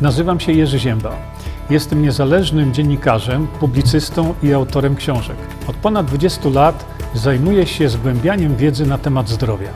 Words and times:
Nazywam 0.00 0.40
się 0.40 0.52
Jerzy 0.52 0.78
Ziemba. 0.78 1.16
Jestem 1.70 2.02
niezależnym 2.02 2.74
dziennikarzem, 2.74 3.46
publicystą 3.46 4.34
i 4.42 4.52
autorem 4.52 4.96
książek. 4.96 5.36
Od 5.66 5.76
ponad 5.76 6.06
20 6.06 6.48
lat 6.48 6.86
zajmuję 7.14 7.66
się 7.66 7.88
zgłębianiem 7.88 8.56
wiedzy 8.56 8.86
na 8.86 8.98
temat 8.98 9.28
zdrowia. 9.28 9.68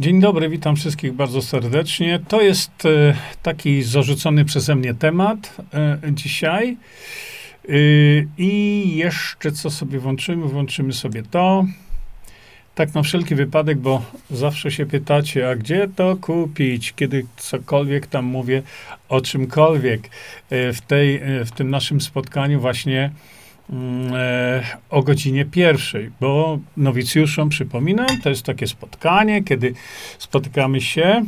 Dzień 0.00 0.20
dobry, 0.20 0.48
witam 0.48 0.76
wszystkich 0.76 1.12
bardzo 1.12 1.42
serdecznie. 1.42 2.20
To 2.28 2.40
jest 2.40 2.86
e, 2.86 3.14
taki 3.42 3.82
zarzucony 3.82 4.44
przeze 4.44 4.74
mnie 4.74 4.94
temat 4.94 5.56
e, 5.74 5.98
dzisiaj. 6.12 6.76
E, 7.68 7.72
I 8.38 8.96
jeszcze 8.96 9.52
co 9.52 9.70
sobie 9.70 9.98
włączymy? 9.98 10.46
Włączymy 10.46 10.92
sobie 10.92 11.22
to. 11.22 11.64
Tak 12.76 12.94
na 12.94 13.02
wszelki 13.02 13.34
wypadek, 13.34 13.78
bo 13.78 14.02
zawsze 14.30 14.70
się 14.70 14.86
pytacie, 14.86 15.50
a 15.50 15.56
gdzie 15.56 15.88
to 15.96 16.16
kupić, 16.16 16.92
kiedy 16.92 17.26
cokolwiek 17.36 18.06
tam 18.06 18.24
mówię 18.24 18.62
o 19.08 19.20
czymkolwiek. 19.20 20.10
W, 20.50 20.78
tej, 20.86 21.20
w 21.44 21.50
tym 21.50 21.70
naszym 21.70 22.00
spotkaniu 22.00 22.60
właśnie 22.60 23.10
mm, 23.70 24.12
o 24.90 25.02
godzinie 25.02 25.44
pierwszej, 25.44 26.10
bo 26.20 26.58
nowicjuszom 26.76 27.48
przypominam, 27.48 28.20
to 28.22 28.28
jest 28.28 28.42
takie 28.42 28.66
spotkanie, 28.66 29.44
kiedy 29.44 29.74
spotykamy 30.18 30.80
się 30.80 31.24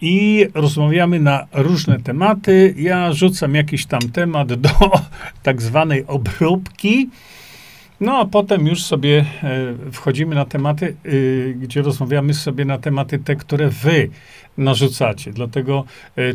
i 0.00 0.46
rozmawiamy 0.54 1.20
na 1.20 1.46
różne 1.52 2.00
tematy. 2.00 2.74
Ja 2.76 3.12
rzucam 3.12 3.54
jakiś 3.54 3.86
tam 3.86 4.00
temat 4.00 4.54
do 4.54 4.70
tak 5.42 5.62
zwanej 5.62 6.04
obróbki. 6.06 7.10
No 8.02 8.18
a 8.18 8.24
potem 8.24 8.66
już 8.66 8.84
sobie 8.84 9.24
wchodzimy 9.92 10.34
na 10.34 10.44
tematy, 10.44 10.96
gdzie 11.56 11.82
rozmawiamy 11.82 12.34
sobie 12.34 12.64
na 12.64 12.78
tematy 12.78 13.18
te, 13.18 13.36
które 13.36 13.68
wy 13.68 14.08
narzucacie. 14.58 15.32
Dlatego 15.32 15.84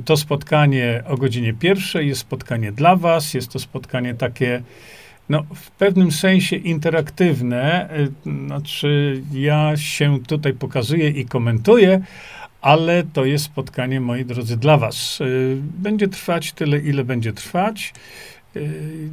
to 0.06 0.18
spotkanie 0.18 1.04
o 1.08 1.18
godzinie 1.18 1.54
pierwszej 1.54 2.08
jest 2.08 2.22
spotkanie 2.22 2.72
dla 2.72 2.96
was, 2.96 3.34
jest 3.34 3.52
to 3.52 3.60
spotkanie 3.60 4.14
takie 4.14 4.62
no, 5.30 5.44
w 5.56 5.72
pewnym 5.72 6.12
sensie 6.12 6.56
interaktywne. 6.56 7.90
Znaczy, 8.46 9.22
ja 9.34 9.78
się 9.78 10.20
tutaj 10.28 10.54
pokazuję 10.54 11.10
i 11.10 11.26
komentuję, 11.26 12.02
ale 12.62 13.04
to 13.14 13.26
jest 13.26 13.46
spotkanie, 13.46 14.02
moi 14.02 14.26
drodzy, 14.26 14.58
dla 14.58 14.78
was. 14.78 15.20
Będzie 15.58 16.08
trwać 16.08 16.52
tyle, 16.52 16.80
ile 16.80 17.04
będzie 17.04 17.34
trwać. 17.34 17.94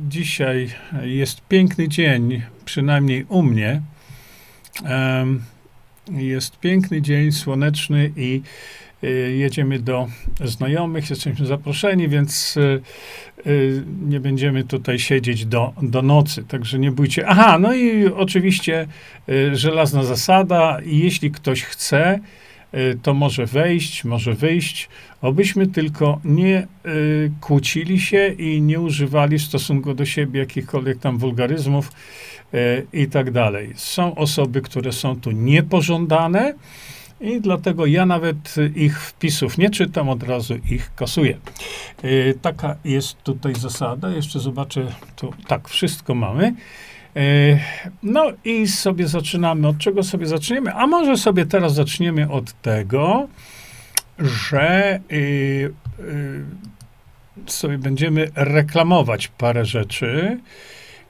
Dzisiaj 0.09 0.71
jest 1.03 1.41
piękny 1.49 1.89
dzień, 1.89 2.43
przynajmniej 2.65 3.25
u 3.29 3.43
mnie. 3.43 3.83
Jest 6.11 6.59
piękny 6.59 7.03
dzień, 7.03 7.33
słoneczny 7.33 8.13
i 8.17 8.43
jedziemy 9.37 9.79
do 9.79 10.09
znajomych, 10.45 11.11
jesteśmy 11.11 11.47
zaproszeni, 11.47 12.09
więc 12.09 12.59
nie 14.07 14.21
będziemy 14.21 14.65
tutaj 14.65 14.99
siedzieć 14.99 15.47
do, 15.47 15.73
do 15.83 16.03
nocy, 16.03 16.45
także 16.45 16.79
nie 16.79 16.91
bójcie. 16.91 17.27
Aha, 17.27 17.59
no 17.59 17.75
i 17.75 18.07
oczywiście 18.07 18.87
żelazna 19.53 20.05
zasada, 20.05 20.79
jeśli 20.85 21.31
ktoś 21.31 21.63
chce, 21.63 22.21
to 23.03 23.15
może 23.15 23.47
wejść, 23.47 24.05
może 24.05 24.35
wyjść, 24.35 24.89
obyśmy 25.23 25.67
tylko 25.67 26.21
nie 26.25 26.67
y, 26.87 27.31
kłócili 27.41 28.01
się 28.01 28.29
i 28.29 28.63
nie 28.63 28.81
używali 28.81 29.39
w 29.39 29.43
stosunku 29.43 29.95
do 29.95 30.07
siebie 30.07 30.41
jakichkolwiek 30.41 30.99
tam 30.99 31.19
wulgaryzmów 31.19 31.93
y, 32.55 32.87
i 32.93 33.07
tak 33.07 33.31
dalej. 33.31 33.73
Są 33.77 34.15
osoby, 34.15 34.61
które 34.61 34.93
są 34.93 35.21
tu 35.21 35.31
niepożądane 35.31 36.55
i 37.21 37.41
dlatego 37.41 37.87
ja 37.87 38.07
nawet 38.07 38.55
ich 38.77 39.01
wpisów 39.01 39.59
nie 39.59 39.71
czytam, 39.71 40.09
od 40.09 40.23
razu 40.23 40.55
ich 40.71 40.95
kasuję. 40.95 41.39
Y, 42.05 42.39
taka 42.43 42.77
jest 42.85 43.23
tutaj 43.23 43.55
zasada. 43.55 44.11
Jeszcze 44.11 44.41
zobaczę, 44.41 44.87
tu 45.17 45.33
tak, 45.47 45.69
wszystko 45.69 46.15
mamy. 46.15 46.55
No 48.03 48.33
i 48.45 48.69
sobie 48.69 49.09
zaczynamy. 49.09 49.69
Od 49.69 49.79
czego 49.79 50.03
sobie 50.03 50.27
zaczniemy? 50.27 50.75
A 50.75 50.87
może 50.87 51.17
sobie 51.17 51.47
teraz 51.47 51.75
zaczniemy 51.75 52.31
od 52.31 52.63
tego, 52.63 53.29
że 54.19 55.01
y, 55.13 55.15
y, 56.01 56.45
sobie 57.47 57.79
będziemy 57.79 58.31
reklamować 58.35 59.29
parę 59.29 59.65
rzeczy 59.65 60.39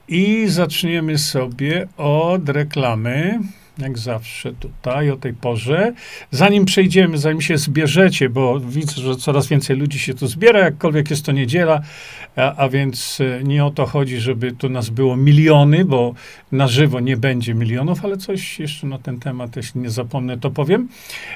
i 0.09 0.44
zaczniemy 0.48 1.19
sobie 1.19 1.88
od 1.97 2.48
reklamy 2.48 3.41
jak 3.78 3.98
zawsze 3.98 4.52
tutaj 4.52 5.10
o 5.10 5.16
tej 5.16 5.32
porze. 5.32 5.92
Zanim 6.30 6.64
przejdziemy, 6.64 7.18
zanim 7.18 7.40
się 7.40 7.58
zbierzecie, 7.58 8.28
bo 8.28 8.60
widzę, 8.60 9.02
że 9.02 9.16
coraz 9.16 9.46
więcej 9.46 9.76
ludzi 9.76 9.98
się 9.98 10.14
tu 10.14 10.26
zbiera, 10.26 10.60
jakkolwiek 10.60 11.10
jest 11.10 11.26
to 11.26 11.32
niedziela, 11.32 11.82
a, 12.36 12.56
a 12.56 12.68
więc 12.68 13.18
e, 13.20 13.44
nie 13.44 13.64
o 13.64 13.70
to 13.70 13.86
chodzi, 13.86 14.20
żeby 14.20 14.52
tu 14.52 14.68
nas 14.68 14.90
było 14.90 15.16
miliony, 15.16 15.84
bo 15.84 16.14
na 16.52 16.68
żywo 16.68 17.00
nie 17.00 17.16
będzie 17.16 17.54
milionów, 17.54 18.04
ale 18.04 18.16
coś 18.16 18.58
jeszcze 18.60 18.86
na 18.86 18.98
ten 18.98 19.20
temat, 19.20 19.56
jeśli 19.56 19.80
nie 19.80 19.91
zapomnę, 19.91 20.38
to 20.38 20.50
powiem. 20.50 20.88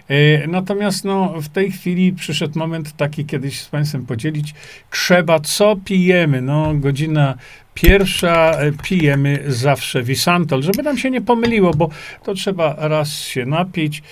E, 0.08 0.46
natomiast 0.46 1.04
no, 1.04 1.34
w 1.40 1.48
tej 1.48 1.72
chwili 1.72 2.12
przyszedł 2.12 2.58
moment 2.58 2.96
taki, 2.96 3.24
kiedyś 3.24 3.60
z 3.60 3.68
Państwem 3.68 4.06
podzielić, 4.06 4.54
trzeba, 4.90 5.40
co 5.40 5.76
pijemy, 5.84 6.42
no 6.42 6.74
godzina 6.74 7.34
Pierwsza 7.82 8.50
e, 8.50 8.72
pijemy 8.72 9.44
zawsze 9.46 10.02
Wisantol, 10.02 10.62
żeby 10.62 10.82
nam 10.82 10.98
się 10.98 11.10
nie 11.10 11.20
pomyliło, 11.20 11.70
bo 11.74 11.88
to 12.24 12.34
trzeba 12.34 12.74
raz 12.78 13.20
się 13.20 13.46
napić. 13.46 14.02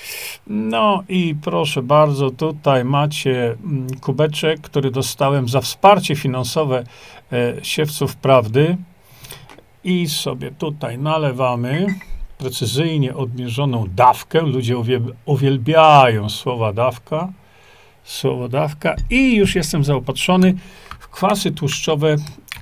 No 0.47 1.05
i 1.09 1.35
proszę 1.43 1.83
bardzo, 1.83 2.31
tutaj 2.31 2.85
macie 2.85 3.57
mm, 3.65 3.87
kubeczek, 4.01 4.61
który 4.61 4.91
dostałem 4.91 5.49
za 5.49 5.61
wsparcie 5.61 6.17
finansowe 6.17 6.85
e, 7.33 7.55
siewców 7.63 8.17
prawdy. 8.17 8.77
I 9.85 10.09
sobie 10.09 10.51
tutaj 10.51 10.99
nalewamy 10.99 11.87
precyzyjnie 12.39 13.15
odmierzoną 13.15 13.87
dawkę. 13.95 14.41
Ludzie 14.41 14.77
uwielbiają 15.25 16.29
słowa 16.29 16.73
dawka. 16.73 17.33
Słowo 18.05 18.49
dawka. 18.49 18.97
I 19.11 19.37
już 19.37 19.55
jestem 19.55 19.85
zaopatrzony 19.85 20.55
w 20.99 21.09
kwasy 21.09 21.53
tłuszczowe 21.53 22.17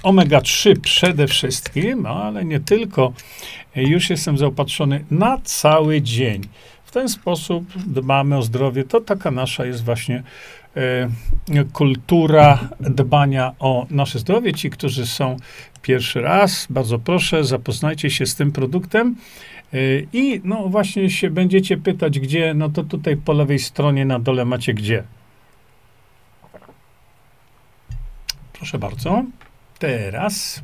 omega-3 0.05 0.81
przede 0.81 1.27
wszystkim, 1.27 2.07
ale 2.07 2.45
nie 2.45 2.61
tylko. 2.61 3.13
Już 3.77 4.11
jestem 4.11 4.39
zaopatrzony 4.39 5.05
na 5.11 5.39
cały 5.45 6.03
dzień. 6.03 6.43
W 6.85 6.91
ten 6.91 7.09
sposób 7.09 7.65
dbamy 7.87 8.37
o 8.37 8.43
zdrowie. 8.43 8.85
To 8.85 9.01
taka 9.01 9.31
nasza 9.31 9.67
jest 9.67 9.85
właśnie 9.85 10.23
e, 10.77 11.09
kultura 11.73 12.69
dbania 12.81 13.53
o 13.59 13.87
nasze 13.91 14.19
zdrowie. 14.19 14.53
Ci, 14.53 14.71
którzy 14.71 15.07
są 15.07 15.37
pierwszy 15.83 16.21
raz, 16.21 16.67
bardzo 16.71 16.99
proszę, 16.99 17.45
zapoznajcie 17.45 18.11
się 18.11 18.27
z 18.27 18.35
tym 18.35 18.53
produktem. 18.53 19.17
E, 19.73 19.79
I 20.13 20.41
no 20.45 20.69
właśnie 20.69 21.11
się 21.11 21.31
będziecie 21.31 21.77
pytać, 21.77 22.21
gdzie, 22.21 22.55
no 22.55 22.69
to 22.69 22.83
tutaj 22.83 23.17
po 23.17 23.33
lewej 23.33 23.59
stronie 23.59 24.05
na 24.05 24.19
dole 24.19 24.45
macie 24.45 24.75
gdzie. 24.75 25.05
Proszę 28.53 28.79
bardzo. 28.79 29.25
Teraz, 29.79 30.63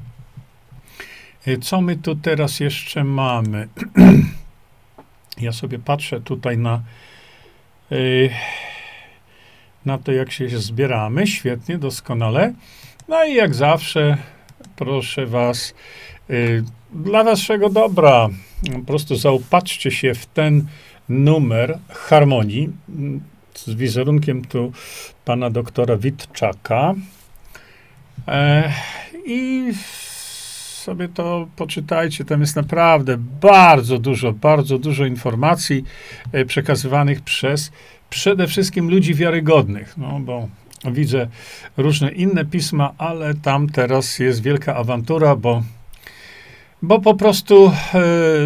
y, 1.48 1.58
co 1.58 1.80
my 1.80 1.96
tu 1.96 2.16
teraz 2.16 2.60
jeszcze 2.60 3.04
mamy? 3.04 3.68
ja 5.40 5.52
sobie 5.52 5.78
patrzę 5.78 6.20
tutaj 6.20 6.58
na, 6.58 6.82
y, 7.92 8.30
na 9.84 9.98
to, 9.98 10.12
jak 10.12 10.32
się 10.32 10.48
zbieramy. 10.48 11.26
Świetnie, 11.26 11.78
doskonale. 11.78 12.52
No 13.08 13.24
i 13.24 13.34
jak 13.34 13.54
zawsze, 13.54 14.16
proszę 14.76 15.26
Was, 15.26 15.74
y, 16.30 16.64
dla 16.92 17.24
Waszego 17.24 17.70
dobra, 17.70 18.28
po 18.72 18.80
prostu 18.86 19.16
zaopatrzcie 19.16 19.90
się 19.90 20.14
w 20.14 20.26
ten 20.26 20.66
numer 21.08 21.78
harmonii 21.88 22.68
z 23.54 23.74
wizerunkiem 23.74 24.44
tu 24.44 24.72
pana 25.24 25.50
doktora 25.50 25.96
Witczaka. 25.96 26.94
E, 28.28 28.72
I 29.26 29.72
sobie 30.84 31.08
to 31.08 31.48
poczytajcie. 31.56 32.24
Tam 32.24 32.40
jest 32.40 32.56
naprawdę 32.56 33.16
bardzo 33.40 33.98
dużo, 33.98 34.32
bardzo 34.32 34.78
dużo 34.78 35.06
informacji 35.06 35.84
e, 36.32 36.44
przekazywanych 36.44 37.20
przez 37.20 37.72
przede 38.10 38.46
wszystkim 38.46 38.90
ludzi 38.90 39.14
wiarygodnych. 39.14 39.94
No 39.98 40.20
bo 40.20 40.48
widzę 40.84 41.28
różne 41.76 42.12
inne 42.12 42.44
pisma, 42.44 42.94
ale 42.98 43.34
tam 43.34 43.68
teraz 43.68 44.18
jest 44.18 44.42
wielka 44.42 44.76
awantura, 44.76 45.36
bo 45.36 45.62
bo 46.82 47.00
po 47.00 47.14
prostu 47.14 47.72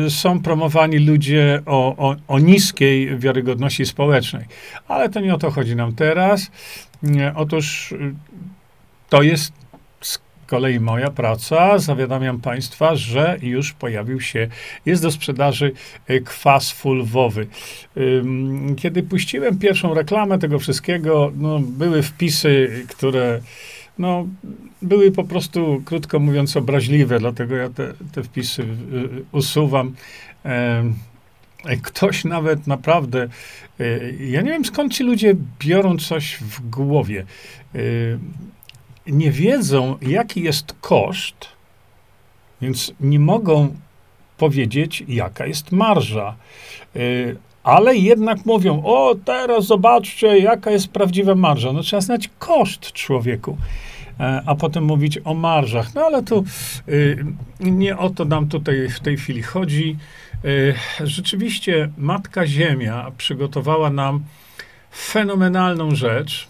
y, 0.06 0.10
są 0.10 0.40
promowani 0.40 0.98
ludzie 0.98 1.62
o, 1.66 1.96
o, 1.96 2.16
o, 2.28 2.38
niskiej 2.38 3.18
wiarygodności 3.18 3.86
społecznej. 3.86 4.44
Ale 4.88 5.08
to 5.08 5.20
nie 5.20 5.34
o 5.34 5.38
to 5.38 5.50
chodzi 5.50 5.76
nam 5.76 5.94
teraz. 5.94 6.50
Nie, 7.02 7.32
otóż 7.36 7.92
y, 7.92 8.14
to 9.08 9.22
jest 9.22 9.52
kolei 10.46 10.80
moja 10.80 11.10
praca, 11.10 11.78
zawiadamiam 11.78 12.40
Państwa, 12.40 12.96
że 12.96 13.38
już 13.42 13.72
pojawił 13.72 14.20
się, 14.20 14.48
jest 14.86 15.02
do 15.02 15.10
sprzedaży 15.10 15.72
y, 16.10 16.20
kwas 16.20 16.70
fulwowy. 16.70 17.46
Kiedy 18.76 19.02
puściłem 19.02 19.58
pierwszą 19.58 19.94
reklamę 19.94 20.38
tego 20.38 20.58
wszystkiego, 20.58 21.32
no, 21.36 21.58
były 21.60 22.02
wpisy, 22.02 22.84
które 22.88 23.40
no, 23.98 24.26
były 24.82 25.12
po 25.12 25.24
prostu, 25.24 25.82
krótko 25.84 26.18
mówiąc, 26.18 26.56
obraźliwe, 26.56 27.18
dlatego 27.18 27.56
ja 27.56 27.68
te, 27.68 27.92
te 28.12 28.22
wpisy 28.22 28.62
y, 28.62 28.66
usuwam. 29.32 29.94
Ktoś 31.82 32.24
nawet 32.24 32.66
naprawdę, 32.66 33.28
y, 33.80 34.14
ja 34.20 34.42
nie 34.42 34.50
wiem 34.50 34.64
skąd 34.64 34.94
ci 34.94 35.04
ludzie 35.04 35.34
biorą 35.58 35.96
coś 35.96 36.36
w 36.36 36.70
głowie 36.70 37.24
nie 39.06 39.30
wiedzą, 39.30 39.98
jaki 40.02 40.42
jest 40.42 40.74
koszt, 40.80 41.48
więc 42.60 42.92
nie 43.00 43.18
mogą 43.18 43.76
powiedzieć, 44.36 45.04
jaka 45.08 45.46
jest 45.46 45.72
marża. 45.72 46.36
Y, 46.96 47.36
ale 47.64 47.96
jednak 47.96 48.46
mówią, 48.46 48.82
o 48.84 49.14
teraz 49.24 49.66
zobaczcie, 49.66 50.38
jaka 50.38 50.70
jest 50.70 50.88
prawdziwa 50.88 51.34
marża. 51.34 51.72
No 51.72 51.82
trzeba 51.82 52.00
znać 52.00 52.30
koszt 52.38 52.92
człowieku, 52.92 53.56
e, 54.20 54.42
a 54.46 54.54
potem 54.54 54.84
mówić 54.84 55.18
o 55.24 55.34
marżach. 55.34 55.94
No 55.94 56.00
ale 56.00 56.22
tu 56.22 56.44
y, 56.88 57.24
nie 57.60 57.98
o 57.98 58.10
to 58.10 58.24
nam 58.24 58.48
tutaj 58.48 58.88
w 58.88 59.00
tej 59.00 59.16
chwili 59.16 59.42
chodzi. 59.42 59.96
Y, 60.44 60.74
rzeczywiście 61.04 61.90
Matka 61.98 62.46
Ziemia 62.46 63.10
przygotowała 63.18 63.90
nam 63.90 64.24
fenomenalną 64.96 65.94
rzecz, 65.94 66.48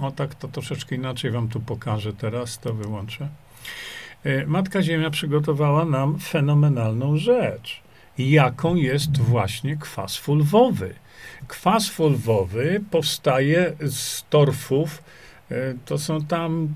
o 0.00 0.10
tak, 0.10 0.34
to 0.34 0.48
troszeczkę 0.48 0.94
inaczej 0.94 1.30
wam 1.30 1.48
tu 1.48 1.60
pokażę 1.60 2.12
teraz, 2.12 2.58
to 2.58 2.74
wyłączę. 2.74 3.28
E, 4.24 4.46
Matka 4.46 4.82
Ziemia 4.82 5.10
przygotowała 5.10 5.84
nam 5.84 6.18
fenomenalną 6.18 7.16
rzecz, 7.16 7.80
jaką 8.18 8.74
jest 8.74 9.18
właśnie 9.18 9.76
kwas 9.76 10.16
fulwowy. 10.16 10.94
Kwas 11.48 11.88
fulwowy 11.88 12.80
powstaje 12.90 13.72
z 13.80 14.24
torfów, 14.30 15.02
e, 15.50 15.74
to 15.84 15.98
są 15.98 16.24
tam 16.24 16.74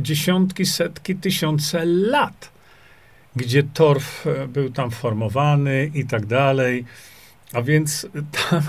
dziesiątki, 0.00 0.66
setki, 0.66 1.16
tysiące 1.16 1.84
lat, 1.84 2.52
gdzie 3.36 3.62
torf 3.62 4.26
e, 4.26 4.48
był 4.48 4.70
tam 4.70 4.90
formowany 4.90 5.90
i 5.94 6.04
tak 6.06 6.26
dalej. 6.26 6.84
A 7.52 7.62
więc 7.62 8.06
tam, 8.50 8.62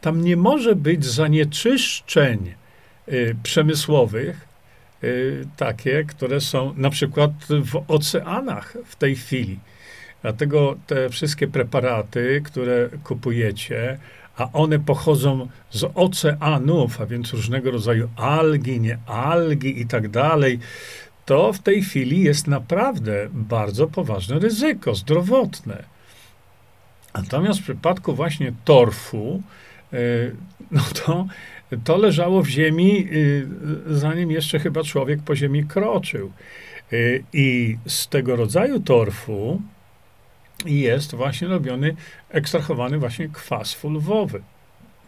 tam 0.00 0.20
nie 0.20 0.36
może 0.36 0.76
być 0.76 1.04
zanieczyszczeń 1.04 2.54
przemysłowych, 3.42 4.48
y, 5.04 5.46
takie, 5.56 6.04
które 6.04 6.40
są 6.40 6.74
na 6.76 6.90
przykład 6.90 7.30
w 7.48 7.84
oceanach 7.88 8.76
w 8.86 8.96
tej 8.96 9.16
chwili. 9.16 9.58
Dlatego 10.22 10.76
te 10.86 11.08
wszystkie 11.08 11.48
preparaty, 11.48 12.42
które 12.44 12.88
kupujecie, 13.04 13.98
a 14.36 14.52
one 14.52 14.78
pochodzą 14.78 15.48
z 15.70 15.84
oceanów, 15.94 17.00
a 17.00 17.06
więc 17.06 17.32
różnego 17.32 17.70
rodzaju 17.70 18.08
algi, 18.16 18.80
nie 18.80 18.98
algi 19.06 19.80
i 19.80 19.86
tak 19.86 20.08
dalej, 20.08 20.58
to 21.26 21.52
w 21.52 21.58
tej 21.58 21.82
chwili 21.82 22.22
jest 22.22 22.46
naprawdę 22.46 23.28
bardzo 23.32 23.86
poważne 23.86 24.38
ryzyko 24.38 24.94
zdrowotne. 24.94 25.84
Natomiast 27.14 27.60
w 27.60 27.62
przypadku 27.62 28.14
właśnie 28.14 28.52
torfu, 28.64 29.42
y, 29.92 30.36
no 30.70 30.82
to 31.06 31.26
to 31.84 31.96
leżało 31.96 32.42
w 32.42 32.48
ziemi, 32.48 33.08
y, 33.12 33.46
zanim 33.86 34.30
jeszcze 34.30 34.58
chyba 34.58 34.82
człowiek 34.82 35.22
po 35.22 35.36
ziemi 35.36 35.64
kroczył. 35.64 36.32
Y, 36.92 37.24
I 37.32 37.76
z 37.86 38.08
tego 38.08 38.36
rodzaju 38.36 38.80
torfu 38.80 39.62
jest 40.66 41.14
właśnie 41.14 41.48
robiony, 41.48 41.96
ekstrahowany 42.30 42.98
właśnie 42.98 43.28
kwas 43.28 43.74
fulwowy. 43.74 44.42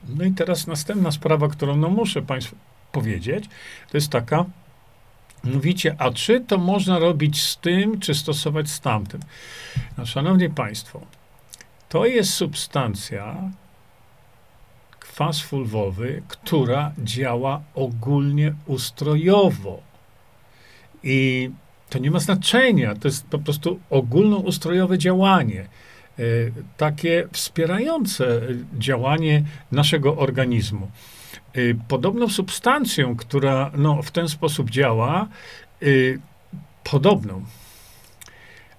No 0.08 0.24
i 0.24 0.32
teraz 0.32 0.66
następna 0.66 1.10
sprawa, 1.10 1.48
którą 1.48 1.76
no 1.76 1.88
muszę 1.88 2.22
Państwu 2.22 2.56
powiedzieć, 2.92 3.44
to 3.90 3.96
jest 3.96 4.10
taka, 4.10 4.44
mówicie, 5.44 5.96
a 5.98 6.10
czy 6.10 6.40
to 6.40 6.58
można 6.58 6.98
robić 6.98 7.42
z 7.42 7.56
tym, 7.56 8.00
czy 8.00 8.14
stosować 8.14 8.70
z 8.70 8.80
tamtym? 8.80 9.20
No, 9.98 10.06
szanowni 10.06 10.50
Państwo, 10.50 11.00
to 11.88 12.06
jest 12.06 12.34
substancja, 12.34 13.50
kwas 15.16 15.40
fulwowy, 15.40 16.22
która 16.28 16.92
działa 16.98 17.62
ogólnie 17.74 18.54
ustrojowo. 18.66 19.82
I 21.02 21.50
to 21.90 21.98
nie 21.98 22.10
ma 22.10 22.18
znaczenia, 22.18 22.94
to 22.94 23.08
jest 23.08 23.26
po 23.26 23.38
prostu 23.38 23.80
ogólnoustrojowe 23.90 24.98
działanie, 24.98 25.60
e, 26.18 26.22
takie 26.76 27.28
wspierające 27.32 28.40
działanie 28.78 29.44
naszego 29.72 30.16
organizmu. 30.16 30.90
E, 31.52 31.60
podobną 31.88 32.28
substancją, 32.28 33.16
która 33.16 33.70
no, 33.74 34.02
w 34.02 34.10
ten 34.10 34.28
sposób 34.28 34.70
działa, 34.70 35.28
e, 35.82 35.86
podobną, 36.84 37.44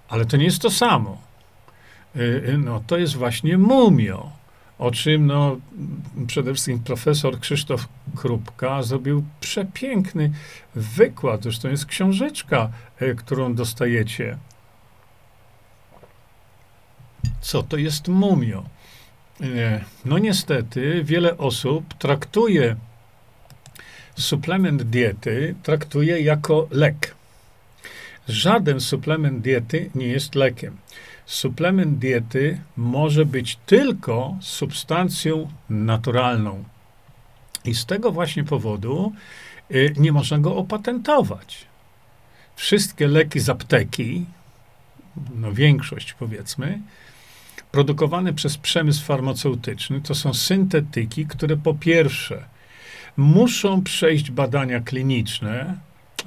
ale 0.09 0.25
to 0.25 0.37
nie 0.37 0.45
jest 0.45 0.61
to 0.61 0.69
samo. 0.69 1.17
No, 2.57 2.83
to 2.87 2.97
jest 2.97 3.15
właśnie 3.15 3.57
mumio 3.57 4.36
o 4.79 4.91
czym 4.91 5.27
no, 5.27 5.57
przede 6.27 6.53
wszystkim 6.53 6.79
profesor 6.79 7.39
Krzysztof 7.39 7.87
Krupka 8.15 8.83
zrobił 8.83 9.23
przepiękny 9.39 10.31
wykład. 10.75 11.43
Zresztą 11.43 11.69
jest 11.69 11.85
książeczka, 11.85 12.69
e, 12.99 13.13
którą 13.13 13.55
dostajecie. 13.55 14.37
Co 17.41 17.63
to 17.63 17.77
jest 17.77 18.07
mumio? 18.07 18.63
E, 19.41 19.83
no 20.05 20.17
niestety 20.17 21.03
wiele 21.03 21.37
osób 21.37 21.93
traktuje 21.93 22.75
suplement 24.17 24.83
diety 24.83 25.55
traktuje 25.63 26.21
jako 26.21 26.67
lek. 26.71 27.15
Żaden 28.27 28.79
suplement 28.79 29.41
diety 29.41 29.89
nie 29.95 30.07
jest 30.07 30.35
lekiem 30.35 30.77
suplement 31.27 31.97
diety 31.97 32.61
może 32.77 33.25
być 33.25 33.57
tylko 33.65 34.37
substancją 34.41 35.49
naturalną. 35.69 36.63
I 37.65 37.75
z 37.75 37.85
tego 37.85 38.11
właśnie 38.11 38.43
powodu 38.43 39.13
y, 39.71 39.93
nie 39.97 40.11
można 40.11 40.39
go 40.39 40.55
opatentować. 40.55 41.65
Wszystkie 42.55 43.07
leki 43.07 43.39
z 43.39 43.49
apteki, 43.49 44.25
no 45.35 45.53
większość 45.53 46.13
powiedzmy, 46.13 46.79
produkowane 47.71 48.33
przez 48.33 48.57
przemysł 48.57 49.05
farmaceutyczny, 49.05 50.01
to 50.01 50.15
są 50.15 50.33
syntetyki, 50.33 51.25
które 51.25 51.57
po 51.57 51.73
pierwsze 51.73 52.45
muszą 53.17 53.83
przejść 53.83 54.31
badania 54.31 54.79
kliniczne, 54.79 55.77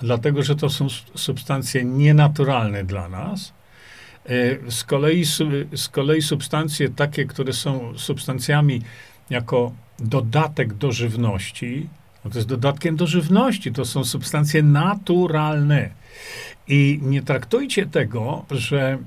dlatego 0.01 0.43
że 0.43 0.57
to 0.57 0.71
są 0.71 0.87
substancje 1.15 1.85
nienaturalne 1.85 2.85
dla 2.85 3.09
nas, 3.09 3.53
z 4.69 4.85
kolei, 4.85 5.25
z 5.75 5.89
kolei 5.89 6.23
substancje 6.23 6.89
takie, 6.89 7.25
które 7.25 7.53
są 7.53 7.99
substancjami 7.99 8.83
jako 9.31 9.73
dodatek 9.99 10.75
do 10.75 10.93
żywności, 10.93 11.89
no 12.25 12.31
to 12.31 12.39
jest 12.39 12.49
dodatkiem 12.49 12.97
do 12.97 13.07
żywności, 13.07 13.73
to 13.73 13.85
są 13.85 14.05
substancje 14.05 14.63
naturalne. 14.63 15.91
I 16.69 17.01
nie 17.03 17.23
traktujcie 17.23 17.87
tego, 17.87 18.45
że, 18.51 18.99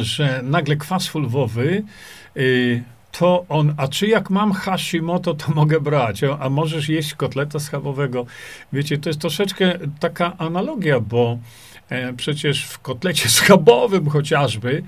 że 0.00 0.40
nagle 0.42 0.76
kwas 0.76 1.06
fulwowy 1.06 1.82
y, 2.36 2.82
to 3.12 3.44
on, 3.48 3.74
a 3.76 3.88
czy 3.88 4.06
jak 4.06 4.30
mam 4.30 4.52
Hashimoto, 4.52 5.34
to 5.34 5.52
mogę 5.52 5.80
brać, 5.80 6.20
a 6.40 6.50
możesz 6.50 6.88
jeść 6.88 7.14
kotleta 7.14 7.58
schabowego. 7.58 8.26
Wiecie, 8.72 8.98
to 8.98 9.08
jest 9.08 9.20
troszeczkę 9.20 9.78
taka 10.00 10.36
analogia, 10.38 11.00
bo 11.00 11.38
E, 11.38 11.63
przecież 12.16 12.64
w 12.64 12.78
kotlecie 12.78 13.28
schabowym 13.28 14.10
chociażby, 14.10 14.82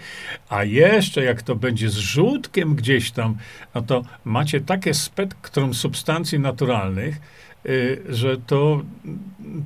a 0.49 0.65
jeszcze 0.65 1.25
jak 1.25 1.43
to 1.43 1.57
będzie 1.57 1.91
z 1.91 1.95
żółtkiem 1.95 2.75
gdzieś 2.75 3.11
tam, 3.11 3.37
no 3.75 3.83
to 3.83 4.03
macie 4.25 4.61
takie 4.61 4.95
spektrum 4.95 5.75
substancji 5.75 6.39
naturalnych, 6.39 7.17
e, 7.17 7.69
że 8.15 8.37
to 8.37 8.83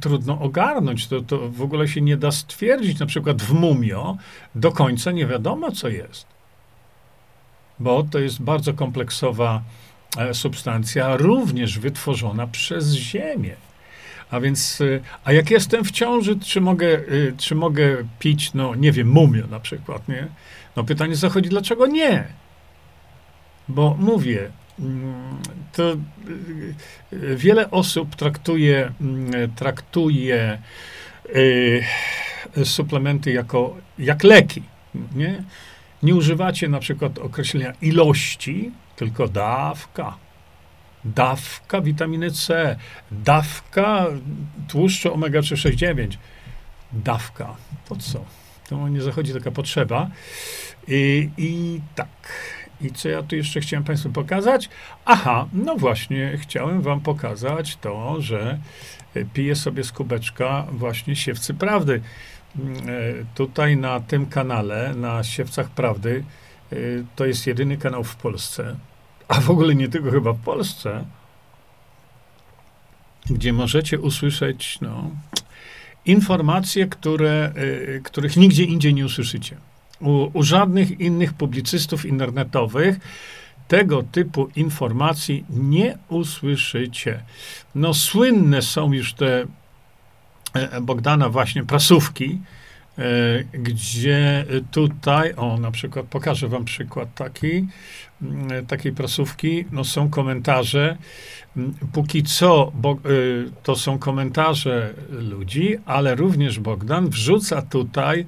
trudno 0.01 0.41
ogarnąć. 0.41 1.07
To, 1.07 1.21
to 1.21 1.51
w 1.51 1.63
ogóle 1.63 1.89
się 1.89 2.01
nie 2.01 2.17
da 2.17 2.31
stwierdzić. 2.31 2.99
Na 2.99 3.07
przykład 3.07 3.43
w 3.43 3.53
mumio 3.53 4.17
do 4.55 4.73
końca 4.73 5.11
nie 5.11 5.27
wiadomo, 5.27 5.73
co 5.73 5.89
jest. 5.89 6.27
Bo 7.79 8.03
to 8.03 8.19
jest 8.19 8.43
bardzo 8.43 8.75
kompleksowa 8.75 9.63
e, 10.19 10.35
substancja, 10.35 11.17
również 11.17 11.79
wytworzona 11.79 12.47
przez 12.47 12.93
Ziemię. 12.93 13.70
A 14.31 14.41
więc, 14.41 14.81
y, 14.81 15.01
a 15.25 15.33
jak 15.33 15.51
jestem 15.51 15.85
w 15.85 15.91
ciąży, 15.91 16.39
czy 16.39 16.61
mogę, 16.61 16.87
y, 16.87 17.35
czy 17.37 17.55
mogę 17.55 17.97
pić, 18.19 18.55
no 18.55 18.75
nie 18.75 18.93
wiem, 18.93 19.09
mumio 19.09 19.47
na 19.47 19.61
przykład, 19.61 20.09
nie? 20.09 20.27
No 20.77 20.85
pytanie 20.85 21.17
zachodzi, 21.17 21.49
dlaczego 21.49 21.87
nie? 21.87 22.25
Bo 23.69 23.97
mówię, 23.99 24.51
mm, 24.79 25.39
to 25.73 25.93
y, 27.13 27.37
wiele 27.37 27.71
osób 27.71 28.17
traktuje, 28.17 28.93
mm, 29.01 29.55
traktuje 29.55 30.59
suplementy 32.65 33.33
jako 33.33 33.77
jak 33.99 34.25
leki. 34.25 34.63
Nie? 35.15 35.43
nie 36.03 36.15
używacie 36.15 36.69
na 36.69 36.79
przykład 36.79 37.19
określenia 37.19 37.73
ilości, 37.83 38.71
tylko 38.97 39.29
dawka. 39.29 40.17
Dawka 41.05 41.81
witaminy 41.81 42.31
C, 42.31 42.77
dawka 43.13 44.07
tłuszczu 44.69 45.15
omega-369. 45.15 46.17
Dawka. 46.93 47.57
Po 47.89 47.97
co? 47.97 48.25
To 48.69 48.89
nie 48.89 49.03
zachodzi 49.03 49.33
taka 49.33 49.51
potrzeba. 49.51 50.11
I, 50.89 51.31
I 51.39 51.81
tak. 51.95 52.09
I 52.81 52.93
co 52.93 53.09
ja 53.09 53.23
tu 53.23 53.37
jeszcze 53.37 53.61
chciałem 53.61 53.85
Państwu 53.85 54.11
pokazać? 54.11 54.69
Aha, 55.05 55.47
no 55.53 55.77
właśnie, 55.77 56.39
chciałem 56.41 56.83
Wam 56.83 57.01
pokazać 57.01 57.77
to, 57.77 58.21
że 58.21 58.59
piję 59.35 59.57
sobie 59.57 59.85
z 59.85 59.93
kubeczka 59.93 60.67
właśnie 60.73 61.17
siewcy 61.17 61.55
prawdy. 61.55 62.01
Mm, 62.59 62.77
e, 62.77 62.83
tutaj 63.35 63.77
na 63.77 64.01
tym 64.01 64.27
kanale, 64.27 64.95
na 64.95 65.25
Siewcach 65.25 65.71
Prawdy, 65.71 66.25
e, 66.73 66.77
to 67.17 67.27
jest 67.27 67.47
jedyny 67.47 67.77
kanał 67.77 68.05
w 68.05 68.17
Polsce, 68.17 68.77
a 69.31 69.41
w 69.41 69.51
ogóle 69.51 69.75
nie 69.75 69.89
tylko 69.89 70.11
chyba 70.11 70.33
w 70.33 70.39
Polsce, 70.39 71.05
gdzie 73.31 73.53
możecie 73.53 74.01
usłyszeć 74.01 74.79
no, 74.81 75.11
informacje, 76.07 76.87
które, 76.87 77.53
e, 77.97 78.01
których 78.01 78.37
nigdzie 78.37 78.65
indziej 78.65 78.95
nie 78.95 79.05
usłyszycie. 79.05 79.57
U, 80.01 80.31
u 80.39 80.43
żadnych 80.43 81.01
innych 81.01 81.33
publicystów 81.33 82.07
internetowych 82.07 83.01
tego 83.69 84.03
typu 84.03 84.49
informacji 84.57 85.45
nie 85.51 85.99
usłyszycie. 86.09 87.23
No, 87.75 87.95
słynne 87.95 88.63
są 88.63 88.93
już 88.93 89.15
te 89.15 89.47
E, 90.55 90.81
Bogdana 90.81 91.29
właśnie 91.29 91.65
prasówki, 91.65 92.39
gdzie 93.53 94.45
tutaj, 94.71 95.35
o 95.37 95.57
na 95.59 95.71
przykład 95.71 96.07
pokażę 96.07 96.49
wam 96.49 96.65
przykład 96.65 97.15
taki, 97.15 97.67
mm, 98.23 98.67
takiej 98.67 98.93
prasówki, 98.93 99.65
no 99.73 99.85
są 99.85 100.11
komentarze, 100.11 100.97
mm, 101.57 101.75
póki 101.93 102.23
co 102.23 102.73
bo, 102.75 102.93
e, 102.93 102.97
to 103.63 103.77
są 103.77 103.99
komentarze 103.99 104.95
ludzi, 105.11 105.79
ale 105.87 106.15
również 106.15 106.59
Bogdan 106.59 107.09
wrzuca 107.09 107.63
tutaj, 107.63 108.27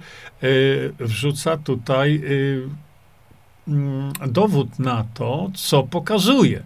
wrzuca 0.99 1.57
tutaj 1.57 2.23
mm, 3.69 4.12
dowód 4.29 4.79
na 4.79 5.05
to, 5.14 5.50
co 5.55 5.83
pokazuje. 5.83 6.62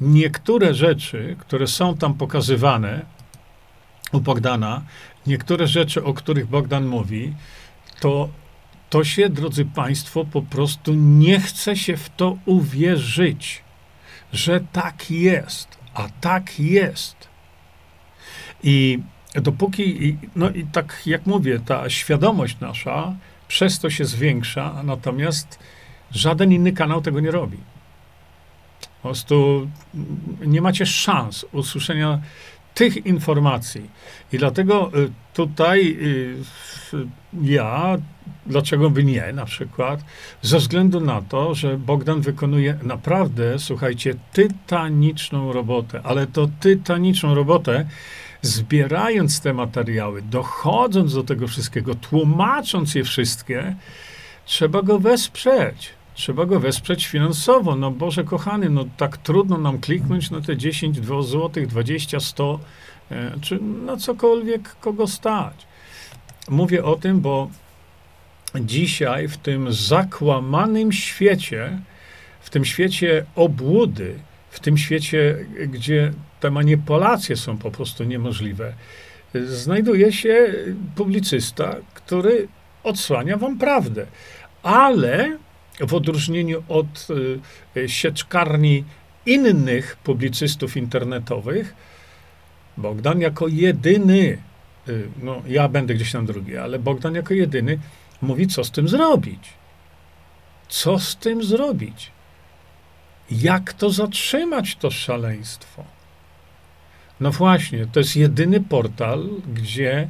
Niektóre 0.00 0.74
rzeczy, 0.74 1.36
które 1.38 1.66
są 1.66 1.96
tam 1.96 2.14
pokazywane, 2.14 3.04
u 4.12 4.20
Bogdana, 4.20 4.82
niektóre 5.26 5.66
rzeczy, 5.66 6.04
o 6.04 6.14
których 6.14 6.46
Bogdan 6.46 6.86
mówi, 6.86 7.34
to, 8.00 8.28
to 8.90 9.04
się, 9.04 9.28
drodzy 9.28 9.64
Państwo, 9.64 10.24
po 10.24 10.42
prostu 10.42 10.94
nie 10.94 11.40
chce 11.40 11.76
się 11.76 11.96
w 11.96 12.08
to 12.08 12.36
uwierzyć, 12.46 13.62
że 14.32 14.60
tak 14.72 15.10
jest, 15.10 15.78
a 15.94 16.08
tak 16.20 16.60
jest. 16.60 17.28
I 18.62 18.98
dopóki, 19.34 20.18
no 20.36 20.50
i 20.50 20.64
tak 20.64 21.02
jak 21.06 21.26
mówię, 21.26 21.60
ta 21.66 21.90
świadomość 21.90 22.60
nasza 22.60 23.14
przez 23.48 23.78
to 23.78 23.90
się 23.90 24.04
zwiększa, 24.04 24.82
natomiast 24.84 25.58
żaden 26.10 26.52
inny 26.52 26.72
kanał 26.72 27.02
tego 27.02 27.20
nie 27.20 27.30
robi. 27.30 27.58
Po 29.02 29.08
prostu 29.08 29.68
nie 30.46 30.60
macie 30.60 30.86
szans 30.86 31.46
usłyszenia 31.52 32.20
tych 32.80 33.06
informacji. 33.06 33.90
I 34.32 34.38
dlatego 34.38 34.90
y, 34.94 35.10
tutaj 35.34 35.96
y, 36.02 37.06
ja, 37.42 37.98
dlaczego 38.46 38.90
by 38.90 39.04
nie 39.04 39.32
na 39.32 39.44
przykład, 39.44 40.00
ze 40.42 40.58
względu 40.58 41.00
na 41.00 41.22
to, 41.22 41.54
że 41.54 41.78
Bogdan 41.78 42.20
wykonuje 42.20 42.78
naprawdę, 42.82 43.58
słuchajcie, 43.58 44.14
tytaniczną 44.32 45.52
robotę, 45.52 46.00
ale 46.04 46.26
to 46.26 46.48
tytaniczną 46.60 47.34
robotę, 47.34 47.86
zbierając 48.42 49.40
te 49.40 49.52
materiały, 49.52 50.22
dochodząc 50.22 51.14
do 51.14 51.22
tego 51.22 51.48
wszystkiego, 51.48 51.94
tłumacząc 51.94 52.94
je 52.94 53.04
wszystkie, 53.04 53.76
trzeba 54.44 54.82
go 54.82 54.98
wesprzeć 54.98 55.99
trzeba 56.20 56.46
go 56.46 56.60
wesprzeć 56.60 57.06
finansowo. 57.06 57.76
No 57.76 57.90
Boże 57.90 58.24
kochany, 58.24 58.68
no 58.68 58.84
tak 58.96 59.16
trudno 59.16 59.58
nam 59.58 59.78
kliknąć 59.78 60.30
na 60.30 60.40
te 60.40 60.56
10, 60.56 61.00
2 61.00 61.22
zł, 61.22 61.66
20, 61.66 62.20
100, 62.20 62.60
e, 63.10 63.32
czy 63.40 63.60
na 63.60 63.96
cokolwiek 63.96 64.76
kogo 64.80 65.06
stać. 65.06 65.66
Mówię 66.48 66.84
o 66.84 66.96
tym, 66.96 67.20
bo 67.20 67.50
dzisiaj 68.54 69.28
w 69.28 69.36
tym 69.36 69.72
zakłamanym 69.72 70.92
świecie, 70.92 71.78
w 72.40 72.50
tym 72.50 72.64
świecie 72.64 73.24
obłudy, 73.34 74.14
w 74.50 74.60
tym 74.60 74.78
świecie, 74.78 75.46
gdzie 75.66 76.12
te 76.40 76.50
manipulacje 76.50 77.36
są 77.36 77.58
po 77.58 77.70
prostu 77.70 78.04
niemożliwe, 78.04 78.72
znajduje 79.34 80.12
się 80.12 80.54
publicysta, 80.96 81.76
który 81.94 82.48
odsłania 82.82 83.36
wam 83.36 83.58
prawdę. 83.58 84.06
Ale 84.62 85.38
w 85.80 85.94
odróżnieniu 85.94 86.62
od 86.68 87.06
y, 87.76 87.88
sieczkarni 87.88 88.84
innych 89.26 89.96
publicystów 89.96 90.76
internetowych, 90.76 91.74
Bogdan 92.76 93.20
jako 93.20 93.48
jedyny, 93.48 94.38
y, 94.88 95.08
no 95.22 95.42
ja 95.46 95.68
będę 95.68 95.94
gdzieś 95.94 96.12
tam 96.12 96.26
drugi, 96.26 96.56
ale 96.56 96.78
Bogdan 96.78 97.14
jako 97.14 97.34
jedyny 97.34 97.78
mówi, 98.22 98.46
co 98.46 98.64
z 98.64 98.70
tym 98.70 98.88
zrobić. 98.88 99.48
Co 100.68 100.98
z 100.98 101.16
tym 101.16 101.44
zrobić? 101.44 102.10
Jak 103.30 103.72
to 103.72 103.90
zatrzymać, 103.90 104.76
to 104.76 104.90
szaleństwo? 104.90 105.84
No 107.20 107.30
właśnie, 107.30 107.86
to 107.86 108.00
jest 108.00 108.16
jedyny 108.16 108.60
portal, 108.60 109.28
gdzie 109.54 110.08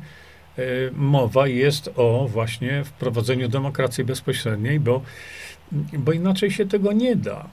y, 0.58 0.90
mowa 0.94 1.48
jest 1.48 1.90
o 1.96 2.28
właśnie 2.28 2.84
wprowadzeniu 2.84 3.48
demokracji 3.48 4.04
bezpośredniej, 4.04 4.80
bo 4.80 5.02
bo 5.72 6.12
inaczej 6.12 6.50
się 6.50 6.66
tego 6.66 6.92
nie 6.92 7.16
da. 7.16 7.48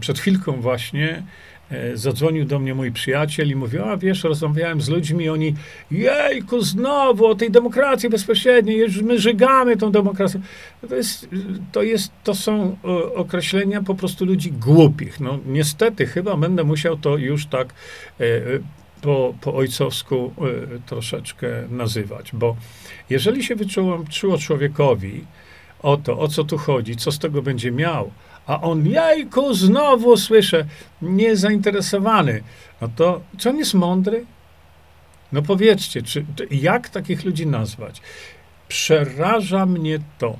Przed 0.00 0.18
chwilką 0.18 0.60
właśnie 0.60 1.22
e, 1.70 1.96
zadzwonił 1.96 2.44
do 2.44 2.58
mnie 2.58 2.74
mój 2.74 2.92
przyjaciel 2.92 3.48
i 3.50 3.56
mówił, 3.56 3.84
a 3.84 3.96
wiesz, 3.96 4.24
rozmawiałem 4.24 4.80
z 4.80 4.88
ludźmi, 4.88 5.28
oni, 5.28 5.54
jejku, 5.90 6.60
znowu 6.60 7.26
o 7.26 7.34
tej 7.34 7.50
demokracji 7.50 8.08
bezpośredniej, 8.08 8.86
my 9.02 9.18
żygamy 9.18 9.76
tą 9.76 9.92
demokracją. 9.92 10.40
To, 10.88 10.96
jest, 10.96 11.28
to, 11.72 11.82
jest, 11.82 12.12
to 12.24 12.34
są 12.34 12.76
określenia 13.14 13.82
po 13.82 13.94
prostu 13.94 14.24
ludzi 14.24 14.52
głupich. 14.52 15.20
No 15.20 15.38
niestety, 15.46 16.06
chyba 16.06 16.36
będę 16.36 16.64
musiał 16.64 16.96
to 16.96 17.16
już 17.16 17.46
tak 17.46 17.74
e, 18.20 18.24
po, 19.02 19.34
po 19.40 19.54
ojcowsku 19.54 20.32
e, 20.38 20.78
troszeczkę 20.86 21.48
nazywać, 21.70 22.30
bo 22.32 22.56
jeżeli 23.10 23.44
się 23.44 23.56
wyczuło 23.56 24.38
człowiekowi, 24.38 25.24
o 25.82 25.96
to, 25.96 26.18
o 26.18 26.28
co 26.28 26.44
tu 26.44 26.58
chodzi, 26.58 26.96
co 26.96 27.12
z 27.12 27.18
tego 27.18 27.42
będzie 27.42 27.72
miał. 27.72 28.10
A 28.46 28.60
on, 28.60 28.86
jajku, 28.86 29.54
znowu 29.54 30.16
słyszę, 30.16 30.64
niezainteresowany. 31.02 32.42
No 32.80 32.88
to, 32.96 33.20
czy 33.38 33.50
on 33.50 33.56
jest 33.56 33.74
mądry? 33.74 34.26
No 35.32 35.42
powiedzcie, 35.42 36.02
czy, 36.02 36.26
jak 36.50 36.88
takich 36.88 37.24
ludzi 37.24 37.46
nazwać? 37.46 38.00
Przeraża 38.68 39.66
mnie 39.66 39.98
to, 40.18 40.36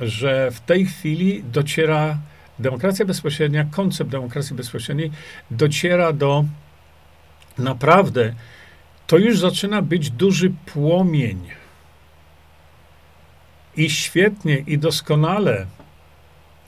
że 0.00 0.50
w 0.50 0.60
tej 0.60 0.86
chwili 0.86 1.44
dociera 1.52 2.18
demokracja 2.58 3.04
bezpośrednia, 3.04 3.64
koncept 3.64 4.10
demokracji 4.10 4.56
bezpośredniej 4.56 5.10
dociera 5.50 6.12
do 6.12 6.44
naprawdę, 7.58 8.34
to 9.06 9.18
już 9.18 9.38
zaczyna 9.38 9.82
być 9.82 10.10
duży 10.10 10.52
płomień 10.66 11.59
i 13.76 13.90
świetnie, 13.90 14.58
i 14.66 14.78
doskonale. 14.78 15.66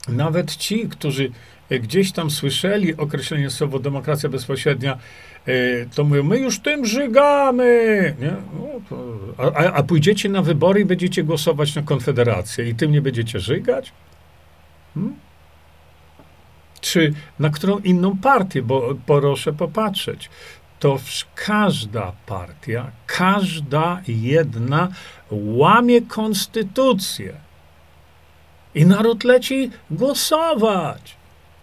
Nawet 0.07 0.55
ci, 0.55 0.89
którzy 0.89 1.31
gdzieś 1.69 2.11
tam 2.11 2.31
słyszeli 2.31 2.97
określenie 2.97 3.49
słowo 3.49 3.79
demokracja 3.79 4.29
bezpośrednia, 4.29 4.97
e, 5.45 5.85
to 5.95 6.03
mówią, 6.03 6.23
my 6.23 6.37
już 6.37 6.59
tym 6.59 6.85
żygamy. 6.85 8.15
Nie? 8.19 8.33
No, 8.53 8.67
to, 8.89 9.53
a, 9.55 9.73
a 9.73 9.83
pójdziecie 9.83 10.29
na 10.29 10.41
wybory 10.41 10.81
i 10.81 10.85
będziecie 10.85 11.23
głosować 11.23 11.75
na 11.75 11.81
Konfederację 11.81 12.69
i 12.69 12.75
tym 12.75 12.91
nie 12.91 13.01
będziecie 13.01 13.39
żygać? 13.39 13.91
Hmm? 14.93 15.15
Czy 16.81 17.13
na 17.39 17.49
którą 17.49 17.79
inną 17.79 18.17
partię, 18.17 18.61
bo 18.61 18.95
proszę 19.05 19.53
popatrzeć 19.53 20.29
to 20.83 20.99
każda 21.35 22.11
partia, 22.25 22.91
każda 23.07 24.01
jedna 24.07 24.87
łamie 25.33 26.01
konstytucję. 26.01 27.33
I 28.75 28.85
naród 28.85 29.23
leci 29.23 29.71
głosować. 29.91 31.15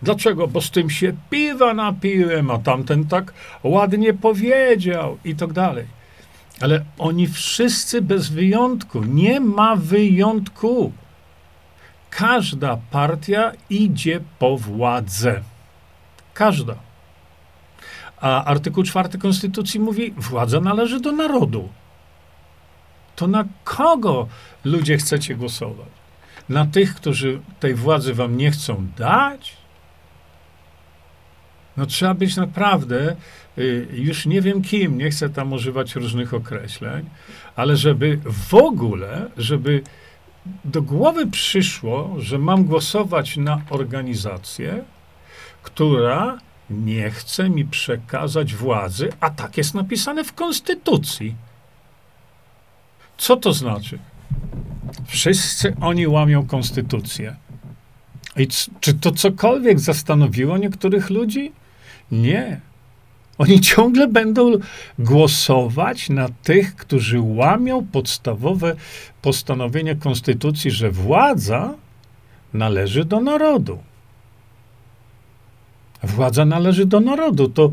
Dlaczego? 0.02 0.48
Bo 0.48 0.60
z 0.60 0.70
tym 0.70 0.90
się 0.90 1.12
piwa 1.30 1.74
napiłem, 1.74 2.50
a 2.50 2.58
tamten 2.58 3.06
tak 3.06 3.32
ładnie 3.62 4.14
powiedział 4.14 5.18
i 5.24 5.34
tak 5.36 5.52
dalej. 5.52 5.86
Ale 6.60 6.84
oni 6.98 7.26
wszyscy 7.26 8.02
bez 8.02 8.28
wyjątku, 8.28 9.04
nie 9.04 9.40
ma 9.40 9.76
wyjątku. 9.76 10.92
Każda 12.10 12.78
partia 12.90 13.52
idzie 13.70 14.20
po 14.38 14.56
władzę. 14.56 15.40
Każda. 16.34 16.74
A 18.20 18.44
artykuł 18.44 18.84
4 18.84 19.18
Konstytucji 19.18 19.80
mówi: 19.80 20.14
władza 20.16 20.60
należy 20.60 21.00
do 21.00 21.12
narodu. 21.12 21.68
To 23.20 23.26
na 23.26 23.44
kogo 23.64 24.28
ludzie 24.64 24.96
chcecie 24.96 25.34
głosować? 25.34 25.88
Na 26.48 26.66
tych, 26.66 26.94
którzy 26.94 27.40
tej 27.60 27.74
władzy 27.74 28.14
wam 28.14 28.36
nie 28.36 28.50
chcą 28.50 28.86
dać? 28.96 29.56
No 31.76 31.86
trzeba 31.86 32.14
być 32.14 32.36
naprawdę, 32.36 33.16
y, 33.58 33.88
już 33.92 34.26
nie 34.26 34.40
wiem 34.40 34.62
kim, 34.62 34.98
nie 34.98 35.10
chcę 35.10 35.28
tam 35.30 35.52
używać 35.52 35.94
różnych 35.94 36.34
określeń, 36.34 37.10
ale 37.56 37.76
żeby 37.76 38.20
w 38.24 38.54
ogóle, 38.54 39.30
żeby 39.36 39.82
do 40.64 40.82
głowy 40.82 41.26
przyszło, 41.26 42.16
że 42.18 42.38
mam 42.38 42.64
głosować 42.64 43.36
na 43.36 43.60
organizację, 43.70 44.84
która 45.62 46.38
nie 46.70 47.10
chce 47.10 47.50
mi 47.50 47.64
przekazać 47.64 48.54
władzy, 48.54 49.12
a 49.20 49.30
tak 49.30 49.56
jest 49.56 49.74
napisane 49.74 50.24
w 50.24 50.32
Konstytucji. 50.32 51.49
Co 53.20 53.36
to 53.36 53.52
znaczy? 53.52 53.98
Wszyscy 55.06 55.76
oni 55.80 56.06
łamią 56.06 56.46
Konstytucję. 56.46 57.36
I 58.36 58.48
czy 58.80 58.94
to 58.94 59.10
cokolwiek 59.10 59.80
zastanowiło 59.80 60.58
niektórych 60.58 61.10
ludzi? 61.10 61.52
Nie. 62.12 62.60
Oni 63.38 63.60
ciągle 63.60 64.08
będą 64.08 64.52
głosować 64.98 66.08
na 66.08 66.28
tych, 66.42 66.76
którzy 66.76 67.20
łamią 67.20 67.86
podstawowe 67.92 68.76
postanowienie 69.22 69.96
Konstytucji, 69.96 70.70
że 70.70 70.90
władza 70.90 71.74
należy 72.54 73.04
do 73.04 73.20
narodu. 73.20 73.78
Władza 76.02 76.44
należy 76.44 76.86
do 76.86 77.00
narodu. 77.00 77.48
To 77.48 77.70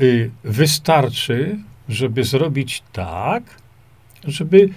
y, 0.00 0.30
wystarczy, 0.44 1.58
żeby 1.88 2.24
zrobić 2.24 2.82
tak, 2.92 3.63
żeby 4.26 4.68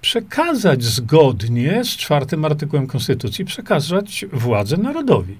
przekazać 0.00 0.84
zgodnie 0.84 1.84
z 1.84 1.88
czwartym 1.88 2.44
artykułem 2.44 2.86
Konstytucji, 2.86 3.44
przekazać 3.44 4.24
władzę 4.32 4.76
narodowi. 4.76 5.36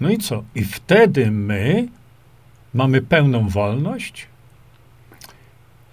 No 0.00 0.10
i 0.10 0.18
co? 0.18 0.44
I 0.54 0.64
wtedy 0.64 1.30
my 1.30 1.88
mamy 2.74 3.02
pełną 3.02 3.48
wolność, 3.48 4.26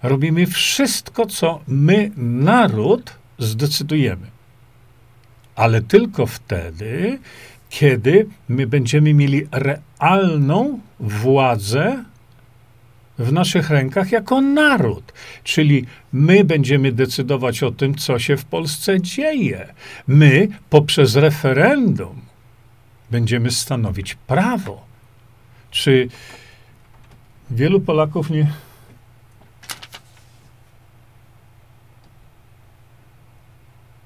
robimy 0.02 0.46
wszystko, 0.46 1.26
co 1.26 1.60
my, 1.68 2.10
naród, 2.16 3.14
zdecydujemy. 3.38 4.26
Ale 5.54 5.82
tylko 5.82 6.26
wtedy, 6.26 7.18
kiedy 7.70 8.26
my 8.48 8.66
będziemy 8.66 9.14
mieli 9.14 9.46
realną 9.52 10.80
władzę 11.00 12.04
w 13.18 13.32
naszych 13.32 13.70
rękach 13.70 14.12
jako 14.12 14.40
naród. 14.40 15.12
Czyli 15.44 15.86
my 16.12 16.44
będziemy 16.44 16.92
decydować 16.92 17.62
o 17.62 17.70
tym, 17.70 17.94
co 17.94 18.18
się 18.18 18.36
w 18.36 18.44
Polsce 18.44 19.00
dzieje. 19.00 19.74
My 20.06 20.48
poprzez 20.70 21.16
referendum 21.16 22.20
będziemy 23.10 23.50
stanowić 23.50 24.14
prawo. 24.14 24.84
Czy 25.70 26.08
wielu 27.50 27.80
Polaków 27.80 28.30
nie. 28.30 28.52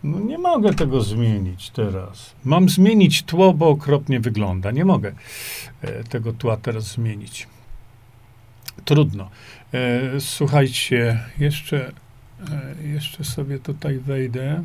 No 0.04 0.20
nie 0.20 0.38
mogę 0.38 0.74
tego 0.74 1.00
zmienić 1.00 1.70
teraz. 1.70 2.34
Mam 2.44 2.68
zmienić 2.68 3.22
tło, 3.22 3.54
bo 3.54 3.68
okropnie 3.68 4.20
wygląda. 4.20 4.70
Nie 4.70 4.84
mogę 4.84 5.12
e, 5.82 6.04
tego 6.04 6.32
tła 6.32 6.56
teraz 6.56 6.84
zmienić. 6.84 7.48
Trudno. 8.86 9.30
E, 9.74 10.20
słuchajcie, 10.20 11.20
jeszcze, 11.38 11.92
e, 12.50 12.88
jeszcze 12.88 13.24
sobie 13.24 13.58
tutaj 13.58 13.98
wejdę 13.98 14.62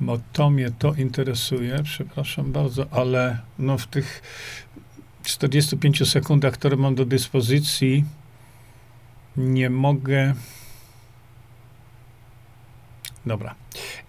bo 0.00 0.18
to 0.32 0.50
mnie 0.50 0.70
to 0.78 0.94
interesuje, 0.94 1.82
przepraszam 1.84 2.52
bardzo, 2.52 2.86
ale 2.90 3.38
no 3.58 3.78
w 3.78 3.86
tych 3.86 4.22
45 5.24 6.08
sekundach, 6.08 6.54
które 6.54 6.76
mam 6.76 6.94
do 6.94 7.04
dyspozycji, 7.04 8.04
nie 9.36 9.70
mogę. 9.70 10.34
Dobra, 13.26 13.54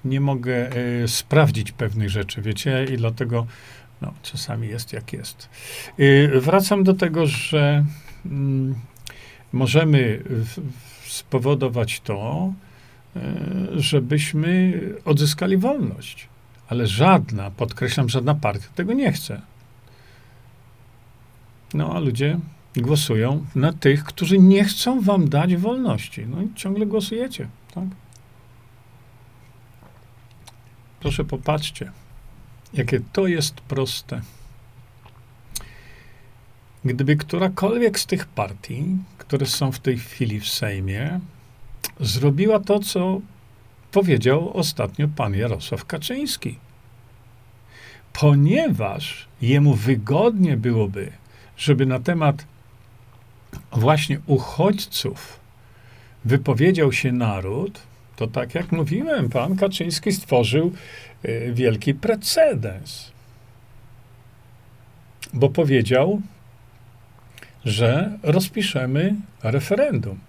nie 0.06 0.22
mogę 0.22 0.78
y, 1.04 1.08
sprawdzić 1.08 1.72
pewnych 1.72 2.10
rzeczy, 2.10 2.42
wiecie, 2.42 2.86
i 2.94 2.98
dlatego 2.98 3.48
no, 4.02 4.14
czasami 4.24 4.68
jest 4.68 4.94
jak 4.94 5.14
jest. 5.14 5.50
Y, 6.00 6.32
wracam 6.34 6.84
do 6.84 6.94
tego, 6.94 7.26
że 7.28 7.86
możemy 9.54 10.22
w, 10.26 10.62
spowodować 11.08 12.00
to, 12.00 12.54
E, 13.16 13.22
żebyśmy 13.76 14.82
odzyskali 15.06 15.58
wolność. 15.58 16.28
Ale 16.68 16.88
żadna, 16.88 17.52
podkreślam, 17.52 18.10
żadna 18.10 18.36
partia 18.36 18.68
tego 18.76 18.94
nie 18.94 19.12
chce. 19.12 19.42
No 21.74 21.94
a 21.96 22.00
ludzie 22.00 22.40
głosują 22.76 23.46
na 23.56 23.74
tych, 23.74 24.04
którzy 24.04 24.40
nie 24.40 24.64
chcą 24.64 25.02
wam 25.02 25.30
dać 25.30 25.56
wolności. 25.56 26.26
No 26.28 26.42
i 26.42 26.54
ciągle 26.56 26.86
głosujecie, 26.86 27.48
tak? 27.74 27.84
Proszę 31.00 31.26
popatrzcie, 31.26 31.92
jakie 32.74 33.00
to 33.14 33.28
jest 33.28 33.62
proste. 33.62 34.22
Gdyby 36.86 37.16
którakolwiek 37.16 38.00
z 38.00 38.06
tych 38.06 38.26
partii, 38.26 38.86
które 39.18 39.46
są 39.46 39.72
w 39.72 39.80
tej 39.80 39.98
chwili 39.98 40.40
w 40.40 40.48
Sejmie, 40.48 41.20
zrobiła 42.00 42.60
to, 42.60 42.80
co 42.80 43.22
powiedział 43.92 44.58
ostatnio 44.58 45.08
pan 45.16 45.36
Jarosław 45.36 45.86
Kaczyński. 45.86 46.58
Ponieważ 48.14 49.28
jemu 49.42 49.74
wygodnie 49.74 50.58
byłoby, 50.58 51.12
żeby 51.58 51.86
na 51.86 52.00
temat 52.00 52.46
właśnie 53.72 54.20
uchodźców 54.26 55.40
wypowiedział 56.26 56.92
się 56.92 57.12
naród, 57.12 57.80
to 58.16 58.28
tak 58.28 58.56
jak 58.56 58.72
mówiłem, 58.72 59.30
pan 59.30 59.56
Kaczyński 59.56 60.12
stworzył 60.12 60.72
y, 61.26 61.52
wielki 61.54 61.94
precedens. 61.94 63.12
Bo 65.34 65.50
powiedział, 65.50 66.22
że 67.66 68.18
rozpiszemy 68.24 69.16
referendum 69.44 70.20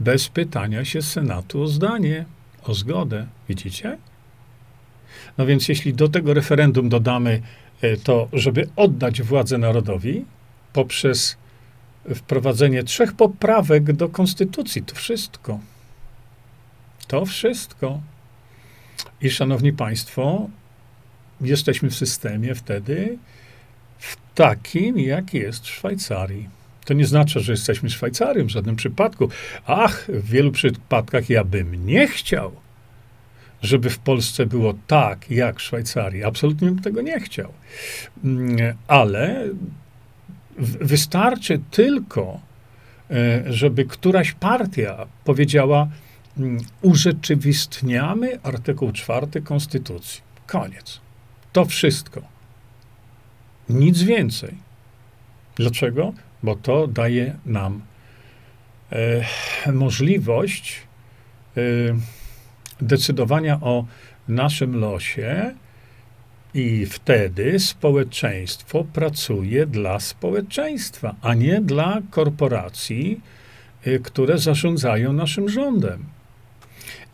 bez 0.00 0.28
pytania 0.28 0.84
się 0.84 1.02
Senatu 1.02 1.62
o 1.62 1.66
zdanie, 1.66 2.24
o 2.64 2.74
zgodę. 2.74 3.26
Widzicie? 3.48 3.98
No 5.38 5.46
więc 5.46 5.68
jeśli 5.68 5.94
do 5.94 6.08
tego 6.08 6.34
referendum 6.34 6.88
dodamy 6.88 7.42
e, 7.80 7.96
to, 7.96 8.28
żeby 8.32 8.68
oddać 8.76 9.22
władzę 9.22 9.58
narodowi 9.58 10.24
poprzez 10.72 11.36
wprowadzenie 12.14 12.82
trzech 12.82 13.12
poprawek 13.12 13.92
do 13.92 14.08
konstytucji, 14.08 14.82
to 14.82 14.94
wszystko. 14.94 15.60
To 17.06 17.26
wszystko. 17.26 18.00
I 19.20 19.30
szanowni 19.30 19.72
państwo, 19.72 20.48
jesteśmy 21.40 21.90
w 21.90 21.94
systemie 21.94 22.54
wtedy 22.54 23.18
w 23.98 24.16
takim, 24.34 24.98
jak 24.98 25.34
jest 25.34 25.64
w 25.64 25.70
Szwajcarii. 25.70 26.61
To 26.84 26.94
nie 26.94 27.06
znaczy, 27.06 27.40
że 27.40 27.52
jesteśmy 27.52 27.90
Szwajcarią 27.90 28.44
w 28.44 28.48
żadnym 28.48 28.76
przypadku. 28.76 29.28
Ach, 29.66 30.06
w 30.08 30.30
wielu 30.30 30.52
przypadkach 30.52 31.30
ja 31.30 31.44
bym 31.44 31.86
nie 31.86 32.08
chciał, 32.08 32.52
żeby 33.62 33.90
w 33.90 33.98
Polsce 33.98 34.46
było 34.46 34.74
tak 34.86 35.30
jak 35.30 35.58
w 35.58 35.62
Szwajcarii. 35.62 36.24
Absolutnie 36.24 36.68
bym 36.68 36.82
tego 36.82 37.02
nie 37.02 37.20
chciał. 37.20 37.52
Mm, 38.24 38.76
ale 38.88 39.48
wystarczy 40.80 41.60
tylko, 41.70 42.40
e, 43.10 43.42
żeby 43.52 43.84
któraś 43.84 44.32
partia 44.32 45.06
powiedziała, 45.24 45.88
mm, 46.38 46.58
urzeczywistniamy 46.82 48.38
artykuł 48.42 48.92
4 48.92 49.42
Konstytucji. 49.42 50.20
Koniec. 50.46 51.00
To 51.52 51.64
wszystko. 51.64 52.22
Nic 53.68 54.02
więcej. 54.02 54.54
Dlaczego? 55.56 56.12
Bo 56.42 56.56
to 56.56 56.86
daje 56.86 57.36
nam 57.46 57.80
e, 58.92 59.72
możliwość 59.72 60.82
e, 61.56 61.60
decydowania 62.80 63.60
o 63.60 63.84
naszym 64.28 64.80
losie 64.80 65.54
I 66.54 66.86
wtedy 66.86 67.58
społeczeństwo 67.58 68.84
pracuje 68.92 69.66
dla 69.66 70.00
społeczeństwa, 70.00 71.14
a 71.22 71.34
nie 71.34 71.60
dla 71.60 72.02
korporacji, 72.10 73.20
y, 73.86 74.00
które 74.00 74.38
zarządzają 74.38 75.12
naszym 75.12 75.48
rządem. 75.48 76.04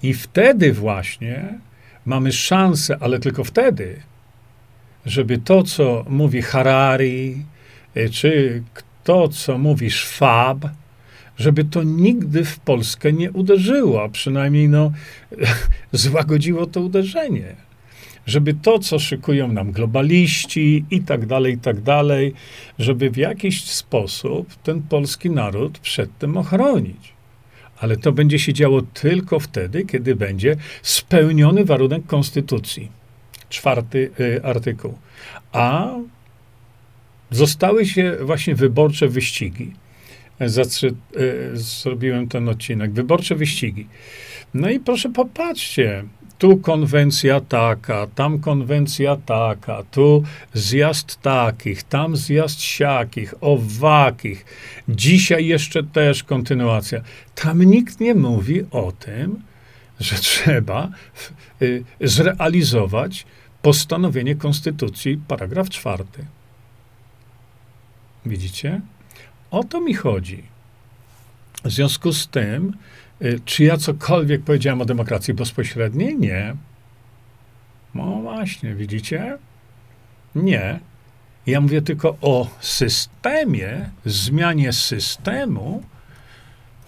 I 0.03 0.15
wtedy 0.15 0.73
właśnie 0.73 1.59
mamy 2.07 2.33
szansę, 2.33 2.97
ale 3.01 3.19
tylko 3.19 3.45
wtedy, 3.45 4.01
żeby 5.07 5.39
to, 5.39 5.63
co 5.63 6.05
mówi 6.09 6.43
Harari, 6.43 7.45
czy 8.13 8.63
to, 9.09 9.29
co 9.29 9.59
mówi 9.59 9.91
Schwab, 9.91 10.59
żeby 11.37 11.65
to 11.65 11.83
nigdy 11.83 12.45
w 12.45 12.61
Polskę 12.61 13.13
nie 13.13 13.33
uderzyło, 13.33 14.03
a 14.03 14.09
przynajmniej 14.09 14.69
no, 14.69 14.93
złagodziło 15.93 16.67
to 16.67 16.81
uderzenie. 16.81 17.57
Żeby 18.27 18.55
to, 18.55 18.79
co 18.79 18.99
szykują 18.99 19.53
nam 19.53 19.73
globaliści 19.73 20.85
i 20.91 21.01
tak 21.01 21.27
dalej, 21.27 21.55
i 21.55 21.59
tak 21.59 21.81
dalej, 21.81 22.35
żeby 22.79 23.11
w 23.11 23.17
jakiś 23.17 23.65
sposób 23.65 24.55
ten 24.55 24.83
polski 24.83 25.31
naród 25.31 25.79
przed 25.79 26.19
tym 26.19 26.37
ochronić. 26.37 27.13
Ale 27.81 27.97
to 27.97 28.13
będzie 28.13 28.39
się 28.39 28.53
działo 28.53 28.83
tylko 28.83 29.41
wtedy, 29.41 29.85
kiedy 29.85 30.17
będzie 30.17 30.57
spełniony 30.83 31.65
warunek 31.65 32.07
konstytucji. 32.07 32.91
Czwarty 33.49 34.11
y, 34.21 34.45
artykuł. 34.45 34.95
A 35.53 35.95
zostały 37.31 37.87
się 37.87 38.17
właśnie 38.21 38.55
wyborcze 38.55 39.09
wyścigi. 39.09 39.73
Zatrzy, 40.41 40.95
y, 41.17 41.51
zrobiłem 41.53 42.29
ten 42.29 42.49
odcinek. 42.49 42.93
Wyborcze 42.93 43.35
wyścigi. 43.35 43.87
No 44.55 44.71
i 44.71 44.81
proszę 44.81 45.09
popatrzcie, 45.09 46.05
tu 46.39 46.57
konwencja 46.57 47.41
taka, 47.41 48.07
tam 48.15 48.39
konwencja 48.39 49.17
taka, 49.17 49.83
tu 49.91 50.23
zjazd 50.55 51.23
takich, 51.23 51.83
tam 51.83 52.17
zjazd 52.17 52.61
siakich, 52.61 53.35
owakich. 53.41 54.45
Dzisiaj 54.89 55.47
jeszcze 55.47 55.83
też 55.83 56.25
kontynuacja. 56.25 57.01
Tam 57.35 57.63
nikt 57.63 58.01
nie 58.01 58.15
mówi 58.15 58.63
o 58.71 58.93
tym, 58.93 59.43
że 60.01 60.17
trzeba 60.17 60.91
y, 61.63 61.85
zrealizować 62.01 63.27
postanowienie 63.63 64.35
Konstytucji, 64.35 65.21
paragraf 65.29 65.71
czwarty. 65.71 66.25
Widzicie? 68.29 68.81
O 69.51 69.65
to 69.65 69.81
mi 69.81 69.95
chodzi. 69.95 70.43
W 71.65 71.71
związku 71.71 72.13
z 72.13 72.29
tym, 72.29 72.77
y, 73.23 73.41
czy 73.45 73.65
ja 73.65 73.77
cokolwiek 73.77 74.43
powiedziałem 74.43 74.81
o 74.81 74.85
demokracji 74.85 75.35
bezpośredniej? 75.35 76.19
Nie. 76.19 76.55
No 77.95 78.05
właśnie, 78.05 78.75
widzicie? 78.75 79.39
Nie. 80.35 80.81
Ja 81.47 81.61
mówię 81.61 81.83
tylko 81.83 82.17
o 82.21 82.51
systemie, 82.61 83.91
zmianie 84.05 84.73
systemu 84.73 85.83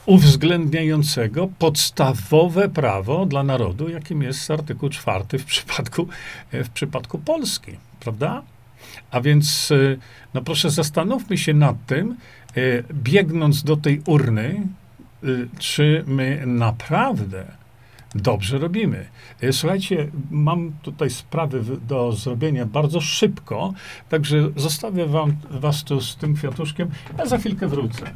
uwzględniającego 0.06 1.48
podstawowe 1.58 2.68
prawo 2.68 3.26
dla 3.26 3.42
narodu, 3.42 3.88
jakim 3.88 4.22
jest 4.22 4.50
artykuł 4.50 4.88
czwarty 4.88 5.38
w 5.38 5.44
przypadku, 5.44 6.08
w 6.52 6.68
przypadku 6.68 7.18
Polski, 7.18 7.72
prawda? 8.00 8.42
A 9.10 9.20
więc, 9.20 9.70
y, 9.70 9.98
no 10.34 10.42
proszę, 10.42 10.70
zastanówmy 10.70 11.38
się 11.38 11.54
nad 11.54 11.86
tym, 11.86 12.16
y, 12.56 12.84
biegnąc 12.92 13.62
do 13.62 13.76
tej 13.76 14.02
urny, 14.06 14.66
y, 15.24 15.48
czy 15.58 16.04
my 16.06 16.42
naprawdę 16.46 17.44
dobrze 18.14 18.58
robimy. 18.58 19.06
Słuchajcie, 19.52 20.08
mam 20.30 20.72
tutaj 20.82 21.10
sprawy 21.10 21.62
do 21.88 22.12
zrobienia 22.12 22.66
bardzo 22.66 23.00
szybko, 23.00 23.72
także 24.08 24.50
zostawię 24.56 25.06
wam, 25.06 25.36
was 25.50 25.84
tu 25.84 26.00
z 26.00 26.16
tym 26.16 26.34
kwiatuszkiem. 26.34 26.90
Ja 27.18 27.26
za 27.26 27.38
chwilkę 27.38 27.68
wrócę. 27.68 28.10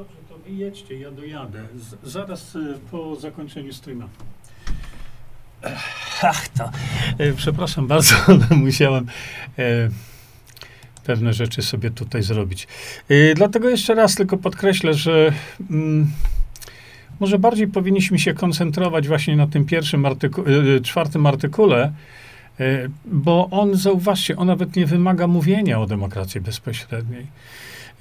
Dobrze, 0.00 0.16
to 0.28 0.38
wyjedźcie, 0.38 0.98
ja 0.98 1.10
dojadę. 1.10 1.66
Z, 1.76 2.10
zaraz 2.10 2.56
y, 2.56 2.78
po 2.90 3.16
zakończeniu 3.16 3.72
streama. 3.72 4.08
Ach, 6.22 6.48
to. 6.48 6.70
E, 7.18 7.32
przepraszam 7.32 7.86
bardzo, 7.86 8.14
musiałem 8.56 9.06
e, 9.58 9.88
pewne 11.04 11.32
rzeczy 11.32 11.62
sobie 11.62 11.90
tutaj 11.90 12.22
zrobić. 12.22 12.68
E, 13.08 13.34
dlatego 13.34 13.70
jeszcze 13.70 13.94
raz 13.94 14.14
tylko 14.14 14.36
podkreślę, 14.36 14.94
że 14.94 15.32
mm, 15.70 16.10
może 17.20 17.38
bardziej 17.38 17.68
powinniśmy 17.68 18.18
się 18.18 18.34
koncentrować 18.34 19.08
właśnie 19.08 19.36
na 19.36 19.46
tym 19.46 19.64
pierwszym 19.64 20.06
artyku 20.06 20.44
e, 20.76 20.80
czwartym 20.80 21.26
artykule, 21.26 21.92
e, 22.60 22.88
bo 23.04 23.48
on, 23.50 23.76
zauważcie, 23.76 24.36
on 24.36 24.46
nawet 24.46 24.76
nie 24.76 24.86
wymaga 24.86 25.26
mówienia 25.26 25.80
o 25.80 25.86
demokracji 25.86 26.40
bezpośredniej. 26.40 27.26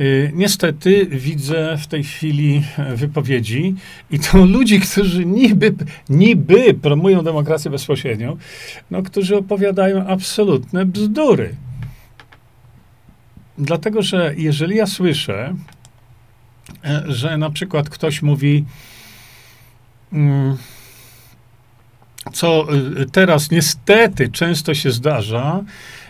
Y, 0.02 0.32
niestety 0.34 1.06
widzę 1.06 1.78
w 1.78 1.88
tej 1.88 2.04
chwili 2.04 2.64
wypowiedzi 2.96 3.76
i 4.12 4.20
to 4.20 4.46
ludzi, 4.56 4.80
którzy 4.80 5.26
niby, 5.26 5.76
niby 6.10 6.74
promują 6.74 7.24
demokrację 7.24 7.72
bezpośrednią, 7.72 8.38
no, 8.92 9.04
którzy 9.04 9.38
opowiadają 9.38 10.08
absolutne 10.08 10.86
bzdury. 10.86 11.56
Dlatego, 13.58 14.02
że 14.02 14.34
jeżeli 14.38 14.76
ja 14.76 14.88
słyszę, 14.88 15.56
e, 16.84 17.04
że 17.08 17.38
na 17.38 17.50
przykład 17.50 17.90
ktoś 17.90 18.22
mówi, 18.22 18.66
mm, 20.14 20.58
co 22.34 22.68
y, 23.02 23.06
teraz 23.06 23.52
niestety 23.52 24.30
często 24.30 24.74
się 24.74 24.92
zdarza, 24.92 25.64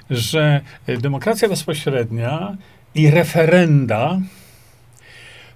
że 0.10 0.62
demokracja 0.88 1.49
bezpośrednia 1.49 2.58
i 2.99 3.12
referenda 3.12 4.19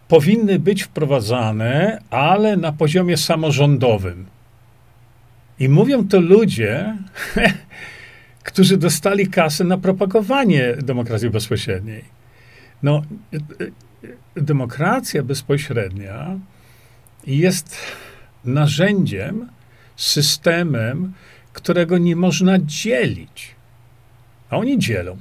powinny 0.08 0.60
być 0.60 0.84
wprowadzane, 0.84 2.02
ale 2.10 2.58
na 2.58 2.72
poziomie 2.72 3.18
samorządowym. 3.18 4.26
I 5.60 5.70
mówią 5.70 6.08
to 6.08 6.20
ludzie, 6.20 6.98
którzy 8.50 8.78
dostali 8.78 9.28
kasę 9.28 9.64
na 9.64 9.78
propagowanie 9.78 10.76
demokracji 10.76 11.30
bezpośredniej. 11.30 12.04
No, 12.84 13.02
demokracja 14.36 15.24
bezpośrednia 15.24 16.40
jest 17.28 17.78
narzędziem, 18.46 19.50
systemem, 19.96 21.14
którego 21.54 21.98
nie 21.98 22.16
można 22.16 22.60
dzielić. 22.60 23.56
A 24.50 24.58
oni 24.58 24.80
dzielą. 24.80 25.18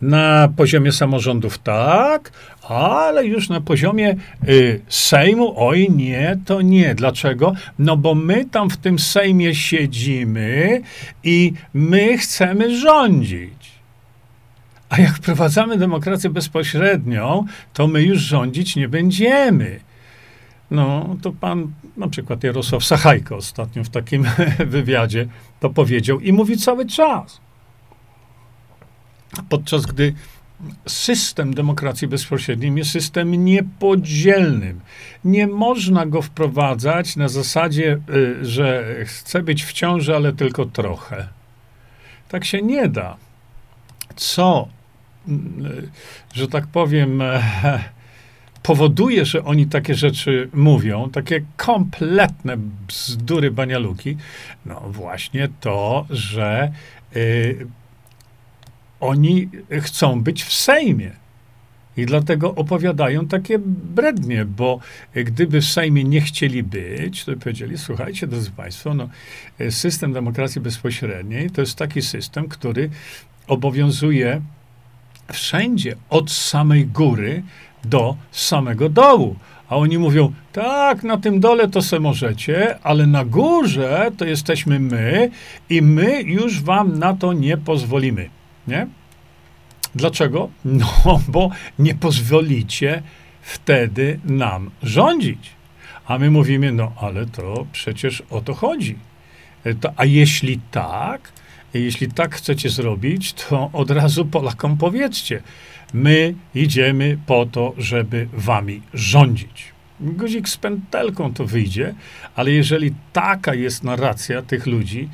Na 0.00 0.48
poziomie 0.56 0.92
samorządów 0.92 1.58
tak, 1.58 2.32
ale 2.68 3.26
już 3.26 3.48
na 3.48 3.60
poziomie 3.60 4.16
y, 4.48 4.80
Sejmu, 4.88 5.54
oj 5.56 5.90
nie, 5.90 6.38
to 6.44 6.62
nie. 6.62 6.94
Dlaczego? 6.94 7.52
No 7.78 7.96
bo 7.96 8.14
my 8.14 8.44
tam 8.44 8.70
w 8.70 8.76
tym 8.76 8.98
Sejmie 8.98 9.54
siedzimy 9.54 10.80
i 11.24 11.52
my 11.74 12.18
chcemy 12.18 12.78
rządzić. 12.78 13.76
A 14.88 15.00
jak 15.00 15.16
wprowadzamy 15.16 15.76
demokrację 15.76 16.30
bezpośrednią, 16.30 17.44
to 17.72 17.86
my 17.86 18.02
już 18.02 18.18
rządzić 18.18 18.76
nie 18.76 18.88
będziemy. 18.88 19.80
No, 20.70 21.16
to 21.22 21.32
pan, 21.32 21.72
na 21.96 22.08
przykład 22.08 22.44
Jarosław 22.44 22.84
Sachajko 22.84 23.36
ostatnio 23.36 23.84
w 23.84 23.88
takim 23.88 24.24
wywiadzie 24.66 25.26
to 25.60 25.70
powiedział 25.70 26.20
i 26.20 26.32
mówi 26.32 26.56
cały 26.56 26.86
czas. 26.86 27.45
Podczas 29.48 29.86
gdy 29.86 30.14
system 30.86 31.54
demokracji 31.54 32.08
bezpośredniej 32.08 32.74
jest 32.74 32.90
systemem 32.90 33.44
niepodzielnym. 33.44 34.80
Nie 35.24 35.46
można 35.46 36.06
go 36.06 36.22
wprowadzać 36.22 37.16
na 37.16 37.28
zasadzie, 37.28 37.98
y, 38.10 38.44
że 38.44 38.96
chce 39.04 39.42
być 39.42 39.64
w 39.64 39.72
ciąży, 39.72 40.16
ale 40.16 40.32
tylko 40.32 40.66
trochę. 40.66 41.28
Tak 42.28 42.44
się 42.44 42.62
nie 42.62 42.88
da. 42.88 43.16
Co, 44.16 44.68
y, 45.28 45.32
że 46.34 46.48
tak 46.48 46.66
powiem, 46.66 47.22
powoduje, 48.62 49.24
że 49.24 49.44
oni 49.44 49.66
takie 49.66 49.94
rzeczy 49.94 50.48
mówią, 50.54 51.10
takie 51.10 51.44
kompletne 51.56 52.56
bzdury 52.88 53.50
banialuki, 53.50 54.16
no 54.66 54.80
właśnie 54.80 55.48
to, 55.60 56.06
że 56.10 56.72
y, 57.16 57.66
oni 59.06 59.48
chcą 59.80 60.22
być 60.22 60.44
w 60.44 60.52
Sejmie. 60.52 61.10
I 61.96 62.06
dlatego 62.06 62.54
opowiadają 62.54 63.26
takie 63.26 63.58
brednie, 63.94 64.44
bo 64.44 64.80
gdyby 65.14 65.60
w 65.60 65.64
Sejmie 65.64 66.04
nie 66.04 66.20
chcieli 66.20 66.62
być, 66.62 67.24
to 67.24 67.32
by 67.32 67.38
powiedzieli, 67.38 67.78
słuchajcie, 67.78 68.26
drodzy 68.26 68.50
Państwo, 68.50 68.94
no, 68.94 69.08
system 69.70 70.12
demokracji 70.12 70.60
bezpośredniej 70.60 71.50
to 71.50 71.60
jest 71.60 71.78
taki 71.78 72.02
system, 72.02 72.48
który 72.48 72.90
obowiązuje 73.46 74.40
wszędzie, 75.32 75.96
od 76.10 76.30
samej 76.30 76.86
góry 76.86 77.42
do 77.84 78.16
samego 78.32 78.88
dołu. 78.88 79.36
A 79.68 79.76
oni 79.76 79.98
mówią, 79.98 80.32
tak, 80.52 81.02
na 81.02 81.16
tym 81.16 81.40
dole 81.40 81.68
to 81.68 81.82
se 81.82 82.00
możecie, 82.00 82.78
ale 82.82 83.06
na 83.06 83.24
górze 83.24 84.10
to 84.18 84.24
jesteśmy 84.24 84.80
my 84.80 85.30
i 85.70 85.82
my 85.82 86.22
już 86.22 86.62
wam 86.62 86.98
na 86.98 87.14
to 87.14 87.32
nie 87.32 87.56
pozwolimy. 87.56 88.28
Nie? 88.68 88.86
Dlaczego? 89.94 90.48
No, 90.64 91.20
bo 91.28 91.50
nie 91.78 91.94
pozwolicie 91.94 93.02
wtedy 93.42 94.20
nam 94.24 94.70
rządzić. 94.82 95.50
A 96.06 96.18
my 96.18 96.30
mówimy, 96.30 96.72
no 96.72 96.92
ale 97.00 97.26
to 97.26 97.66
przecież 97.72 98.22
o 98.30 98.40
to 98.40 98.54
chodzi. 98.54 98.98
E, 99.64 99.74
to, 99.74 99.92
a 99.96 100.04
jeśli 100.04 100.60
tak, 100.70 101.32
jeśli 101.74 102.08
tak 102.08 102.34
chcecie 102.34 102.70
zrobić, 102.70 103.32
to 103.32 103.70
od 103.72 103.90
razu 103.90 104.24
Polakom 104.24 104.76
powiedzcie, 104.76 105.42
my 105.94 106.34
idziemy 106.54 107.18
po 107.26 107.46
to, 107.46 107.74
żeby 107.78 108.28
wami 108.32 108.82
rządzić. 108.94 109.64
Guzik 110.00 110.48
z 110.48 110.56
pętelką 110.56 111.34
to 111.34 111.44
wyjdzie, 111.44 111.94
ale 112.34 112.50
jeżeli 112.50 112.94
taka 113.12 113.54
jest 113.54 113.84
narracja 113.84 114.42
tych 114.42 114.66
ludzi, 114.66 115.08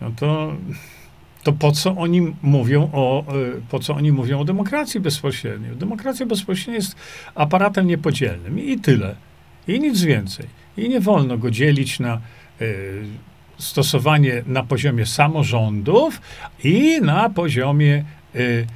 no 0.00 0.10
to 0.16 0.56
to 1.48 1.52
po 1.52 1.72
co 1.72 1.96
oni 1.96 2.34
mówią 2.42 2.90
o, 2.92 3.24
e, 3.28 3.60
po 3.70 3.78
co 3.78 3.94
oni 3.94 4.12
mówią 4.12 4.40
o 4.40 4.44
demokracji 4.44 5.00
bezpośredniej? 5.00 5.76
Demokracja 5.76 6.26
bezpośrednia 6.26 6.74
jest 6.74 6.96
aparatem 7.34 7.86
niepodzielnym 7.86 8.58
i 8.58 8.78
tyle. 8.78 9.14
I 9.68 9.80
nic 9.80 10.02
więcej. 10.02 10.46
I 10.76 10.88
nie 10.88 11.00
wolno 11.00 11.38
go 11.38 11.50
dzielić 11.50 12.00
na 12.00 12.20
y, 12.60 13.04
stosowanie 13.58 14.42
na 14.46 14.62
poziomie 14.62 15.06
samorządów 15.06 16.20
i 16.64 17.00
na 17.02 17.30
poziomie 17.30 18.04
y, 18.34 18.66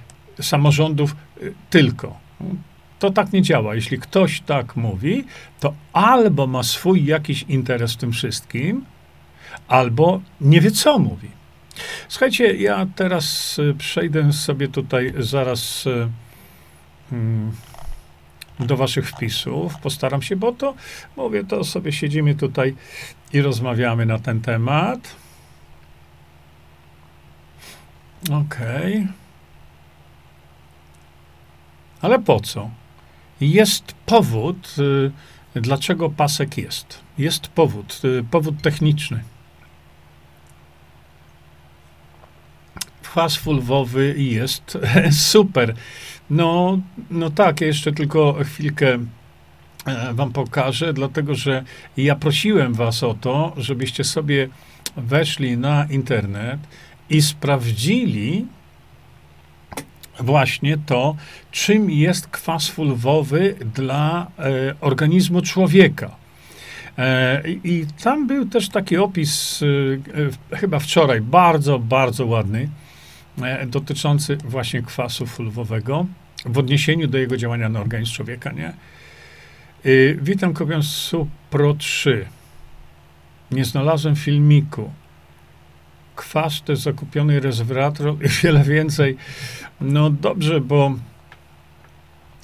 samorządów 0.41 1.17
y, 1.43 1.55
tylko. 1.71 2.17
To 2.99 3.11
tak 3.11 3.33
nie 3.33 3.43
działa. 3.43 3.75
Jeśli 3.75 3.99
ktoś 3.99 4.41
tak 4.41 4.77
mówi, 4.77 5.25
to 5.61 5.75
albo 5.93 6.47
ma 6.47 6.63
swój 6.63 7.05
jakiś 7.05 7.43
interes 7.43 7.93
w 7.93 7.97
tym 7.97 8.13
wszystkim, 8.13 8.85
albo 9.69 10.21
nie 10.41 10.61
wie, 10.61 10.71
co 10.71 10.99
mówi. 10.99 11.42
Słuchajcie, 12.09 12.55
ja 12.55 12.87
teraz 12.97 13.59
y, 13.59 13.75
przejdę 13.79 14.33
sobie 14.33 14.69
tutaj 14.69 15.13
zaraz 15.19 15.87
y, 15.87 16.09
mm, 17.13 17.53
do 18.61 18.77
waszych 18.77 19.09
wpisów. 19.09 19.79
Postaram 19.79 20.23
się, 20.23 20.37
bo 20.37 20.53
to, 20.53 20.75
mówię, 21.17 21.45
to 21.45 21.65
sobie 21.65 21.93
siedzimy 21.93 22.35
tutaj 22.35 22.75
i 23.33 23.43
rozmawiamy 23.43 24.07
na 24.07 24.19
ten 24.19 24.41
temat. 24.41 25.17
Okej. 28.25 28.97
Okay. 28.97 29.09
Ale 32.01 32.19
po 32.19 32.41
co? 32.41 32.71
Jest 33.41 33.95
powód, 34.07 34.75
y, 35.57 35.61
dlaczego 35.61 36.11
pasek 36.11 36.59
jest. 36.59 37.01
Jest 37.19 37.49
powód, 37.49 38.03
powód 38.31 38.63
techniczny. 38.63 39.23
Kwas 43.13 43.37
fulwowy 43.37 44.15
jest 44.19 44.79
super. 45.33 45.75
No, 46.31 46.79
no 47.11 47.31
tak, 47.31 47.61
jeszcze 47.61 47.93
tylko 47.93 48.37
chwilkę 48.45 48.99
e, 49.87 50.15
wam 50.15 50.33
pokażę, 50.33 50.93
dlatego 50.93 51.35
że 51.35 51.65
ja 51.97 52.17
prosiłem 52.17 52.75
was 52.75 53.03
o 53.03 53.15
to, 53.15 53.53
żebyście 53.57 54.05
sobie 54.05 54.49
weszli 54.97 55.57
na 55.59 55.87
internet 55.91 56.61
i 57.11 57.23
sprawdzili 57.23 58.47
właśnie 60.21 60.79
to, 60.87 61.17
czym 61.51 61.91
jest 61.91 62.27
kwas 62.27 62.69
fulwowy 62.69 63.55
dla 63.75 64.27
e, 64.39 64.75
organizmu 64.81 65.43
człowieka. 65.43 66.11
E, 66.99 67.43
I 67.65 67.87
tam 68.05 68.27
był 68.27 68.47
też 68.47 68.69
taki 68.69 68.97
opis, 68.97 69.63
e, 70.53 70.57
chyba 70.57 70.79
wczoraj, 70.79 71.21
bardzo, 71.21 71.79
bardzo 71.79 72.27
ładny. 72.27 72.69
E, 73.43 73.67
dotyczący 73.67 74.37
właśnie 74.37 74.83
kwasu 74.83 75.27
fulwowego 75.27 76.07
w 76.47 76.59
odniesieniu 76.59 77.09
do 77.09 77.19
jego 77.19 77.37
działania 77.37 77.69
na 77.69 77.81
organizm 77.81 78.13
człowieka, 78.13 78.53
nie? 78.53 78.73
Yy, 79.85 80.19
witam 80.23 80.55
Kopiąsu 80.55 81.29
Pro 81.51 81.75
3. 81.75 82.27
Nie 83.51 83.65
znalazłem 83.65 84.17
filmiku. 84.17 84.91
Kwas 86.17 86.63
to 86.65 86.73
jest 86.73 86.83
zakupiony 86.83 87.41
resveratrol 87.41 88.17
i 88.25 88.29
wiele 88.29 88.63
więcej. 88.63 89.17
No 89.81 90.11
dobrze, 90.11 90.61
bo 90.61 90.95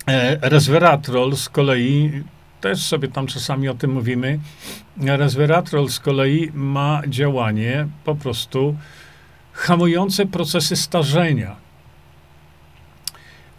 e, 0.07 0.49
resveratrol 0.49 1.37
z 1.37 1.49
kolei, 1.49 2.23
też 2.61 2.83
sobie 2.83 3.09
tam 3.09 3.27
czasami 3.27 3.69
o 3.69 3.75
tym 3.75 3.93
mówimy, 3.93 4.39
resveratrol 4.97 5.89
z 5.89 6.01
kolei 6.01 6.51
ma 6.55 7.03
działanie 7.09 7.87
po 8.05 8.15
prostu 8.15 8.77
hamujące 9.59 10.27
procesy 10.27 10.77
starzenia. 10.77 11.57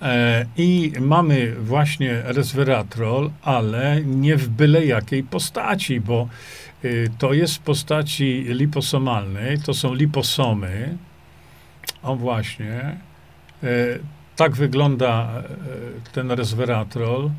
E, 0.02 0.46
I 0.58 0.92
mamy 1.00 1.56
właśnie 1.56 2.22
resveratrol, 2.26 3.32
ale 3.42 4.02
nie 4.06 4.36
w 4.36 4.50
byle 4.50 4.86
jakiej 4.86 5.24
postaci, 5.24 6.02
bo 6.02 6.28
y, 6.86 7.10
to 7.18 7.34
jest 7.34 7.56
w 7.56 7.60
postaci 7.60 8.46
liposomalnej, 8.48 9.60
to 9.60 9.74
są 9.74 9.94
liposomy. 9.94 10.98
O 12.04 12.16
właśnie. 12.16 12.74
E, 12.74 12.98
tak 14.36 14.56
wygląda 14.56 15.30
e, 16.08 16.12
ten 16.12 16.32
resveratrol. 16.32 17.30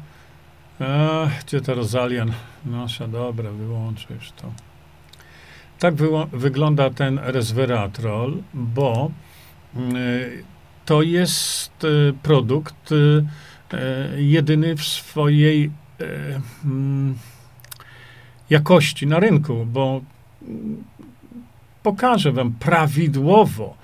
Gdzie 1.47 1.61
to 1.61 1.75
Rozalian? 1.75 2.33
Nasza, 2.65 3.09
dobra, 3.09 3.51
wyłączysz 3.51 4.33
to. 4.37 4.70
Tak 5.81 5.95
wygląda 6.33 6.91
ten 6.91 7.19
resveratrol, 7.19 8.43
bo 8.55 9.11
y, 9.77 10.45
to 10.85 11.03
jest 11.03 11.85
y, 11.85 12.15
produkt 12.23 12.93
y, 12.93 13.25
jedyny 14.17 14.77
w 14.77 14.85
swojej 14.85 15.71
mm, 16.65 17.15
jakości 18.51 19.07
na 19.07 19.21
rynku, 19.21 19.67
bo 19.67 20.01
pokażę 21.83 22.33
wam 22.33 22.53
prawidłowo, 22.53 23.77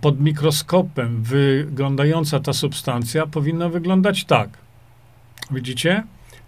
pod 0.00 0.20
mikroskopem 0.20 1.22
wyglądająca 1.22 2.40
ta 2.40 2.52
substancja 2.52 3.26
powinna 3.26 3.68
wyglądać 3.68 4.24
tak. 4.24 4.50
Widzicie? 5.50 6.02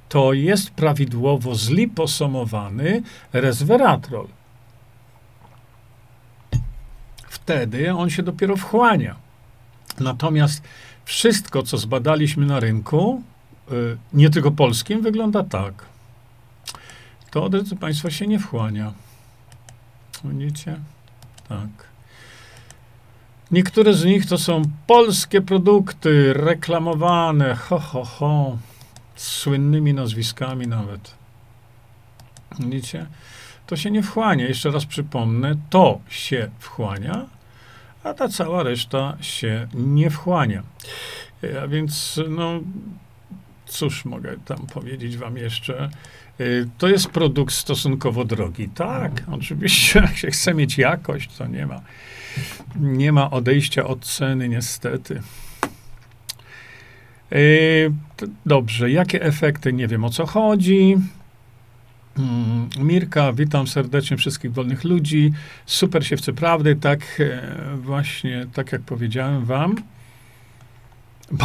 To 0.08 0.32
jest 0.32 0.70
prawidłowo 0.70 1.54
zliposomowany 1.54 3.02
resveratrol. 3.32 4.26
Wtedy 7.42 7.94
on 7.94 8.10
się 8.10 8.22
dopiero 8.22 8.56
wchłania. 8.56 9.16
Natomiast 10.00 10.62
wszystko, 11.04 11.62
co 11.62 11.78
zbadaliśmy 11.78 12.46
na 12.46 12.60
rynku, 12.60 13.22
y, 13.72 13.96
nie 14.12 14.30
tylko 14.30 14.50
polskim, 14.50 15.02
wygląda 15.02 15.44
tak. 15.44 15.84
To, 17.30 17.48
drodzy 17.48 17.76
Państwo, 17.76 18.10
się 18.10 18.26
nie 18.26 18.38
wchłania. 18.38 18.92
Widzicie? 20.24 20.76
Tak. 21.48 21.68
Niektóre 23.50 23.94
z 23.94 24.04
nich 24.04 24.26
to 24.26 24.38
są 24.38 24.62
polskie 24.86 25.40
produkty 25.40 26.32
reklamowane, 26.32 27.54
ho, 27.54 27.78
ho, 27.78 28.04
ho, 28.04 28.58
z 29.16 29.26
słynnymi 29.26 29.94
nazwiskami 29.94 30.66
nawet. 30.66 31.14
Widzicie? 32.58 33.06
To 33.66 33.76
się 33.76 33.90
nie 33.90 34.02
wchłania. 34.02 34.46
Jeszcze 34.46 34.70
raz 34.70 34.86
przypomnę, 34.86 35.54
to 35.70 36.00
się 36.08 36.50
wchłania, 36.58 37.26
a 38.04 38.14
ta 38.14 38.28
cała 38.28 38.62
reszta 38.62 39.16
się 39.20 39.68
nie 39.74 40.10
wchłania. 40.10 40.62
A 41.62 41.66
więc, 41.66 42.20
no, 42.28 42.60
cóż 43.66 44.04
mogę 44.04 44.36
tam 44.44 44.66
powiedzieć 44.66 45.16
wam 45.16 45.36
jeszcze? 45.36 45.90
Y, 46.40 46.68
to 46.78 46.88
jest 46.88 47.10
produkt 47.10 47.54
stosunkowo 47.54 48.24
drogi. 48.24 48.68
Tak, 48.68 49.22
oczywiście, 49.32 50.00
jak 50.06 50.16
się 50.16 50.30
chce 50.30 50.54
mieć 50.54 50.78
jakość, 50.78 51.36
to 51.36 51.46
nie 51.46 51.66
ma, 51.66 51.80
nie 52.76 53.12
ma 53.12 53.30
odejścia 53.30 53.84
od 53.84 54.04
ceny, 54.04 54.48
niestety. 54.48 55.22
Y, 57.32 57.92
dobrze, 58.46 58.90
jakie 58.90 59.22
efekty? 59.22 59.72
Nie 59.72 59.88
wiem 59.88 60.04
o 60.04 60.10
co 60.10 60.26
chodzi. 60.26 60.96
Mm, 62.18 62.68
Mirka, 62.78 63.32
witam 63.32 63.66
serdecznie 63.66 64.16
wszystkich 64.16 64.52
wolnych 64.52 64.84
ludzi. 64.84 65.32
Super 65.66 66.04
chce 66.04 66.32
prawdy, 66.32 66.76
tak 66.76 67.00
e, 67.20 67.76
właśnie, 67.76 68.46
tak 68.52 68.72
jak 68.72 68.82
powiedziałem 68.82 69.44
wam. 69.44 69.76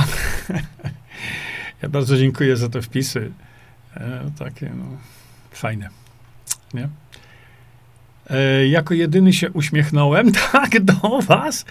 Ja 1.82 1.90
bardzo 1.90 2.18
dziękuję 2.18 2.58
za 2.58 2.70
te 2.70 2.82
wpisy. 2.82 3.32
E, 3.96 4.32
takie, 4.40 4.72
no, 4.78 4.86
fajne. 5.52 5.90
Nie? 6.74 6.90
E, 8.30 8.68
jako 8.68 8.94
jedyny 8.94 9.34
się 9.34 9.52
uśmiechnąłem, 9.52 10.32
tak, 10.52 10.80
do 10.80 11.22
was. 11.22 11.66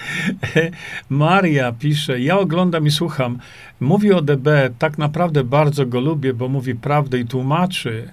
E, 0.56 0.70
Maria 1.08 1.72
pisze, 1.72 2.20
ja 2.20 2.38
oglądam 2.38 2.86
i 2.86 2.90
słucham. 2.90 3.38
Mówi 3.80 4.12
o 4.12 4.22
DB, 4.22 4.70
tak 4.78 4.98
naprawdę 4.98 5.44
bardzo 5.44 5.86
go 5.86 6.00
lubię, 6.00 6.34
bo 6.34 6.48
mówi 6.48 6.74
prawdę 6.74 7.18
i 7.18 7.26
tłumaczy 7.26 8.08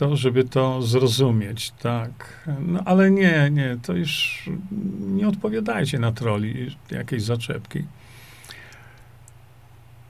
to, 0.00 0.16
żeby 0.16 0.44
to 0.44 0.82
zrozumieć, 0.82 1.70
tak. 1.70 2.48
No 2.66 2.82
ale 2.84 3.10
nie, 3.10 3.50
nie, 3.52 3.76
to 3.82 3.92
już 3.92 4.42
nie 5.00 5.28
odpowiadajcie 5.28 5.98
na 5.98 6.12
troli 6.12 6.76
jakiejś 6.90 7.22
zaczepki. 7.22 7.78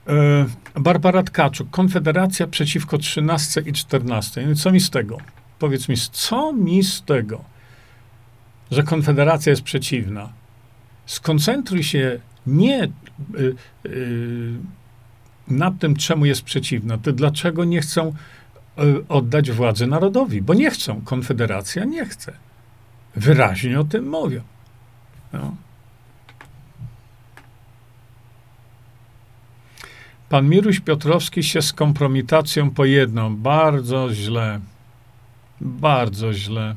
E, 0.07 0.45
Barbara 0.75 1.23
Tkaczuk, 1.23 1.69
Konfederacja 1.69 2.47
przeciwko 2.47 2.97
13 2.97 3.61
i 3.61 3.73
14. 3.73 4.47
No 4.47 4.55
co 4.55 4.71
mi 4.71 4.79
z 4.79 4.89
tego? 4.89 5.17
Powiedz 5.59 5.89
mi, 5.89 5.95
co 6.11 6.53
mi 6.53 6.83
z 6.83 7.01
tego, 7.01 7.43
że 8.71 8.83
Konfederacja 8.83 9.49
jest 9.49 9.63
przeciwna? 9.63 10.29
Skoncentruj 11.05 11.83
się 11.83 12.19
nie 12.47 12.83
y, 12.83 12.89
y, 13.85 14.53
nad 15.47 15.79
tym, 15.79 15.95
czemu 15.95 16.25
jest 16.25 16.41
przeciwna, 16.41 16.97
to 16.97 17.11
dlaczego 17.11 17.65
nie 17.65 17.81
chcą 17.81 18.13
oddać 19.09 19.51
władzy 19.51 19.87
narodowi, 19.87 20.41
bo 20.41 20.53
nie 20.53 20.71
chcą. 20.71 21.01
Konfederacja 21.01 21.85
nie 21.85 22.05
chce. 22.05 22.33
Wyraźnie 23.15 23.79
o 23.79 23.83
tym 23.83 24.09
mówią. 24.09 24.41
No. 25.33 25.55
Pan 30.29 30.49
Miruś 30.49 30.79
Piotrowski 30.79 31.43
się 31.43 31.61
z 31.61 31.73
kompromitacją 31.73 32.71
pojednał. 32.71 33.31
Bardzo 33.31 34.13
źle. 34.13 34.59
Bardzo 35.61 36.33
źle. 36.33 36.75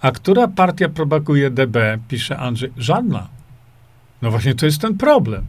A 0.00 0.10
która 0.10 0.48
partia 0.48 0.88
propaguje 0.88 1.50
DB? 1.50 1.98
Pisze 2.08 2.38
Andrzej. 2.38 2.72
Żadna. 2.76 3.28
No 4.22 4.30
właśnie 4.30 4.54
to 4.54 4.66
jest 4.66 4.80
ten 4.80 4.98
problem. 4.98 5.44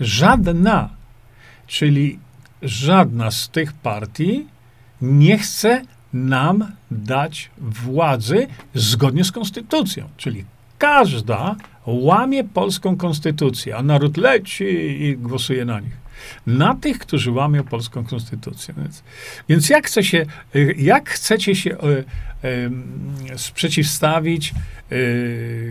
Żadna. 0.00 0.90
Czyli 1.66 2.18
żadna 2.62 3.30
z 3.30 3.48
tych 3.48 3.72
partii 3.72 4.53
nie 5.02 5.38
chce 5.38 5.82
nam 6.12 6.72
dać 6.90 7.50
władzy 7.58 8.46
zgodnie 8.74 9.24
z 9.24 9.32
konstytucją. 9.32 10.08
Czyli 10.16 10.44
każda 10.78 11.56
łamie 11.86 12.44
polską 12.44 12.96
konstytucję, 12.96 13.76
a 13.76 13.82
naród 13.82 14.16
leci 14.16 14.64
i 15.02 15.16
głosuje 15.16 15.64
na 15.64 15.80
nich 15.80 16.04
na 16.46 16.74
tych, 16.74 16.98
którzy 16.98 17.30
łamią 17.30 17.64
polską 17.64 18.04
konstytucję. 18.04 18.74
Więc, 18.78 19.02
więc 19.48 19.68
jak, 19.68 19.86
chce 19.86 20.04
się, 20.04 20.26
jak 20.76 21.10
chcecie 21.10 21.54
się 21.54 21.70
e, 21.78 22.04
e, 23.34 23.38
sprzeciwstawić 23.38 24.50
e, 24.50 24.94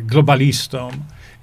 globalistom, 0.01 0.91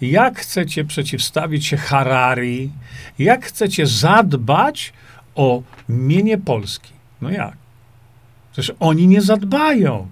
jak 0.01 0.39
chcecie 0.39 0.85
przeciwstawić 0.85 1.67
się 1.67 1.77
Harari, 1.77 2.71
jak 3.19 3.47
chcecie 3.47 3.87
zadbać 3.87 4.93
o 5.35 5.63
mienie 5.89 6.39
Polski? 6.39 6.93
No 7.21 7.31
jak? 7.31 7.60
Przecież 8.61 8.77
oni 8.81 9.07
nie 9.07 9.23
zadbają. 9.23 10.09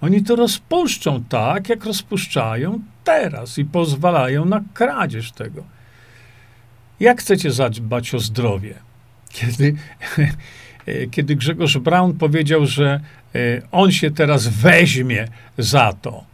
Oni 0.00 0.22
to 0.22 0.36
rozpuszczą 0.36 1.24
tak, 1.28 1.68
jak 1.68 1.84
rozpuszczają 1.84 2.80
teraz 3.04 3.58
i 3.58 3.64
pozwalają 3.64 4.44
na 4.44 4.60
kradzież 4.74 5.32
tego. 5.32 5.64
Jak 7.00 7.20
chcecie 7.20 7.50
zadbać 7.50 8.14
o 8.14 8.18
zdrowie? 8.18 8.74
Kiedy, 9.28 9.76
kiedy 11.12 11.36
Grzegorz 11.36 11.78
Braun 11.78 12.14
powiedział, 12.14 12.66
że 12.66 13.00
e, 13.34 13.38
on 13.72 13.92
się 13.92 14.10
teraz 14.10 14.48
weźmie 14.48 15.28
za 15.58 15.92
to. 15.92 16.24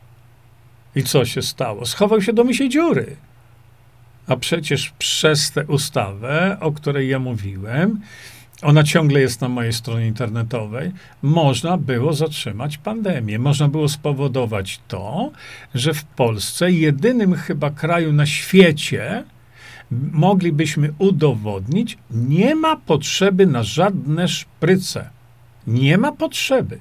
I 0.94 1.02
co 1.02 1.24
się 1.24 1.42
stało? 1.42 1.86
Schował 1.86 2.22
się 2.22 2.32
do 2.32 2.44
misiej 2.44 2.68
dziury. 2.68 3.16
A 4.26 4.36
przecież 4.36 4.92
przez 4.98 5.50
tę 5.50 5.64
ustawę, 5.64 6.56
o 6.60 6.72
której 6.72 7.08
ja 7.08 7.18
mówiłem, 7.18 8.00
ona 8.62 8.84
ciągle 8.84 9.20
jest 9.20 9.40
na 9.40 9.48
mojej 9.48 9.72
stronie 9.72 10.06
internetowej, 10.06 10.92
można 11.22 11.76
było 11.76 12.12
zatrzymać 12.12 12.78
pandemię. 12.78 13.38
Można 13.38 13.68
było 13.68 13.88
spowodować 13.88 14.80
to, 14.88 15.30
że 15.74 15.94
w 15.94 16.04
Polsce, 16.04 16.70
jedynym 16.70 17.34
chyba 17.34 17.70
kraju 17.70 18.12
na 18.12 18.26
świecie, 18.26 19.24
moglibyśmy 20.12 20.92
udowodnić, 20.98 21.98
nie 22.10 22.54
ma 22.54 22.76
potrzeby 22.76 23.46
na 23.46 23.62
żadne 23.62 24.28
szpryce. 24.28 25.10
Nie 25.66 25.98
ma 25.98 26.12
potrzeby. 26.12 26.78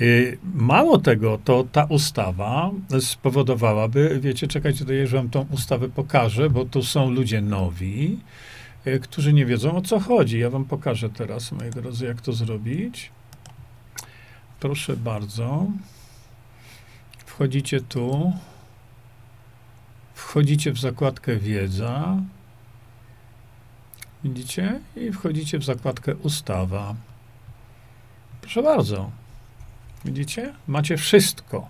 Y, 0.00 0.38
mało 0.54 0.98
tego, 0.98 1.38
to 1.44 1.66
ta 1.72 1.84
ustawa 1.84 2.70
spowodowałaby, 3.00 4.20
wiecie, 4.22 4.48
czekajcie, 4.48 4.84
to 4.84 4.92
ja 4.92 5.06
wam 5.06 5.30
tą 5.30 5.46
ustawę 5.50 5.88
pokażę, 5.88 6.50
bo 6.50 6.64
tu 6.64 6.82
są 6.82 7.10
ludzie 7.10 7.40
nowi, 7.40 8.18
którzy 9.02 9.32
nie 9.32 9.46
wiedzą 9.46 9.76
o 9.76 9.82
co 9.82 10.00
chodzi. 10.00 10.38
Ja 10.38 10.50
wam 10.50 10.64
pokażę 10.64 11.10
teraz, 11.10 11.52
moi 11.52 11.70
drodzy, 11.70 12.06
jak 12.06 12.20
to 12.20 12.32
zrobić. 12.32 13.10
Proszę 14.60 14.96
bardzo. 14.96 15.66
Wchodzicie 17.26 17.80
tu. 17.80 18.32
Wchodzicie 20.14 20.72
w 20.72 20.78
zakładkę 20.78 21.36
wiedza. 21.36 22.16
Widzicie? 24.24 24.80
I 24.96 25.12
wchodzicie 25.12 25.58
w 25.58 25.64
zakładkę 25.64 26.16
ustawa. 26.16 26.94
Proszę 28.40 28.62
bardzo. 28.62 29.10
Widzicie? 30.04 30.54
Macie 30.66 30.96
wszystko. 30.96 31.68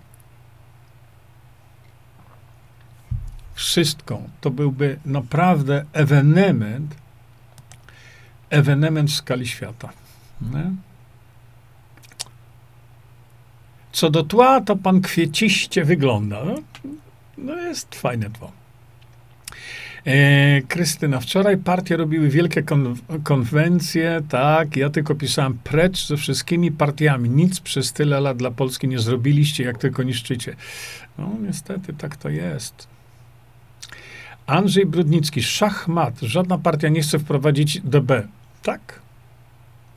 Wszystko. 3.54 4.20
To 4.40 4.50
byłby 4.50 4.98
naprawdę 5.04 5.84
ewenement, 5.92 6.94
ewenement 8.50 9.10
w 9.10 9.14
skali 9.14 9.46
świata. 9.46 9.88
Nie? 10.40 10.70
Co 13.92 14.10
do 14.10 14.22
tła, 14.22 14.60
to 14.60 14.76
pan 14.76 15.00
kwieciście 15.00 15.84
wygląda. 15.84 16.44
No? 16.44 16.54
No 17.38 17.56
jest 17.56 17.94
fajne 17.94 18.30
tło. 18.30 18.52
E, 20.06 20.62
Krystyna, 20.62 21.20
wczoraj 21.20 21.56
partie 21.56 21.96
robiły 21.96 22.28
wielkie 22.28 22.62
kon 22.62 22.96
konwencje, 23.24 24.22
tak, 24.28 24.76
ja 24.76 24.90
tylko 24.90 25.14
pisałem 25.14 25.58
precz 25.64 26.06
ze 26.06 26.16
wszystkimi 26.16 26.72
partiami. 26.72 27.30
Nic 27.30 27.60
przez 27.60 27.92
tyle 27.92 28.20
lat 28.20 28.36
dla 28.36 28.50
Polski 28.50 28.88
nie 28.88 28.98
zrobiliście, 28.98 29.64
jak 29.64 29.78
tylko 29.78 30.02
niszczycie. 30.02 30.56
No 31.18 31.30
niestety 31.42 31.92
tak 31.92 32.16
to 32.16 32.28
jest. 32.28 32.88
Andrzej 34.46 34.86
Brudnicki, 34.86 35.42
szachmat. 35.42 36.20
Żadna 36.20 36.58
partia 36.58 36.88
nie 36.88 37.00
chce 37.00 37.18
wprowadzić 37.18 37.80
DB. 37.80 38.28
Tak. 38.62 39.00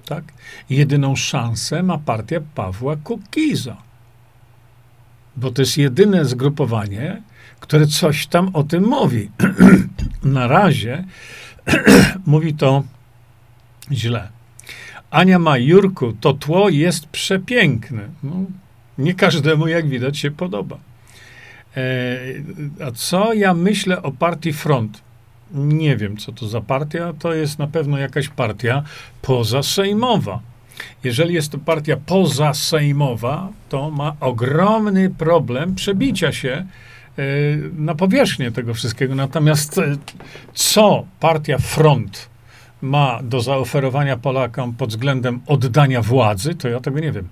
Tak. 0.05 0.23
Jedyną 0.69 1.15
szansę 1.15 1.83
ma 1.83 1.97
partia 1.97 2.39
Pawła 2.55 2.95
Kukiza. 2.95 3.77
Bo 5.37 5.51
to 5.51 5.61
jest 5.61 5.77
jedyne 5.77 6.25
zgrupowanie, 6.25 7.21
które 7.59 7.87
coś 7.87 8.27
tam 8.27 8.49
o 8.53 8.63
tym 8.63 8.83
mówi. 8.87 9.31
Na 10.23 10.47
razie 10.47 11.03
mówi 12.25 12.53
to 12.53 12.83
źle. 13.91 14.29
Ania 15.11 15.39
ma, 15.39 15.57
Jurku, 15.57 16.13
to 16.13 16.33
tło 16.33 16.69
jest 16.69 17.07
przepiękne. 17.07 18.09
No, 18.23 18.35
nie 18.97 19.13
każdemu, 19.13 19.67
jak 19.67 19.89
widać, 19.89 20.17
się 20.17 20.31
podoba. 20.31 20.77
E, 21.77 22.83
a 22.87 22.91
co 22.91 23.33
ja 23.33 23.53
myślę 23.53 24.01
o 24.01 24.11
partii 24.11 24.53
Front? 24.53 25.01
Nie 25.53 25.97
wiem, 25.97 26.17
co 26.17 26.31
to 26.31 26.47
za 26.47 26.61
partia. 26.61 27.13
To 27.19 27.33
jest 27.33 27.59
na 27.59 27.67
pewno 27.67 27.97
jakaś 27.97 28.29
partia 28.29 28.83
pozasejmowa. 29.21 30.39
Jeżeli 31.03 31.33
jest 31.33 31.51
to 31.51 31.57
partia 31.57 31.97
pozasejmowa, 31.97 33.49
to 33.69 33.91
ma 33.91 34.15
ogromny 34.19 35.09
problem 35.09 35.75
przebicia 35.75 36.31
się 36.31 36.49
e, 36.49 37.23
na 37.77 37.95
powierzchnię 37.95 38.51
tego 38.51 38.73
wszystkiego. 38.73 39.15
Natomiast 39.15 39.77
e, 39.77 39.95
co 40.53 41.05
partia 41.19 41.57
Front 41.57 42.29
ma 42.81 43.19
do 43.23 43.41
zaoferowania 43.41 44.17
Polakom 44.17 44.73
pod 44.73 44.89
względem 44.89 45.41
oddania 45.47 46.01
władzy, 46.01 46.55
to 46.55 46.69
ja 46.69 46.79
tego 46.79 46.99
nie 46.99 47.11
wiem. 47.11 47.27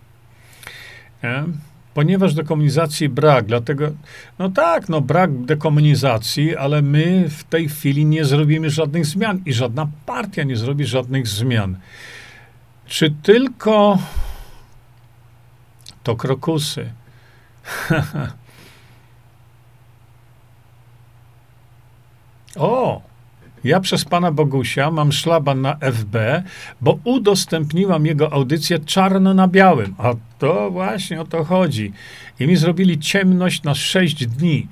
Nie? 1.97 2.03
Ponieważ 2.03 2.33
dekomunizacji 2.33 3.09
brak, 3.09 3.45
dlatego, 3.45 3.91
no 4.39 4.49
tak, 4.49 4.89
no 4.89 5.01
brak 5.01 5.45
dekomunizacji, 5.45 6.55
ale 6.55 6.81
my 6.81 7.29
w 7.29 7.43
tej 7.43 7.69
chwili 7.69 8.05
nie 8.05 8.25
zrobimy 8.25 8.69
żadnych 8.69 9.05
zmian 9.05 9.41
i 9.45 9.53
żadna 9.53 9.87
partia 10.05 10.43
nie 10.43 10.55
zrobi 10.55 10.85
żadnych 10.85 11.27
zmian. 11.27 11.77
Czy 12.85 13.11
tylko 13.23 13.97
to 16.03 16.15
krokusy? 16.15 16.91
o! 22.55 23.01
Ja 23.63 23.79
przez 23.79 24.05
pana 24.05 24.31
Bogusia 24.31 24.91
mam 24.91 25.11
szlaban 25.11 25.61
na 25.61 25.77
FB, 25.81 26.43
bo 26.81 26.99
udostępniłam 27.03 28.05
jego 28.05 28.33
audycję 28.33 28.79
czarno 28.79 29.33
na 29.33 29.47
białym. 29.47 29.95
A 29.97 30.13
to 30.39 30.71
właśnie 30.71 31.21
o 31.21 31.25
to 31.25 31.43
chodzi. 31.43 31.93
I 32.39 32.47
mi 32.47 32.55
zrobili 32.55 32.99
ciemność 32.99 33.63
na 33.63 33.75
6 33.75 34.27
dni, 34.27 34.67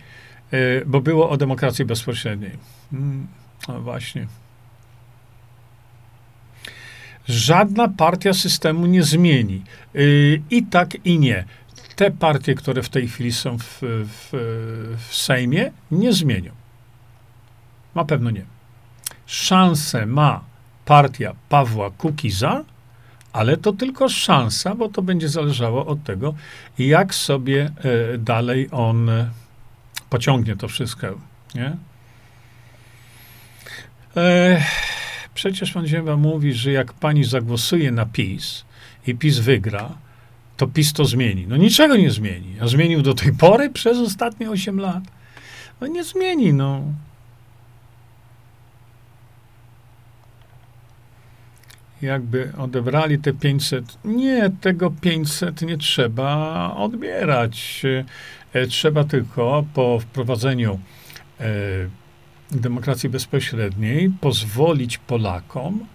yy, 0.52 0.84
bo 0.86 1.02
było 1.02 1.30
o 1.30 1.38
demokracji 1.38 1.86
bezpośredniej. 1.86 2.52
Mm, 2.94 3.28
no 3.68 3.82
właśnie. 3.82 4.28
Żadna 7.28 7.88
partia 7.88 8.34
systemu 8.34 8.86
nie 8.86 9.04
zmieni. 9.04 9.64
Yy, 9.94 10.42
I 10.52 10.64
tak, 10.64 11.06
i 11.06 11.20
nie. 11.20 11.46
Te 11.96 12.12
partie, 12.12 12.56
które 12.56 12.84
w 12.84 12.90
tej 12.90 13.08
chwili 13.08 13.32
są 13.32 13.58
w, 13.58 13.80
w, 13.82 14.30
w 15.08 15.16
Sejmie, 15.16 15.72
nie 15.92 16.14
zmienią. 16.14 16.52
Na 17.96 18.06
pewno 18.06 18.32
nie 18.32 18.55
szansę 19.26 20.06
ma 20.06 20.44
partia 20.86 21.36
Pawła 21.50 21.90
Kukiza, 21.92 22.64
ale 23.34 23.58
to 23.58 23.74
tylko 23.74 24.10
szansa, 24.10 24.76
bo 24.76 24.90
to 24.90 25.02
będzie 25.02 25.30
zależało 25.30 25.86
od 25.86 26.04
tego, 26.04 26.34
jak 26.78 27.16
sobie 27.16 27.72
e, 28.14 28.18
dalej 28.18 28.68
on 28.72 29.10
e, 29.10 29.30
pociągnie 30.10 30.56
to 30.56 30.68
wszystko. 30.68 31.08
Nie? 31.56 31.78
E, 34.18 34.64
przecież 35.34 35.72
pan 35.72 35.88
Ziemba 35.88 36.18
mówi, 36.18 36.54
że 36.54 36.72
jak 36.72 36.94
pani 36.94 37.24
zagłosuje 37.24 37.92
na 37.92 38.06
PiS 38.06 38.66
i 39.08 39.16
PiS 39.16 39.40
wygra, 39.40 39.90
to 40.58 40.68
PiS 40.68 40.94
to 40.94 41.06
zmieni. 41.06 41.48
No 41.48 41.58
niczego 41.58 41.96
nie 41.96 42.12
zmieni. 42.12 42.56
A 42.62 42.68
zmienił 42.68 43.02
do 43.02 43.14
tej 43.14 43.34
pory 43.34 43.70
przez 43.70 43.98
ostatnie 43.98 44.50
8 44.50 44.80
lat. 44.80 45.04
No 45.82 45.88
nie 45.88 46.04
zmieni, 46.04 46.54
no. 46.54 46.82
Jakby 52.02 52.52
odebrali 52.58 53.20
te 53.20 53.34
500. 53.34 53.98
Nie, 54.06 54.52
tego 54.62 54.92
500 55.02 55.62
nie 55.62 55.78
trzeba 55.78 56.74
odbierać. 56.76 57.84
E, 58.54 58.68
trzeba 58.68 59.04
tylko 59.04 59.66
po 59.74 60.00
wprowadzeniu 60.00 60.80
e, 61.40 61.50
demokracji 62.52 63.10
bezpośredniej 63.10 64.12
pozwolić 64.22 64.98
Polakom 64.98 65.86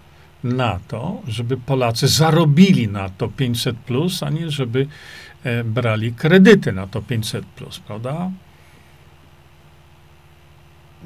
na 0.44 0.80
to, 0.88 1.22
żeby 1.28 1.56
Polacy 1.56 2.08
zarobili 2.08 2.88
na 2.88 3.08
to 3.08 3.28
500, 3.28 3.76
plus, 3.76 4.22
a 4.22 4.30
nie 4.30 4.50
żeby 4.50 4.86
e, 5.44 5.64
brali 5.64 6.12
kredyty 6.12 6.72
na 6.72 6.86
to 6.86 7.02
500, 7.02 7.46
plus, 7.46 7.78
prawda? 7.78 8.30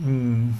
Hmm. 0.05 0.53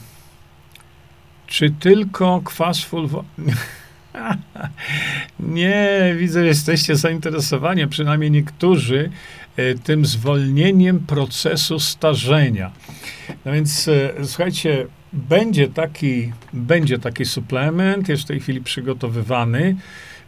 Czy 1.47 1.71
tylko 1.71 2.41
kwas 2.45 2.85
full. 2.85 3.09
Nie, 5.41 6.15
widzę, 6.19 6.47
jesteście 6.47 6.97
zainteresowani, 6.97 7.87
przynajmniej 7.87 8.31
niektórzy, 8.31 9.11
e, 9.57 9.75
tym 9.75 10.07
zwolnieniem 10.07 11.01
procesu 11.01 11.81
starzenia. 11.81 12.71
No 13.45 13.53
więc 13.53 13.89
e, 13.89 14.27
słuchajcie, 14.27 14.87
będzie 15.13 15.69
taki, 15.69 16.33
będzie 16.53 16.99
taki 16.99 17.25
suplement, 17.25 18.09
jest 18.09 18.23
w 18.23 18.27
tej 18.27 18.41
chwili 18.41 18.61
przygotowywany, 18.61 19.77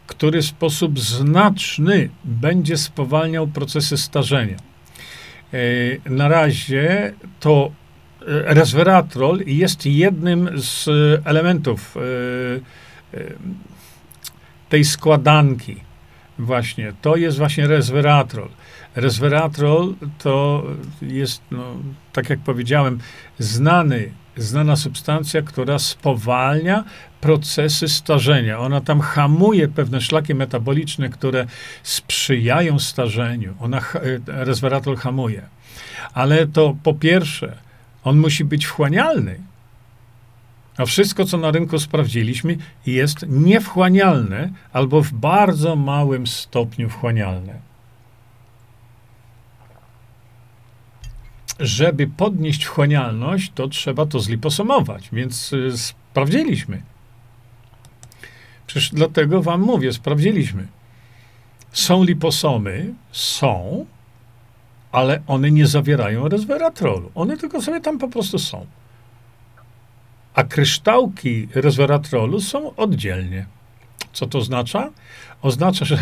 który 0.07 0.43
w 0.43 0.47
sposób 0.47 1.01
znaczny 1.01 2.09
będzie 2.25 2.77
spowalniał 2.77 3.47
procesy 3.47 3.97
starzenia. 3.97 4.57
E, 5.53 6.11
na 6.11 6.29
razie 6.29 7.13
to 7.41 7.71
resveratrol 8.29 9.41
jest 9.47 9.87
jednym 9.87 10.51
z 10.57 10.89
elementów 11.25 11.97
tej 14.69 14.85
składanki 14.85 15.87
właśnie, 16.39 16.93
to 17.03 17.17
jest 17.17 17.39
właśnie 17.39 17.67
resveratrol. 17.67 18.49
Resveratrol 18.95 19.95
to 20.19 20.65
jest, 21.03 21.43
no, 21.51 21.65
tak 22.13 22.31
jak 22.31 22.39
powiedziałem, 22.39 22.99
znany, 23.39 24.13
znana 24.37 24.77
substancja, 24.77 25.43
która 25.43 25.79
spowalnia 25.79 26.85
procesy 27.21 27.89
starzenia. 27.89 28.59
Ona 28.59 28.81
tam 28.81 29.01
hamuje 29.01 29.69
pewne 29.69 30.01
szlaki 30.01 30.35
metaboliczne, 30.35 31.09
które 31.09 31.47
sprzyjają 31.83 32.79
starzeniu. 32.79 33.55
Ona, 33.61 33.81
resveratrol 34.27 34.97
hamuje. 34.97 35.43
Ale 36.15 36.47
to 36.47 36.77
po 36.83 36.95
pierwsze, 36.95 37.57
on 38.05 38.19
musi 38.19 38.45
być 38.45 38.67
wchłanialny. 38.67 39.41
A 40.77 40.87
wszystko, 40.87 41.25
co 41.25 41.39
na 41.39 41.51
rynku 41.51 41.79
sprawdziliśmy, 41.79 42.57
jest 42.87 43.27
niewchłanialne 43.29 44.51
albo 44.73 45.03
w 45.03 45.13
bardzo 45.13 45.77
małym 45.77 46.27
stopniu 46.27 46.89
wchłanialne. 46.89 47.61
Żeby 51.61 52.07
podnieść 52.07 52.65
wchłanialność, 52.65 53.53
to 53.55 53.69
trzeba 53.69 54.07
to 54.07 54.21
zliposomować, 54.21 55.09
więc 55.13 55.53
y, 55.53 55.79
sprawdziliśmy. 55.79 56.83
Przecież 58.67 58.91
dlatego 58.91 59.43
wam 59.43 59.61
mówię, 59.61 59.93
sprawdziliśmy. 59.93 60.67
Są 61.73 62.05
liposomy, 62.05 62.95
są, 63.13 63.87
ale 64.93 65.23
one 65.27 65.51
nie 65.51 65.67
zawierają 65.67 66.29
resveratrolu. 66.29 67.11
One 67.15 67.37
tylko 67.37 67.63
sobie 67.63 67.81
tam 67.81 67.99
po 67.99 68.09
prostu 68.09 68.39
są 68.39 68.67
a 70.37 70.45
kryształki 70.45 71.49
resveratrolu 71.55 72.41
są 72.41 72.77
oddzielnie. 72.77 73.47
Co 74.13 74.27
to 74.27 74.39
oznacza? 74.39 74.91
Oznacza, 75.43 75.85
że 75.85 75.99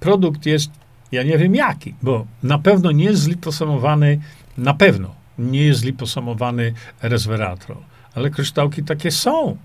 produkt 0.00 0.46
jest, 0.46 0.70
ja 1.12 1.22
nie 1.22 1.38
wiem 1.38 1.54
jaki, 1.54 1.94
bo 2.02 2.26
na 2.42 2.58
pewno 2.58 2.90
nie 2.90 3.04
jest 3.04 3.22
zliposomowany, 3.22 4.20
na 4.58 4.74
pewno 4.74 5.14
nie 5.38 5.62
jest 5.62 5.80
zliposomowany 5.80 6.72
resveratrol, 7.02 7.78
ale 8.14 8.30
kryształki 8.30 8.82
takie 8.82 9.10
są. 9.10 9.56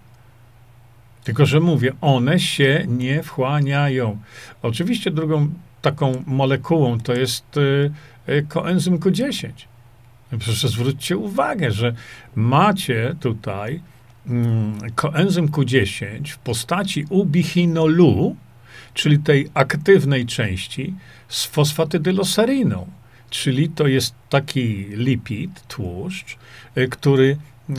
Tylko, 1.23 1.45
że 1.45 1.59
mówię, 1.59 1.93
one 2.01 2.39
się 2.39 2.85
nie 2.87 3.23
wchłaniają. 3.23 4.17
Oczywiście 4.61 5.11
drugą 5.11 5.49
taką 5.81 6.23
molekułą 6.27 6.99
to 6.99 7.13
jest 7.13 7.57
y, 7.57 7.91
y, 8.29 8.45
koenzym 8.49 8.99
Q10. 8.99 9.49
Proszę 10.29 10.67
zwróćcie 10.67 11.17
uwagę, 11.17 11.71
że 11.71 11.93
macie 12.35 13.15
tutaj 13.19 13.81
koenzym 14.95 15.47
Q10 15.47 16.29
w 16.29 16.37
postaci 16.37 17.05
ubichinolu, 17.09 18.35
czyli 18.93 19.19
tej 19.19 19.49
aktywnej 19.53 20.25
części, 20.25 20.93
z 21.27 21.45
fosfatydylosariną. 21.45 22.87
Czyli 23.29 23.69
to 23.69 23.87
jest 23.87 24.15
taki 24.29 24.85
lipid, 24.89 25.67
tłuszcz, 25.67 26.37
y, 26.77 26.87
który 26.87 27.37
y, 27.69 27.73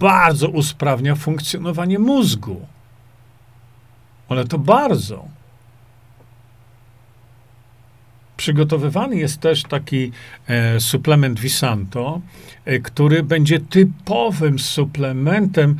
bardzo 0.00 0.48
usprawnia 0.48 1.14
funkcjonowanie 1.14 1.98
mózgu. 1.98 2.66
Ale 4.28 4.44
to 4.44 4.58
bardzo. 4.58 5.39
Przygotowywany 8.40 9.16
jest 9.16 9.40
też 9.40 9.62
taki 9.62 10.12
e, 10.46 10.80
suplement 10.80 11.40
Visanto, 11.40 12.20
e, 12.64 12.78
który 12.78 13.22
będzie 13.22 13.60
typowym 13.60 14.58
suplementem 14.58 15.76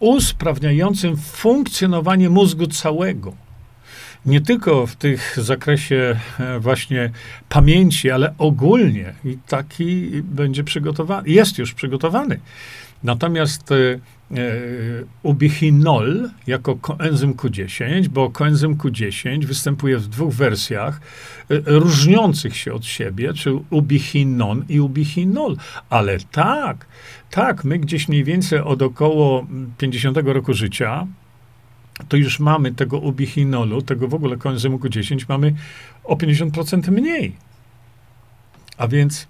usprawniającym 0.00 1.16
funkcjonowanie 1.16 2.30
mózgu 2.30 2.66
całego. 2.66 3.32
Nie 4.26 4.40
tylko 4.40 4.86
w 4.86 4.96
tych 4.96 5.38
zakresie 5.40 6.20
e, 6.40 6.58
właśnie 6.58 7.10
pamięci, 7.48 8.10
ale 8.10 8.34
ogólnie. 8.38 9.14
I 9.24 9.38
taki 9.48 10.10
będzie 10.22 10.64
przygotowany, 10.64 11.28
jest 11.28 11.58
już 11.58 11.74
przygotowany. 11.74 12.40
Natomiast 13.04 13.72
e, 13.72 13.74
e, 13.74 13.98
ubichinol 15.22 16.30
jako 16.46 16.76
koenzym 16.76 17.34
Q10, 17.34 18.08
bo 18.08 18.30
koenzym 18.30 18.76
Q10 18.76 19.44
występuje 19.44 19.98
w 19.98 20.08
dwóch 20.08 20.34
wersjach 20.34 21.00
e, 21.50 21.54
różniących 21.66 22.56
się 22.56 22.72
od 22.72 22.86
siebie, 22.86 23.34
czyli 23.34 23.60
ubichinon 23.70 24.64
i 24.68 24.80
ubichinol. 24.80 25.56
Ale 25.90 26.18
tak, 26.32 26.86
tak, 27.30 27.64
my 27.64 27.78
gdzieś 27.78 28.08
mniej 28.08 28.24
więcej 28.24 28.58
od 28.58 28.82
około 28.82 29.46
50 29.78 30.18
roku 30.24 30.54
życia 30.54 31.06
to 32.08 32.16
już 32.16 32.40
mamy 32.40 32.72
tego 32.72 32.98
ubichinolu, 32.98 33.82
tego 33.82 34.08
w 34.08 34.14
ogóle 34.14 34.36
koenzymu 34.36 34.78
Q10 34.78 35.24
mamy 35.28 35.54
o 36.04 36.14
50% 36.14 36.90
mniej. 36.90 37.36
A 38.78 38.88
więc 38.88 39.28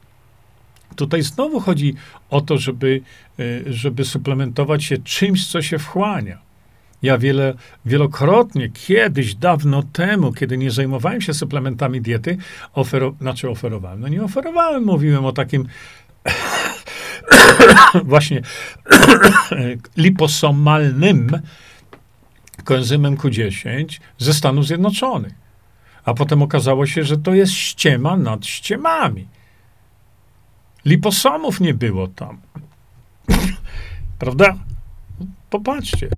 Tutaj 0.97 1.23
znowu 1.23 1.61
chodzi 1.61 1.95
o 2.31 2.41
to, 2.41 2.59
żeby, 2.59 3.01
e, 3.39 3.43
żeby 3.73 4.05
suplementować 4.05 4.85
się 4.85 4.99
czymś, 4.99 5.47
co 5.47 5.63
się 5.63 5.79
wchłania. 5.79 6.39
Ja 7.03 7.19
wiele, 7.19 7.55
wielokrotnie, 7.87 8.69
kiedyś, 8.69 9.35
dawno 9.35 9.83
temu, 9.83 10.33
kiedy 10.33 10.59
nie 10.59 10.71
zajmowałem 10.71 11.21
się 11.21 11.35
suplementami 11.35 12.01
diety, 12.01 12.37
ofero, 12.73 13.15
znaczy 13.21 13.51
oferowałem, 13.51 14.01
no 14.01 14.09
nie 14.09 14.25
oferowałem, 14.25 14.85
mówiłem 14.85 15.25
o 15.25 15.33
takim 15.33 15.69
właśnie 18.05 18.43
liposomalnym 19.97 21.41
koenzymem 22.65 23.17
Q10 23.17 24.01
ze 24.19 24.35
Stanów 24.35 24.67
Zjednoczonych. 24.67 25.33
A 26.05 26.15
potem 26.15 26.43
okazało 26.43 26.87
się, 26.87 27.05
że 27.05 27.19
to 27.19 27.35
jest 27.35 27.53
ściema 27.53 28.17
nad 28.17 28.47
ściemami. 28.47 29.27
Liposomów 30.85 31.61
nie 31.61 31.75
było 31.75 32.09
tam. 32.09 32.41
Prawda? 34.19 34.59
Popatrzcie. 35.51 36.09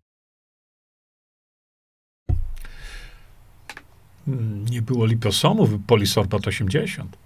Nie 4.70 4.82
było 4.82 5.06
liposomów, 5.06 5.70
polisorbat 5.86 6.46
80. 6.46 7.16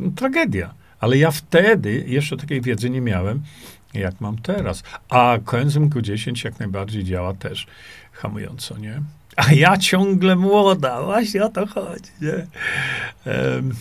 No, 0.00 0.10
tragedia. 0.16 0.74
Ale 1.00 1.18
ja 1.18 1.30
wtedy 1.30 2.04
jeszcze 2.06 2.36
takiej 2.36 2.60
wiedzy 2.60 2.90
nie 2.90 3.00
miałem, 3.00 3.42
jak 3.94 4.20
mam 4.20 4.38
teraz. 4.38 4.82
A 5.08 5.38
koenzym 5.44 5.90
Q10 5.90 6.44
jak 6.44 6.58
najbardziej 6.58 7.04
działa 7.04 7.34
też 7.34 7.66
hamująco, 8.12 8.78
nie? 8.78 9.02
A 9.36 9.52
ja 9.52 9.78
ciągle 9.78 10.36
młoda, 10.36 11.02
właśnie 11.02 11.44
o 11.44 11.48
to 11.48 11.66
chodzi, 11.66 12.10
nie? 12.20 12.46
Um, 13.32 13.74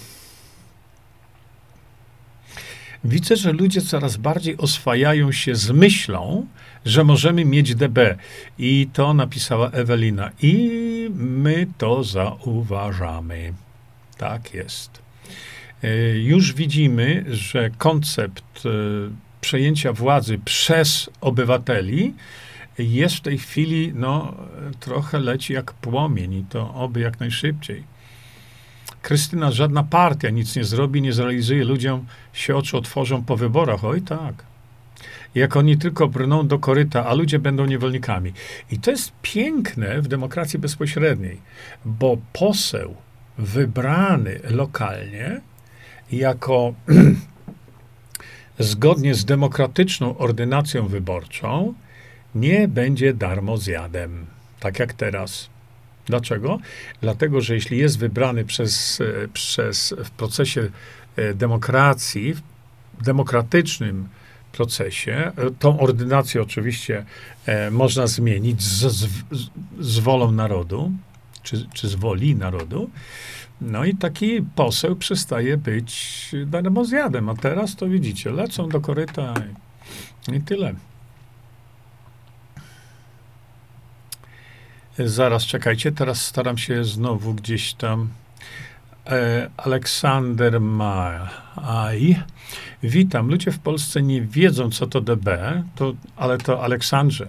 widzę, 3.03 3.35
że 3.35 3.51
ludzie 3.51 3.81
coraz 3.81 4.17
bardziej 4.17 4.57
oswajają 4.57 5.31
się 5.31 5.55
z 5.55 5.71
myślą, 5.71 6.45
że 6.85 7.03
możemy 7.03 7.45
mieć 7.45 7.75
DB. 7.75 8.17
I 8.57 8.87
to 8.93 9.13
napisała 9.13 9.69
Ewelina. 9.71 10.31
I 10.41 11.09
my 11.15 11.67
to 11.77 12.03
zauważamy. 12.03 13.53
Tak 14.17 14.53
jest. 14.53 15.01
E, 15.83 16.17
już 16.17 16.53
widzimy, 16.53 17.25
że 17.27 17.69
koncept 17.69 18.65
e, 18.65 18.69
przejęcia 19.41 19.93
władzy 19.93 20.39
przez 20.45 21.09
obywateli 21.21 22.13
jest 22.79 23.15
w 23.15 23.21
tej 23.21 23.37
chwili, 23.37 23.91
no, 23.95 24.35
trochę 24.79 25.19
leci 25.19 25.53
jak 25.53 25.73
płomień 25.73 26.33
i 26.33 26.43
to 26.49 26.73
oby 26.73 26.99
jak 26.99 27.19
najszybciej. 27.19 27.83
Krystyna, 29.01 29.51
żadna 29.51 29.83
partia 29.83 30.29
nic 30.29 30.55
nie 30.55 30.63
zrobi, 30.63 31.01
nie 31.01 31.13
zrealizuje, 31.13 31.65
ludziom 31.65 32.05
się 32.33 32.55
oczy 32.55 32.77
otworzą 32.77 33.23
po 33.23 33.37
wyborach. 33.37 33.85
Oj 33.85 34.01
tak. 34.01 34.49
Jak 35.35 35.57
oni 35.57 35.77
tylko 35.77 36.07
brną 36.07 36.47
do 36.47 36.59
koryta, 36.59 37.05
a 37.05 37.13
ludzie 37.13 37.39
będą 37.39 37.65
niewolnikami. 37.65 38.33
I 38.71 38.79
to 38.79 38.91
jest 38.91 39.11
piękne 39.21 40.01
w 40.01 40.07
demokracji 40.07 40.59
bezpośredniej, 40.59 41.41
bo 41.85 42.17
poseł 42.33 42.95
wybrany 43.37 44.39
lokalnie 44.49 45.41
jako 46.11 46.73
zgodnie 48.59 49.15
z 49.15 49.25
demokratyczną 49.25 50.17
ordynacją 50.17 50.87
wyborczą 50.87 51.73
nie 52.35 52.67
będzie 52.67 53.13
darmo 53.13 53.57
zjadem, 53.57 54.25
tak 54.59 54.79
jak 54.79 54.93
teraz. 54.93 55.49
Dlaczego? 56.09 56.59
Dlatego, 57.01 57.41
że 57.41 57.55
jeśli 57.55 57.77
jest 57.77 57.99
wybrany 57.99 58.45
przez, 58.45 59.01
e, 59.01 59.27
przez 59.27 59.95
w 60.03 60.09
procesie 60.09 60.69
e, 61.15 61.33
demokracji, 61.33 62.33
w 62.33 63.03
demokratycznym 63.03 64.07
procesie, 64.51 65.11
e, 65.11 65.31
tą 65.59 65.79
ordynację 65.79 66.41
oczywiście 66.41 67.05
można 67.71 68.07
zmienić 68.07 68.61
z, 68.61 68.91
z, 68.91 69.07
z, 69.79 69.99
wolą 69.99 70.31
narodu, 70.31 70.91
czy, 71.43 71.67
czy 71.73 71.87
z 71.87 71.95
woli 71.95 72.35
narodu. 72.35 72.89
No 73.61 73.85
i 73.85 73.95
taki 73.95 74.41
poseł 74.55 74.95
przestaje 74.95 75.57
być 75.57 76.31
darmozjadem. 76.45 77.29
A 77.29 77.35
teraz 77.35 77.75
to 77.75 77.87
widzicie, 77.87 78.31
lecą 78.31 78.69
do 78.69 78.81
koryta 78.81 79.33
i, 80.31 80.35
i 80.35 80.41
tyle. 80.41 80.75
Zaraz, 85.05 85.45
czekajcie, 85.45 85.91
teraz 85.91 86.25
staram 86.25 86.57
się 86.57 86.83
znowu 86.83 87.33
gdzieś 87.33 87.73
tam. 87.73 88.09
E, 89.07 89.49
Aleksander 89.57 90.61
Maj. 90.61 92.15
Witam. 92.83 93.27
Ludzie 93.27 93.51
w 93.51 93.59
Polsce 93.59 94.01
nie 94.01 94.21
wiedzą, 94.21 94.71
co 94.71 94.87
to 94.87 95.01
DB, 95.01 95.27
to, 95.75 95.93
ale 96.15 96.37
to 96.37 96.63
Aleksandrze. 96.63 97.27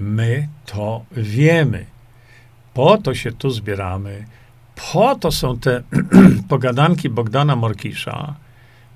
My 0.00 0.48
to 0.66 1.04
wiemy. 1.12 1.86
Po 2.74 2.98
to 2.98 3.14
się 3.14 3.32
tu 3.32 3.50
zbieramy. 3.50 4.26
Po 4.92 5.14
to 5.14 5.32
są 5.32 5.58
te 5.58 5.82
pogadanki 6.48 7.10
Bogdana 7.10 7.56
Morkisza, 7.56 8.34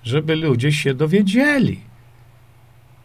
żeby 0.02 0.36
ludzie 0.36 0.72
się 0.72 0.94
dowiedzieli. 0.94 1.80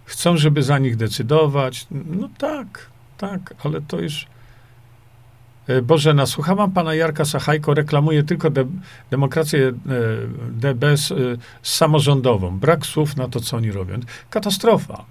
Chcą, 0.06 0.38
żeby 0.38 0.64
za 0.64 0.80
nich 0.80 0.96
decydować. 0.96 1.88
No 1.92 2.30
tak, 2.38 2.90
tak, 3.18 3.54
ale 3.64 3.82
to 3.82 4.00
już 4.00 4.28
Bożena, 5.84 6.26
słuchałam 6.26 6.72
pana 6.72 6.96
Jarka 6.96 7.26
Sachajko, 7.26 7.74
reklamuje 7.74 8.24
tylko 8.24 8.50
de, 8.50 8.66
demokrację 9.12 9.68
e, 9.68 9.74
DBS 10.52 11.12
e, 11.12 11.16
samorządową. 11.64 12.60
Brak 12.60 12.86
słów 12.86 13.18
na 13.18 13.28
to, 13.28 13.40
co 13.40 13.58
oni 13.58 13.72
robią. 13.72 14.00
Katastrofa. 14.30 15.06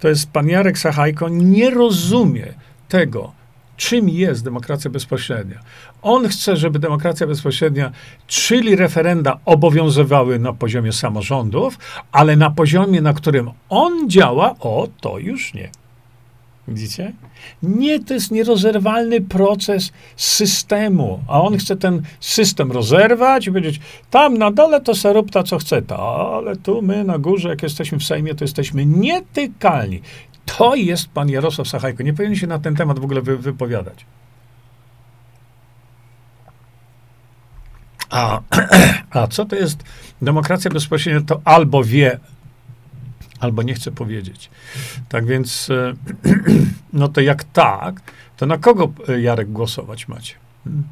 To 0.00 0.08
jest 0.08 0.30
pan 0.30 0.48
Jarek 0.48 0.78
Sachajko 0.78 1.28
nie 1.28 1.70
rozumie 1.70 2.54
tego, 2.88 3.32
czym 3.76 4.08
jest 4.08 4.44
demokracja 4.44 4.90
bezpośrednia. 4.90 5.60
On 6.02 6.28
chce, 6.28 6.56
żeby 6.56 6.78
demokracja 6.78 7.26
bezpośrednia, 7.26 7.92
czyli 8.26 8.76
referenda, 8.76 9.38
obowiązywały 9.44 10.38
na 10.38 10.52
poziomie 10.52 10.92
samorządów, 10.92 11.78
ale 12.12 12.36
na 12.36 12.50
poziomie, 12.50 13.00
na 13.00 13.12
którym 13.12 13.50
on 13.68 14.10
działa, 14.10 14.54
o, 14.60 14.88
to 15.00 15.18
już 15.18 15.54
nie. 15.54 15.70
Widzicie? 16.68 17.12
Nie, 17.62 18.00
to 18.00 18.14
jest 18.14 18.30
nierozerwalny 18.30 19.20
proces 19.20 19.92
systemu, 20.16 21.20
a 21.28 21.42
on 21.42 21.58
chce 21.58 21.76
ten 21.76 22.02
system 22.20 22.72
rozerwać 22.72 23.46
i 23.46 23.50
powiedzieć, 23.50 23.80
tam 24.10 24.38
na 24.38 24.50
dole 24.50 24.80
to 24.80 24.94
se 24.94 25.22
ta, 25.32 25.42
co 25.42 25.58
chce, 25.58 25.82
ta, 25.82 25.96
ale 25.96 26.56
tu 26.56 26.82
my 26.82 27.04
na 27.04 27.18
górze, 27.18 27.48
jak 27.48 27.62
jesteśmy 27.62 27.98
w 27.98 28.04
Sejmie, 28.04 28.34
to 28.34 28.44
jesteśmy 28.44 28.86
nietykalni. 28.86 30.00
To 30.58 30.74
jest 30.74 31.08
pan 31.08 31.28
Jarosław 31.28 31.68
Sachajko. 31.68 32.02
Nie 32.02 32.12
powinien 32.12 32.36
się 32.36 32.46
na 32.46 32.58
ten 32.58 32.76
temat 32.76 32.98
w 32.98 33.04
ogóle 33.04 33.22
wy, 33.22 33.36
wypowiadać. 33.36 34.06
A, 38.10 38.40
A 39.10 39.26
co 39.26 39.44
to 39.44 39.56
jest 39.56 39.82
demokracja 40.22 40.70
bezpośrednia? 40.70 41.20
To 41.26 41.40
albo 41.44 41.84
wie, 41.84 42.18
albo 43.40 43.62
nie 43.62 43.74
chce 43.74 43.92
powiedzieć. 43.92 44.50
Tak 45.08 45.26
więc, 45.26 45.70
e, 45.70 45.94
no 46.92 47.08
to 47.08 47.20
jak 47.20 47.44
tak, 47.44 48.00
to 48.36 48.46
na 48.46 48.58
kogo 48.58 48.92
e, 49.08 49.20
Jarek 49.20 49.52
głosować 49.52 50.08
macie? 50.08 50.34
Hmm? 50.64 50.84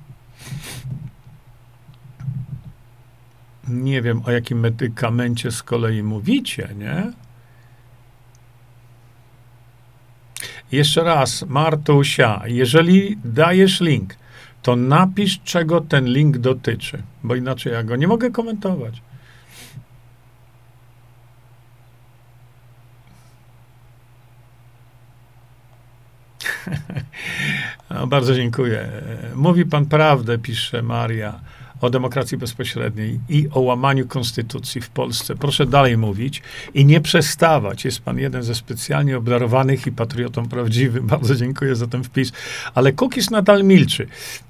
Nie 3.69 4.03
wiem, 4.03 4.23
o 4.25 4.31
jakim 4.31 4.61
medykamencie 4.61 5.51
z 5.51 5.63
kolei 5.63 6.03
mówicie, 6.03 6.69
nie? 6.77 7.13
Jeszcze 10.73 11.05
raz, 11.05 11.45
Martusia, 11.49 12.43
jeżeli 12.47 13.19
dajesz 13.25 13.81
link, 13.81 14.17
to 14.63 14.77
napisz, 14.77 15.41
czego 15.45 15.81
ten 15.81 16.05
link 16.05 16.39
dotyczy, 16.39 17.03
bo 17.23 17.35
inaczej 17.35 17.73
ja 17.73 17.83
go 17.83 17.97
nie 17.97 18.09
mogę 18.09 18.31
komentować. 18.31 19.03
No, 27.91 28.07
bardzo 28.07 28.35
dziękuję. 28.35 28.89
Mówi 29.35 29.67
pan 29.67 29.87
prawdę, 29.87 30.39
pisze 30.39 30.83
Maria 30.83 31.41
o 31.85 31.91
demokracji 31.91 32.39
bezpośredniej 32.39 33.21
i 33.29 33.49
o 33.53 33.61
łamaniu 33.61 34.07
konstytucji 34.07 34.81
w 34.81 34.91
Polsce. 34.91 35.35
Proszę 35.35 35.67
dalej 35.67 35.97
mówić 35.97 36.43
i 36.75 36.85
nie 36.85 37.01
przestawać. 37.01 37.85
Jest 37.85 38.01
pan 38.01 38.19
jeden 38.19 38.43
ze 38.43 38.55
specjalnie 38.55 39.17
obdarowanych 39.17 39.87
i 39.87 39.93
patriotą 39.93 40.49
prawdziwym. 40.49 41.07
Bardzo 41.15 41.35
dziękuję 41.37 41.77
za 41.77 41.87
ten 41.87 42.05
wpis. 42.05 42.33
Ale 42.75 42.93
Kukis 42.93 43.31
nadal 43.31 43.65
milczy. 43.65 44.07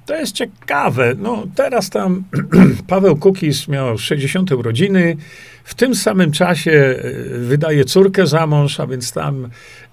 To 0.06 0.16
jest 0.16 0.32
ciekawe. 0.32 1.14
No, 1.18 1.46
teraz 1.54 1.90
tam 1.90 2.24
Paweł 2.88 3.16
Kukis 3.16 3.68
miał 3.68 3.98
60 3.98 4.52
urodziny. 4.52 5.16
W 5.64 5.74
tym 5.74 5.94
samym 5.94 6.32
czasie 6.32 6.70
e, 6.70 7.38
wydaje 7.38 7.84
córkę 7.84 8.26
za 8.26 8.46
mąż, 8.46 8.80
a 8.80 8.86
więc 8.86 9.12
tam 9.12 9.48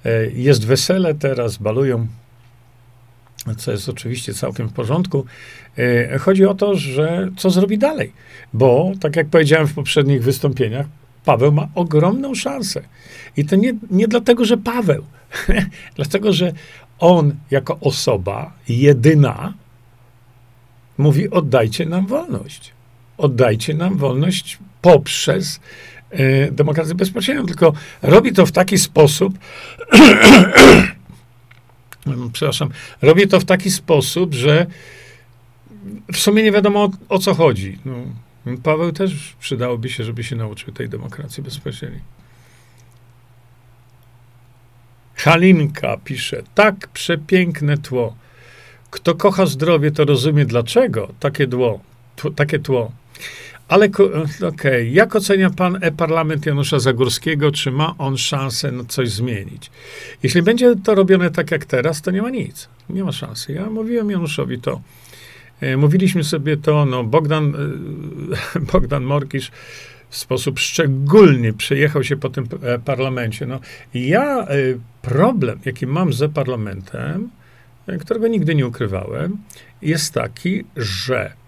e, 0.06 0.26
jest 0.32 0.66
wesele 0.66 1.16
teraz, 1.16 1.58
balują 1.58 2.08
co 3.58 3.72
jest 3.72 3.90
oczywiście 3.90 4.34
całkiem 4.34 4.70
w 4.70 4.74
porządku. 4.74 5.26
E, 5.78 6.18
chodzi 6.18 6.46
o 6.46 6.54
to, 6.54 6.76
że 6.76 7.30
co 7.38 7.50
zrobi 7.50 7.78
dalej, 7.78 8.14
bo 8.54 8.92
tak 9.00 9.16
jak 9.16 9.28
powiedziałem 9.28 9.68
w 9.68 9.74
poprzednich 9.74 10.24
wystąpieniach, 10.24 10.86
Paweł 11.26 11.52
ma 11.52 11.68
ogromną 11.76 12.36
szansę. 12.36 12.82
I 13.38 13.46
to 13.46 13.56
nie, 13.56 13.74
nie 13.92 14.08
dlatego, 14.08 14.46
że 14.46 14.58
Paweł, 14.58 15.04
dlatego, 15.96 16.34
że 16.34 16.54
on 17.00 17.36
jako 17.52 17.78
osoba 17.80 18.54
jedyna 18.70 19.54
mówi: 20.98 21.30
oddajcie 21.30 21.86
nam 21.86 22.08
wolność. 22.08 22.72
Oddajcie 23.18 23.74
nam 23.74 23.98
wolność 23.98 24.58
poprzez 24.82 25.60
y, 26.14 26.50
demokrację 26.52 26.96
bezpośrednią. 26.96 27.46
Tylko 27.46 27.74
robi 28.02 28.34
to 28.34 28.46
w 28.46 28.52
taki 28.52 28.78
sposób, 28.78 29.40
przepraszam, 32.34 32.70
robi 33.02 33.28
to 33.28 33.40
w 33.40 33.46
taki 33.46 33.72
sposób, 33.72 34.34
że 34.34 34.66
w 36.14 36.18
sumie 36.18 36.44
nie 36.44 36.52
wiadomo 36.52 36.84
o, 36.84 36.90
o 37.10 37.20
co 37.20 37.34
chodzi. 37.34 37.78
No, 37.86 37.94
Paweł 38.64 38.92
też 38.92 39.36
przydałoby 39.40 39.90
się, 39.90 40.04
żeby 40.04 40.24
się 40.24 40.36
nauczył 40.36 40.74
tej 40.74 40.90
demokracji 40.90 41.44
bezpośredniej. 41.44 42.02
Halinka 45.16 45.98
pisze, 46.04 46.44
tak 46.56 46.88
przepiękne 46.88 47.78
tło. 47.78 48.16
Kto 48.92 49.16
kocha 49.16 49.46
zdrowie, 49.46 49.92
to 49.92 50.06
rozumie 50.06 50.46
dlaczego 50.46 51.14
takie 51.20 51.48
tło. 51.48 51.80
takie 52.36 52.60
tło. 52.60 52.92
Ale 53.72 53.86
okej, 53.86 54.48
okay. 54.48 54.86
jak 54.86 55.16
ocenia 55.16 55.50
pan 55.50 55.78
e-parlament 55.82 56.46
Janusza 56.46 56.80
Zagórskiego? 56.80 57.52
Czy 57.52 57.72
ma 57.72 57.96
on 57.98 58.18
szansę 58.18 58.72
coś 58.88 59.10
zmienić? 59.10 59.72
Jeśli 60.24 60.42
będzie 60.42 60.76
to 60.84 60.96
robione 60.96 61.30
tak 61.30 61.52
jak 61.52 61.66
teraz, 61.66 62.02
to 62.02 62.12
nie 62.12 62.22
ma 62.22 62.30
nic. 62.30 62.70
Nie 62.90 63.04
ma 63.04 63.12
szansy. 63.12 63.54
Ja 63.54 63.70
mówiłem 63.70 64.12
Januszowi 64.12 64.60
to. 64.60 64.82
E, 65.62 65.78
mówiliśmy 65.78 66.24
sobie 66.24 66.58
to, 66.58 66.86
no 66.86 67.04
Bogdan, 67.04 67.56
e, 68.56 68.60
Bogdan 68.74 69.04
Morkisz 69.04 69.52
w 70.10 70.18
sposób 70.18 70.60
szczególny 70.60 71.54
przejechał 71.54 72.04
się 72.04 72.18
po 72.18 72.30
tym 72.30 72.48
e, 72.64 72.80
parlamencie. 72.80 73.46
No, 73.46 73.60
ja 73.94 74.48
problem, 75.02 75.60
jaki 75.66 75.88
mam 75.88 76.14
ze 76.14 76.30
parlamentem, 76.30 77.30
którego 78.00 78.28
nigdy 78.28 78.56
nie 78.56 78.68
ukrywałem, 78.68 79.38
jest 79.82 80.14
taki, 80.14 80.64
że 80.78 81.41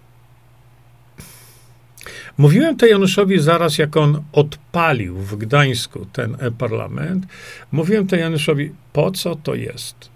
Mówiłem 2.38 2.78
to 2.78 2.86
Januszowi 2.86 3.40
zaraz, 3.40 3.78
jak 3.78 3.98
on 3.98 4.24
odpalił 4.32 5.18
w 5.18 5.36
Gdańsku 5.36 6.06
ten 6.14 6.38
e-parlament. 6.40 7.26
Mówiłem 7.72 8.08
to 8.08 8.16
Januszowi, 8.16 8.72
po 8.94 9.12
co 9.12 9.36
to 9.36 9.56
jest? 9.56 10.10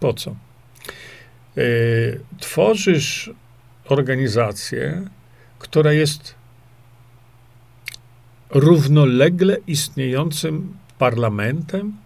Po 0.00 0.14
co? 0.14 0.36
Yy, 1.56 2.20
tworzysz 2.40 3.30
organizację, 3.88 5.02
która 5.58 5.92
jest 5.92 6.34
równolegle 8.50 9.56
istniejącym 9.66 10.76
parlamentem, 10.98 11.96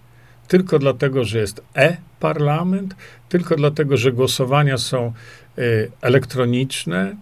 tylko 0.48 0.78
dlatego, 0.78 1.24
że 1.24 1.38
jest 1.38 1.62
e-parlament, 1.74 2.94
tylko 3.28 3.56
dlatego, 3.56 3.96
że 3.96 4.12
głosowania 4.12 4.78
są 4.78 5.12
y, 5.58 5.90
elektroniczne, 6.00 7.16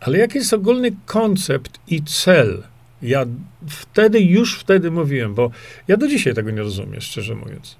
ale 0.00 0.18
jaki 0.18 0.38
jest 0.38 0.52
ogólny 0.52 0.90
koncept 1.06 1.80
i 1.86 2.02
cel? 2.02 2.62
Ja 3.02 3.26
wtedy, 3.68 4.20
już 4.20 4.58
wtedy 4.58 4.90
mówiłem, 4.90 5.34
bo 5.34 5.50
ja 5.88 5.96
do 5.96 6.08
dzisiaj 6.08 6.34
tego 6.34 6.50
nie 6.50 6.62
rozumiem, 6.62 7.00
szczerze 7.00 7.34
mówiąc. 7.34 7.76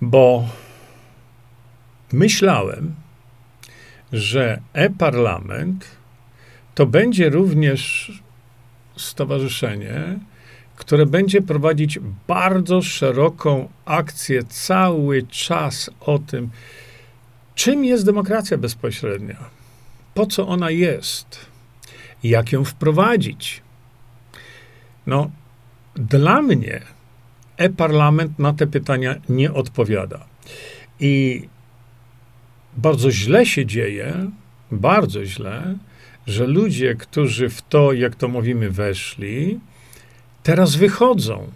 Bo 0.00 0.48
myślałem, 2.12 2.94
że 4.12 4.60
e-parlament 4.72 5.84
to 6.74 6.86
będzie 6.86 7.30
również 7.30 8.12
stowarzyszenie, 8.96 10.18
które 10.76 11.06
będzie 11.06 11.42
prowadzić 11.42 11.98
bardzo 12.28 12.82
szeroką 12.82 13.68
akcję 13.84 14.42
cały 14.44 15.22
czas 15.22 15.90
o 16.00 16.18
tym, 16.18 16.50
czym 17.54 17.84
jest 17.84 18.04
demokracja 18.04 18.58
bezpośrednia 18.58 19.57
po 20.18 20.26
co 20.26 20.48
ona 20.48 20.70
jest, 20.70 21.46
jak 22.22 22.52
ją 22.52 22.64
wprowadzić. 22.64 23.62
No, 25.06 25.30
dla 25.94 26.42
mnie 26.42 26.80
e-parlament 27.56 28.38
na 28.38 28.52
te 28.52 28.66
pytania 28.66 29.14
nie 29.28 29.52
odpowiada. 29.52 30.26
I 31.00 31.42
bardzo 32.76 33.10
źle 33.10 33.46
się 33.46 33.66
dzieje, 33.66 34.30
bardzo 34.70 35.24
źle, 35.24 35.78
że 36.26 36.46
ludzie, 36.46 36.94
którzy 36.94 37.48
w 37.48 37.62
to, 37.62 37.92
jak 37.92 38.14
to 38.14 38.28
mówimy, 38.28 38.70
weszli, 38.70 39.60
teraz 40.42 40.76
wychodzą 40.76 41.50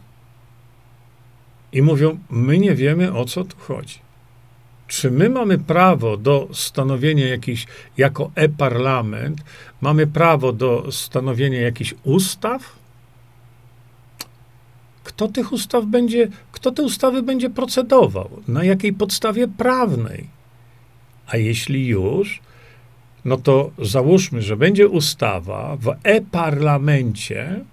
i 1.73 1.83
mówią: 1.83 2.19
My 2.31 2.59
nie 2.59 2.75
wiemy, 2.75 3.13
o 3.13 3.25
co 3.25 3.45
tu 3.45 3.57
chodzi. 3.57 3.99
Czy 4.93 5.11
my 5.11 5.29
mamy 5.29 5.59
prawo 5.59 6.17
do 6.17 6.49
stanowienia 6.53 7.29
jakichś, 7.29 7.67
jako 7.97 8.31
e-parlament, 8.35 9.41
mamy 9.81 10.07
prawo 10.07 10.53
do 10.53 10.93
stanowienia 10.93 11.61
jakichś 11.61 11.95
ustaw? 12.05 12.77
Kto 15.05 15.29
tych 15.29 15.53
ustaw 15.53 15.85
będzie, 15.85 16.29
kto 16.53 16.71
te 16.71 16.83
ustawy 16.83 17.23
będzie 17.23 17.51
procedował? 17.51 18.31
Na 18.49 18.65
jakiej 18.65 18.93
podstawie 18.93 19.49
prawnej? 19.49 20.29
A 21.27 21.37
jeśli 21.37 21.87
już, 21.87 22.41
no 23.25 23.37
to 23.37 23.71
załóżmy, 23.79 24.43
że 24.43 24.57
będzie 24.57 24.89
ustawa 24.89 25.77
w 25.81 25.95
e-parlamencie, 26.03 27.65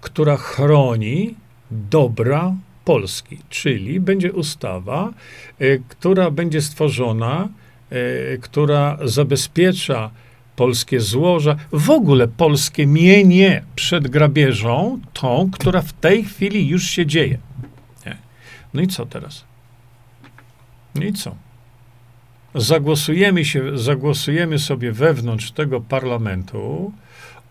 która 0.00 0.36
chroni 0.36 1.34
dobra 1.70 2.54
Polski, 2.86 3.38
czyli 3.48 4.00
będzie 4.00 4.32
ustawa, 4.32 5.12
y, 5.60 5.82
która 5.88 6.30
będzie 6.30 6.62
stworzona, 6.62 7.48
y, 7.92 8.38
która 8.42 8.98
zabezpiecza 9.04 10.10
polskie 10.56 11.00
złoża, 11.00 11.56
w 11.72 11.90
ogóle 11.90 12.28
polskie 12.28 12.86
mienie 12.86 13.62
przed 13.76 14.08
grabieżą, 14.08 15.00
tą, 15.12 15.50
która 15.52 15.82
w 15.82 15.92
tej 15.92 16.24
chwili 16.24 16.68
już 16.68 16.84
się 16.84 17.06
dzieje. 17.06 17.38
Nie. 18.06 18.16
No 18.74 18.82
i 18.82 18.86
co 18.86 19.06
teraz? 19.06 19.44
No 20.94 21.04
i 21.04 21.12
co? 21.12 21.34
Zagłosujemy, 22.54 23.44
się, 23.44 23.78
zagłosujemy 23.78 24.58
sobie 24.58 24.92
wewnątrz 24.92 25.50
tego 25.50 25.80
parlamentu, 25.80 26.92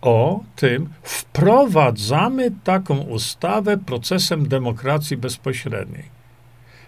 o 0.05 0.43
tym, 0.55 0.89
wprowadzamy 1.03 2.51
taką 2.63 2.97
ustawę 2.97 3.77
procesem 3.77 4.47
demokracji 4.47 5.17
bezpośredniej. 5.17 6.03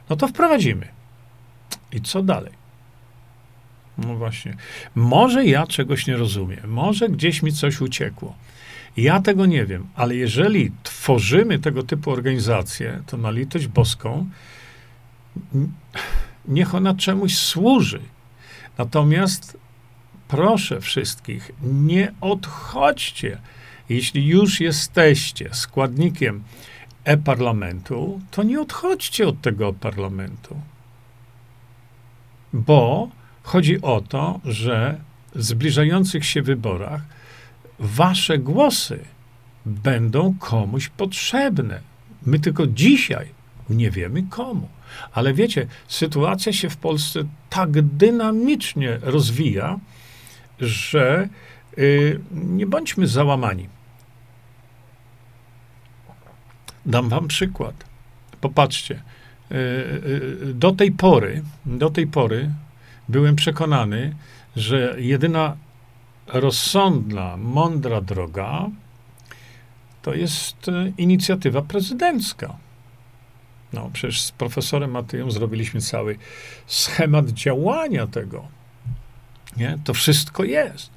No 0.09 0.15
to 0.15 0.27
wprowadzimy. 0.27 0.87
I 1.91 2.01
co 2.01 2.23
dalej? 2.23 2.51
No 3.97 4.15
właśnie. 4.15 4.55
Może 4.95 5.45
ja 5.45 5.67
czegoś 5.67 6.07
nie 6.07 6.17
rozumiem, 6.17 6.69
może 6.69 7.09
gdzieś 7.09 7.43
mi 7.43 7.51
coś 7.53 7.81
uciekło. 7.81 8.35
Ja 8.97 9.21
tego 9.21 9.45
nie 9.45 9.65
wiem, 9.65 9.87
ale 9.95 10.15
jeżeli 10.15 10.71
tworzymy 10.83 11.59
tego 11.59 11.83
typu 11.83 12.11
organizacje, 12.11 13.01
to 13.07 13.17
na 13.17 13.31
litość 13.31 13.67
boską, 13.67 14.29
niech 16.47 16.75
ona 16.75 16.95
czemuś 16.95 17.37
służy. 17.37 17.99
Natomiast 18.77 19.57
proszę 20.27 20.81
wszystkich, 20.81 21.51
nie 21.63 22.13
odchodźcie. 22.21 23.37
Jeśli 23.89 24.27
już 24.27 24.61
jesteście 24.61 25.49
składnikiem 25.53 26.43
e-parlamentu, 27.03 28.21
to 28.31 28.43
nie 28.43 28.61
odchodźcie 28.61 29.27
od 29.27 29.41
tego 29.41 29.73
parlamentu. 29.73 30.61
Bo 32.53 33.09
chodzi 33.43 33.81
o 33.81 34.01
to, 34.01 34.39
że 34.45 34.99
w 35.35 35.43
zbliżających 35.43 36.25
się 36.25 36.41
wyborach 36.41 37.01
wasze 37.79 38.37
głosy 38.37 38.99
będą 39.65 40.35
komuś 40.39 40.89
potrzebne. 40.89 41.79
My 42.25 42.39
tylko 42.39 42.67
dzisiaj 42.67 43.27
nie 43.69 43.91
wiemy 43.91 44.23
komu. 44.23 44.69
Ale 45.11 45.33
wiecie, 45.33 45.67
sytuacja 45.87 46.53
się 46.53 46.69
w 46.69 46.77
Polsce 46.77 47.23
tak 47.49 47.81
dynamicznie 47.81 48.99
rozwija, 49.01 49.79
że 50.59 51.29
yy, 51.77 52.19
nie 52.31 52.65
bądźmy 52.65 53.07
załamani. 53.07 53.69
Dam 56.85 57.09
wam 57.09 57.27
przykład. 57.27 57.85
Popatrzcie. 58.41 59.01
Yy, 59.51 59.57
yy, 60.47 60.53
do 60.53 60.71
tej 60.71 60.91
pory, 60.91 61.43
do 61.65 61.89
tej 61.89 62.07
pory 62.07 62.51
byłem 63.09 63.35
przekonany, 63.35 64.15
że 64.55 64.95
jedyna 64.97 65.57
rozsądna, 66.27 67.37
mądra 67.37 68.01
droga 68.01 68.69
to 70.07 70.13
jest 70.13 70.69
e, 70.69 70.91
inicjatywa 70.97 71.61
prezydencka. 71.61 72.57
No, 73.73 73.89
przecież 73.93 74.21
z 74.21 74.31
profesorem 74.31 74.91
Matyją 74.91 75.31
zrobiliśmy 75.31 75.81
cały 75.81 76.17
schemat 76.67 77.29
działania 77.29 78.07
tego. 78.07 78.47
Nie? 79.57 79.77
To 79.83 79.93
wszystko 79.93 80.43
jest. 80.43 80.91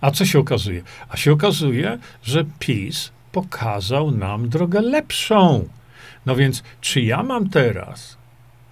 A 0.00 0.10
co 0.10 0.26
się 0.26 0.38
okazuje? 0.38 0.82
A 1.08 1.16
się 1.16 1.32
okazuje, 1.32 1.98
że 2.22 2.44
PiS 2.58 3.10
pokazał 3.32 4.10
nam 4.10 4.48
drogę 4.48 4.80
lepszą. 4.80 5.68
No 6.26 6.36
więc, 6.36 6.62
czy 6.80 7.00
ja 7.00 7.22
mam 7.22 7.50
teraz 7.50 8.16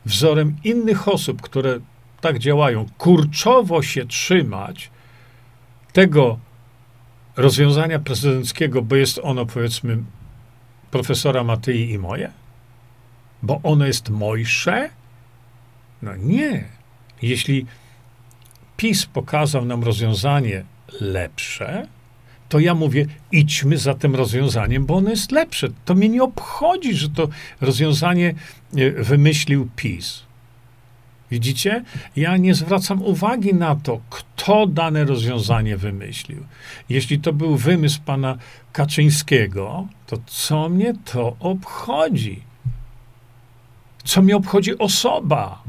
wzorem 0.07 0.57
innych 0.65 1.09
osób, 1.09 1.43
które 1.43 1.81
tak 2.21 2.39
działają, 2.39 2.87
kurczowo 2.99 3.83
się 3.83 4.07
trzymać 4.07 4.91
tego 5.93 6.39
rozwiązania 7.37 7.99
prezydenckiego, 7.99 8.83
bo 8.83 8.97
jest 8.97 9.21
ono, 9.23 9.47
powiedzmy, 9.47 9.99
profesora 10.91 11.45
Matyi 11.45 11.91
i 11.91 11.99
moje? 11.99 12.31
Bo 13.43 13.61
ono 13.63 13.87
jest 13.87 14.11
mojsze? 14.11 14.91
No 16.03 16.17
nie. 16.17 16.65
Jeśli 17.23 17.67
PiS 18.83 19.07
pokazał 19.07 19.65
nam 19.65 19.85
rozwiązanie 19.85 20.65
lepsze, 21.01 21.87
to 22.49 22.59
ja 22.59 22.75
mówię, 22.75 23.07
idźmy 23.33 23.79
za 23.79 23.95
tym 23.95 24.15
rozwiązaniem, 24.15 24.87
bo 24.87 24.97
ono 24.97 25.11
jest 25.11 25.33
lepsze. 25.33 25.69
To 25.85 25.95
mnie 25.95 26.09
nie 26.09 26.23
obchodzi, 26.23 26.95
że 26.95 27.09
to 27.09 27.29
rozwiązanie 27.61 28.35
e, 28.77 28.91
wymyślił 28.91 29.69
PiS. 29.77 30.23
Widzicie? 31.31 31.85
Ja 32.17 32.37
nie 32.37 32.55
zwracam 32.55 33.03
uwagi 33.03 33.55
na 33.55 33.77
to, 33.77 34.01
kto 34.11 34.67
dane 34.67 35.05
rozwiązanie 35.05 35.77
wymyślił. 35.77 36.45
Jeśli 36.89 37.19
to 37.19 37.33
był 37.33 37.57
wymysł 37.57 38.01
pana 38.05 38.39
Kaczyńskiego, 38.73 39.87
to 40.07 40.17
co 40.27 40.69
mnie 40.69 40.95
to 41.05 41.37
obchodzi? 41.41 42.43
Co 44.05 44.23
mnie 44.23 44.37
obchodzi 44.37 44.79
osoba? 44.79 45.63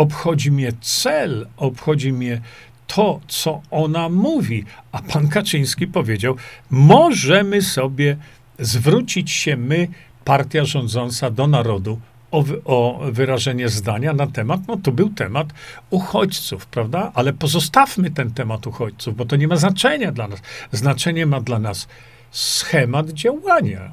Obchodzi 0.00 0.50
mnie 0.50 0.72
cel, 0.80 1.46
obchodzi 1.56 2.12
mnie 2.12 2.40
to, 2.86 3.20
co 3.28 3.60
ona 3.70 4.08
mówi. 4.08 4.64
A 4.92 5.02
pan 5.02 5.28
Kaczyński 5.28 5.86
powiedział: 5.86 6.36
Możemy 6.70 7.62
sobie 7.62 8.16
zwrócić 8.58 9.30
się 9.30 9.56
my, 9.56 9.88
partia 10.24 10.64
rządząca, 10.64 11.30
do 11.30 11.46
narodu 11.46 12.00
o, 12.30 12.44
o, 12.64 13.00
wyrażenie 13.12 13.68
zdania 13.68 14.12
na 14.12 14.26
temat, 14.26 14.60
no 14.68 14.76
to 14.76 14.92
był 14.92 15.08
temat 15.10 15.46
uchodźców, 15.90 16.66
prawda? 16.66 17.10
Ale 17.14 17.32
pozostawmy 17.32 18.10
ten 18.10 18.30
temat 18.30 18.66
uchodźców, 18.66 19.16
bo 19.16 19.24
to 19.24 19.36
nie 19.36 19.48
ma 19.48 19.56
znaczenia 19.56 20.12
dla 20.12 20.28
nas. 20.28 20.40
Znaczenie 20.72 21.26
ma 21.26 21.40
dla 21.40 21.58
nas 21.58 21.88
schemat 22.30 23.10
działania. 23.10 23.90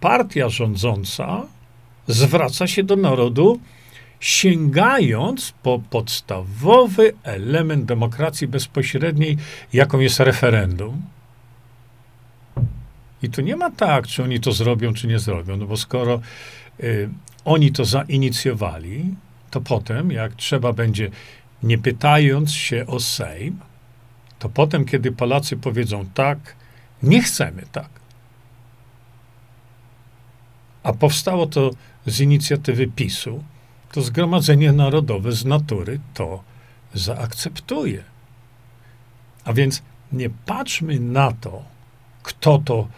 Partia 0.00 0.48
rządząca 0.48 1.42
zwraca 2.06 2.66
się 2.66 2.82
do 2.82 2.96
narodu, 2.96 3.60
sięgając 4.22 5.52
po 5.62 5.78
podstawowy 5.90 7.12
element 7.22 7.84
demokracji 7.84 8.48
bezpośredniej, 8.48 9.36
jaką 9.72 9.98
jest 9.98 10.20
referendum. 10.20 11.02
I 13.22 13.30
tu 13.30 13.40
nie 13.40 13.56
ma 13.56 13.70
tak, 13.70 14.06
czy 14.06 14.22
oni 14.22 14.40
to 14.40 14.52
zrobią, 14.52 14.94
czy 14.94 15.06
nie 15.06 15.18
zrobią, 15.18 15.56
no 15.56 15.66
bo 15.66 15.76
skoro 15.76 16.20
y, 16.80 17.08
oni 17.44 17.72
to 17.72 17.84
zainicjowali, 17.84 19.14
to 19.50 19.60
potem, 19.60 20.10
jak 20.10 20.34
trzeba 20.34 20.72
będzie, 20.72 21.10
nie 21.62 21.78
pytając 21.78 22.52
się 22.52 22.86
o 22.86 23.00
Sejm, 23.00 23.58
to 24.38 24.48
potem, 24.48 24.84
kiedy 24.84 25.12
Polacy 25.12 25.56
powiedzą 25.56 26.06
tak, 26.14 26.56
nie 27.02 27.22
chcemy 27.22 27.62
tak. 27.72 27.90
A 30.82 30.92
powstało 30.92 31.46
to 31.46 31.70
z 32.06 32.20
inicjatywy 32.20 32.86
PiSu, 32.86 33.44
to 33.92 34.02
Zgromadzenie 34.02 34.72
Narodowe 34.72 35.32
z 35.32 35.44
natury 35.44 36.00
to 36.14 36.42
zaakceptuje. 36.94 38.04
A 39.44 39.52
więc 39.52 39.82
nie 40.12 40.30
patrzmy 40.30 41.00
na 41.00 41.32
to, 41.32 41.62
kto 42.22 42.58
to 42.58 42.88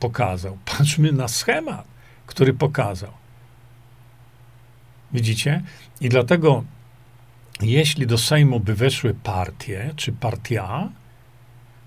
pokazał. 0.00 0.58
Patrzmy 0.64 1.12
na 1.12 1.28
schemat, 1.28 1.86
który 2.26 2.54
pokazał. 2.54 3.10
Widzicie? 5.12 5.62
I 6.00 6.08
dlatego, 6.08 6.64
jeśli 7.60 8.06
do 8.06 8.18
Sejmu 8.18 8.60
by 8.60 8.74
weszły 8.74 9.14
partie, 9.14 9.90
czy 9.96 10.12
partia, 10.12 10.88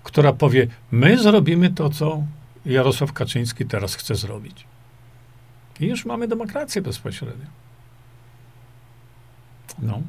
która 0.02 0.32
powie, 0.32 0.66
my 0.90 1.18
zrobimy 1.18 1.70
to, 1.70 1.90
co 1.90 2.22
Jarosław 2.66 3.12
Kaczyński 3.12 3.66
teraz 3.66 3.94
chce 3.94 4.14
zrobić. 4.14 4.64
I 5.80 5.86
już 5.86 6.04
mamy 6.04 6.28
demokrację 6.28 6.82
bezpośrednią. 6.82 7.46
No. 9.78 10.02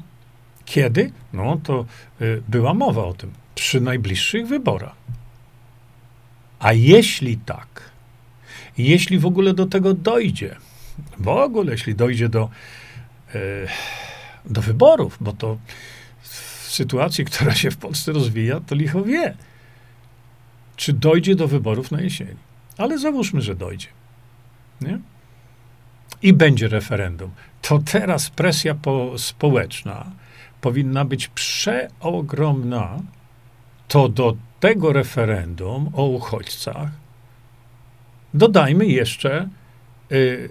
Kiedy? 0.64 1.12
No 1.32 1.60
to 1.62 1.84
y, 2.20 2.42
była 2.48 2.74
mowa 2.74 3.04
o 3.04 3.14
tym. 3.14 3.32
Przy 3.54 3.80
najbliższych 3.80 4.46
wyborach. 4.46 4.96
A 6.58 6.72
jeśli 6.72 7.36
tak, 7.36 7.90
jeśli 8.78 9.18
w 9.18 9.26
ogóle 9.26 9.54
do 9.54 9.66
tego 9.66 9.94
dojdzie, 9.94 10.56
w 11.18 11.28
ogóle 11.28 11.72
jeśli 11.72 11.94
dojdzie 11.94 12.28
do, 12.28 12.50
y, 13.34 13.68
do 14.44 14.62
wyborów, 14.62 15.16
bo 15.20 15.32
to 15.32 15.58
w 16.20 16.70
sytuacji, 16.70 17.24
która 17.24 17.54
się 17.54 17.70
w 17.70 17.76
Polsce 17.76 18.12
rozwija, 18.12 18.60
to 18.60 18.74
licho 18.74 19.02
wie, 19.02 19.36
czy 20.76 20.92
dojdzie 20.92 21.34
do 21.34 21.48
wyborów 21.48 21.90
na 21.90 22.00
jesieni. 22.00 22.36
Ale 22.76 22.98
załóżmy, 22.98 23.40
że 23.42 23.54
dojdzie. 23.54 23.86
Nie? 24.80 24.98
I 26.22 26.32
będzie 26.32 26.68
referendum, 26.68 27.30
to 27.62 27.78
teraz 27.78 28.30
presja 28.30 28.74
po, 28.74 29.18
społeczna 29.18 30.06
powinna 30.60 31.04
być 31.04 31.28
przeogromna, 31.28 32.98
to 33.88 34.08
do 34.08 34.36
tego 34.60 34.92
referendum 34.92 35.90
o 35.94 36.04
uchodźcach 36.04 36.88
dodajmy 38.34 38.86
jeszcze 38.86 39.48
y, 40.12 40.48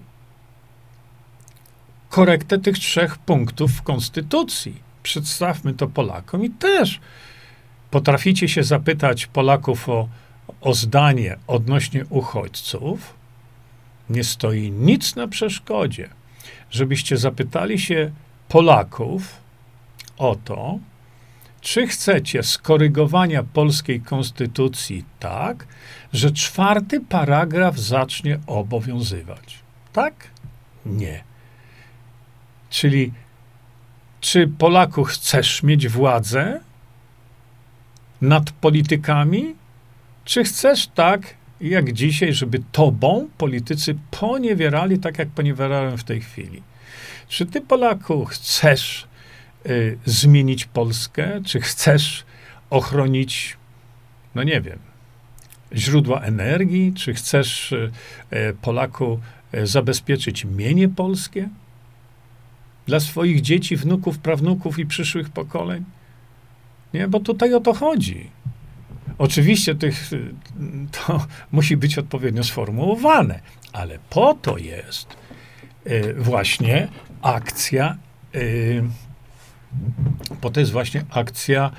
korektę 2.09 2.59
tych 2.59 2.79
trzech 2.79 3.17
punktów 3.17 3.71
w 3.71 3.81
Konstytucji. 3.81 4.87
Przedstawmy 5.03 5.73
to 5.73 5.87
Polakom 5.87 6.45
i 6.45 6.49
też 6.49 6.99
potraficie 7.91 8.49
się 8.49 8.63
zapytać 8.63 9.27
Polaków 9.27 9.89
o, 9.89 10.09
o 10.61 10.73
zdanie 10.73 11.37
odnośnie 11.47 12.05
uchodźców, 12.09 13.13
nie 14.09 14.23
stoi 14.23 14.71
nic 14.71 15.15
na 15.15 15.27
przeszkodzie, 15.27 16.09
żebyście 16.71 17.17
zapytali 17.17 17.79
się 17.79 18.11
Polaków 18.49 19.41
o 20.17 20.35
to, 20.35 20.79
czy 21.61 21.87
chcecie 21.87 22.43
skorygowania 22.43 23.43
polskiej 23.43 24.01
konstytucji 24.01 25.05
tak, 25.19 25.67
że 26.13 26.31
czwarty 26.31 26.99
paragraf 26.99 27.79
zacznie 27.79 28.39
obowiązywać? 28.47 29.59
Tak? 29.93 30.27
Nie. 30.85 31.23
Czyli 32.69 33.13
czy 34.19 34.47
Polaku 34.47 35.03
chcesz 35.03 35.63
mieć 35.63 35.87
władzę 35.87 36.59
nad 38.21 38.51
politykami, 38.51 39.55
czy 40.25 40.43
chcesz 40.43 40.87
tak, 40.87 41.33
jak 41.61 41.93
dzisiaj, 41.93 42.33
żeby 42.33 42.61
tobą 42.71 43.27
politycy 43.37 43.95
poniewierali 44.11 44.99
tak, 44.99 45.17
jak 45.17 45.29
poniewierają 45.29 45.97
w 45.97 46.03
tej 46.03 46.21
chwili? 46.21 46.61
Czy 47.27 47.45
ty, 47.45 47.61
Polaku, 47.61 48.25
chcesz 48.25 49.07
y, 49.65 49.97
zmienić 50.05 50.65
Polskę? 50.65 51.41
Czy 51.45 51.61
chcesz 51.61 52.25
ochronić, 52.69 53.57
no 54.35 54.43
nie 54.43 54.61
wiem, 54.61 54.79
źródła 55.73 56.21
energii? 56.21 56.93
Czy 56.93 57.13
chcesz 57.13 57.71
y, 57.71 57.91
y, 58.33 58.55
Polaku 58.61 59.19
y, 59.53 59.67
zabezpieczyć 59.67 60.45
mienie 60.45 60.89
polskie 60.89 61.49
dla 62.85 62.99
swoich 62.99 63.41
dzieci, 63.41 63.75
wnuków, 63.75 64.19
prawnuków 64.19 64.79
i 64.79 64.85
przyszłych 64.85 65.29
pokoleń? 65.29 65.83
Nie, 66.93 67.07
bo 67.07 67.19
tutaj 67.19 67.53
o 67.53 67.59
to 67.59 67.73
chodzi. 67.73 68.29
Oczywiście 69.17 69.75
tych, 69.75 70.09
to 70.91 71.25
musi 71.51 71.77
być 71.77 71.97
odpowiednio 71.97 72.43
sformułowane, 72.43 73.39
ale 73.73 73.99
po 74.09 74.33
to 74.41 74.57
jest 74.57 75.07
właśnie 76.17 76.87
akcja, 77.21 77.97
po 80.41 80.49
to 80.49 80.59
jest 80.59 80.71
właśnie 80.71 81.05
akcja 81.09 81.71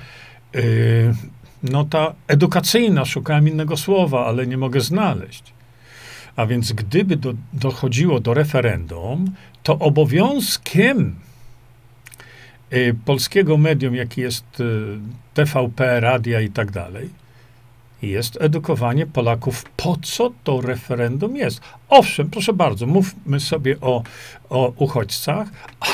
no 1.63 1.85
ta 1.85 2.13
edukacyjna, 2.27 3.05
szukałem 3.05 3.47
innego 3.47 3.77
słowa, 3.77 4.25
ale 4.25 4.47
nie 4.47 4.57
mogę 4.57 4.81
znaleźć. 4.81 5.43
A 6.35 6.45
więc 6.45 6.73
gdyby 6.73 7.15
do, 7.15 7.33
dochodziło 7.53 8.19
do 8.19 8.33
referendum, 8.33 9.31
to 9.63 9.79
obowiązkiem 9.79 11.15
y, 12.73 12.95
polskiego 13.05 13.57
medium, 13.57 13.95
jaki 13.95 14.21
jest 14.21 14.59
y, 14.59 14.97
TVP, 15.33 15.99
radia 15.99 16.41
i 16.41 16.49
tak 16.49 16.71
dalej, 16.71 17.09
jest 18.01 18.37
edukowanie 18.41 19.05
Polaków, 19.05 19.65
po 19.77 19.97
co 20.03 20.31
to 20.43 20.61
referendum 20.61 21.35
jest. 21.35 21.61
Owszem, 21.89 22.29
proszę 22.29 22.53
bardzo, 22.53 22.85
mówmy 22.85 23.39
sobie 23.39 23.75
o, 23.81 24.03
o 24.49 24.73
uchodźcach, 24.75 25.47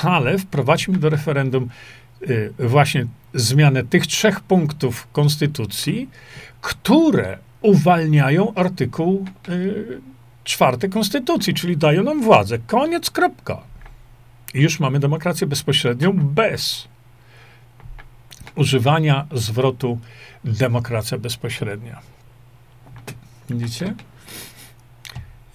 ale 0.04 0.38
wprowadźmy 0.38 0.98
do 0.98 1.10
referendum 1.10 1.70
y, 2.22 2.54
właśnie 2.60 3.06
zmianę 3.34 3.84
tych 3.84 4.08
trzech 4.08 4.40
punktów 4.40 5.08
Konstytucji, 5.12 6.10
które 6.62 7.38
uwalniają 7.62 8.54
artykuł 8.54 9.26
y, 9.50 10.02
czwarty 10.44 10.90
Konstytucji, 10.90 11.54
czyli 11.54 11.78
dają 11.78 12.04
nam 12.04 12.24
władzę. 12.24 12.60
Koniec, 12.68 13.10
kropka. 13.10 13.62
I 14.54 14.62
już 14.62 14.80
mamy 14.80 15.00
demokrację 15.00 15.48
bezpośrednią 15.48 16.14
bez 16.14 16.88
używania 18.56 19.28
zwrotu 19.32 20.00
demokracja 20.46 21.18
bezpośrednia. 21.18 22.02
Widzicie? 23.50 23.94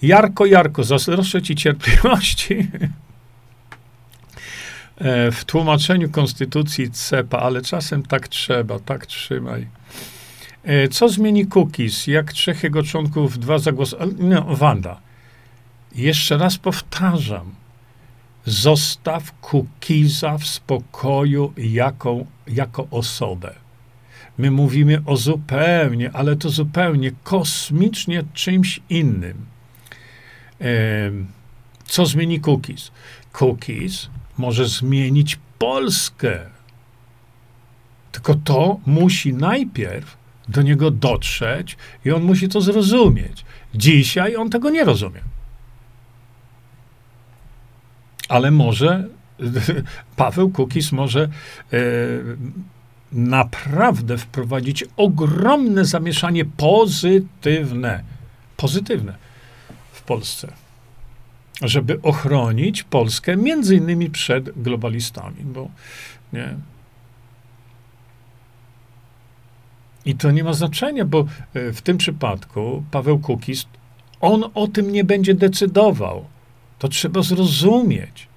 Jarko, 0.01 0.45
Jarko, 0.45 0.83
zazdroszczę 0.83 1.41
ci 1.41 1.55
cierpliwości. 1.55 2.57
E, 4.97 5.31
w 5.31 5.45
tłumaczeniu 5.45 6.09
konstytucji 6.09 6.91
CEPA, 6.91 7.39
ale 7.39 7.61
czasem 7.61 8.03
tak 8.03 8.27
trzeba, 8.27 8.79
tak 8.79 9.05
trzymaj. 9.05 9.67
E, 10.63 10.87
co 10.87 11.09
zmieni 11.09 11.45
cookies? 11.47 12.07
Jak 12.07 12.33
trzech 12.33 12.63
jego 12.63 12.83
członków, 12.83 13.39
dwa 13.39 13.59
zagłosowały? 13.59 14.13
No, 14.19 14.55
Wanda. 14.55 14.99
Jeszcze 15.95 16.37
raz 16.37 16.57
powtarzam. 16.57 17.55
Zostaw 18.45 19.31
cookiesa 19.41 20.37
w 20.37 20.47
spokoju 20.47 21.53
jako, 21.57 22.19
jako 22.47 22.87
osobę. 22.91 23.53
My 24.41 24.51
mówimy 24.51 25.01
o 25.05 25.17
zupełnie, 25.17 26.11
ale 26.13 26.35
to 26.35 26.49
zupełnie 26.49 27.11
kosmicznie 27.23 28.23
czymś 28.33 28.79
innym. 28.89 29.45
Co 31.85 32.05
zmieni 32.05 32.39
cookies? 32.39 32.91
Cookies 33.39 34.09
może 34.37 34.67
zmienić 34.67 35.39
Polskę. 35.59 36.39
Tylko 38.11 38.35
to 38.35 38.79
musi 38.85 39.33
najpierw 39.33 40.17
do 40.47 40.61
niego 40.61 40.91
dotrzeć 40.91 41.77
i 42.05 42.11
on 42.11 42.23
musi 42.23 42.49
to 42.49 42.61
zrozumieć. 42.61 43.45
Dzisiaj 43.75 44.35
on 44.35 44.49
tego 44.49 44.69
nie 44.69 44.83
rozumie. 44.83 45.21
Ale 48.29 48.51
może 48.51 49.07
Paweł 50.15 50.49
Kukis 50.49 50.91
może 50.91 51.23
e, 51.23 51.77
naprawdę 53.11 54.17
wprowadzić 54.17 54.85
ogromne 54.97 55.85
zamieszanie 55.85 56.45
pozytywne, 56.45 58.03
pozytywne 58.57 59.15
w 59.91 60.01
Polsce 60.01 60.53
żeby 61.61 62.01
ochronić 62.01 62.83
Polskę 62.83 63.37
między 63.37 63.75
innymi 63.75 64.09
przed 64.09 64.61
globalistami, 64.61 65.43
bo 65.43 65.69
nie. 66.33 66.55
I 70.05 70.15
to 70.15 70.31
nie 70.31 70.43
ma 70.43 70.53
znaczenia, 70.53 71.05
bo 71.05 71.25
e, 71.53 71.73
w 71.73 71.81
tym 71.81 71.97
przypadku 71.97 72.83
Paweł 72.91 73.19
Kukis, 73.19 73.65
on 74.21 74.43
o 74.53 74.67
tym 74.67 74.91
nie 74.91 75.03
będzie 75.03 75.33
decydował. 75.33 76.25
To 76.79 76.87
trzeba 76.87 77.21
zrozumieć, 77.21 78.27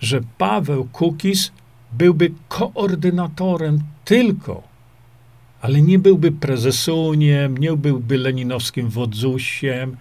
że 0.00 0.20
Paweł 0.38 0.88
Kukis 0.92 1.52
byłby 1.92 2.32
koordynatorem 2.48 3.80
tylko, 4.04 4.62
ale 5.60 5.82
nie 5.82 5.98
byłby 5.98 6.32
prezesuniem, 6.32 7.58
nie 7.58 7.72
byłby 7.72 8.18
leninowskim 8.18 8.88
wodzusiem, 8.88 9.96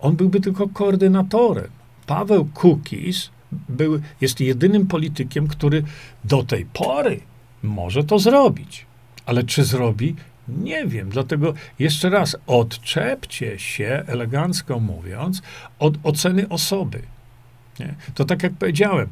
on 0.00 0.16
byłby 0.16 0.40
tylko 0.40 0.68
koordynatorem. 0.68 1.68
Paweł 2.06 2.48
Kukis 2.54 3.30
był, 3.68 4.00
jest 4.20 4.40
jedynym 4.40 4.86
politykiem, 4.86 5.48
który 5.48 5.82
do 6.24 6.42
tej 6.42 6.66
pory 6.66 7.20
może 7.62 8.04
to 8.04 8.18
zrobić. 8.18 8.86
Ale 9.26 9.44
czy 9.44 9.64
zrobi? 9.64 10.14
Nie 10.48 10.86
wiem. 10.86 11.08
Dlatego 11.08 11.54
jeszcze 11.78 12.10
raz 12.10 12.36
odczepcie 12.46 13.58
się, 13.58 14.02
elegancko 14.06 14.80
mówiąc, 14.80 15.42
od 15.78 15.94
oceny 16.02 16.48
osoby. 16.48 17.02
Nie? 17.80 17.94
To 18.14 18.24
tak 18.24 18.42
jak 18.42 18.52
powiedziałem, 18.52 19.08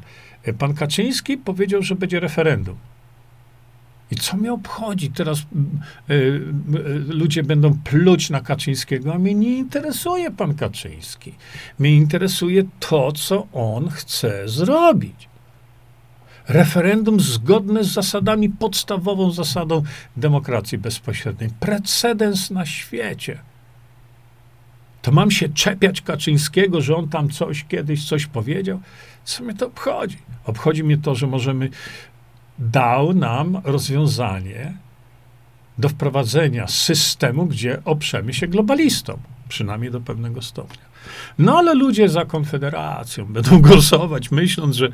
pan 0.53 0.73
Kaczyński 0.73 1.37
powiedział, 1.37 1.81
że 1.81 1.95
będzie 1.95 2.19
referendum. 2.19 2.75
I 4.11 4.15
co 4.15 4.37
mnie 4.37 4.53
obchodzi? 4.53 5.11
Teraz 5.11 5.39
y, 5.39 6.13
y, 6.13 6.43
ludzie 7.07 7.43
będą 7.43 7.79
pluć 7.83 8.29
na 8.29 8.41
Kaczyńskiego, 8.41 9.13
a 9.13 9.19
mnie 9.19 9.35
nie 9.35 9.57
interesuje 9.57 10.31
pan 10.31 10.55
Kaczyński. 10.55 11.33
Mnie 11.79 11.95
interesuje 11.95 12.63
to, 12.79 13.11
co 13.11 13.47
on 13.53 13.89
chce 13.89 14.49
zrobić. 14.49 15.29
Referendum 16.47 17.19
zgodne 17.19 17.83
z 17.83 17.87
zasadami, 17.87 18.49
podstawową 18.49 19.31
zasadą 19.31 19.83
demokracji 20.17 20.77
bezpośredniej. 20.77 21.49
Precedens 21.59 22.51
na 22.51 22.65
świecie. 22.65 23.39
To 25.01 25.11
mam 25.11 25.31
się 25.31 25.49
czepiać 25.49 26.01
Kaczyńskiego, 26.01 26.81
że 26.81 26.95
on 26.95 27.09
tam 27.09 27.29
coś 27.29 27.63
kiedyś 27.63 28.07
coś 28.07 28.25
powiedział? 28.25 28.79
Co 29.29 29.43
mnie 29.43 29.53
to 29.53 29.67
obchodzi? 29.67 30.17
Obchodzi 30.45 30.83
mnie 30.83 30.97
to, 30.97 31.15
że 31.15 31.27
możemy 31.27 31.69
dał 32.59 33.13
nam 33.13 33.61
rozwiązanie 33.63 34.73
do 35.77 35.89
wprowadzenia 35.89 36.67
systemu, 36.67 37.45
gdzie 37.45 37.81
oprzemy 37.85 38.33
się 38.33 38.47
globalistom, 38.47 39.19
przynajmniej 39.49 39.91
do 39.91 40.01
pewnego 40.01 40.41
stopnia. 40.41 40.85
No 41.37 41.57
ale 41.57 41.73
ludzie 41.73 42.09
za 42.09 42.25
Konfederacją 42.25 43.25
będą 43.25 43.61
głosować, 43.69 44.31
myśląc, 44.31 44.75
że 44.75 44.89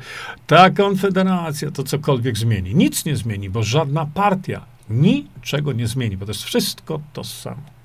ta 0.46 0.70
Konfederacja 0.70 1.70
to 1.70 1.82
cokolwiek 1.82 2.38
zmieni. 2.38 2.74
Nic 2.74 3.04
nie 3.04 3.16
zmieni, 3.16 3.50
bo 3.50 3.62
żadna 3.62 4.06
partia 4.14 4.64
niczego 4.90 5.72
nie 5.72 5.86
zmieni, 5.86 6.16
bo 6.16 6.26
to 6.26 6.32
jest 6.32 6.44
wszystko 6.44 7.00
to 7.12 7.24
samo. 7.24 7.75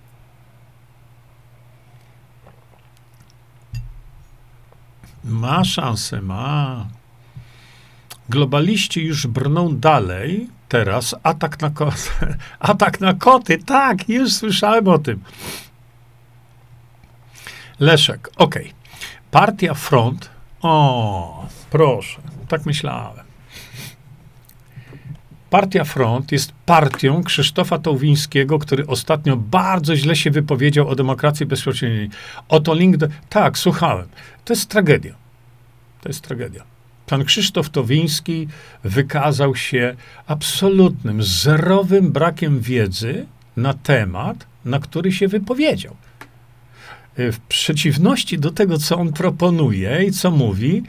Ma 5.24 5.64
szansę, 5.64 6.22
ma. 6.22 6.86
Globaliści 8.30 9.04
już 9.04 9.28
brną 9.28 9.76
dalej. 9.78 10.50
Teraz 10.70 11.16
atak 11.24 11.62
na 11.62 11.70
koty. 11.70 12.10
Atak 12.60 13.00
na 13.00 13.14
koty, 13.14 13.58
tak, 13.58 14.10
już 14.10 14.34
słyszałem 14.34 14.88
o 14.88 14.98
tym. 14.98 15.24
Leszek, 17.80 18.30
okej. 18.36 18.74
Partia 19.32 19.74
Front. 19.74 20.30
O, 20.62 21.48
proszę, 21.70 22.22
tak 22.48 22.66
myślałem. 22.66 23.32
Partia 25.52 25.84
Front 25.84 26.32
jest 26.32 26.54
partią 26.66 27.24
Krzysztofa 27.24 27.80
Tołwińskiego, 27.80 28.60
który 28.60 28.88
ostatnio 28.88 29.38
bardzo 29.38 29.96
źle 29.96 30.16
się 30.16 30.32
wypowiedział 30.32 30.88
o 30.88 30.96
demokracji 30.96 31.46
bezpośredniej. 31.46 32.10
Oto 32.50 32.74
link 32.74 32.98
do... 32.98 33.08
Tak, 33.30 33.58
słuchałem. 33.58 34.08
To 34.46 34.54
jest 34.54 34.70
tragedia. 34.70 35.16
To 36.02 36.10
jest 36.10 36.22
tragedia. 36.22 36.64
Pan 37.06 37.26
Krzysztof 37.26 37.70
Towiński 37.70 38.48
wykazał 38.84 39.56
się 39.56 39.96
absolutnym, 40.28 41.24
zerowym 41.24 42.12
brakiem 42.12 42.60
wiedzy 42.60 43.26
na 43.58 43.74
temat, 43.74 44.48
na 44.66 44.80
który 44.80 45.12
się 45.12 45.28
wypowiedział. 45.28 45.96
W 47.18 47.38
przeciwności 47.48 48.40
do 48.40 48.52
tego, 48.52 48.78
co 48.78 48.98
on 48.98 49.14
proponuje 49.14 50.04
i 50.04 50.12
co 50.12 50.32
mówi, 50.32 50.84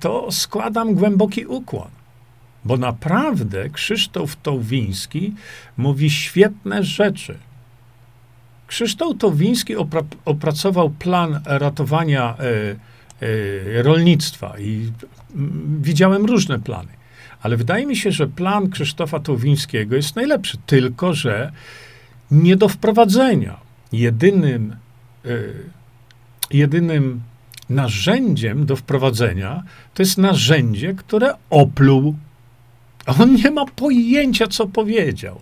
to 0.00 0.32
składam 0.32 0.94
głęboki 0.94 1.46
ukłon. 1.46 1.88
Bo 2.64 2.76
naprawdę 2.76 3.70
Krzysztof 3.70 4.36
Towiński 4.36 5.34
mówi 5.76 6.10
świetne 6.10 6.84
rzeczy. 6.84 7.38
Krzysztof 8.66 9.18
Towiński 9.18 9.76
opra 9.76 10.02
opracował 10.24 10.90
plan 10.90 11.40
ratowania 11.44 12.36
e, 12.38 12.76
e, 13.76 13.82
rolnictwa 13.82 14.58
i 14.58 14.92
m, 15.34 15.78
widziałem 15.82 16.26
różne 16.26 16.58
plany. 16.58 16.88
Ale 17.42 17.56
wydaje 17.56 17.86
mi 17.86 17.96
się, 17.96 18.12
że 18.12 18.26
plan 18.26 18.70
Krzysztofa 18.70 19.20
Towińskiego 19.20 19.96
jest 19.96 20.16
najlepszy, 20.16 20.58
tylko 20.66 21.14
że 21.14 21.52
nie 22.30 22.56
do 22.56 22.68
wprowadzenia. 22.68 23.56
Jedynym, 23.92 24.76
e, 25.24 25.28
jedynym 26.50 27.20
narzędziem 27.70 28.66
do 28.66 28.76
wprowadzenia 28.76 29.62
to 29.94 30.02
jest 30.02 30.18
narzędzie, 30.18 30.94
które 30.94 31.34
opluł. 31.50 32.16
On 33.20 33.34
nie 33.34 33.50
ma 33.50 33.66
pojęcia, 33.66 34.46
co 34.46 34.66
powiedział. 34.66 35.40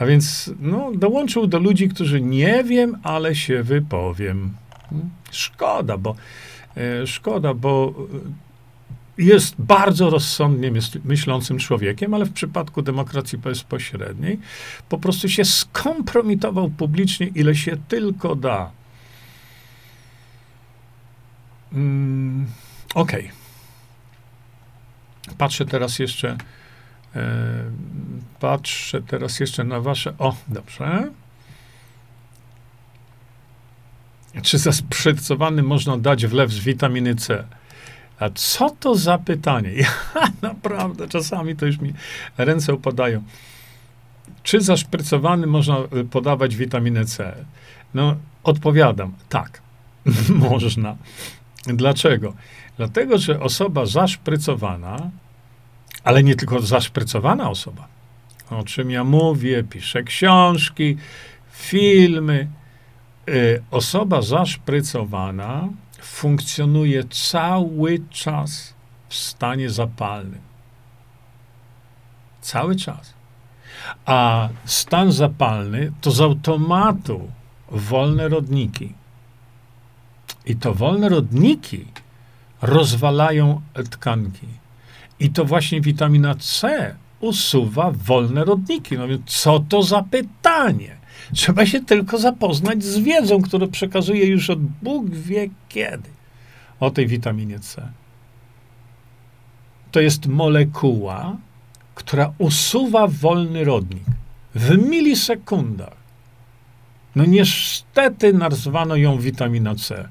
A 0.00 0.06
więc 0.06 0.50
no, 0.60 0.92
dołączył 0.94 1.46
do 1.46 1.58
ludzi, 1.58 1.88
którzy 1.88 2.20
nie 2.20 2.64
wiem, 2.64 2.96
ale 3.02 3.34
się 3.34 3.62
wypowiem. 3.62 4.52
Szkoda, 5.30 5.96
bo 5.96 6.14
e, 6.76 7.06
szkoda, 7.06 7.54
bo 7.54 7.94
jest 9.18 9.54
bardzo 9.58 10.10
rozsądnie 10.10 10.72
myślącym 11.04 11.58
człowiekiem, 11.58 12.14
ale 12.14 12.24
w 12.24 12.32
przypadku 12.32 12.82
demokracji 12.82 13.38
bezpośredniej 13.38 14.38
po 14.88 14.98
prostu 14.98 15.28
się 15.28 15.44
skompromitował 15.44 16.70
publicznie, 16.70 17.26
ile 17.26 17.54
się 17.54 17.76
tylko 17.88 18.36
da. 18.36 18.70
Mm, 21.72 22.46
Okej. 22.94 23.30
Okay. 25.24 25.36
Patrzę 25.38 25.66
teraz 25.66 25.98
jeszcze 25.98 26.36
E, 27.16 27.64
patrzę 28.40 29.02
teraz 29.02 29.40
jeszcze 29.40 29.64
na 29.64 29.80
wasze. 29.80 30.14
O, 30.18 30.36
dobrze. 30.48 31.10
Czy 34.42 34.58
zasprycowany 34.58 35.62
można 35.62 35.98
dać 35.98 36.26
wlew 36.26 36.52
z 36.52 36.58
witaminy 36.58 37.14
C? 37.14 37.44
A 38.18 38.30
co 38.34 38.70
to 38.70 38.94
za 38.94 39.18
pytanie? 39.18 39.72
Ja 40.14 40.28
naprawdę 40.42 41.08
czasami 41.08 41.56
to 41.56 41.66
już 41.66 41.78
mi 41.78 41.92
ręce 42.38 42.74
upadają. 42.74 43.22
Czy 44.42 44.60
zaszprycowany 44.60 45.46
można 45.46 45.78
y, 45.78 46.04
podawać 46.04 46.56
witaminę 46.56 47.04
C? 47.04 47.44
No, 47.94 48.16
odpowiadam, 48.42 49.12
tak, 49.28 49.62
można. 50.50 50.96
Dlaczego? 51.66 52.34
Dlatego, 52.76 53.18
że 53.18 53.40
osoba 53.40 53.86
zaszprycowana 53.86 55.10
ale 56.04 56.22
nie 56.22 56.36
tylko 56.36 56.60
zaszprycowana 56.60 57.50
osoba. 57.50 57.88
O 58.50 58.64
czym 58.64 58.90
ja 58.90 59.04
mówię, 59.04 59.64
piszę 59.64 60.02
książki, 60.02 60.96
filmy. 61.52 62.48
Y, 63.28 63.62
osoba 63.70 64.22
zaszprycowana 64.22 65.68
funkcjonuje 66.00 67.04
cały 67.04 67.98
czas 68.10 68.74
w 69.08 69.14
stanie 69.14 69.70
zapalnym. 69.70 70.40
Cały 72.40 72.76
czas. 72.76 73.14
A 74.06 74.48
stan 74.64 75.12
zapalny 75.12 75.92
to 76.00 76.10
z 76.10 76.20
automatu 76.20 77.30
wolne 77.70 78.28
rodniki. 78.28 78.94
I 80.46 80.56
to 80.56 80.74
wolne 80.74 81.08
rodniki 81.08 81.86
rozwalają 82.62 83.60
tkanki. 83.90 84.46
I 85.20 85.30
to 85.30 85.44
właśnie 85.44 85.80
witamina 85.80 86.34
C 86.34 86.94
usuwa 87.20 87.90
wolne 87.90 88.44
rodniki. 88.44 88.98
No 88.98 89.08
więc 89.08 89.24
co 89.24 89.64
to 89.68 89.82
za 89.82 90.02
pytanie? 90.02 90.96
Trzeba 91.34 91.66
się 91.66 91.80
tylko 91.80 92.18
zapoznać 92.18 92.84
z 92.84 92.98
wiedzą, 92.98 93.42
którą 93.42 93.68
przekazuje 93.68 94.26
już 94.26 94.50
od 94.50 94.60
Bóg 94.60 95.10
wie 95.10 95.48
kiedy 95.68 96.08
o 96.80 96.90
tej 96.90 97.06
witaminie 97.06 97.58
C. 97.58 97.88
To 99.92 100.00
jest 100.00 100.26
molekuła, 100.26 101.36
która 101.94 102.32
usuwa 102.38 103.06
wolny 103.06 103.64
rodnik 103.64 104.04
w 104.54 104.88
milisekundach. 104.88 105.96
No 107.16 107.24
niestety 107.24 108.32
nazwano 108.32 108.96
ją 108.96 109.18
witamina 109.18 109.74
C. 109.74 110.08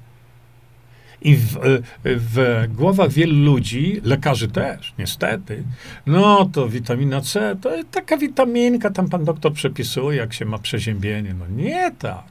I 1.22 1.36
w, 1.36 1.58
w 2.04 2.66
głowach 2.70 3.12
wielu 3.12 3.46
ludzi, 3.46 4.02
lekarzy 4.04 4.48
też, 4.48 4.94
niestety, 4.98 5.64
no 6.06 6.46
to 6.54 6.70
witamina 6.70 7.22
C, 7.22 7.56
to 7.62 7.70
taka 7.92 8.18
witaminka, 8.18 8.90
tam 8.90 9.10
pan 9.10 9.26
doktor 9.26 9.54
przepisuje, 9.54 10.18
jak 10.18 10.34
się 10.34 10.46
ma 10.46 10.58
przeziębienie. 10.58 11.34
No 11.34 11.48
nie 11.48 11.92
tak. 11.92 12.24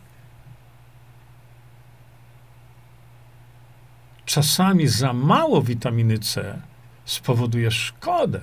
Czasami 4.24 4.86
za 4.86 5.12
mało 5.12 5.62
witaminy 5.62 6.18
C 6.18 6.60
spowoduje 7.04 7.70
szkodę. 7.70 8.40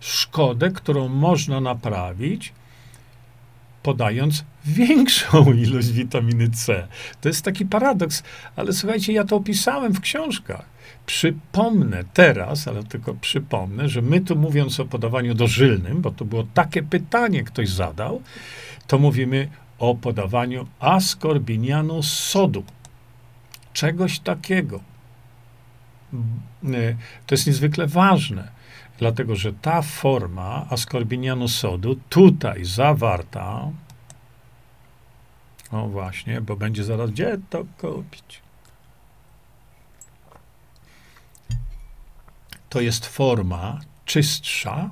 Szkodę, 0.00 0.70
którą 0.70 1.08
można 1.08 1.60
naprawić 1.60 2.52
podając 3.84 4.44
większą 4.64 5.52
ilość 5.64 5.90
witaminy 5.90 6.50
C. 6.50 6.88
To 7.20 7.28
jest 7.28 7.44
taki 7.44 7.66
paradoks, 7.66 8.22
ale 8.56 8.72
słuchajcie, 8.72 9.12
ja 9.12 9.24
to 9.24 9.36
opisałem 9.36 9.92
w 9.92 10.00
książkach. 10.00 10.64
Przypomnę 11.06 12.04
teraz, 12.14 12.68
ale 12.68 12.84
tylko 12.84 13.14
przypomnę, 13.14 13.88
że 13.88 14.02
my 14.02 14.20
tu 14.20 14.36
mówiąc 14.36 14.80
o 14.80 14.84
podawaniu 14.84 15.34
dożylnym, 15.34 16.00
bo 16.00 16.10
to 16.10 16.24
było 16.24 16.46
takie 16.54 16.82
pytanie 16.82 17.44
ktoś 17.44 17.68
zadał, 17.68 18.22
to 18.86 18.98
mówimy 18.98 19.48
o 19.78 19.94
podawaniu 19.94 20.66
askorbinianu 20.80 22.02
sodu. 22.02 22.64
Czegoś 23.72 24.18
takiego. 24.18 24.80
To 27.26 27.34
jest 27.34 27.46
niezwykle 27.46 27.86
ważne, 27.86 28.48
dlatego 28.98 29.36
że 29.36 29.52
ta 29.52 29.82
forma 29.82 30.66
askorbinianu 30.70 31.48
sodu 31.48 31.96
tutaj 32.08 32.64
zawarta, 32.64 33.70
o 35.70 35.88
właśnie, 35.88 36.40
bo 36.40 36.56
będzie 36.56 36.84
zaraz 36.84 37.10
gdzie 37.10 37.38
to 37.50 37.64
kupić. 37.78 38.40
To 42.68 42.80
jest 42.80 43.06
forma 43.06 43.80
czystsza 44.04 44.90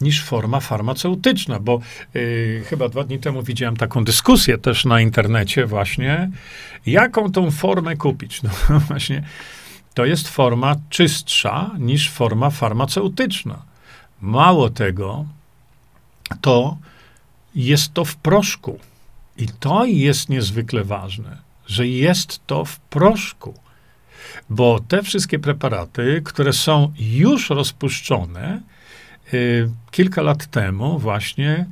niż 0.00 0.24
forma 0.24 0.60
farmaceutyczna, 0.60 1.60
bo 1.60 1.80
yy, 2.14 2.62
chyba 2.66 2.88
dwa 2.88 3.04
dni 3.04 3.18
temu 3.18 3.42
widziałem 3.42 3.76
taką 3.76 4.04
dyskusję 4.04 4.58
też 4.58 4.84
na 4.84 5.00
internecie 5.00 5.66
właśnie, 5.66 6.30
jaką 6.86 7.32
tą 7.32 7.50
formę 7.50 7.96
kupić. 7.96 8.42
No 8.42 8.50
właśnie, 8.88 9.22
to 9.96 10.04
jest 10.04 10.28
forma 10.28 10.76
czystsza 10.90 11.70
niż 11.78 12.10
forma 12.10 12.50
farmaceutyczna. 12.50 13.62
Mało 14.20 14.70
tego, 14.70 15.24
to 16.40 16.76
jest 17.54 17.94
to 17.94 18.04
w 18.04 18.16
proszku. 18.16 18.78
I 19.36 19.48
to 19.60 19.84
jest 19.84 20.28
niezwykle 20.28 20.84
ważne, 20.84 21.38
że 21.66 21.86
jest 21.86 22.46
to 22.46 22.64
w 22.64 22.78
proszku. 22.78 23.54
Bo 24.50 24.80
te 24.88 25.02
wszystkie 25.02 25.38
preparaty, 25.38 26.22
które 26.24 26.52
są 26.52 26.92
już 26.98 27.50
rozpuszczone, 27.50 28.60
y, 29.34 29.70
kilka 29.90 30.22
lat 30.22 30.46
temu 30.46 30.98
właśnie 30.98 31.66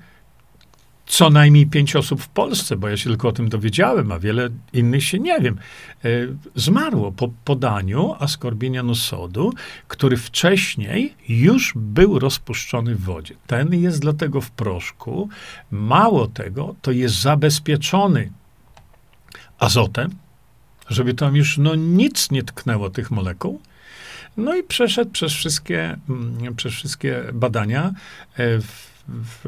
co 1.07 1.31
najmniej 1.31 1.67
pięć 1.67 1.97
osób 1.97 2.23
w 2.23 2.29
Polsce, 2.29 2.77
bo 2.77 2.89
ja 2.89 2.97
się 2.97 3.11
tylko 3.11 3.29
o 3.29 3.33
tym 3.33 3.49
dowiedziałem, 3.49 4.13
a 4.13 4.19
wiele 4.19 4.49
innych 4.73 5.05
się 5.05 5.19
nie 5.19 5.41
wiem, 5.41 5.59
e, 6.05 6.09
zmarło 6.55 7.13
po 7.13 7.31
podaniu 7.45 8.15
askorbinianu 8.19 8.95
sodu, 8.95 9.53
który 9.89 10.17
wcześniej 10.17 11.15
już 11.29 11.73
był 11.77 12.19
rozpuszczony 12.19 12.95
w 12.95 13.01
wodzie. 13.01 13.35
Ten 13.47 13.75
jest 13.75 14.01
dlatego 14.01 14.41
w 14.41 14.51
proszku. 14.51 15.29
Mało 15.71 16.27
tego, 16.27 16.75
to 16.83 16.91
jest 16.93 17.21
zabezpieczony 17.21 18.31
azotem, 19.59 20.11
żeby 20.89 21.15
tam 21.15 21.37
już 21.37 21.59
no, 21.59 21.75
nic 21.75 22.31
nie 22.31 22.43
tknęło 22.43 22.91
tych 22.91 23.11
molekuł. 23.11 23.61
No 24.37 24.57
i 24.57 24.63
przeszedł 24.63 25.11
przez 25.11 25.33
wszystkie, 25.33 25.97
mm, 26.09 26.55
przez 26.55 26.73
wszystkie 26.73 27.23
badania. 27.33 27.93
E, 28.37 28.61
w 28.61 28.94
w, 29.09 29.45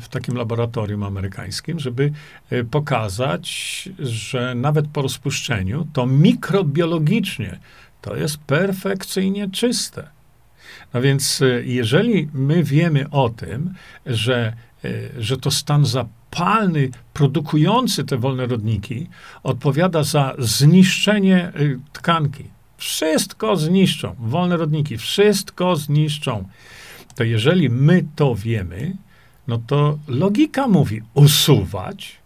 w, 0.00 0.08
takim 0.08 0.36
laboratorium 0.36 1.02
amerykańskim, 1.02 1.80
żeby 1.80 2.12
e, 2.50 2.64
pokazać, 2.64 3.88
że 3.98 4.54
nawet 4.54 4.88
po 4.88 5.02
rozpuszczeniu 5.02 5.86
to 5.92 6.06
mikrobiologicznie 6.06 7.58
to 8.02 8.16
jest 8.16 8.38
perfekcyjnie 8.38 9.50
czyste. 9.50 10.08
No 10.94 11.00
więc, 11.00 11.42
e, 11.42 11.64
jeżeli 11.64 12.28
my 12.32 12.64
wiemy 12.64 13.10
o 13.10 13.28
tym, 13.28 13.74
że, 14.06 14.52
że 15.18 15.36
to 15.36 15.50
stan 15.50 15.86
zapalny 15.86 16.90
produkujący 17.12 18.04
te 18.04 18.16
wolne 18.16 18.46
rodniki 18.46 19.08
odpowiada 19.42 20.02
za 20.02 20.34
zniszczenie 20.38 21.52
tkanki, 21.92 22.44
wszystko 22.80 23.56
zniszczą. 23.56 24.14
Wolne 24.18 24.56
rodniki 24.56 24.98
wszystko 24.98 25.76
zniszczą. 25.76 26.48
To 27.20 27.24
jeżeli 27.24 27.70
my 27.70 28.04
to 28.16 28.34
wiemy, 28.34 28.96
no 29.48 29.58
to 29.66 29.98
logika 30.08 30.68
mówi 30.68 31.02
usuwać, 31.14 32.16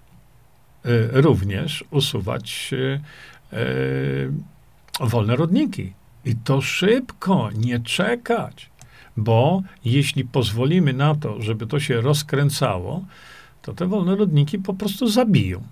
y, 0.87 1.09
również 1.13 1.85
usuwać 1.91 2.71
y, 2.73 3.01
y, 3.57 4.31
wolne 5.01 5.37
rodniki. 5.37 5.93
I 6.25 6.37
to 6.37 6.61
szybko, 6.61 7.51
nie 7.55 7.81
czekać, 7.81 8.71
bo 9.17 9.63
jeśli 9.85 10.25
pozwolimy 10.25 10.93
na 10.93 11.15
to, 11.15 11.43
żeby 11.43 11.67
to 11.67 11.81
się 11.81 12.01
rozkręcało, 12.01 13.05
to 13.63 13.75
te 13.75 13.87
wolne 13.87 14.17
rodniki 14.17 14.59
po 14.59 14.75
prostu 14.75 15.09
zabiją. 15.09 15.63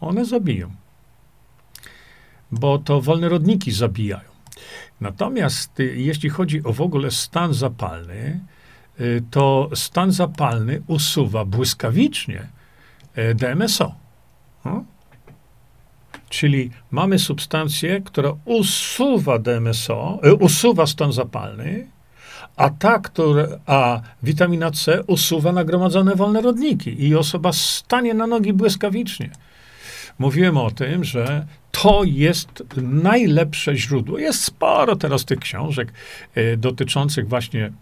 One 0.00 0.24
zabiją 0.24 0.70
bo 2.52 2.78
to 2.78 3.00
wolne 3.00 3.28
rodniki 3.28 3.72
zabijają. 3.72 4.29
Natomiast 5.00 5.80
y, 5.80 5.96
jeśli 5.96 6.30
chodzi 6.30 6.64
o 6.64 6.72
w 6.72 6.80
ogóle 6.80 7.10
stan 7.10 7.54
zapalny, 7.54 8.40
y, 9.00 9.22
to 9.30 9.70
stan 9.74 10.12
zapalny 10.12 10.82
usuwa 10.86 11.44
błyskawicznie 11.44 12.46
y, 13.18 13.34
DMSO. 13.34 13.94
Czyli 16.28 16.70
mamy 16.90 17.18
substancję, 17.18 18.00
która 18.00 18.32
usuwa 18.44 19.38
DMSO, 19.38 20.18
usuwa 20.40 20.86
stan 20.86 21.12
zapalny, 21.12 21.86
a 22.56 22.70
ta, 22.70 22.98
która, 22.98 23.46
a 23.66 24.00
witamina 24.22 24.70
C 24.70 25.02
usuwa 25.06 25.52
nagromadzone 25.52 26.16
wolne 26.16 26.40
rodniki 26.40 27.06
i 27.06 27.16
osoba 27.16 27.52
stanie 27.52 28.14
na 28.14 28.26
nogi 28.26 28.52
błyskawicznie. 28.52 29.30
Mówiłem 30.20 30.56
o 30.56 30.70
tym, 30.70 31.04
że 31.04 31.46
to 31.70 32.02
jest 32.04 32.62
najlepsze 32.82 33.76
źródło. 33.76 34.18
Jest 34.18 34.44
sporo 34.44 34.96
teraz 34.96 35.24
tych 35.24 35.38
książek 35.38 35.92
y, 36.36 36.56
dotyczących 36.56 37.28
właśnie 37.28 37.72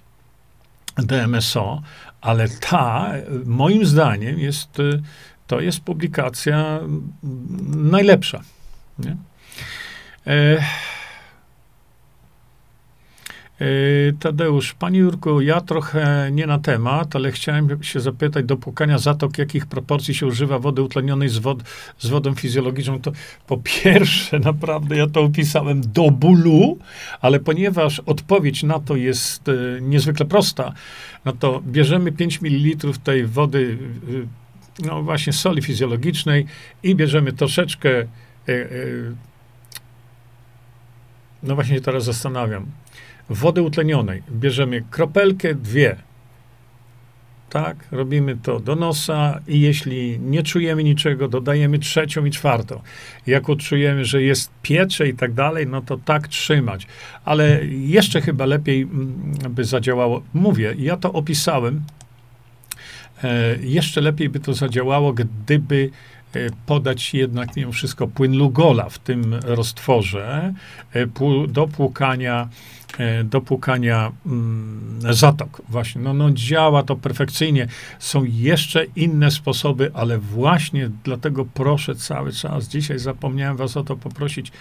DMSO, 0.96 1.82
ale 2.20 2.48
ta, 2.48 3.12
moim 3.44 3.86
zdaniem, 3.86 4.38
jest, 4.38 4.80
y, 4.80 5.02
to 5.46 5.60
jest 5.60 5.80
publikacja 5.80 6.80
najlepsza. 7.68 8.40
Nie? 8.98 9.16
Tadeusz, 14.20 14.74
Panie 14.74 14.98
Jurku, 14.98 15.40
ja 15.40 15.60
trochę 15.60 16.30
nie 16.32 16.46
na 16.46 16.58
temat, 16.58 17.16
ale 17.16 17.32
chciałem 17.32 17.82
się 17.82 18.00
zapytać, 18.00 18.44
do 18.44 18.56
płukania 18.56 18.98
zatok, 18.98 19.38
jakich 19.38 19.66
proporcji 19.66 20.14
się 20.14 20.26
używa 20.26 20.58
wody 20.58 20.82
utlenionej 20.82 21.28
z, 21.28 21.38
wod, 21.38 21.62
z 21.98 22.08
wodą 22.08 22.34
fizjologiczną? 22.34 23.00
To 23.00 23.12
po 23.46 23.58
pierwsze, 23.64 24.38
naprawdę 24.50 24.96
ja 24.96 25.06
to 25.06 25.20
opisałem 25.20 25.80
do 25.80 26.10
bólu, 26.10 26.78
ale 27.20 27.40
ponieważ 27.40 28.00
odpowiedź 28.00 28.62
na 28.62 28.80
to 28.80 28.96
jest 28.96 29.48
y, 29.48 29.78
niezwykle 29.82 30.26
prosta, 30.26 30.72
no 31.24 31.32
to 31.32 31.62
bierzemy 31.66 32.12
5 32.12 32.42
ml 32.42 32.92
tej 33.04 33.26
wody, 33.26 33.78
y, 34.08 34.86
no 34.86 35.02
właśnie 35.02 35.32
soli 35.32 35.62
fizjologicznej 35.62 36.46
i 36.82 36.94
bierzemy 36.94 37.32
troszeczkę, 37.32 38.06
y, 38.48 39.12
no 41.42 41.54
właśnie 41.54 41.74
się 41.76 41.80
teraz 41.80 42.04
zastanawiam, 42.04 42.66
wody 43.30 43.62
utlenionej 43.62 44.22
bierzemy 44.30 44.84
kropelkę, 44.90 45.54
dwie. 45.54 45.96
Tak, 47.50 47.76
robimy 47.90 48.36
to 48.36 48.60
do 48.60 48.76
nosa 48.76 49.40
i 49.48 49.60
jeśli 49.60 50.20
nie 50.20 50.42
czujemy 50.42 50.84
niczego, 50.84 51.28
dodajemy 51.28 51.78
trzecią 51.78 52.24
i 52.24 52.30
czwartą. 52.30 52.80
Jak 53.26 53.50
odczujemy, 53.50 54.04
że 54.04 54.22
jest 54.22 54.50
piecze 54.62 55.08
i 55.08 55.14
tak 55.14 55.32
dalej, 55.32 55.66
no 55.66 55.82
to 55.82 55.96
tak 55.96 56.28
trzymać. 56.28 56.86
Ale 57.24 57.64
jeszcze 57.66 58.20
chyba 58.20 58.46
lepiej 58.46 58.82
mm, 58.82 59.22
by 59.50 59.64
zadziałało. 59.64 60.22
Mówię, 60.34 60.74
ja 60.78 60.96
to 60.96 61.12
opisałem. 61.12 61.82
E, 63.24 63.56
jeszcze 63.60 64.00
lepiej 64.00 64.28
by 64.28 64.40
to 64.40 64.54
zadziałało, 64.54 65.12
gdyby 65.12 65.90
e, 66.34 66.38
podać 66.66 67.14
jednak 67.14 67.56
mimo 67.56 67.72
wszystko 67.72 68.08
płyn 68.08 68.36
Lugola 68.36 68.88
w 68.88 68.98
tym 68.98 69.34
roztworze 69.34 70.54
e, 70.92 71.06
do 71.48 71.66
płukania 71.66 72.48
do 73.24 73.40
płukania 73.40 74.12
mm, 74.26 74.98
zatok. 75.10 75.62
Właśnie, 75.68 76.00
no, 76.02 76.14
no 76.14 76.30
działa 76.30 76.82
to 76.82 76.96
perfekcyjnie. 76.96 77.68
Są 77.98 78.24
jeszcze 78.24 78.84
inne 78.84 79.30
sposoby, 79.30 79.90
ale 79.94 80.18
właśnie 80.18 80.90
dlatego 81.04 81.44
proszę 81.54 81.94
cały 81.94 82.32
czas, 82.32 82.68
dzisiaj 82.68 82.98
zapomniałem 82.98 83.56
was 83.56 83.76
o 83.76 83.84
to 83.84 83.96
poprosić, 83.96 84.52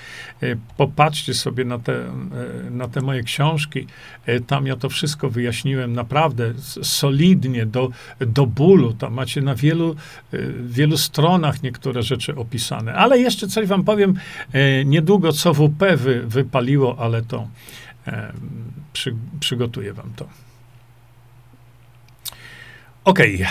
e, 0.42 0.56
popatrzcie 0.78 1.34
sobie 1.34 1.66
na 1.66 1.80
te, 1.80 1.94
e, 1.94 2.12
na 2.72 2.88
te 2.88 3.02
moje 3.02 3.24
książki. 3.24 3.88
Tam 4.48 4.68
ja 4.68 4.76
to 4.76 4.90
wszystko 4.90 5.30
wyjaśniłem 5.30 5.94
naprawdę 5.94 6.54
solidnie, 6.82 7.66
do, 7.66 7.90
do 8.20 8.46
bólu. 8.46 8.94
Tam 8.94 9.14
macie 9.14 9.42
na 9.42 9.56
wielu, 9.56 9.96
wielu 10.62 10.98
stronach 10.98 11.64
niektóre 11.64 12.04
rzeczy 12.04 12.36
opisane. 12.36 12.94
Ale 12.94 13.20
jeszcze 13.20 13.48
coś 13.48 13.68
wam 13.68 13.84
powiem, 13.84 14.14
niedługo 14.86 15.32
co 15.32 15.54
WP 15.54 15.98
wy, 15.98 16.24
wypaliło, 16.28 16.96
ale 17.00 17.22
to 17.22 17.48
przy, 18.94 19.16
przygotuję 19.40 19.94
wam 19.94 20.14
to. 20.16 20.28
OK. 23.04 23.20
Mm, 23.20 23.48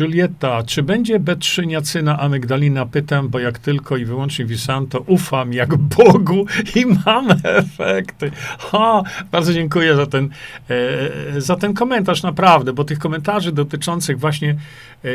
Julieta, 0.00 0.62
czy 0.62 0.82
będzie 0.82 1.20
B3 1.20 1.66
niacyna 1.66 2.18
amygdalina? 2.20 2.86
Pytam, 2.86 3.28
bo 3.28 3.38
jak 3.38 3.58
tylko 3.58 3.96
i 3.96 4.04
wyłącznie 4.04 4.44
Visanto 4.44 5.00
ufam 5.00 5.52
jak 5.52 5.76
Bogu 5.96 6.46
i 6.74 6.86
mam 6.86 7.28
efekty. 7.44 8.30
Ha, 8.58 9.02
bardzo 9.32 9.52
dziękuję 9.52 9.96
za 9.96 10.06
ten, 10.06 10.28
e, 11.34 11.40
za 11.40 11.56
ten 11.56 11.74
komentarz, 11.74 12.22
naprawdę, 12.22 12.72
bo 12.72 12.84
tych 12.84 12.98
komentarzy 12.98 13.52
dotyczących 13.52 14.18
właśnie 14.18 14.50
e, 14.50 15.08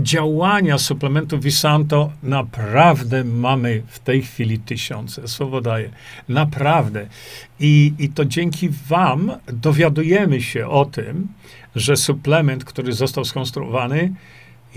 działania 0.00 0.78
suplementu 0.78 1.38
Visanto 1.38 2.12
naprawdę 2.22 3.24
mamy 3.24 3.82
w 3.86 3.98
tej 3.98 4.22
chwili 4.22 4.58
tysiące. 4.58 5.28
Słowo 5.28 5.60
daję. 5.60 5.90
Naprawdę. 6.28 7.06
I, 7.60 7.92
I 7.98 8.08
to 8.08 8.24
dzięki 8.24 8.68
wam 8.88 9.32
dowiadujemy 9.46 10.40
się 10.40 10.68
o 10.68 10.84
tym, 10.84 11.28
że 11.76 11.96
suplement, 11.96 12.64
który 12.64 12.92
został 12.92 13.24
skonstruowany, 13.24 14.14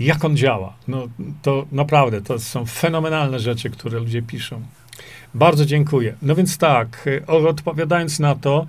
jak 0.00 0.24
on 0.24 0.36
działa. 0.36 0.76
No, 0.88 1.08
to 1.42 1.66
naprawdę, 1.72 2.22
to 2.22 2.38
są 2.38 2.66
fenomenalne 2.66 3.40
rzeczy, 3.40 3.70
które 3.70 3.98
ludzie 3.98 4.22
piszą. 4.22 4.62
Bardzo 5.34 5.66
dziękuję. 5.66 6.14
No 6.22 6.34
więc 6.34 6.58
tak, 6.58 7.08
odpowiadając 7.26 8.18
na 8.18 8.34
to, 8.34 8.66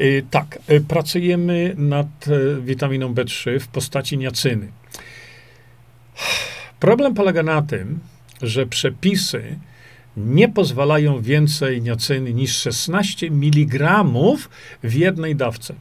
y, 0.00 0.24
tak, 0.30 0.58
y, 0.70 0.80
pracujemy 0.80 1.74
nad 1.76 2.06
witaminą 2.60 3.14
B3 3.14 3.60
w 3.60 3.68
postaci 3.68 4.18
niacyny. 4.18 4.68
Problem 6.80 7.14
polega 7.14 7.42
na 7.42 7.62
tym, 7.62 7.98
że 8.42 8.66
przepisy 8.66 9.58
nie 10.16 10.48
pozwalają 10.48 11.22
więcej 11.22 11.82
niacyny 11.82 12.34
niż 12.34 12.56
16 12.56 13.26
mg 13.26 14.04
w 14.82 14.94
jednej 14.94 15.36
dawce. 15.36 15.74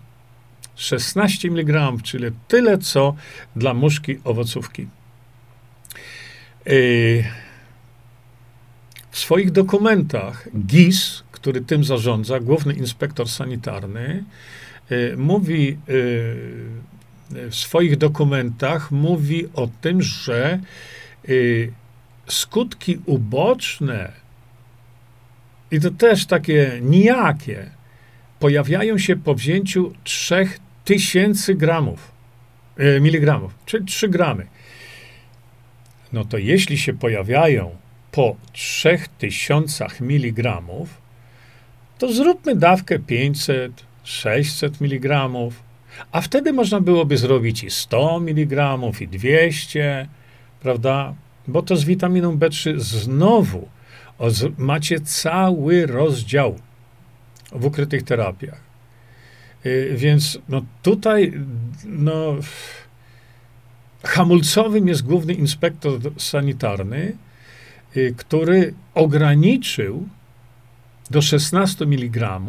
16 0.79 1.47
mg, 1.47 1.91
czyli 2.03 2.25
tyle 2.47 2.77
co 2.77 3.15
dla 3.55 3.73
muszki 3.73 4.19
owocówki. 4.23 4.87
Yy, 6.65 7.23
w 9.11 9.19
swoich 9.19 9.51
dokumentach 9.51 10.47
GIS, 10.65 11.23
który 11.31 11.61
tym 11.61 11.83
zarządza, 11.83 12.39
główny 12.39 12.73
inspektor 12.73 13.29
sanitarny, 13.29 14.23
yy, 14.89 15.15
mówi 15.17 15.67
yy, 15.67 15.77
w 17.49 17.55
swoich 17.55 17.97
dokumentach 17.97 18.91
mówi 18.91 19.45
o 19.53 19.69
tym, 19.81 20.01
że 20.01 20.59
skutki 22.27 22.99
uboczne 23.05 24.11
i 25.71 25.79
to 25.79 25.91
też 25.91 26.25
takie 26.25 26.79
nijakie 26.81 27.69
pojawiają 28.39 28.97
się 28.97 29.15
po 29.15 29.35
wzięciu 29.35 29.93
trzech 30.03 30.59
tysięcy 30.89 31.55
gramów, 31.55 32.11
e, 32.77 32.99
miligramów, 32.99 33.55
czyli 33.65 33.85
3 33.85 34.09
gramy. 34.09 34.45
No 36.13 36.25
to 36.25 36.37
jeśli 36.37 36.77
się 36.77 36.93
pojawiają 36.93 37.75
po 38.11 38.35
3000 38.53 40.01
miligramów, 40.01 41.01
to 41.97 42.13
zróbmy 42.13 42.55
dawkę 42.55 42.99
500, 42.99 43.71
600 44.03 44.81
mg, 44.81 45.29
a 46.11 46.21
wtedy 46.21 46.53
można 46.53 46.81
byłoby 46.81 47.17
zrobić 47.17 47.63
i 47.63 47.69
100 47.69 48.17
mg, 48.17 48.77
i 48.99 49.07
200, 49.07 50.07
prawda? 50.59 51.13
Bo 51.47 51.61
to 51.61 51.75
z 51.75 51.83
witaminą 51.83 52.37
B3 52.37 52.79
znowu 52.79 53.69
macie 54.57 54.99
cały 54.99 55.85
rozdział 55.85 56.59
w 57.51 57.65
ukrytych 57.65 58.03
terapiach. 58.03 58.68
Y, 59.65 59.93
więc 59.97 60.39
no 60.49 60.61
tutaj 60.81 61.33
no, 61.85 62.35
hamulcowym 64.03 64.87
jest 64.87 65.03
główny 65.05 65.33
inspektor 65.33 65.99
sanitarny, 66.17 67.17
y, 67.97 68.13
który 68.17 68.73
ograniczył 68.93 70.07
do 71.09 71.21
16 71.21 71.85
mg, 71.85 72.39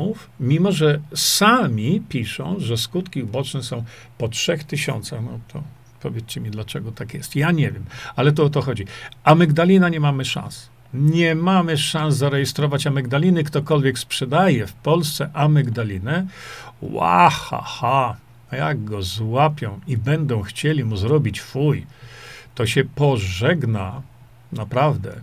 mimo 0.40 0.72
że 0.72 1.00
sami 1.14 2.02
piszą, 2.08 2.56
że 2.58 2.76
skutki 2.76 3.22
uboczne 3.22 3.62
są 3.62 3.84
po 4.18 4.28
3000. 4.28 5.22
No 5.22 5.40
to 5.48 5.62
powiedzcie 6.00 6.40
mi, 6.40 6.50
dlaczego 6.50 6.92
tak 6.92 7.14
jest. 7.14 7.36
Ja 7.36 7.50
nie 7.50 7.72
wiem, 7.72 7.84
ale 8.16 8.32
to 8.32 8.44
o 8.44 8.50
to 8.50 8.62
chodzi. 8.62 8.84
Amygdalina 9.24 9.88
nie 9.88 10.00
mamy 10.00 10.24
szans. 10.24 10.68
Nie 10.94 11.34
mamy 11.34 11.78
szans 11.78 12.16
zarejestrować 12.16 12.86
amygdaliny. 12.86 13.44
Ktokolwiek 13.44 13.98
sprzedaje 13.98 14.66
w 14.66 14.72
Polsce 14.72 15.30
amygdalinę, 15.34 16.26
łahaha, 16.82 18.16
a 18.50 18.56
jak 18.56 18.84
go 18.84 19.02
złapią 19.02 19.80
i 19.86 19.96
będą 19.96 20.42
chcieli 20.42 20.84
mu 20.84 20.96
zrobić 20.96 21.40
fuj, 21.40 21.86
to 22.54 22.66
się 22.66 22.84
pożegna 22.84 24.02
naprawdę 24.52 25.22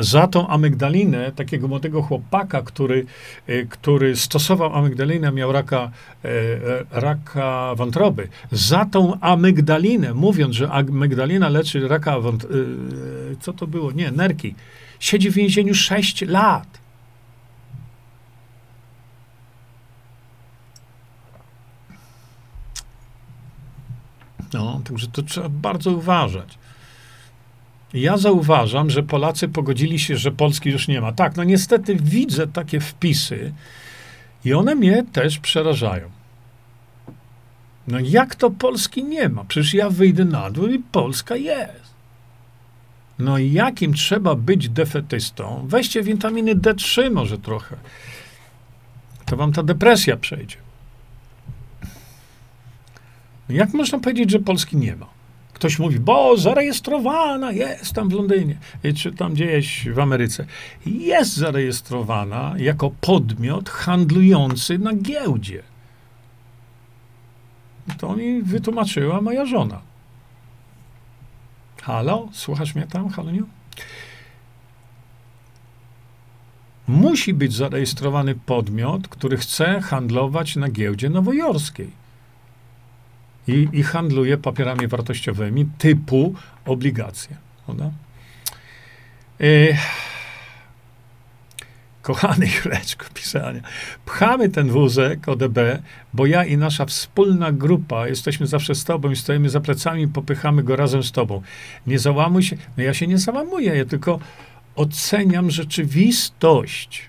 za 0.00 0.26
tą 0.26 0.48
amygdalinę 0.48 1.32
takiego 1.32 1.68
młodego 1.68 2.02
chłopaka, 2.02 2.62
który, 2.62 3.06
y, 3.48 3.66
który 3.70 4.16
stosował 4.16 4.74
amygdalinę, 4.74 5.32
miał 5.32 5.52
raka, 5.52 5.90
e, 6.24 6.28
e, 6.28 7.00
raka 7.00 7.74
wątroby. 7.74 8.28
Za 8.52 8.84
tą 8.84 9.20
amygdalinę, 9.20 10.14
mówiąc, 10.14 10.54
że 10.54 10.70
amygdalina 10.70 11.48
leczy 11.48 11.88
raka 11.88 12.20
wątroby, 12.20 12.54
y, 13.32 13.36
co 13.40 13.52
to 13.52 13.66
było? 13.66 13.92
Nie, 13.92 14.10
nerki. 14.10 14.54
Siedzi 15.00 15.30
w 15.30 15.34
więzieniu 15.34 15.74
6 15.74 16.22
lat. 16.26 16.86
No, 24.54 24.80
także 24.84 25.06
to 25.06 25.22
trzeba 25.22 25.48
bardzo 25.48 25.90
uważać. 25.90 26.58
Ja 27.94 28.16
zauważam, 28.16 28.90
że 28.90 29.02
Polacy 29.02 29.48
pogodzili 29.48 29.98
się, 29.98 30.16
że 30.16 30.32
Polski 30.32 30.70
już 30.70 30.88
nie 30.88 31.00
ma. 31.00 31.12
Tak, 31.12 31.36
no 31.36 31.44
niestety 31.44 31.96
widzę 31.96 32.46
takie 32.46 32.80
wpisy 32.80 33.52
i 34.44 34.54
one 34.54 34.74
mnie 34.74 35.04
też 35.12 35.38
przerażają. 35.38 36.10
No 37.88 37.98
jak 38.00 38.34
to 38.34 38.50
Polski 38.50 39.04
nie 39.04 39.28
ma? 39.28 39.44
Przecież 39.44 39.74
ja 39.74 39.90
wyjdę 39.90 40.24
na 40.24 40.50
dół 40.50 40.66
i 40.66 40.78
Polska 40.78 41.36
jest. 41.36 41.86
No 43.18 43.38
jakim 43.38 43.94
trzeba 43.94 44.34
być 44.34 44.68
defetystą? 44.68 45.66
Weźcie 45.68 46.02
witaminy 46.02 46.56
D3 46.56 47.10
może 47.10 47.38
trochę. 47.38 47.76
To 49.24 49.36
wam 49.36 49.52
ta 49.52 49.62
depresja 49.62 50.16
przejdzie. 50.16 50.56
No 53.48 53.54
jak 53.54 53.74
można 53.74 53.98
powiedzieć, 53.98 54.30
że 54.30 54.38
Polski 54.38 54.76
nie 54.76 54.96
ma? 54.96 55.15
Ktoś 55.56 55.78
mówi, 55.78 56.00
bo 56.00 56.36
zarejestrowana 56.36 57.52
jest 57.52 57.92
tam 57.92 58.08
w 58.08 58.12
Londynie, 58.12 58.58
czy 58.96 59.12
tam 59.12 59.34
gdzieś 59.34 59.88
w 59.88 59.98
Ameryce. 59.98 60.46
Jest 60.86 61.36
zarejestrowana 61.36 62.54
jako 62.58 62.90
podmiot 63.00 63.68
handlujący 63.68 64.78
na 64.78 64.94
giełdzie. 64.94 65.62
To 67.98 68.16
mi 68.16 68.42
wytłumaczyła 68.42 69.20
moja 69.20 69.46
żona. 69.46 69.80
Halo? 71.82 72.28
Słuchasz 72.32 72.74
mnie 72.74 72.86
tam, 72.86 73.08
Haluniu? 73.08 73.46
Musi 76.88 77.34
być 77.34 77.54
zarejestrowany 77.54 78.34
podmiot, 78.34 79.08
który 79.08 79.36
chce 79.36 79.80
handlować 79.80 80.56
na 80.56 80.68
giełdzie 80.68 81.10
nowojorskiej 81.10 82.05
i, 83.48 83.68
i 83.72 83.82
handluje 83.82 84.38
papierami 84.38 84.88
wartościowymi 84.88 85.66
typu 85.78 86.34
obligacje. 86.64 87.36
Prawda? 87.66 87.90
E, 89.40 89.46
kochany 92.02 92.46
Jureczku, 92.46 93.04
pisania, 93.14 93.60
pchamy 94.04 94.48
ten 94.48 94.68
wózek 94.68 95.28
ODB, 95.28 95.58
bo 96.14 96.26
ja 96.26 96.44
i 96.44 96.56
nasza 96.56 96.86
wspólna 96.86 97.52
grupa 97.52 98.08
jesteśmy 98.08 98.46
zawsze 98.46 98.74
z 98.74 98.84
tobą 98.84 99.10
i 99.10 99.16
stoimy 99.16 99.50
za 99.50 99.60
plecami 99.60 100.02
i 100.02 100.08
popychamy 100.08 100.62
go 100.62 100.76
razem 100.76 101.02
z 101.02 101.12
tobą. 101.12 101.42
Nie 101.86 101.98
załamuj 101.98 102.42
się. 102.42 102.56
No 102.76 102.82
ja 102.82 102.94
się 102.94 103.06
nie 103.06 103.18
załamuję, 103.18 103.76
ja 103.76 103.84
tylko 103.84 104.18
oceniam 104.76 105.50
rzeczywistość. 105.50 107.02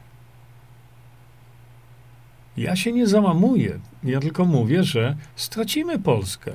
Ja 2.57 2.75
się 2.75 2.91
nie 2.91 3.07
załamuję. 3.07 3.79
Ja 4.07 4.19
tylko 4.19 4.45
mówię, 4.45 4.83
że 4.83 5.15
stracimy 5.35 5.99
Polskę. 5.99 6.51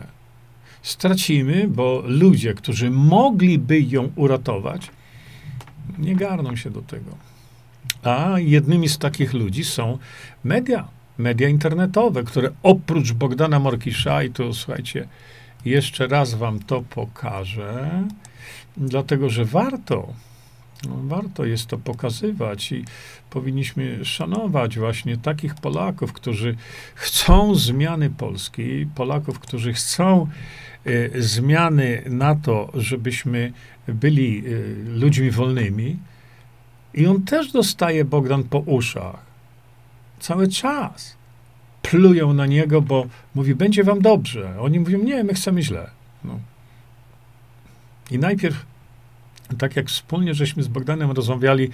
Stracimy, 0.82 1.68
bo 1.68 2.02
ludzie, 2.06 2.54
którzy 2.54 2.90
mogliby 2.90 3.80
ją 3.80 4.12
uratować, 4.16 4.90
nie 5.98 6.16
garną 6.16 6.56
się 6.56 6.70
do 6.70 6.82
tego. 6.82 7.10
A 8.02 8.38
jednymi 8.38 8.88
z 8.88 8.98
takich 8.98 9.32
ludzi 9.32 9.64
są 9.64 9.98
media, 10.44 10.88
media 11.18 11.48
internetowe, 11.48 12.22
które 12.22 12.50
oprócz 12.62 13.12
Bogdana 13.12 13.58
Morkisza, 13.58 14.22
i 14.22 14.30
tu 14.30 14.54
słuchajcie, 14.54 15.08
jeszcze 15.64 16.06
raz 16.06 16.34
wam 16.34 16.58
to 16.58 16.82
pokażę, 16.82 18.04
dlatego 18.76 19.30
że 19.30 19.44
warto 19.44 20.12
no, 20.88 20.96
warto 21.02 21.44
jest 21.44 21.66
to 21.66 21.78
pokazywać 21.78 22.72
i 22.72 22.84
powinniśmy 23.30 24.04
szanować 24.04 24.78
właśnie 24.78 25.16
takich 25.16 25.54
Polaków, 25.54 26.12
którzy 26.12 26.56
chcą 26.94 27.54
zmiany 27.54 28.10
Polski, 28.10 28.86
Polaków, 28.94 29.38
którzy 29.38 29.72
chcą 29.72 30.26
y, 30.86 31.10
zmiany 31.18 32.02
na 32.06 32.34
to, 32.34 32.70
żebyśmy 32.74 33.52
byli 33.88 34.46
y, 34.46 34.84
ludźmi 34.86 35.30
wolnymi. 35.30 35.96
I 36.94 37.06
on 37.06 37.22
też 37.22 37.52
dostaje 37.52 38.04
Bogdan 38.04 38.44
po 38.44 38.58
uszach. 38.58 39.20
Cały 40.20 40.48
czas. 40.48 41.16
Plują 41.82 42.32
na 42.32 42.46
niego, 42.46 42.82
bo 42.82 43.06
mówi, 43.34 43.54
będzie 43.54 43.84
wam 43.84 44.02
dobrze. 44.02 44.60
Oni 44.60 44.80
mówią, 44.80 44.98
nie, 44.98 45.24
my 45.24 45.34
chcemy 45.34 45.62
źle. 45.62 45.90
No. 46.24 46.38
I 48.10 48.18
najpierw 48.18 48.66
tak 49.56 49.76
jak 49.76 49.88
wspólnie 49.88 50.34
żeśmy 50.34 50.62
z 50.62 50.68
Bogdanem 50.68 51.10
rozmawiali, 51.10 51.70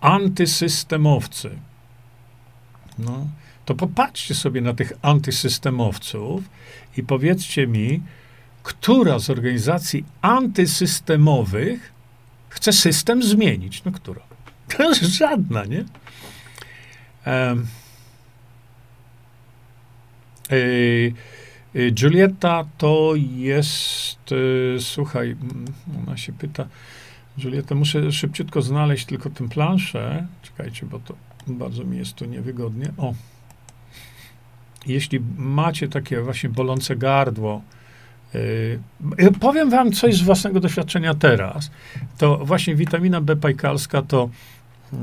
antysystemowcy. 0.00 1.50
No, 2.98 3.26
to 3.64 3.74
popatrzcie 3.74 4.34
sobie 4.34 4.60
na 4.60 4.74
tych 4.74 4.92
antysystemowców 5.02 6.44
i 6.96 7.02
powiedzcie 7.02 7.66
mi, 7.66 8.02
która 8.62 9.18
z 9.18 9.30
organizacji 9.30 10.04
antysystemowych 10.22 11.92
chce 12.48 12.72
system 12.72 13.22
zmienić? 13.22 13.84
No 13.84 13.92
która? 13.92 14.20
To 14.76 14.94
żadna, 14.94 15.64
nie? 15.64 15.84
Um, 17.26 17.66
Julieta 22.02 22.64
to 22.78 23.12
jest, 23.16 24.32
y, 24.32 24.76
słuchaj, 24.80 25.36
ona 26.06 26.16
się 26.16 26.32
pyta, 26.32 26.66
Julieta, 27.38 27.74
muszę 27.74 28.12
szybciutko 28.12 28.62
znaleźć 28.62 29.06
tylko 29.06 29.30
tę 29.30 29.48
planszę. 29.48 30.26
Czekajcie, 30.42 30.86
bo 30.86 30.98
to 30.98 31.14
bardzo 31.46 31.84
mi 31.84 31.98
jest 31.98 32.14
tu 32.14 32.24
niewygodnie. 32.24 32.92
O. 32.96 33.14
Jeśli 34.86 35.20
macie 35.36 35.88
takie 35.88 36.20
właśnie 36.20 36.48
bolące 36.48 36.96
gardło, 36.96 37.62
yy, 38.34 39.32
powiem 39.40 39.70
wam 39.70 39.92
coś 39.92 40.14
z 40.14 40.22
własnego 40.22 40.60
doświadczenia 40.60 41.14
teraz. 41.14 41.70
To 42.18 42.38
właśnie 42.38 42.74
witamina 42.74 43.20
B 43.20 43.36
pajkalska 43.36 44.02
to 44.02 44.30
yy, 44.92 44.98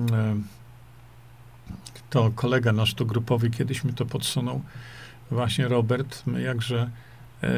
to 2.10 2.32
kolega 2.36 2.72
nasz 2.74 2.94
tu 2.94 3.06
grupowy 3.06 3.50
kiedyś 3.50 3.84
mi 3.84 3.94
to 3.94 4.06
podsunął, 4.06 4.62
właśnie 5.32 5.68
Robert, 5.68 6.24
my 6.26 6.42
jakże 6.42 6.90
yy, 7.42 7.50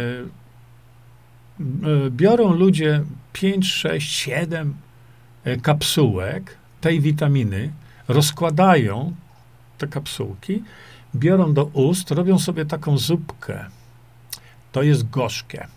biorą 2.10 2.54
ludzie 2.54 3.04
5, 3.34 3.72
6, 3.72 4.12
7 4.12 4.74
kapsułek 5.62 6.58
tej 6.82 7.02
witaminy, 7.02 7.72
rozkładają 8.08 9.14
te 9.78 9.88
kapsułki, 9.88 10.64
biorą 11.16 11.54
do 11.54 11.66
ust, 11.66 12.12
robią 12.12 12.40
sobie 12.40 12.66
taką 12.66 12.98
zupkę. 12.98 13.66
To 14.72 14.84
jest 14.84 15.10
gorzkie. 15.10 15.68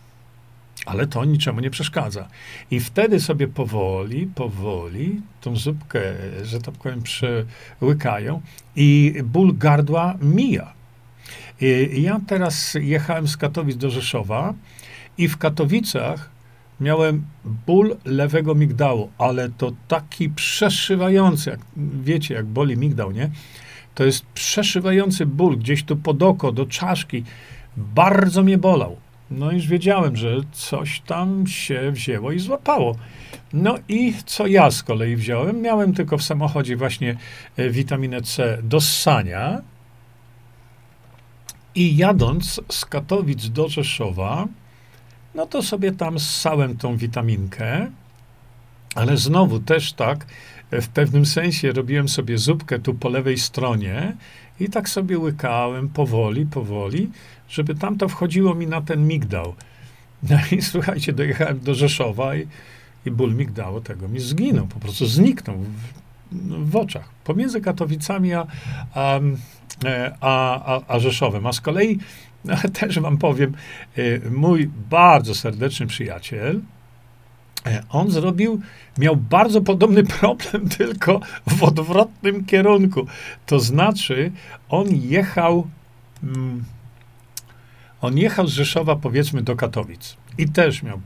Ale 0.87 1.07
to 1.07 1.25
niczemu 1.25 1.61
nie 1.61 1.71
przeszkadza. 1.71 2.29
I 2.71 2.81
wtedy 2.81 3.21
sobie 3.21 3.49
powoli, 3.49 4.27
powoli 4.27 5.21
tą 5.41 5.57
zupkę, 5.57 6.01
że 6.43 6.61
tak 6.61 6.75
powiem, 6.75 7.03
przełykają 7.03 8.41
i 8.77 9.15
ból 9.25 9.57
gardła 9.59 10.15
mija. 10.21 10.73
I 11.61 12.03
ja 12.03 12.21
teraz 12.27 12.77
jechałem 12.81 13.29
z 13.29 13.37
Katowic 13.37 13.77
do 13.77 13.91
Rzeszowa 13.91 14.55
i 15.19 15.29
w 15.29 15.37
Katowicach 15.37 16.31
miałem 16.81 17.25
ból 17.45 17.97
lewego 18.05 18.55
migdału, 18.55 19.11
ale 19.19 19.49
to 19.49 19.73
taki 19.89 20.31
przeszywający, 20.31 21.51
jak 21.51 21.61
wiecie, 22.03 22.35
jak 22.35 22.47
boli 22.47 22.77
migdał, 22.77 23.13
nie? 23.13 23.31
To 23.95 24.05
jest 24.05 24.27
przeszywający 24.27 25.27
ból 25.27 25.59
gdzieś 25.59 25.85
tu 25.85 25.97
pod 25.97 26.23
oko, 26.23 26.53
do 26.53 26.67
czaszki. 26.67 27.25
Bardzo 27.77 28.43
mnie 28.43 28.59
bolał. 28.59 28.97
No 29.31 29.53
już 29.53 29.67
wiedziałem, 29.67 30.17
że 30.17 30.37
coś 30.53 31.01
tam 31.01 31.47
się 31.47 31.91
wzięło 31.93 32.33
i 32.33 32.39
złapało. 32.39 32.97
No 33.53 33.75
i 33.89 34.15
co 34.27 34.47
ja 34.47 34.71
z 34.71 34.83
kolei 34.83 35.17
wziąłem? 35.17 35.61
Miałem 35.61 35.95
tylko 35.95 36.19
w 36.19 36.23
samochodzie 36.23 36.77
właśnie 36.77 37.17
e, 37.57 37.71
witaminę 37.71 38.23
C 38.23 38.59
do 38.63 38.81
ssania. 38.81 39.63
I 41.75 41.97
jadąc 41.97 42.61
z 42.69 42.85
Katowic 42.85 43.49
do 43.49 43.69
Rzeszowa, 43.69 44.47
no 45.37 45.47
to 45.47 45.63
sobie 45.63 45.93
tam 45.93 46.19
ssałem 46.19 46.77
tą 46.77 46.97
witaminkę, 46.97 47.91
ale 48.95 49.17
znowu 49.17 49.61
też 49.61 49.93
tak, 49.93 50.27
e, 50.71 50.81
w 50.81 50.89
pewnym 50.89 51.27
sensie 51.27 51.73
robiłem 51.73 52.09
sobie 52.09 52.39
zupkę 52.39 52.79
tu 52.79 52.95
po 52.95 53.09
lewej 53.09 53.39
stronie 53.39 54.17
i 54.61 54.69
tak 54.69 54.89
sobie 54.89 55.19
łykałem 55.19 55.89
powoli, 55.89 56.47
powoli, 56.47 57.11
żeby 57.49 57.75
tam 57.75 57.99
to 57.99 58.09
wchodziło 58.09 58.55
mi 58.55 58.67
na 58.67 58.81
ten 58.81 59.07
migdał. 59.07 59.55
No 60.31 60.39
i 60.53 60.63
słuchajcie, 60.63 61.13
dojechałem 61.13 61.61
do 61.61 61.75
Rzeszowa 61.75 62.37
i, 62.37 62.47
i 63.07 63.11
ból 63.11 63.35
migdało 63.35 63.81
tego 63.81 64.09
mi 64.09 64.21
zginął, 64.21 64.67
po 64.67 64.81
prostu 64.81 65.07
zniknął 65.07 65.57
w, 65.57 65.67
no, 66.33 66.57
w 66.59 66.77
oczach. 66.77 67.09
Pomiędzy 67.25 67.61
Katowicami 67.61 68.35
a, 68.35 68.47
e, 69.85 70.13
a, 70.21 70.75
a, 70.77 70.81
a 70.89 70.99
Rzeszowem. 70.99 71.47
A 71.47 71.53
z 71.53 71.61
kolei 71.61 71.99
no, 72.65 72.71
też 72.73 73.01
wam 73.01 73.19
powiem, 73.19 73.55
e, 73.97 74.31
mój 74.31 74.71
bardzo 74.91 75.35
serdeczny 75.35 75.87
przyjaciel, 75.87 76.61
e, 77.67 77.83
on 77.91 78.11
zrobił, 78.11 78.61
miał 78.99 79.17
bardzo 79.17 79.61
podobny 79.61 80.05
problem, 80.21 80.69
tylko 80.69 81.21
w 81.47 81.63
odwrotnym 81.63 82.45
kierunku. 82.45 83.07
To 83.47 83.61
znaczy, 83.61 84.33
on 84.69 84.87
jechał, 84.91 85.67
mm, 86.23 86.65
on 88.01 88.19
jechał 88.19 88.47
z 88.47 88.53
Rzeszowa, 88.53 88.97
powiedzmy, 88.97 89.43
do 89.43 89.57
Katowic. 89.57 90.17
I 90.39 90.49
też 90.49 90.83
miał, 90.83 91.01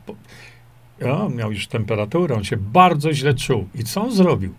o, 1.05 1.29
miał 1.29 1.53
już 1.53 1.67
temperaturę, 1.67 2.35
on 2.35 2.45
się 2.45 2.57
bardzo 2.57 3.13
źle 3.13 3.35
czuł. 3.35 3.69
I 3.75 3.85
co 3.85 4.03
on 4.03 4.13
zrobił? 4.13 4.55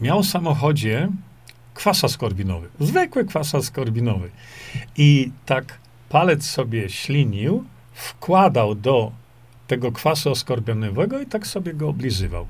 Miał 0.00 0.22
w 0.22 0.26
samochodzie 0.26 1.08
kwas 1.76 2.04
askorbinowy, 2.04 2.68
zwykły 2.80 3.24
kwas 3.24 3.54
askorbinowy. 3.54 4.30
I 4.96 5.30
tak 5.46 5.78
palec 6.08 6.44
sobie 6.44 6.88
ślinił, 6.88 7.64
wkładał 7.92 8.74
do 8.74 9.12
tego 9.66 9.92
kwasu 9.92 10.30
askorbinowego 10.30 11.20
i 11.20 11.26
tak 11.26 11.46
sobie 11.46 11.74
go 11.74 11.88
oblizywał. 11.88 12.46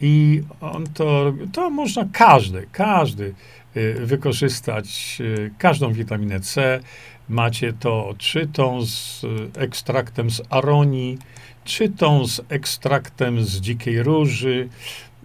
I 0.00 0.42
on 0.60 0.86
to, 0.86 1.32
to 1.52 1.70
można 1.70 2.04
każdy, 2.12 2.66
każdy 2.72 3.34
y, 3.76 4.06
wykorzystać, 4.06 5.16
y, 5.20 5.50
każdą 5.58 5.92
witaminę 5.92 6.40
C. 6.40 6.80
Macie 7.28 7.72
to 7.72 8.14
czy 8.18 8.46
tą 8.46 8.86
z 8.86 9.24
y, 9.24 9.60
ekstraktem 9.60 10.30
z 10.30 10.42
aronii, 10.50 11.18
czy 11.64 11.88
tą 11.88 12.26
z 12.26 12.40
ekstraktem 12.48 13.44
z 13.44 13.60
dzikiej 13.60 14.02
róży, 14.02 14.68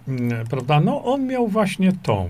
mm, 0.07 0.47
prawda? 0.47 0.79
No 0.79 1.03
on 1.03 1.27
miał 1.27 1.47
właśnie 1.47 1.91
tą. 2.03 2.29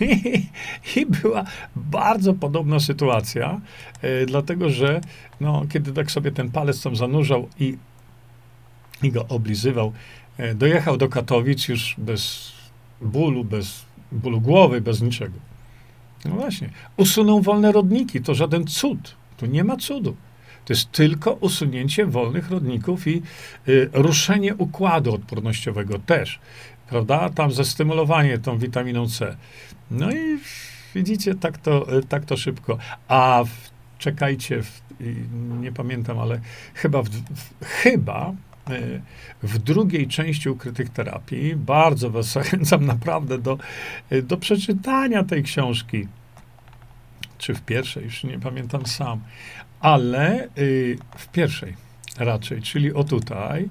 I 0.96 1.06
była 1.06 1.44
bardzo 1.76 2.34
podobna 2.34 2.80
sytuacja, 2.80 3.60
e, 4.02 4.26
dlatego 4.26 4.70
że 4.70 5.00
no, 5.40 5.64
kiedy 5.70 5.92
tak 5.92 6.10
sobie 6.10 6.32
ten 6.32 6.50
palec 6.50 6.82
tam 6.82 6.96
zanurzał 6.96 7.48
i, 7.60 7.76
i 9.02 9.12
go 9.12 9.26
oblizywał, 9.28 9.92
e, 10.38 10.54
dojechał 10.54 10.96
do 10.96 11.08
Katowic 11.08 11.68
już 11.68 11.94
bez 11.98 12.52
bólu, 13.00 13.44
bez 13.44 13.84
bólu 14.12 14.40
głowy, 14.40 14.80
bez 14.80 15.02
niczego. 15.02 15.38
No 16.24 16.30
właśnie. 16.30 16.70
Usunął 16.96 17.40
wolne 17.40 17.72
rodniki, 17.72 18.20
to 18.20 18.34
żaden 18.34 18.66
cud. 18.66 19.14
Tu 19.36 19.46
nie 19.46 19.64
ma 19.64 19.76
cudu. 19.76 20.16
To 20.64 20.72
jest 20.72 20.92
tylko 20.92 21.32
usunięcie 21.32 22.06
wolnych 22.06 22.50
rodników 22.50 23.06
i 23.06 23.22
y, 23.68 23.90
ruszenie 23.92 24.54
układu 24.54 25.14
odpornościowego 25.14 25.98
też 25.98 26.40
prawda? 26.86 27.30
Tam 27.30 27.52
zestymulowanie 27.52 28.38
tą 28.38 28.58
witaminą 28.58 29.08
C. 29.08 29.36
No 29.98 30.12
i 30.12 30.38
widzicie, 30.94 31.34
tak 31.34 31.58
to, 31.58 31.86
tak 32.08 32.24
to 32.24 32.36
szybko. 32.36 32.78
A 33.08 33.44
w, 33.44 33.70
czekajcie, 33.98 34.62
w, 34.62 34.82
nie 35.60 35.72
pamiętam, 35.72 36.18
ale 36.18 36.40
chyba, 36.74 37.02
w, 37.02 37.08
chyba 37.60 38.32
e, 38.70 38.80
w 39.42 39.58
drugiej 39.58 40.08
części 40.08 40.48
ukrytych 40.48 40.90
terapii, 40.90 41.56
bardzo 41.56 42.10
was 42.10 42.26
zachęcam 42.32 42.86
naprawdę 42.86 43.38
do, 43.38 43.58
do 44.22 44.36
przeczytania 44.36 45.24
tej 45.24 45.42
książki. 45.42 46.08
Czy 47.38 47.54
w 47.54 47.62
pierwszej, 47.62 48.04
już 48.04 48.24
nie 48.24 48.38
pamiętam 48.40 48.86
sam, 48.86 49.20
ale 49.80 50.48
y, 50.58 50.98
w 51.16 51.28
pierwszej 51.28 51.76
raczej, 52.18 52.62
czyli 52.62 52.94
o 52.94 53.04
tutaj, 53.04 53.68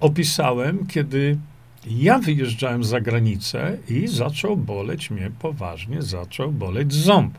opisałem, 0.00 0.86
kiedy 0.86 1.38
ja 1.86 2.18
wyjeżdżałem 2.18 2.84
za 2.84 3.00
granicę 3.00 3.76
i 3.88 4.08
zaczął 4.08 4.56
boleć 4.56 5.10
mnie 5.10 5.30
poważnie, 5.38 6.02
zaczął 6.02 6.52
boleć 6.52 6.94
ząb. 6.94 7.38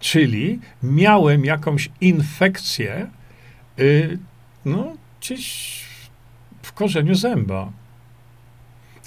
Czyli 0.00 0.60
miałem 0.82 1.44
jakąś 1.44 1.90
infekcję, 2.00 3.06
yy, 3.78 4.18
no, 4.64 4.96
gdzieś 5.20 5.80
w 6.62 6.72
korzeniu 6.72 7.14
zęba. 7.14 7.72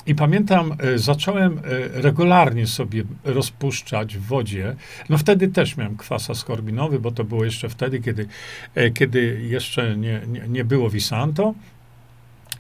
I 0.06 0.16
pamiętam, 0.16 0.76
y, 0.96 1.00
zacząłem 1.00 1.58
y, 1.58 1.62
regularnie 1.94 2.68
sobie 2.68 3.04
rozpuszczać 3.24 4.18
w 4.18 4.22
wodzie. 4.22 4.76
No 5.10 5.18
wtedy 5.18 5.48
też 5.48 5.78
miałem 5.78 5.98
kwas 5.98 6.30
askorbinowy, 6.30 7.00
bo 7.00 7.12
to 7.12 7.24
było 7.24 7.46
jeszcze 7.46 7.70
wtedy, 7.70 8.00
kiedy, 8.00 8.28
y, 8.78 8.92
kiedy 8.92 9.42
jeszcze 9.50 9.98
nie, 9.98 10.22
nie, 10.28 10.48
nie 10.48 10.66
było 10.66 10.90
Visanto. 10.90 11.54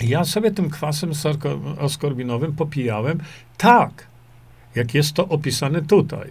Ja 0.01 0.25
sobie 0.25 0.51
tym 0.51 0.69
kwasem 0.69 1.11
askorbinowym 1.79 2.55
popijałem 2.55 3.19
tak, 3.57 4.07
jak 4.75 4.93
jest 4.93 5.13
to 5.13 5.27
opisane 5.27 5.81
tutaj. 5.81 6.29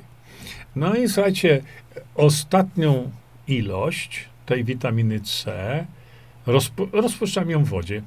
No 0.76 0.94
i 0.94 1.08
słuchajcie, 1.08 1.62
ostatnią 2.14 3.10
ilość 3.48 4.24
tej 4.46 4.64
witaminy 4.64 5.20
C 5.20 5.84
rozpu 6.46 6.88
rozpuszczam 6.92 7.50
ją 7.50 7.64
w 7.64 7.68
wodzie. 7.68 8.02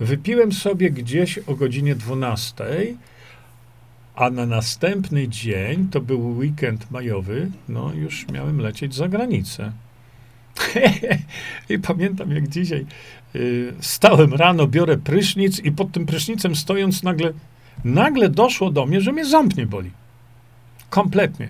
Wypiłem 0.00 0.52
sobie 0.52 0.90
gdzieś 0.90 1.38
o 1.38 1.54
godzinie 1.54 1.94
12, 1.94 2.64
a 4.14 4.30
na 4.30 4.46
następny 4.46 5.28
dzień, 5.28 5.88
to 5.88 6.00
był 6.00 6.36
weekend 6.36 6.90
majowy, 6.90 7.50
no 7.68 7.92
już 7.94 8.28
miałem 8.28 8.60
lecieć 8.60 8.94
za 8.94 9.08
granicę. 9.08 9.72
I 11.70 11.78
pamiętam 11.78 12.30
jak 12.30 12.48
dzisiaj 12.48 12.86
stałem 13.80 14.34
rano, 14.34 14.66
biorę 14.66 14.96
prysznic 14.96 15.58
i 15.58 15.72
pod 15.72 15.92
tym 15.92 16.06
prysznicem 16.06 16.56
stojąc 16.56 17.02
nagle, 17.02 17.32
nagle 17.84 18.28
doszło 18.28 18.70
do 18.70 18.86
mnie, 18.86 19.00
że 19.00 19.12
mnie 19.12 19.24
ząb 19.24 19.56
nie 19.56 19.66
boli. 19.66 19.90
Kompletnie. 20.90 21.48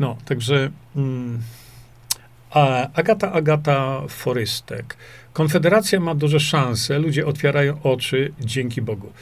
No, 0.00 0.16
także 0.24 0.70
mm, 0.96 1.38
Agata 2.94 3.32
Agata 3.32 4.02
Forystek. 4.08 4.96
Konfederacja 5.32 6.00
ma 6.00 6.14
duże 6.14 6.40
szanse, 6.40 6.98
ludzie 6.98 7.26
otwierają 7.26 7.82
oczy 7.82 8.32
dzięki 8.40 8.82
Bogu. 8.82 9.12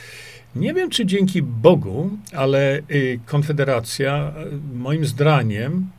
Nie 0.57 0.75
wiem, 0.75 0.91
czy 0.91 1.07
dzięki 1.07 1.43
Bogu, 1.43 2.11
ale 2.33 2.81
y, 2.91 3.21
Konfederacja, 3.27 4.33
y, 4.73 4.77
moim 4.77 5.05
zdaniem, 5.05 5.91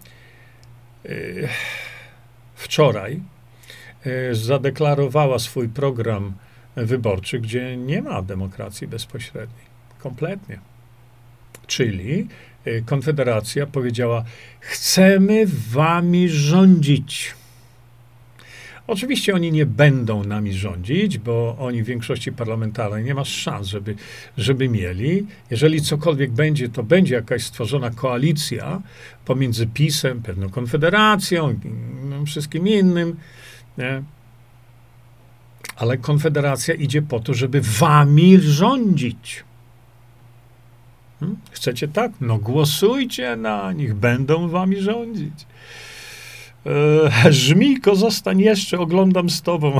y, 1.05 1.47
wczoraj 2.55 3.21
zadeklarowała 4.31 5.39
swój 5.39 5.69
program 5.69 6.33
wyborczy, 6.75 7.39
gdzie 7.39 7.77
nie 7.77 8.01
ma 8.01 8.21
demokracji 8.21 8.87
bezpośredniej. 8.87 9.67
Kompletnie. 9.99 10.59
Czyli 11.67 12.27
e, 12.65 12.81
Konfederacja 12.81 13.65
powiedziała: 13.65 14.23
Chcemy 14.59 15.45
wami 15.47 16.29
rządzić. 16.29 17.35
Oczywiście 18.87 19.35
oni 19.35 19.51
nie 19.51 19.65
będą 19.65 20.23
nami 20.23 20.53
rządzić, 20.53 21.17
bo 21.17 21.57
oni 21.59 21.83
w 21.83 21.85
większości 21.85 22.31
parlamentarnej 22.31 23.03
nie 23.03 23.15
ma 23.15 23.25
szans, 23.25 23.67
żeby, 23.67 23.95
żeby 24.37 24.69
mieli. 24.69 25.27
Jeżeli 25.51 25.81
cokolwiek 25.81 26.31
będzie, 26.31 26.69
to 26.69 26.83
będzie 26.83 27.15
jakaś 27.15 27.43
stworzona 27.43 27.89
koalicja 27.89 28.81
pomiędzy 29.25 29.67
PiSem, 29.67 30.21
pewną 30.21 30.49
konfederacją 30.49 31.59
no, 32.03 32.25
wszystkim 32.25 32.67
innym. 32.67 33.15
Nie? 33.77 34.03
Ale 35.75 35.97
Konfederacja 35.97 36.73
idzie 36.73 37.01
po 37.01 37.19
to, 37.19 37.33
żeby 37.33 37.61
wami 37.61 38.39
rządzić. 38.39 39.43
Hmm? 41.19 41.37
Chcecie 41.51 41.87
tak? 41.87 42.11
No 42.21 42.37
głosujcie 42.37 43.35
na 43.35 43.71
nich, 43.71 43.93
będą 43.93 44.49
wami 44.49 44.81
rządzić. 44.81 45.45
E, 47.25 47.33
Żmiko, 47.33 47.95
zostań 47.95 48.39
jeszcze, 48.39 48.79
oglądam 48.79 49.29
z 49.29 49.41
tobą. 49.41 49.79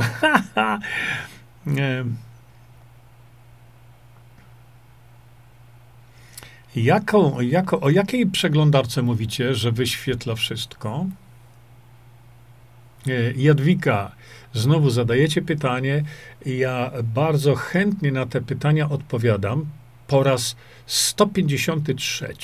Jaką, 6.76 7.40
jako, 7.40 7.80
o 7.80 7.90
jakiej 7.90 8.26
przeglądarce 8.26 9.02
mówicie, 9.02 9.54
że 9.54 9.72
wyświetla 9.72 10.34
wszystko? 10.34 11.06
E, 13.06 13.32
Jadwika, 13.36 14.12
znowu 14.52 14.90
zadajecie 14.90 15.42
pytanie. 15.42 16.04
Ja 16.46 16.92
bardzo 17.14 17.54
chętnie 17.54 18.12
na 18.12 18.26
te 18.26 18.40
pytania 18.40 18.88
odpowiadam 18.88 19.66
po 20.06 20.22
raz 20.22 20.56
153. 20.86 22.34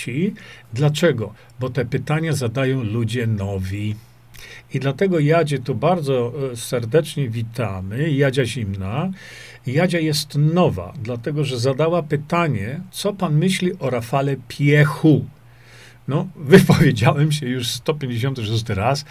Dlaczego? 0.73 1.35
Bo 1.61 1.71
te 1.71 1.85
pytania 1.85 2.33
zadają 2.33 2.83
ludzie 2.83 3.27
nowi. 3.27 3.95
I 4.75 4.81
dlatego 4.81 5.19
Jadzie 5.19 5.59
tu 5.59 5.75
bardzo 5.75 6.33
e, 6.53 6.57
serdecznie 6.57 7.29
witamy. 7.29 8.11
Jadzia 8.11 8.45
Zimna. 8.45 9.11
Jadzia 9.67 9.99
jest 9.99 10.35
nowa, 10.39 10.93
dlatego 11.03 11.45
że 11.45 11.59
zadała 11.59 12.03
pytanie, 12.03 12.81
co 12.91 13.13
pan 13.13 13.35
myśli 13.35 13.79
o 13.79 13.91
Rafale 13.91 14.37
Piechu. 14.49 15.25
No, 16.09 16.27
wypowiedziałem 16.37 17.33
się 17.33 17.47
już 17.49 17.69
156 17.69 18.69
raz, 18.69 19.05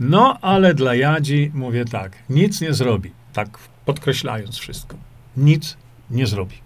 no 0.00 0.38
ale 0.40 0.74
dla 0.74 0.94
Jadzi 0.94 1.50
mówię 1.54 1.84
tak, 1.84 2.12
nic 2.30 2.60
nie 2.60 2.74
zrobi, 2.74 3.10
tak 3.32 3.58
podkreślając 3.84 4.58
wszystko. 4.58 4.96
Nic 5.36 5.76
nie 6.10 6.26
zrobi. 6.26 6.56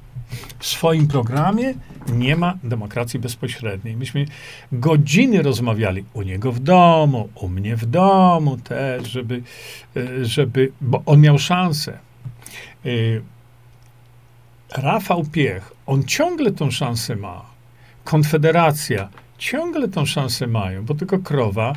W 0.58 0.66
swoim 0.66 1.06
programie 1.06 1.74
nie 2.12 2.36
ma 2.36 2.58
demokracji 2.62 3.20
bezpośredniej. 3.20 3.96
Myśmy 3.96 4.26
godziny 4.72 5.42
rozmawiali 5.42 6.04
u 6.12 6.22
niego 6.22 6.52
w 6.52 6.60
domu, 6.60 7.28
u 7.34 7.48
mnie 7.48 7.76
w 7.76 7.86
domu 7.86 8.56
też, 8.56 9.10
żeby, 9.10 9.42
e, 9.96 10.24
żeby 10.24 10.72
bo 10.80 11.02
on 11.06 11.20
miał 11.20 11.38
szansę. 11.38 11.98
E, 12.84 12.88
Rafał 14.76 15.24
Piech, 15.24 15.72
on 15.86 16.04
ciągle 16.04 16.52
tą 16.52 16.70
szansę 16.70 17.16
ma. 17.16 17.46
Konfederacja 18.04 19.08
ciągle 19.38 19.88
tą 19.88 20.06
szansę 20.06 20.46
mają, 20.46 20.84
bo 20.84 20.94
tylko 20.94 21.18
krowa 21.18 21.72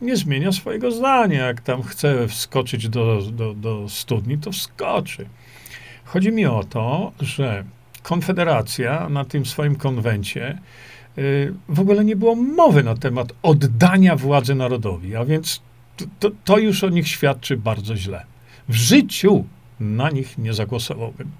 nie 0.00 0.16
zmienia 0.16 0.52
swojego 0.52 0.90
zdania. 0.90 1.46
Jak 1.46 1.60
tam 1.60 1.82
chce 1.82 2.28
wskoczyć 2.28 2.88
do, 2.88 3.22
do, 3.32 3.54
do 3.54 3.88
studni, 3.88 4.38
to 4.38 4.52
wskoczy. 4.52 5.26
Chodzi 6.04 6.32
mi 6.32 6.46
o 6.46 6.64
to, 6.64 7.12
że 7.20 7.64
Konfederacja 8.02 9.08
na 9.08 9.24
tym 9.24 9.46
swoim 9.46 9.76
konwencie 9.76 10.58
y, 11.18 11.54
w 11.68 11.80
ogóle 11.80 12.04
nie 12.04 12.16
było 12.16 12.34
mowy 12.34 12.82
na 12.82 12.96
temat 12.96 13.32
oddania 13.42 14.16
władzy 14.16 14.54
narodowi, 14.54 15.16
a 15.16 15.24
więc 15.24 15.62
to, 16.18 16.30
to 16.44 16.58
już 16.58 16.84
o 16.84 16.88
nich 16.88 17.08
świadczy 17.08 17.56
bardzo 17.56 17.96
źle. 17.96 18.24
W 18.68 18.74
życiu 18.74 19.44
na 19.80 20.10
nich 20.10 20.38
nie 20.38 20.54
zagłosowałbym. 20.54 21.30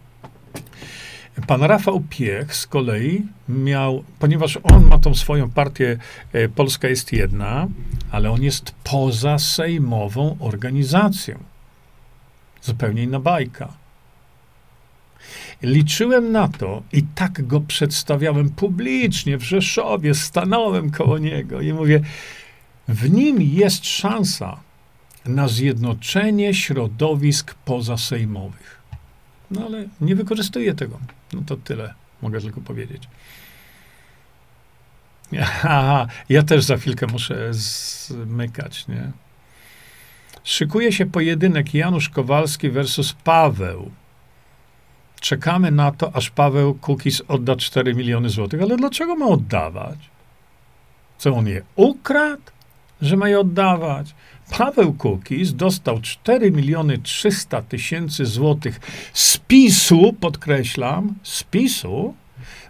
Pan 1.47 1.63
Rafał 1.63 2.03
Piech 2.11 2.55
z 2.55 2.67
kolei 2.67 3.27
miał, 3.49 4.05
ponieważ 4.19 4.59
on 4.63 4.87
ma 4.87 4.99
tą 4.99 5.15
swoją 5.15 5.51
partię 5.51 5.99
e, 6.33 6.49
Polska 6.49 6.89
jest 6.89 7.13
jedna, 7.13 7.69
ale 8.11 8.31
on 8.31 8.43
jest 8.43 8.75
poza 8.85 9.39
sejmową 9.39 10.37
organizacją. 10.41 11.39
Zupełnie 12.63 13.03
inna 13.03 13.21
bajka. 13.21 13.73
Liczyłem 15.63 16.33
na 16.33 16.49
to 16.49 16.83
i 16.93 17.03
tak 17.03 17.47
go 17.47 17.61
przedstawiałem 17.61 18.51
publicznie 18.51 19.39
w 19.39 19.43
Rzeszowie, 19.43 20.15
stanąłem 20.15 20.91
koło 20.91 21.19
niego 21.19 21.61
i 21.61 21.73
mówię, 21.73 22.01
w 22.89 23.11
nim 23.11 23.43
jest 23.43 23.87
szansa 23.87 24.61
na 25.27 25.49
zjednoczenie 25.49 26.55
środowisk 26.55 27.55
pozasejmowych. 27.55 28.82
No 29.53 29.66
ale 29.66 29.89
nie 30.01 30.16
wykorzystuje 30.16 30.74
tego. 30.74 30.99
No 31.33 31.43
to 31.47 31.57
tyle 31.57 31.95
mogę 32.23 32.41
tylko 32.41 32.61
powiedzieć. 32.61 33.03
Ja 36.29 36.43
też 36.43 36.65
za 36.65 36.77
chwilkę 36.77 37.07
muszę 37.07 37.49
zmykać, 37.55 38.89
nie? 38.89 39.11
Szykuje 40.45 40.93
się 40.93 41.07
pojedynek 41.07 41.74
Janusz 41.74 42.09
Kowalski 42.09 42.70
versus 42.70 43.12
Paweł. 43.12 43.91
Czekamy 45.20 45.70
na 45.70 45.93
to, 45.93 46.16
aż 46.16 46.31
Paweł 46.31 46.74
Kukis 46.74 47.23
odda 47.29 47.57
4 47.57 47.95
miliony 47.95 48.29
złotych. 48.29 48.62
Ale 48.62 48.77
dlaczego 48.77 49.16
ma 49.16 49.27
oddawać? 49.27 49.99
Co 51.19 51.35
on 51.35 51.47
je 51.47 51.62
ukradł, 51.77 52.43
że 53.03 53.16
ma 53.16 53.29
je 53.29 53.41
oddawać? 53.41 54.15
Paweł 54.59 54.93
Kukis 54.93 55.55
dostał 55.55 56.01
4 56.01 56.51
miliony 56.51 56.99
300 56.99 57.62
tysięcy 57.62 58.27
złotych 58.27 58.81
z 59.12 59.39
PiSu, 59.39 60.12
podkreślam, 60.20 61.15
z 61.23 61.43
PiSu, 61.43 62.15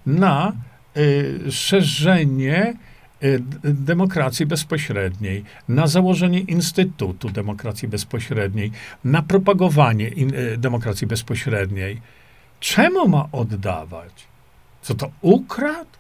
na 0.06 0.52
y, 0.96 1.52
szerzenie 1.52 2.74
y, 3.22 3.42
demokracji 3.64 4.46
bezpośredniej, 4.46 5.44
na 5.68 5.86
założenie 5.86 6.40
Instytutu 6.40 7.30
Demokracji 7.30 7.88
Bezpośredniej, 7.88 8.70
na 9.04 9.22
propagowanie 9.22 10.09
in, 10.09 10.34
y, 10.34 10.56
demokracji 10.59 11.06
bezpośredniej. 11.06 12.00
Czemu 12.60 13.09
ma 13.09 13.28
oddawać? 13.32 14.12
Co 14.82 14.94
to 14.94 15.10
ukradł? 15.20 15.90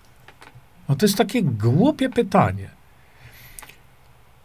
No 0.88 0.96
to 0.96 1.06
jest 1.06 1.18
takie 1.18 1.42
głupie 1.42 2.08
pytanie. 2.08 2.81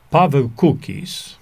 Paweł 0.09 0.49
Kukis 0.55 1.38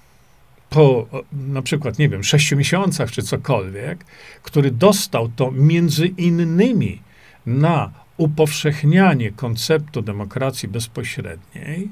po 0.70 1.06
na 1.32 1.62
przykład, 1.62 1.98
nie 1.98 2.08
wiem, 2.08 2.24
sześciu 2.24 2.56
miesiącach 2.56 3.10
czy 3.10 3.22
cokolwiek, 3.22 4.04
który 4.42 4.70
dostał 4.70 5.28
to 5.28 5.50
między 5.50 6.06
innymi 6.06 7.02
na 7.46 7.92
upowszechnianie 8.16 9.32
konceptu 9.32 10.02
demokracji 10.02 10.68
bezpośredniej, 10.68 11.88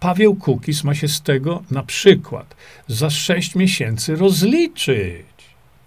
Paweł 0.00 0.34
Kukis 0.34 0.84
ma 0.84 0.94
się 0.94 1.08
z 1.08 1.22
tego 1.22 1.62
na 1.70 1.82
przykład 1.82 2.56
za 2.88 3.10
sześć 3.10 3.54
miesięcy 3.54 4.16
rozliczyć. 4.16 5.26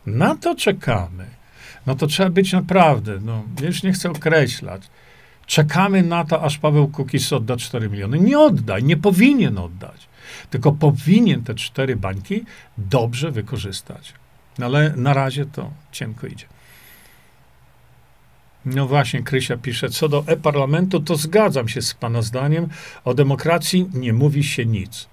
Na 0.05 0.35
to 0.35 0.55
czekamy. 0.55 1.25
No 1.85 1.95
to 1.95 2.07
trzeba 2.07 2.29
być 2.29 2.53
naprawdę, 2.53 3.19
no 3.21 3.43
już 3.61 3.83
nie 3.83 3.91
chcę 3.93 4.09
określać. 4.09 4.81
Czekamy 5.45 6.03
na 6.03 6.25
to, 6.25 6.43
aż 6.43 6.57
Paweł 6.57 6.87
Kukis 6.87 7.33
odda 7.33 7.57
4 7.57 7.89
miliony. 7.89 8.19
Nie 8.19 8.39
odda, 8.39 8.79
nie 8.79 8.97
powinien 8.97 9.57
oddać 9.57 10.07
tylko 10.49 10.71
powinien 10.71 11.43
te 11.43 11.55
cztery 11.55 11.95
bańki 11.95 12.45
dobrze 12.77 13.31
wykorzystać. 13.31 14.13
No 14.59 14.65
ale 14.65 14.93
na 14.95 15.13
razie 15.13 15.45
to 15.45 15.71
cienko 15.91 16.27
idzie. 16.27 16.45
No 18.65 18.87
właśnie, 18.87 19.23
Krysia 19.23 19.57
pisze, 19.57 19.89
co 19.89 20.09
do 20.09 20.23
e-parlamentu, 20.27 20.99
to 20.99 21.15
zgadzam 21.15 21.67
się 21.67 21.81
z 21.81 21.93
pana 21.93 22.21
zdaniem. 22.21 22.67
O 23.05 23.13
demokracji 23.13 23.89
nie 23.93 24.13
mówi 24.13 24.43
się 24.43 24.65
nic. 24.65 25.07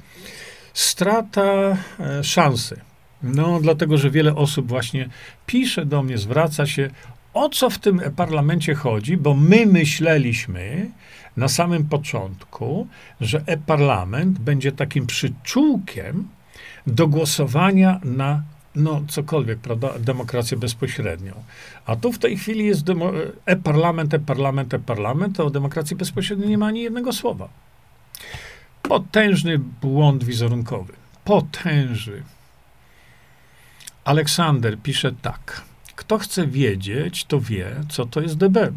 Strata 0.75 1.77
e, 2.01 2.25
szansy. 2.25 2.81
No, 3.23 3.61
dlatego, 3.61 3.99
że 3.99 4.11
wiele 4.11 4.35
osób 4.35 4.69
właśnie 4.69 5.09
pisze 5.47 5.87
do 5.87 6.03
mnie, 6.03 6.19
zwraca 6.19 6.67
się, 6.67 6.91
o 7.35 7.49
co 7.49 7.71
w 7.71 7.79
tym 7.79 8.01
e-parlamencie 8.01 8.75
chodzi, 8.75 9.17
bo 9.17 9.35
my 9.35 9.67
myśleliśmy, 9.67 10.91
na 11.41 11.49
samym 11.49 11.85
początku, 11.85 12.87
że 13.21 13.43
e-parlament 13.47 14.39
będzie 14.39 14.73
takim 14.73 15.07
przyczółkiem 15.07 16.29
do 16.87 17.09
głosowania 17.09 18.01
na 18.05 18.43
no 18.75 19.03
cokolwiek, 19.09 19.59
prawda, 19.59 19.99
demokrację 19.99 20.57
bezpośrednią. 20.57 21.33
A 21.87 21.97
tu 21.97 22.13
w 22.13 22.19
tej 22.19 22.37
chwili 22.37 22.65
jest 22.65 22.87
e-parlament, 23.47 24.15
e-parlament, 24.15 24.75
e-parlament, 24.75 25.41
a 25.41 25.43
o 25.43 25.51
demokracji 25.51 25.97
bezpośredniej 25.97 26.49
nie 26.49 26.59
ma 26.59 26.67
ani 26.67 26.83
jednego 26.83 27.13
słowa. 27.13 27.49
Potężny 28.83 29.59
błąd 29.59 30.25
wizerunkowy. 30.25 30.93
Potężny. 31.25 32.23
Aleksander 34.05 34.79
pisze 34.79 35.13
tak. 35.23 35.70
Kto 36.01 36.19
chce 36.19 36.47
wiedzieć, 36.47 37.25
to 37.25 37.41
wie, 37.41 37.67
co 37.89 38.07
to 38.07 38.21
jest 38.21 38.37
DB. 38.37 38.73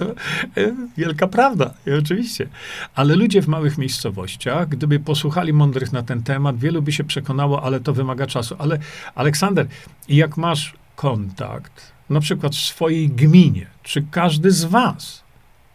Wielka 0.96 1.28
prawda, 1.28 1.74
oczywiście. 1.98 2.48
Ale 2.94 3.16
ludzie 3.16 3.42
w 3.42 3.48
małych 3.48 3.78
miejscowościach, 3.78 4.68
gdyby 4.68 5.00
posłuchali 5.00 5.52
mądrych 5.52 5.92
na 5.92 6.02
ten 6.02 6.22
temat, 6.22 6.58
wielu 6.58 6.82
by 6.82 6.92
się 6.92 7.04
przekonało, 7.04 7.62
ale 7.62 7.80
to 7.80 7.92
wymaga 7.92 8.26
czasu. 8.26 8.56
Ale 8.58 8.78
Aleksander, 9.14 9.66
jak 10.08 10.36
masz 10.36 10.74
kontakt, 10.96 11.92
na 12.10 12.20
przykład 12.20 12.54
w 12.54 12.60
swojej 12.60 13.08
gminie, 13.08 13.66
czy 13.82 14.04
każdy 14.10 14.50
z 14.50 14.64
was 14.64 15.22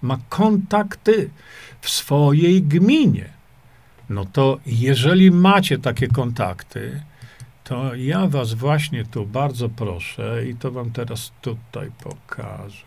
ma 0.02 0.20
kontakty 0.30 1.30
w 1.82 1.90
swojej 1.90 2.64
gminie, 2.64 3.30
no 4.10 4.26
to 4.26 4.60
jeżeli 4.66 5.32
macie 5.32 5.78
takie 5.78 6.08
kontakty, 6.08 7.02
to 7.66 7.96
ja 7.96 8.28
was 8.28 8.54
właśnie 8.54 9.06
tu 9.06 9.26
bardzo 9.26 9.70
proszę 9.70 10.46
i 10.50 10.56
to 10.56 10.72
wam 10.72 10.92
teraz 10.92 11.32
tutaj 11.42 11.92
pokażę. 12.04 12.86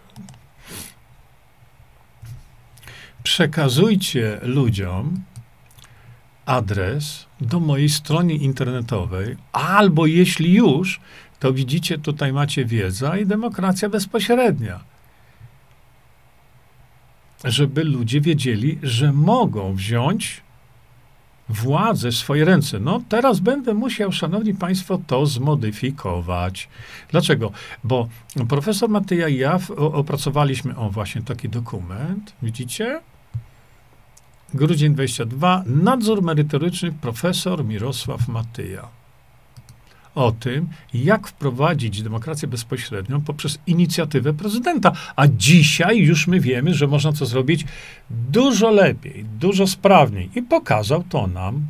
Przekazujcie 3.22 4.40
ludziom 4.42 5.20
adres 6.46 7.26
do 7.40 7.60
mojej 7.60 7.88
strony 7.88 8.34
internetowej, 8.34 9.36
albo 9.52 10.06
jeśli 10.06 10.54
już, 10.54 11.00
to 11.38 11.52
widzicie, 11.52 11.98
tutaj 11.98 12.32
macie 12.32 12.64
wiedza 12.64 13.18
i 13.18 13.26
demokracja 13.26 13.88
bezpośrednia. 13.88 14.80
Żeby 17.44 17.84
ludzie 17.84 18.20
wiedzieli, 18.20 18.78
że 18.82 19.12
mogą 19.12 19.74
wziąć 19.74 20.42
władzę 21.48 22.10
w 22.10 22.14
swoje 22.14 22.44
ręce. 22.44 22.80
No 22.80 23.02
teraz 23.08 23.40
będę 23.40 23.74
musiał, 23.74 24.12
szanowni 24.12 24.54
państwo, 24.54 25.00
to 25.06 25.26
zmodyfikować. 25.26 26.68
Dlaczego? 27.10 27.50
Bo 27.84 28.08
profesor 28.48 28.88
Matyja 28.88 29.28
i 29.28 29.36
ja 29.36 29.58
opracowaliśmy, 29.76 30.76
o 30.76 30.90
właśnie 30.90 31.22
taki 31.22 31.48
dokument, 31.48 32.32
widzicie? 32.42 33.00
Grudzień 34.54 34.94
22, 34.94 35.62
nadzór 35.66 36.22
merytoryczny 36.22 36.92
profesor 36.92 37.64
Mirosław 37.64 38.28
Matyja. 38.28 38.97
O 40.14 40.32
tym, 40.32 40.68
jak 40.94 41.28
wprowadzić 41.28 42.02
demokrację 42.02 42.48
bezpośrednią 42.48 43.20
poprzez 43.20 43.58
inicjatywę 43.66 44.34
prezydenta. 44.34 44.92
A 45.16 45.26
dzisiaj 45.28 45.98
już 45.98 46.26
my 46.26 46.40
wiemy, 46.40 46.74
że 46.74 46.86
można 46.86 47.12
to 47.12 47.26
zrobić 47.26 47.64
dużo 48.10 48.70
lepiej, 48.70 49.24
dużo 49.24 49.66
sprawniej. 49.66 50.30
I 50.34 50.42
pokazał 50.42 51.04
to 51.08 51.26
nam 51.26 51.66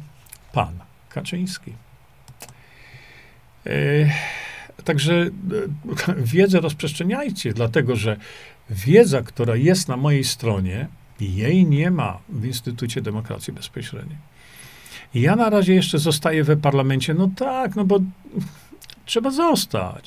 pan 0.52 0.72
Kaczyński. 1.08 1.72
E, 3.66 3.72
także 4.84 5.14
e, 5.14 5.28
wiedzę 6.16 6.60
rozprzestrzeniajcie, 6.60 7.52
dlatego 7.52 7.96
że 7.96 8.16
wiedza, 8.70 9.22
która 9.22 9.56
jest 9.56 9.88
na 9.88 9.96
mojej 9.96 10.24
stronie, 10.24 10.88
jej 11.20 11.66
nie 11.66 11.90
ma 11.90 12.18
w 12.28 12.44
Instytucie 12.44 13.02
Demokracji 13.02 13.52
Bezpośredniej. 13.52 14.18
Ja 15.14 15.36
na 15.36 15.50
razie 15.50 15.74
jeszcze 15.74 15.98
zostaję 15.98 16.44
we 16.44 16.56
parlamencie. 16.56 17.14
No 17.14 17.30
tak, 17.36 17.76
no 17.76 17.84
bo 17.84 18.00
trzeba 19.04 19.30
zostać. 19.30 20.06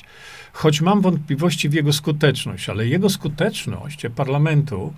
Choć 0.52 0.80
mam 0.80 1.00
wątpliwości 1.00 1.68
w 1.68 1.72
jego 1.72 1.92
skuteczność, 1.92 2.68
ale 2.68 2.86
jego 2.86 3.10
skuteczność 3.10 4.06
parlamentu, 4.16 4.94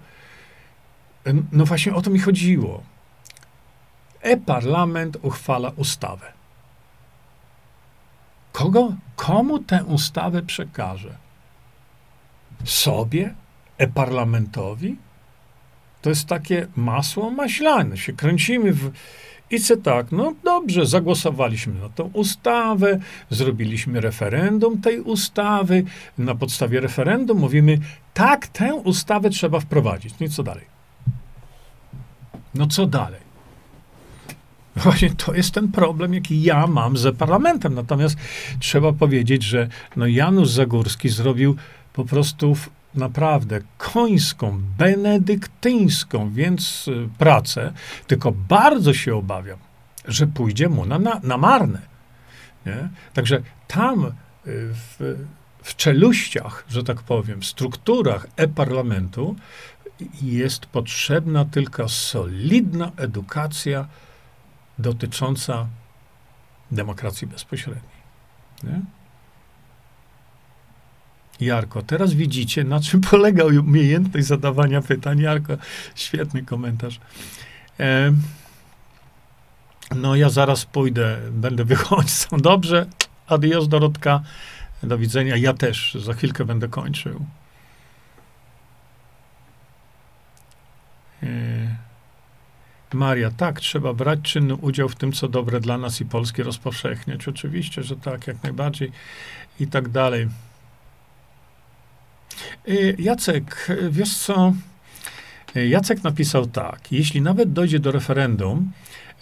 no 1.53 1.65
właśnie 1.65 1.95
o 1.95 2.03
to 2.03 2.11
mi 2.11 2.19
chodziło. 2.19 2.83
E-parlament 4.21 5.17
uchwala 5.23 5.73
ustawę. 5.77 6.33
Kogo, 8.53 8.93
komu 9.17 9.59
tę 9.59 9.85
ustawę 9.85 10.43
przekaże? 10.43 11.17
Sobie? 12.65 13.35
E-parlamentowi? 13.79 14.97
To 16.03 16.11
jest 16.11 16.29
takie 16.29 16.67
masło 16.77 17.31
maślane. 17.31 17.97
Się 17.97 18.13
kręcimy 18.13 18.73
w, 18.73 18.93
i 19.51 19.61
co 19.61 19.77
tak, 19.77 20.13
no 20.13 20.35
dobrze, 20.45 20.87
zagłosowaliśmy 20.87 21.75
na 21.81 21.89
tą 21.89 22.11
ustawę, 22.13 22.99
zrobiliśmy 23.31 24.01
referendum 24.01 24.81
tej 24.81 25.01
ustawy. 25.01 25.85
Na 26.19 26.35
podstawie 26.35 26.81
referendum 26.81 27.39
mówimy, 27.39 27.79
tak, 28.15 28.47
tę 28.47 28.75
ustawę 28.75 29.31
trzeba 29.31 29.61
wprowadzić. 29.61 30.15
No 30.21 30.27
i 30.27 30.29
co 30.29 30.43
dalej? 30.43 30.65
No 32.55 32.67
co 32.67 32.87
dalej? 32.87 33.21
Właśnie 34.77 35.11
to 35.11 35.35
jest 35.35 35.51
ten 35.51 35.73
problem, 35.73 36.15
jaki 36.15 36.43
ja 36.43 36.67
mam 36.67 36.97
ze 36.97 37.13
parlamentem. 37.13 37.75
Natomiast 37.75 38.17
trzeba 38.59 38.93
powiedzieć, 38.93 39.43
że 39.43 39.69
no 39.97 40.07
Janusz 40.07 40.51
Zagórski 40.51 41.09
zrobił 41.09 41.57
po 41.93 42.05
prostu 42.05 42.57
naprawdę 42.95 43.61
końską, 43.79 44.61
benedyktyńską, 44.79 46.31
więc 46.31 46.89
y, 46.89 47.09
pracę, 47.19 47.73
tylko 48.07 48.33
bardzo 48.33 48.95
się 48.95 49.17
obawiam, 49.17 49.59
że 50.05 50.27
pójdzie 50.27 50.69
mu 50.69 50.87
na, 50.87 50.99
na, 50.99 51.21
na 51.23 51.37
marne. 51.37 51.81
Nie? 52.67 52.89
Także 53.15 53.43
tam 53.69 54.05
y, 54.05 54.13
w, 54.45 55.17
w 55.63 55.77
czeluściach, 55.77 56.65
że 56.69 56.83
tak 56.83 57.03
powiem, 57.03 57.43
strukturach 57.43 58.27
e-parlamentu 58.37 59.37
jest 60.23 60.67
potrzebna 60.67 61.45
tylko 61.45 61.89
solidna 61.89 62.93
edukacja 62.97 63.87
dotycząca 64.79 65.69
demokracji 66.71 67.27
bezpośredniej. 67.27 68.05
Nie? 68.63 68.81
Jarko, 71.41 71.83
teraz 71.83 72.15
widzicie, 72.15 72.65
na 72.65 72.81
czym 72.81 73.01
polega 73.11 73.45
umiejętność 73.45 74.27
zadawania 74.27 74.83
pytań. 74.83 75.21
Jarko, 75.21 75.57
świetny 75.95 76.43
komentarz. 76.43 77.01
E, 77.81 78.13
no 79.95 80.17
ja 80.17 80.31
zaraz 80.31 80.65
pójdę, 80.65 81.19
będę 81.31 81.65
wychodźcą. 81.75 82.37
Dobrze, 82.37 82.87
adios 83.27 83.69
Dorotka, 83.69 84.21
do 84.83 84.99
widzenia. 84.99 85.37
Ja 85.37 85.55
też 85.55 85.97
za 86.01 86.13
chwilkę 86.13 86.45
będę 86.45 86.69
kończył. 86.69 87.27
E, 91.23 91.77
Maria, 92.95 93.31
tak, 93.31 93.61
trzeba 93.61 93.95
brać 93.95 94.21
czynny 94.23 94.55
udział 94.55 94.89
w 94.89 94.97
tym, 94.97 95.13
co 95.13 95.29
dobre 95.29 95.61
dla 95.61 95.79
nas 95.79 96.01
i 96.01 96.05
Polski 96.05 96.43
rozpowszechniać. 96.43 97.29
Oczywiście, 97.29 97.83
że 97.83 97.97
tak, 97.97 98.27
jak 98.27 98.43
najbardziej 98.43 98.93
i 99.61 99.67
tak 99.67 99.89
dalej. 99.89 100.29
Y, 102.69 102.97
Jacek, 102.99 103.69
wiesz 103.91 104.17
co? 104.17 104.53
Y, 105.57 105.69
Jacek 105.69 106.05
napisał 106.05 106.47
tak: 106.47 106.93
Jeśli 106.93 107.21
nawet 107.21 107.53
dojdzie 107.53 107.79
do 107.79 107.93
referendum, 107.93 108.73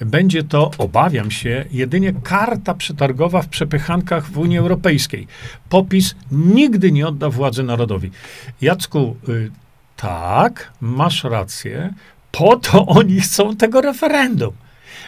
będzie 0.00 0.42
to, 0.42 0.70
obawiam 0.78 1.30
się, 1.30 1.64
jedynie 1.70 2.12
karta 2.22 2.74
przetargowa 2.74 3.42
w 3.42 3.48
przepychankach 3.48 4.30
w 4.30 4.38
Unii 4.38 4.58
Europejskiej. 4.58 5.26
Popis 5.68 6.14
nigdy 6.30 6.92
nie 6.92 7.06
odda 7.06 7.30
władzy 7.30 7.62
narodowi. 7.62 8.10
Jacku, 8.60 9.16
y, 9.28 9.50
tak, 9.96 10.72
masz 10.80 11.24
rację. 11.24 11.94
Po 12.32 12.56
to 12.56 12.86
oni 12.98 13.20
chcą 13.20 13.56
tego 13.56 13.80
referendum, 13.80 14.52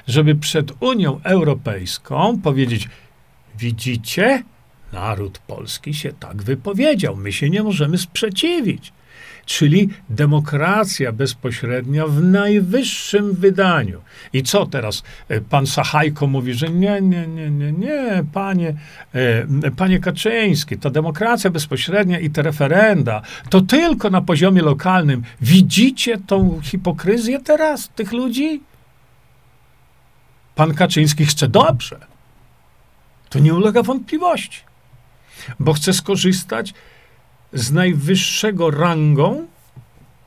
żeby 0.09 0.35
przed 0.35 0.83
Unią 0.83 1.21
Europejską 1.23 2.41
powiedzieć: 2.43 2.89
Widzicie, 3.59 4.43
Naród 4.95 5.39
polski 5.39 5.95
się 5.95 6.13
tak 6.13 6.43
wypowiedział. 6.43 7.17
My 7.17 7.33
się 7.33 7.51
nie 7.51 7.63
możemy 7.63 7.99
sprzeciwić. 7.99 8.93
Czyli 9.47 9.89
demokracja 10.11 11.13
bezpośrednia 11.13 12.07
w 12.07 12.23
najwyższym 12.23 13.35
wydaniu. 13.35 14.01
I 14.33 14.43
co 14.43 14.67
teraz? 14.67 15.03
E, 15.29 15.41
pan 15.41 15.67
Sachajko 15.67 16.27
mówi, 16.27 16.55
że 16.55 16.69
nie, 16.69 17.01
nie, 17.01 17.27
nie, 17.27 17.51
nie, 17.51 17.73
nie, 17.73 18.25
panie, 18.33 18.75
e, 19.15 19.71
panie 19.71 19.99
Kaczyński, 20.01 20.79
to 20.79 20.91
demokracja 20.91 21.51
bezpośrednia 21.51 22.19
i 22.21 22.31
te 22.31 22.43
referenda, 22.43 23.23
to 23.51 23.61
tylko 23.61 24.11
na 24.11 24.21
poziomie 24.21 24.63
lokalnym. 24.63 25.23
Widzicie 25.41 26.19
tą 26.19 26.61
hipokryzję 26.63 27.41
teraz 27.41 27.89
tych 27.89 28.13
ludzi? 28.13 28.63
Pan 30.55 30.75
Kaczyński 30.75 31.27
chce 31.27 31.49
dobrze. 31.49 32.01
To 33.31 33.39
nie 33.39 33.55
ulega 33.55 33.83
wątpliwości 33.83 34.61
bo 35.61 35.73
chce 35.73 35.93
skorzystać 35.93 36.75
z 37.53 37.73
najwyższego 37.73 38.71
rangą 38.71 39.47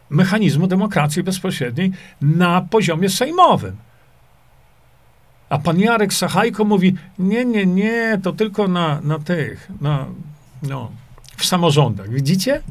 mechanizmu 0.10 0.68
demokracji 0.68 1.24
bezpośredniej 1.24 1.92
na 2.22 2.62
poziomie 2.62 3.10
sejmowym. 3.10 3.76
A 5.50 5.60
pan 5.60 5.80
Jarek 5.80 6.14
Sachajko 6.14 6.66
mówi, 6.66 6.96
nie, 7.20 7.46
nie, 7.46 7.66
nie, 7.66 8.20
to 8.24 8.34
tylko 8.34 8.68
na, 8.68 9.02
na 9.02 9.20
tych, 9.20 9.70
na, 9.82 10.06
no, 10.64 10.92
w 11.38 11.46
samorządach. 11.46 12.10
Widzicie? 12.10 12.62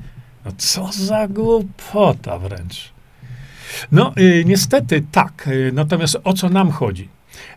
No 0.45 0.53
co 0.59 0.93
za 0.93 1.29
głupota 1.29 2.39
wręcz. 2.39 2.93
No, 3.93 4.13
y, 4.19 4.45
niestety 4.47 5.05
tak. 5.13 5.49
Y, 5.49 5.71
natomiast 5.75 6.17
o 6.25 6.33
co 6.33 6.49
nam 6.49 6.71
chodzi? 6.71 7.09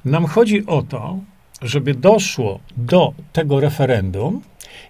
Nam 0.05 0.25
chodzi 0.25 0.65
o 0.65 0.81
to, 0.81 1.19
żeby 1.61 1.93
doszło 1.93 2.59
do 2.77 3.13
tego 3.33 3.59
referendum, 3.59 4.41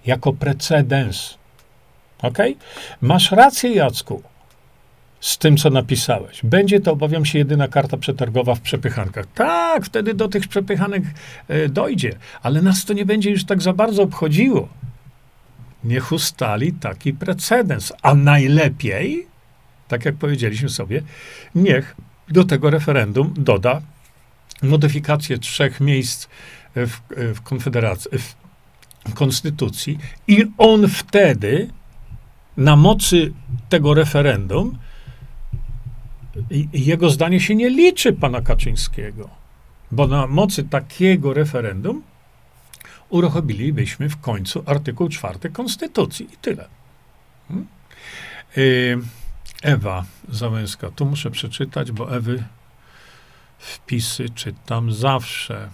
jako 0.06 0.34
precedens. 0.34 1.38
Ok? 2.22 2.38
Masz 3.02 3.32
rację, 3.32 3.74
Jacku, 3.74 4.24
z 5.20 5.38
tym, 5.38 5.58
co 5.58 5.70
napisałeś. 5.70 6.40
Będzie 6.44 6.80
to, 6.80 6.91
obawiam 6.91 7.26
się, 7.26 7.40
jedyna 7.40 7.68
karta 7.68 7.98
przetargowa 7.98 8.56
w 8.56 8.62
przepychankach. 8.62 9.26
Tak, 9.36 9.86
wtedy 9.86 10.14
do 10.14 10.28
tych 10.28 10.48
przepychanek 10.48 11.04
e, 11.48 11.70
dojdzie, 11.70 12.16
ale 12.41 12.62
nas 12.62 12.86
to 12.86 12.94
nie 12.94 13.06
będzie 13.06 13.32
już 13.32 13.46
tak 13.46 13.62
za 13.62 13.74
bardzo 13.74 14.04
obchodziło. 14.04 14.70
Niech 15.84 16.12
ustali 16.12 16.74
taki 16.74 17.14
precedens, 17.14 17.94
a 18.02 18.14
najlepiej, 18.14 19.28
tak 19.88 20.06
jak 20.06 20.16
powiedzieliśmy 20.16 20.70
sobie, 20.70 21.02
niech 21.56 21.96
do 22.30 22.44
tego 22.44 22.70
referendum 22.70 23.34
doda 23.38 23.82
modyfikację 24.62 25.38
trzech 25.38 25.82
miejsc 25.82 26.28
w, 26.76 27.00
w 27.36 27.41
Konfederacji, 27.41 28.12
w 29.08 29.14
Konstytucji 29.14 29.98
i 30.28 30.46
on 30.58 30.88
wtedy 30.88 31.70
na 32.58 32.76
mocy 32.76 33.34
tego 33.70 33.94
referendum 33.94 34.78
jego 36.74 37.10
zdanie 37.10 37.40
się 37.40 37.56
nie 37.56 37.70
liczy 37.70 38.14
pana 38.14 38.41
Kaczyńskiego, 38.41 39.30
bo 39.91 40.08
na 40.08 40.28
mocy 40.28 40.64
takiego 40.64 41.34
referendum 41.34 42.04
uruchomilibyśmy 43.10 44.10
w 44.10 44.22
końcu 44.22 44.64
artykuł 44.66 45.10
czwarty 45.10 45.50
Konstytucji 45.50 46.26
i 46.34 46.38
tyle. 46.38 46.68
Hmm? 47.48 47.68
Y, 48.58 48.98
Ewa 49.64 50.06
Załęska. 50.30 50.91
Tu 50.91 51.06
muszę 51.06 51.32
przeczytać, 51.32 51.91
bo 51.91 52.16
Ewy 52.16 52.44
wpisy 53.58 54.30
czytam 54.30 54.94
zawsze. 54.94 55.70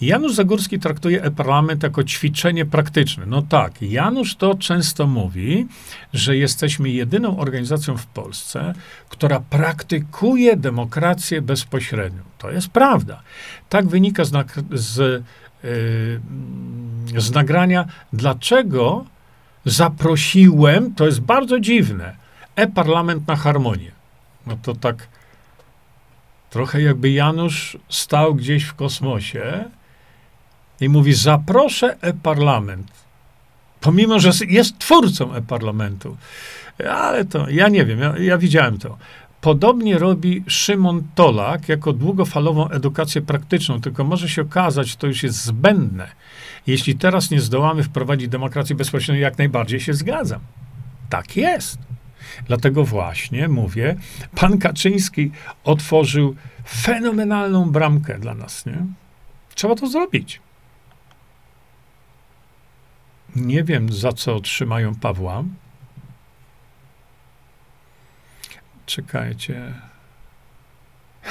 Janusz 0.00 0.34
Zagórski 0.34 0.78
traktuje 0.78 1.22
e-parlament 1.22 1.82
jako 1.82 2.04
ćwiczenie 2.04 2.66
praktyczne. 2.66 3.26
No 3.26 3.42
tak, 3.42 3.82
Janusz 3.82 4.36
to 4.36 4.54
często 4.54 5.06
mówi, 5.06 5.66
że 6.12 6.36
jesteśmy 6.36 6.88
jedyną 6.88 7.38
organizacją 7.38 7.96
w 7.96 8.06
Polsce, 8.06 8.74
która 9.08 9.40
praktykuje 9.40 10.56
demokrację 10.56 11.42
bezpośrednią. 11.42 12.22
To 12.38 12.50
jest 12.50 12.68
prawda. 12.68 13.22
Tak 13.68 13.86
wynika 13.86 14.24
z, 14.24 14.30
z, 14.72 15.24
yy, 17.14 17.20
z 17.20 17.30
nagrania, 17.30 17.84
dlaczego 18.12 19.04
zaprosiłem, 19.64 20.94
to 20.94 21.06
jest 21.06 21.20
bardzo 21.20 21.60
dziwne, 21.60 22.16
e-parlament 22.56 23.28
na 23.28 23.36
harmonię. 23.36 23.90
No 24.46 24.58
to 24.62 24.74
tak 24.74 25.08
trochę 26.50 26.82
jakby 26.82 27.10
Janusz 27.10 27.76
stał 27.88 28.34
gdzieś 28.34 28.64
w 28.64 28.74
kosmosie 28.74 29.64
i 30.80 30.88
mówi: 30.88 31.14
Zaproszę 31.14 31.96
e-parlament. 32.00 32.86
Pomimo, 33.80 34.18
że 34.18 34.30
jest 34.48 34.78
twórcą 34.78 35.34
e-parlamentu. 35.34 36.16
Ale 36.90 37.24
to 37.24 37.50
ja 37.50 37.68
nie 37.68 37.84
wiem, 37.84 38.00
ja, 38.00 38.14
ja 38.18 38.38
widziałem 38.38 38.78
to. 38.78 38.98
Podobnie 39.40 39.98
robi 39.98 40.44
Szymon 40.46 41.02
Tolak 41.14 41.68
jako 41.68 41.92
długofalową 41.92 42.68
edukację 42.68 43.22
praktyczną, 43.22 43.80
tylko 43.80 44.04
może 44.04 44.28
się 44.28 44.42
okazać, 44.42 44.96
to 44.96 45.06
już 45.06 45.22
jest 45.22 45.44
zbędne. 45.44 46.08
Jeśli 46.66 46.96
teraz 46.96 47.30
nie 47.30 47.40
zdołamy 47.40 47.82
wprowadzić 47.82 48.28
demokracji 48.28 48.74
bezpośredniej, 48.74 49.22
jak 49.22 49.38
najbardziej 49.38 49.80
się 49.80 49.94
zgadzam. 49.94 50.40
Tak 51.10 51.36
jest. 51.36 51.78
Dlatego 52.46 52.84
właśnie 52.84 53.48
mówię, 53.48 53.96
pan 54.34 54.58
Kaczyński 54.58 55.30
otworzył 55.64 56.34
fenomenalną 56.68 57.70
bramkę 57.70 58.18
dla 58.18 58.34
nas. 58.34 58.66
Nie? 58.66 58.78
Trzeba 59.54 59.74
to 59.74 59.86
zrobić. 59.86 60.40
Nie 63.40 63.64
wiem, 63.64 63.92
za 63.92 64.12
co 64.12 64.34
otrzymają 64.34 64.94
Pawła. 64.94 65.44
Czekajcie. 68.86 69.74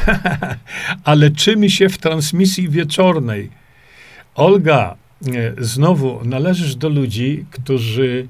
Ale 1.04 1.32
czymi 1.32 1.72
się 1.72 1.90
w 1.90 1.98
transmisji 1.98 2.70
wieczornej? 2.70 3.50
Olga, 4.36 4.96
e, 5.28 5.54
znowu 5.58 6.26
należysz 6.26 6.76
do 6.76 6.90
ludzi, 6.90 7.46
którzy 7.52 8.28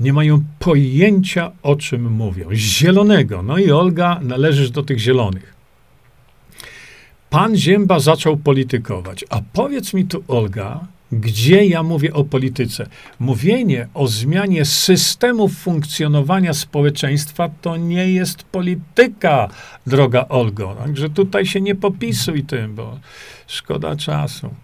nie 0.00 0.12
mają 0.12 0.44
pojęcia, 0.58 1.52
o 1.62 1.76
czym 1.76 2.12
mówią. 2.12 2.48
Zielonego. 2.52 3.42
No 3.42 3.58
i 3.58 3.70
Olga, 3.70 4.20
należysz 4.22 4.70
do 4.70 4.82
tych 4.82 4.98
zielonych. 4.98 5.54
Pan 7.30 7.56
Zięba 7.56 8.00
zaczął 8.00 8.36
politykować. 8.36 9.24
A 9.30 9.40
powiedz 9.52 9.94
mi 9.94 10.04
tu, 10.04 10.24
Olga, 10.28 10.86
gdzie 11.12 11.66
ja 11.66 11.82
mówię 11.82 12.12
o 12.12 12.24
polityce? 12.24 12.86
Mówienie 13.18 13.88
o 13.94 14.06
zmianie 14.06 14.64
systemu 14.64 15.48
funkcjonowania 15.48 16.54
społeczeństwa 16.54 17.50
to 17.62 17.76
nie 17.76 18.12
jest 18.12 18.42
polityka, 18.42 19.48
droga 19.86 20.26
Olgo. 20.28 20.74
Także 20.74 21.10
tutaj 21.10 21.46
się 21.46 21.60
nie 21.60 21.74
popisuj 21.74 22.44
tym, 22.44 22.74
bo 22.74 22.98
szkoda 23.46 23.96
czasu. 23.96 24.54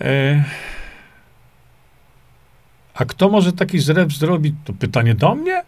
E... 0.00 0.44
A 2.94 3.04
kto 3.04 3.28
może 3.28 3.52
taki 3.52 3.78
zrew 3.78 4.12
zrobić? 4.12 4.54
To 4.64 4.72
pytanie 4.72 5.14
do 5.14 5.34
mnie? 5.34 5.62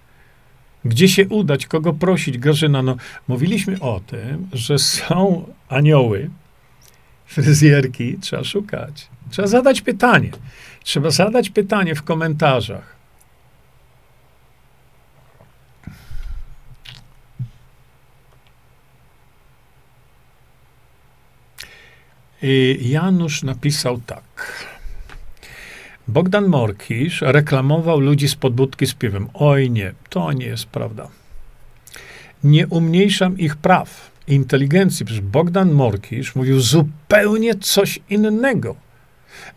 Gdzie 0.85 1.09
się 1.09 1.29
udać? 1.29 1.67
Kogo 1.67 1.93
prosić? 1.93 2.39
Grażyna, 2.39 2.83
no, 2.83 2.97
mówiliśmy 3.29 3.81
o 3.81 4.01
tym, 4.01 4.49
że 4.53 4.79
są 4.79 5.49
anioły, 5.69 6.31
fryzjerki, 7.27 8.19
trzeba 8.21 8.45
szukać. 8.45 9.09
Trzeba 9.31 9.49
zadać 9.49 9.81
pytanie. 9.81 10.31
Trzeba 10.83 11.11
zadać 11.11 11.51
pytanie 11.51 11.95
w 11.95 12.03
komentarzach. 12.03 12.97
I 22.43 22.79
Janusz 22.83 23.43
napisał 23.43 24.01
tak. 24.07 24.67
Bogdan 26.09 26.49
Morkisz 26.49 27.23
reklamował 27.23 28.01
ludzi 28.01 28.29
z 28.29 28.35
podbudki 28.35 28.87
z 28.87 28.95
piwem. 28.95 29.29
Oj 29.35 29.71
nie, 29.71 29.95
to 30.11 30.33
nie 30.33 30.47
jest 30.47 30.67
prawda. 30.67 31.09
Nie 32.45 32.67
umniejszam 32.67 33.39
ich 33.39 33.57
praw, 33.57 34.11
inteligencji. 34.29 35.07
Przecież 35.07 35.23
Bogdan 35.23 35.73
Morkisz 35.73 36.35
mówił 36.35 36.61
zupełnie 36.61 37.55
coś 37.55 37.99
innego. 38.11 38.86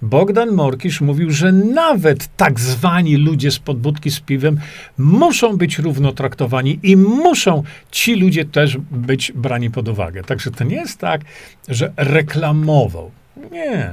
Bogdan 0.02 0.52
Morkisz 0.52 1.02
mówił, 1.02 1.32
że 1.32 1.52
nawet 1.52 2.38
tak 2.38 2.60
zwani 2.60 3.16
ludzie 3.18 3.52
z 3.52 3.60
podbudki 3.60 4.12
z 4.12 4.20
piwem 4.20 4.60
muszą 4.98 5.58
być 5.58 5.80
równo 5.80 6.12
traktowani 6.12 6.80
i 6.84 6.98
muszą 6.98 7.64
ci 7.92 8.16
ludzie 8.16 8.46
też 8.46 8.78
być 8.92 9.32
brani 9.36 9.72
pod 9.72 9.88
uwagę. 9.88 10.24
Także 10.24 10.52
to 10.52 10.64
nie 10.64 10.76
jest 10.76 11.00
tak, 11.00 11.22
że 11.68 11.94
reklamował. 11.98 13.12
Nie. 13.52 13.90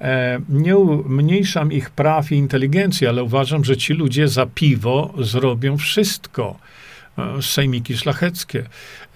E, 0.00 0.40
nie 0.48 0.76
umniejszam 0.76 1.72
ich 1.72 1.90
praw 1.90 2.32
i 2.32 2.34
inteligencji, 2.36 3.06
ale 3.06 3.22
uważam, 3.22 3.64
że 3.64 3.76
ci 3.76 3.92
ludzie 3.92 4.28
za 4.28 4.46
piwo 4.46 5.14
zrobią 5.18 5.76
wszystko 5.76 6.56
sejmiki 7.40 7.96
szlacheckie. 7.96 8.64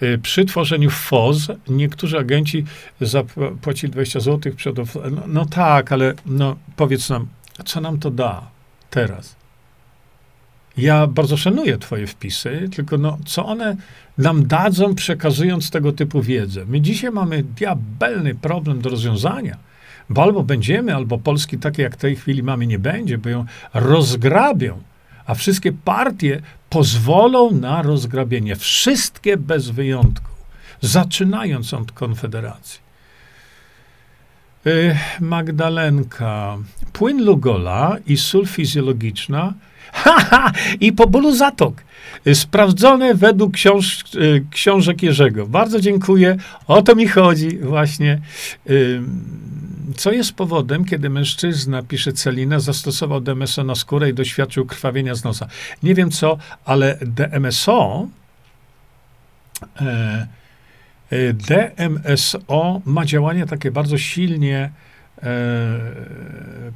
E, 0.01 0.17
przy 0.17 0.45
tworzeniu 0.45 0.89
FOZ 0.89 1.47
niektórzy 1.67 2.17
agenci 2.17 2.65
zapłacili 3.01 3.91
20 3.91 4.19
zł 4.19 4.53
przed. 4.55 4.77
No, 4.77 5.23
no 5.27 5.45
tak, 5.45 5.91
ale 5.91 6.13
no, 6.25 6.55
powiedz 6.75 7.09
nam, 7.09 7.27
co 7.65 7.81
nam 7.81 7.99
to 7.99 8.11
da 8.11 8.47
teraz? 8.89 9.35
Ja 10.77 11.07
bardzo 11.07 11.37
szanuję 11.37 11.77
Twoje 11.77 12.07
wpisy, 12.07 12.69
tylko 12.75 12.97
no, 12.97 13.17
co 13.25 13.45
one 13.45 13.75
nam 14.17 14.47
dadzą, 14.47 14.95
przekazując 14.95 15.71
tego 15.71 15.91
typu 15.91 16.21
wiedzę? 16.21 16.65
My 16.65 16.81
dzisiaj 16.81 17.11
mamy 17.11 17.43
diabelny 17.43 18.35
problem 18.35 18.81
do 18.81 18.89
rozwiązania, 18.89 19.57
bo 20.09 20.23
albo 20.23 20.43
będziemy, 20.43 20.95
albo 20.95 21.17
Polski 21.17 21.57
takie 21.57 21.83
jak 21.83 21.93
w 21.93 21.97
tej 21.97 22.15
chwili 22.15 22.43
mamy 22.43 22.67
nie 22.67 22.79
będzie, 22.79 23.17
bo 23.17 23.29
ją 23.29 23.45
rozgrabią 23.73 24.81
a 25.25 25.35
wszystkie 25.35 25.71
partie 25.71 26.41
pozwolą 26.69 27.51
na 27.51 27.81
rozgrabienie. 27.81 28.55
Wszystkie 28.55 29.37
bez 29.37 29.69
wyjątku, 29.69 30.31
zaczynając 30.81 31.73
od 31.73 31.91
Konfederacji. 31.91 32.79
Y, 34.67 34.97
Magdalenka. 35.19 36.57
Płyn 36.93 37.25
Lugola 37.25 37.97
i 38.07 38.17
sól 38.17 38.45
fizjologiczna 38.45 39.53
ha, 39.93 40.51
i 40.79 40.93
po 40.93 41.07
bólu 41.07 41.35
zatok. 41.35 41.83
Y, 42.27 42.35
sprawdzone 42.35 43.15
według 43.15 43.53
książ, 43.53 44.03
y, 44.15 44.45
książek 44.51 45.03
Jerzego. 45.03 45.47
Bardzo 45.47 45.79
dziękuję. 45.79 46.37
O 46.67 46.81
to 46.81 46.95
mi 46.95 47.07
chodzi 47.07 47.57
właśnie. 47.57 48.21
Co 49.97 50.11
jest 50.11 50.33
powodem, 50.33 50.85
kiedy 50.85 51.09
mężczyzna, 51.09 51.83
pisze 51.83 52.13
Celina, 52.13 52.59
zastosował 52.59 53.21
DMSO 53.21 53.63
na 53.63 53.75
skórę 53.75 54.09
i 54.09 54.13
doświadczył 54.13 54.65
krwawienia 54.65 55.15
z 55.15 55.23
nosa? 55.23 55.47
Nie 55.83 55.95
wiem 55.95 56.11
co, 56.11 56.37
ale 56.65 56.97
DMSO 57.01 58.07
e, 59.81 60.27
e 61.09 61.33
DMSO 61.33 62.81
ma 62.85 63.05
działanie 63.05 63.45
takie 63.45 63.71
bardzo 63.71 63.97
silnie 63.97 64.71
e, 65.23 65.79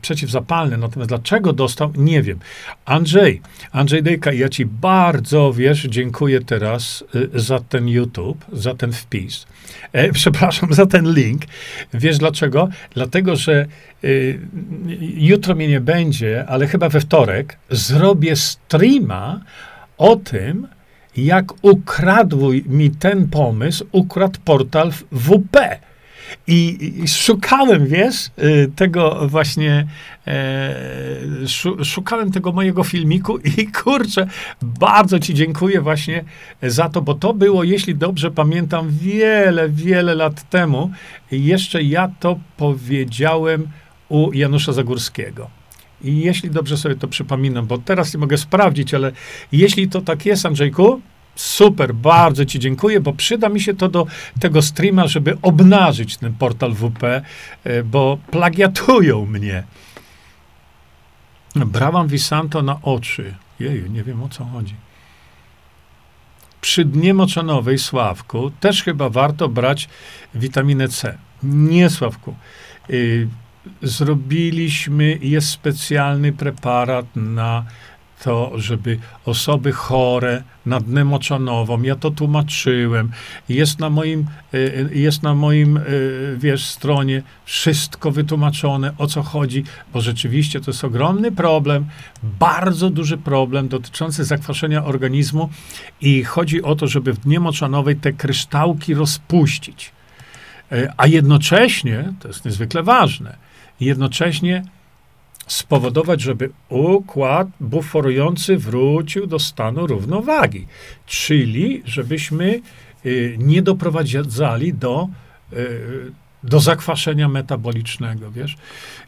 przeciwzapalne. 0.01 0.77
Natomiast 0.77 1.09
dlaczego 1.09 1.53
dostał, 1.53 1.93
nie 1.97 2.23
wiem. 2.23 2.39
Andrzej, 2.85 3.41
Andrzej 3.71 4.03
Dejka, 4.03 4.33
ja 4.33 4.49
ci 4.49 4.65
bardzo, 4.65 5.53
wiesz, 5.53 5.87
dziękuję 5.89 6.41
teraz 6.41 7.03
e, 7.35 7.39
za 7.39 7.59
ten 7.59 7.87
YouTube, 7.87 8.45
za 8.53 8.75
ten 8.75 8.93
wpis. 8.93 9.45
E, 9.95 10.11
przepraszam 10.11 10.73
za 10.73 10.85
ten 10.85 11.13
link. 11.13 11.41
Wiesz 11.93 12.17
dlaczego? 12.17 12.69
Dlatego, 12.93 13.35
że 13.35 13.65
e, 14.03 14.07
jutro 15.17 15.55
mnie 15.55 15.67
nie 15.67 15.81
będzie, 15.81 16.45
ale 16.47 16.67
chyba 16.67 16.89
we 16.89 16.99
wtorek 16.99 17.57
zrobię 17.69 18.35
streama 18.35 19.41
o 19.97 20.15
tym, 20.15 20.67
jak 21.17 21.45
ukradł 21.61 22.51
mi 22.65 22.91
ten 22.91 23.27
pomysł, 23.27 23.85
ukradł 23.91 24.39
portal 24.45 24.91
WP. 25.11 25.57
I, 26.47 26.91
i 27.03 27.07
szukałem, 27.07 27.87
wiesz, 27.87 28.29
y, 28.43 28.71
tego 28.75 29.27
właśnie, 29.27 29.87
e, 30.27 30.75
szukałem 31.83 32.31
tego 32.31 32.51
mojego 32.51 32.83
filmiku 32.83 33.37
i 33.57 33.67
kurczę, 33.67 34.27
bardzo 34.61 35.19
ci 35.19 35.33
dziękuję 35.33 35.81
właśnie 35.81 36.23
za 36.63 36.89
to, 36.89 37.01
bo 37.01 37.13
to 37.13 37.33
było, 37.33 37.63
jeśli 37.63 37.95
dobrze 37.95 38.31
pamiętam, 38.31 38.89
wiele, 38.91 39.69
wiele 39.69 40.15
lat 40.15 40.49
temu. 40.49 40.91
Jeszcze 41.31 41.83
ja 41.83 42.11
to 42.19 42.39
powiedziałem 42.57 43.67
u 44.09 44.33
Janusza 44.33 44.73
Zagórskiego. 44.73 45.49
I 46.01 46.19
jeśli 46.19 46.49
dobrze 46.49 46.77
sobie 46.77 46.95
to 46.95 47.07
przypominam, 47.07 47.67
bo 47.67 47.77
teraz 47.77 48.13
nie 48.13 48.19
mogę 48.19 48.37
sprawdzić, 48.37 48.93
ale 48.93 49.11
jeśli 49.51 49.89
to 49.89 50.01
tak 50.01 50.25
jest, 50.25 50.45
Andrzejku, 50.45 51.01
super, 51.35 51.93
bardzo 51.93 52.45
Ci 52.45 52.59
dziękuję, 52.59 52.99
bo 52.99 53.13
przyda 53.13 53.49
mi 53.49 53.61
się 53.61 53.73
to 53.73 53.89
do 53.89 54.07
tego 54.39 54.61
streama, 54.61 55.07
żeby 55.07 55.37
obnażyć 55.41 56.17
ten 56.17 56.33
portal 56.33 56.73
WP, 56.73 57.03
e, 57.03 57.83
bo 57.83 58.17
plagiatują 58.31 59.25
mnie. 59.25 59.63
Brałam 61.55 62.07
Visanto 62.07 62.61
na 62.61 62.81
oczy. 62.81 63.33
Jeju, 63.59 63.87
nie 63.87 64.03
wiem 64.03 64.23
o 64.23 64.29
co 64.29 64.45
chodzi. 64.45 64.75
Przy 66.61 66.85
dnie 66.85 67.13
moczanowej, 67.13 67.77
Sławku, 67.77 68.51
też 68.59 68.83
chyba 68.83 69.09
warto 69.09 69.49
brać 69.49 69.89
witaminę 70.35 70.87
C. 70.87 71.17
Nie, 71.43 71.89
Sławku. 71.89 72.35
Y, 72.89 73.27
zrobiliśmy, 73.81 75.17
jest 75.21 75.49
specjalny 75.49 76.33
preparat 76.33 77.05
na 77.15 77.65
to, 78.25 78.51
żeby 78.55 78.99
osoby 79.25 79.71
chore 79.71 80.43
na 80.65 80.79
dnę 80.79 81.19
ja 81.83 81.95
to 81.95 82.11
tłumaczyłem, 82.11 83.11
jest 83.49 83.79
na 83.79 83.89
moim, 83.89 84.25
e, 84.53 84.57
e, 84.57 84.95
jest 84.95 85.23
na 85.23 85.35
moim, 85.35 85.77
e, 85.77 85.81
wiesz, 86.37 86.65
stronie 86.65 87.21
wszystko 87.45 88.11
wytłumaczone, 88.11 88.93
o 88.97 89.07
co 89.07 89.23
chodzi, 89.23 89.63
bo 89.93 90.01
rzeczywiście 90.01 90.61
to 90.61 90.71
jest 90.71 90.83
ogromny 90.83 91.31
problem, 91.31 91.85
bardzo 92.23 92.89
duży 92.89 93.17
problem 93.17 93.67
dotyczący 93.67 94.23
zakwaszenia 94.23 94.85
organizmu 94.85 95.49
i 96.01 96.23
chodzi 96.23 96.63
o 96.63 96.75
to, 96.75 96.87
żeby 96.87 97.13
w 97.13 97.19
dnie 97.19 97.39
moczanowej 97.39 97.95
te 97.95 98.13
kryształki 98.13 98.93
rozpuścić. 98.93 99.91
A 100.97 101.07
jednocześnie, 101.07 102.13
to 102.19 102.27
jest 102.27 102.45
niezwykle 102.45 102.83
ważne, 102.83 103.37
jednocześnie 103.79 104.63
spowodować, 105.47 106.21
żeby 106.21 106.49
układ 106.69 107.47
buforujący 107.59 108.57
wrócił 108.57 109.27
do 109.27 109.39
stanu 109.39 109.87
równowagi. 109.87 110.67
Czyli, 111.05 111.81
żebyśmy 111.85 112.61
y, 113.05 113.35
nie 113.39 113.61
doprowadzali 113.61 114.73
do, 114.73 115.09
y, 115.53 116.11
do 116.43 116.59
zakwaszenia 116.59 117.29
metabolicznego, 117.29 118.31
wiesz. 118.31 118.57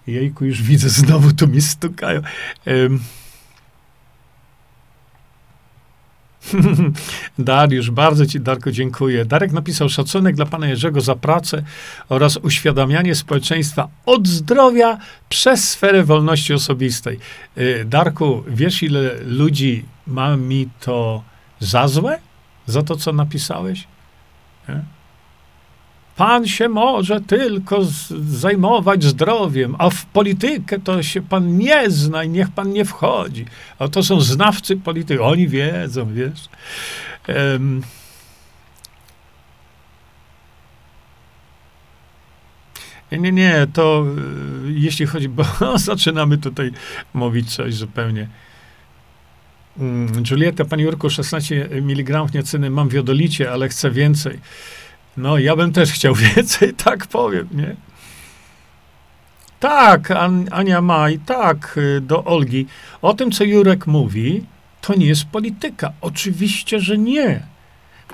Jejku, 0.07 0.45
już 0.45 0.61
widzę, 0.61 0.89
znowu 0.89 1.33
tu 1.33 1.47
mi 1.47 1.61
stukają. 1.61 2.21
Dariusz, 7.39 7.91
bardzo 7.91 8.25
Ci, 8.25 8.39
Darko, 8.39 8.71
dziękuję. 8.71 9.25
Darek 9.25 9.51
napisał 9.51 9.89
szacunek 9.89 10.35
dla 10.35 10.45
Pana 10.45 10.67
Jerzego 10.67 11.01
za 11.01 11.15
pracę 11.15 11.63
oraz 12.09 12.37
uświadamianie 12.37 13.15
społeczeństwa 13.15 13.87
od 14.05 14.27
zdrowia 14.27 14.97
przez 15.29 15.69
sferę 15.69 16.03
wolności 16.03 16.53
osobistej. 16.53 17.19
Y, 17.57 17.85
Darku, 17.85 18.43
wiesz, 18.47 18.83
ile 18.83 19.11
ludzi 19.25 19.85
ma 20.07 20.37
mi 20.37 20.69
to 20.79 21.23
za 21.59 21.87
złe? 21.87 22.19
Za 22.65 22.83
to, 22.83 22.95
co 22.95 23.13
napisałeś? 23.13 23.87
Nie? 24.69 24.96
Pan 26.17 26.47
się 26.47 26.69
może 26.69 27.21
tylko 27.21 27.79
zajmować 28.27 29.03
zdrowiem, 29.03 29.75
a 29.79 29.89
w 29.89 30.05
politykę 30.05 30.79
to 30.79 31.03
się 31.03 31.21
pan 31.21 31.57
nie 31.57 31.89
zna 31.89 32.23
i 32.23 32.29
niech 32.29 32.51
pan 32.51 32.73
nie 32.73 32.85
wchodzi. 32.85 33.45
A 33.79 33.87
to 33.87 34.03
są 34.03 34.21
znawcy 34.21 34.77
polityki. 34.77 35.19
Oni 35.19 35.47
wiedzą, 35.47 36.13
wiesz. 36.13 36.49
Um, 37.27 37.81
Nie, 43.11 43.17
nie, 43.17 43.31
nie, 43.31 43.67
to 43.73 44.05
y, 44.67 44.71
jeśli 44.73 45.05
chodzi, 45.05 45.29
bo 45.29 45.45
zaczynamy 45.77 46.37
tutaj 46.37 46.71
mówić 47.13 47.55
coś 47.55 47.73
zupełnie. 47.73 48.27
Mm, 49.79 50.23
Julieta, 50.31 50.65
pani 50.65 50.83
Jurku, 50.83 51.09
16 51.09 51.69
mg 51.71 52.27
niecyny, 52.33 52.69
mam 52.69 52.89
wiodolicie, 52.89 53.51
ale 53.51 53.69
chcę 53.69 53.91
więcej. 53.91 54.39
No, 55.17 55.37
ja 55.37 55.55
bym 55.55 55.73
też 55.73 55.91
chciał 55.91 56.15
więcej, 56.35 56.73
tak 56.73 57.07
powiem, 57.07 57.47
nie? 57.51 57.75
Tak, 59.59 60.11
An 60.11 60.47
Ania 60.51 60.81
ma 60.81 61.09
i 61.09 61.19
tak 61.19 61.77
y, 61.77 62.01
do 62.01 62.23
Olgi. 62.23 62.65
O 63.01 63.13
tym, 63.13 63.31
co 63.31 63.43
Jurek 63.43 63.87
mówi, 63.87 64.45
to 64.81 64.95
nie 64.95 65.05
jest 65.05 65.25
polityka. 65.25 65.93
Oczywiście, 66.01 66.79
że 66.79 66.97
nie. 66.97 67.43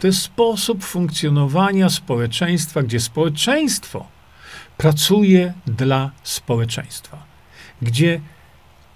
To 0.01 0.07
jest 0.07 0.21
sposób 0.21 0.83
funkcjonowania 0.83 1.89
społeczeństwa, 1.89 2.83
gdzie 2.83 2.99
społeczeństwo 2.99 4.05
pracuje 4.77 5.53
dla 5.67 6.11
społeczeństwa, 6.23 7.17
gdzie 7.81 8.21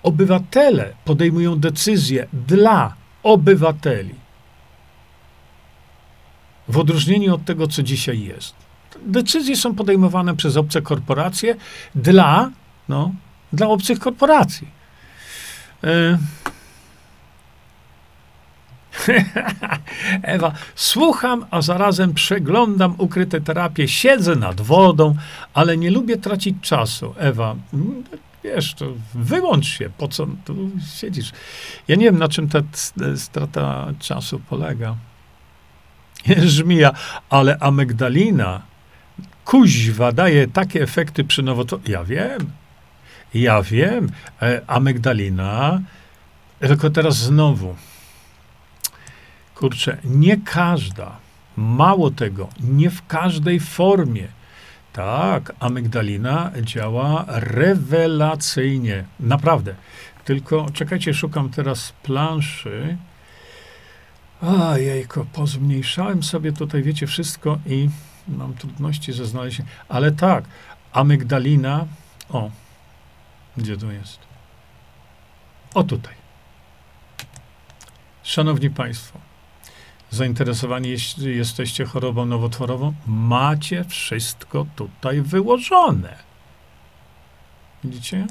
obywatele 0.04 0.94
podejmują 1.06 1.60
decyzje 1.60 2.28
dla 2.34 2.94
obywateli 3.24 4.27
w 6.68 6.78
odróżnieniu 6.78 7.36
od 7.36 7.46
tego, 7.46 7.68
co 7.68 7.84
dzisiaj 7.84 8.22
jest. 8.24 8.56
Decyzje 9.06 9.56
są 9.56 9.76
podejmowane 9.76 10.36
przez 10.36 10.58
obce 10.58 10.82
korporacje 10.82 11.56
dla, 11.96 12.52
no, 12.90 13.12
dla 13.54 13.68
obcych 13.68 14.00
korporacji. 14.00 14.68
E... 15.84 16.18
Ewa, 20.22 20.52
słucham, 20.76 21.46
a 21.52 21.62
zarazem 21.62 22.14
przeglądam 22.14 22.96
ukryte 22.98 23.42
terapie, 23.42 23.88
siedzę 23.88 24.36
nad 24.36 24.62
wodą, 24.62 25.16
ale 25.54 25.78
nie 25.78 25.92
lubię 25.92 26.18
tracić 26.18 26.56
czasu. 26.62 27.14
Ewa, 27.18 27.56
wiesz, 28.44 28.74
to 28.74 28.86
wyłącz 29.14 29.66
się, 29.66 29.90
po 29.98 30.08
co 30.08 30.28
tu 30.46 30.70
siedzisz? 30.96 31.32
Ja 31.88 31.96
nie 31.96 32.06
wiem, 32.06 32.18
na 32.18 32.28
czym 32.28 32.50
ta 32.50 32.60
strata 33.16 33.88
czasu 34.00 34.42
polega. 34.50 34.96
Żmija, 36.56 36.92
ale 37.30 37.58
amygdalina, 37.60 38.62
kuźwa, 39.46 40.12
daje 40.12 40.48
takie 40.48 40.82
efekty 40.82 41.24
przy 41.24 41.44
nowotworze. 41.44 41.84
Ja 41.92 42.04
wiem, 42.04 42.52
ja 43.34 43.62
wiem, 43.62 44.10
e, 44.42 44.62
amygdalina, 44.68 45.82
tylko 46.60 46.90
teraz 46.90 47.18
znowu, 47.18 47.76
kurczę, 49.56 49.98
nie 50.04 50.38
każda, 50.38 51.12
mało 51.58 52.12
tego, 52.12 52.50
nie 52.60 52.90
w 52.90 53.08
każdej 53.08 53.60
formie. 53.60 54.28
Tak, 54.94 55.54
amygdalina 55.60 56.52
działa 56.62 57.26
rewelacyjnie, 57.28 59.04
naprawdę. 59.20 59.76
Tylko 60.26 60.68
czekajcie, 60.74 61.14
szukam 61.14 61.50
teraz 61.50 61.94
planszy. 62.04 62.98
A 64.42 64.78
jejko, 64.78 65.26
pozmniejszałem 65.34 66.24
sobie 66.24 66.52
tutaj, 66.54 66.84
wiecie, 66.84 67.08
wszystko 67.08 67.60
i 67.66 67.90
mam 68.28 68.54
trudności 68.54 69.14
ze 69.14 69.26
znalezieniem. 69.26 69.72
Ale 69.90 70.12
tak, 70.12 70.46
amygdalina, 70.92 71.86
o, 72.30 72.50
gdzie 73.58 73.78
to 73.78 73.92
jest? 73.92 74.20
O 75.74 75.84
tutaj. 75.84 76.14
Szanowni 78.24 78.70
Państwo, 78.70 79.20
zainteresowani 80.10 80.90
jeśli 80.90 81.38
jesteście 81.38 81.86
chorobą 81.86 82.26
nowotworową, 82.26 82.94
macie 83.08 83.84
wszystko 83.84 84.66
tutaj 84.76 85.22
wyłożone. 85.22 86.16
Widzicie? 87.84 88.28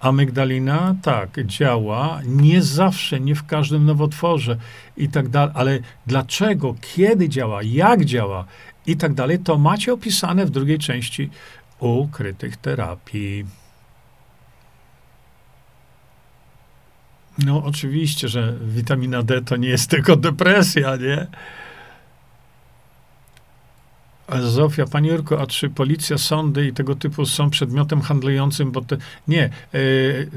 Amygdalina, 0.00 0.94
tak, 1.02 1.46
działa, 1.46 2.20
nie 2.26 2.62
zawsze, 2.62 3.20
nie 3.20 3.34
w 3.34 3.46
każdym 3.46 3.86
nowotworze 3.86 4.56
i 4.96 5.08
tak 5.08 5.28
dalej, 5.28 5.52
ale 5.54 5.78
dlaczego, 6.06 6.74
kiedy 6.80 7.28
działa, 7.28 7.62
jak 7.62 8.04
działa 8.04 8.44
i 8.86 8.96
tak 8.96 9.14
dalej, 9.14 9.38
to 9.38 9.58
macie 9.58 9.92
opisane 9.92 10.46
w 10.46 10.50
drugiej 10.50 10.78
części 10.78 11.30
ukrytych 11.78 12.56
terapii. 12.56 13.44
No, 17.38 17.64
oczywiście, 17.64 18.28
że 18.28 18.54
witamina 18.62 19.22
D 19.22 19.42
to 19.42 19.56
nie 19.56 19.68
jest 19.68 19.90
tylko 19.90 20.16
depresja, 20.16 20.96
nie? 20.96 21.26
Zofia, 24.36 24.86
Pani 24.86 25.08
Jurko, 25.08 25.40
a 25.40 25.46
czy 25.46 25.70
policja, 25.70 26.18
sądy 26.18 26.66
i 26.66 26.72
tego 26.72 26.94
typu 26.94 27.26
są 27.26 27.50
przedmiotem 27.50 28.00
handlującym? 28.00 28.70
Bo 28.70 28.80
te, 28.80 28.96
nie. 29.28 29.50
Y, 29.74 30.30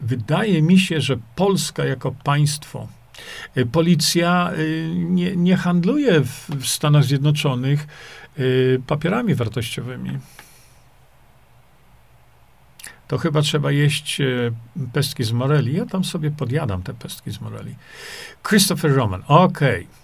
wydaje 0.00 0.62
mi 0.62 0.78
się, 0.78 1.00
że 1.00 1.16
Polska 1.36 1.84
jako 1.84 2.12
państwo, 2.12 2.88
y, 3.56 3.66
policja 3.66 4.50
y, 4.58 4.90
nie, 4.94 5.36
nie 5.36 5.56
handluje 5.56 6.20
w, 6.20 6.50
w 6.50 6.66
Stanach 6.66 7.04
Zjednoczonych 7.04 7.86
papierami 8.86 9.34
wartościowymi. 9.34 10.18
To 13.08 13.18
chyba 13.18 13.42
trzeba 13.42 13.70
jeść 13.70 14.18
pestki 14.92 15.24
z 15.24 15.32
moreli. 15.32 15.76
Ja 15.76 15.86
tam 15.86 16.04
sobie 16.04 16.30
podjadam 16.30 16.82
te 16.82 16.94
pestki 16.94 17.30
z 17.30 17.40
moreli. 17.40 17.74
Christopher 18.48 18.94
Roman, 18.94 19.22
okej. 19.28 19.84
Okay. 19.84 19.97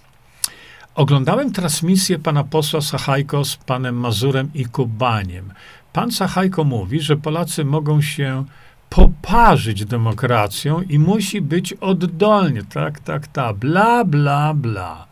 Oglądałem 0.95 1.51
transmisję 1.51 2.19
pana 2.19 2.43
posła 2.43 2.81
Sachajko 2.81 3.45
z 3.45 3.55
panem 3.55 3.95
Mazurem 3.95 4.49
i 4.53 4.65
Kubaniem. 4.65 5.53
Pan 5.93 6.11
Sachajko 6.11 6.63
mówi, 6.63 7.01
że 7.01 7.17
Polacy 7.17 7.65
mogą 7.65 8.01
się 8.01 8.45
poparzyć 8.89 9.85
demokracją 9.85 10.81
i 10.81 10.99
musi 10.99 11.41
być 11.41 11.73
oddolnie. 11.73 12.63
Tak, 12.63 12.99
tak, 12.99 13.27
tak. 13.27 13.55
Bla, 13.55 14.05
bla, 14.05 14.53
bla. 14.53 15.07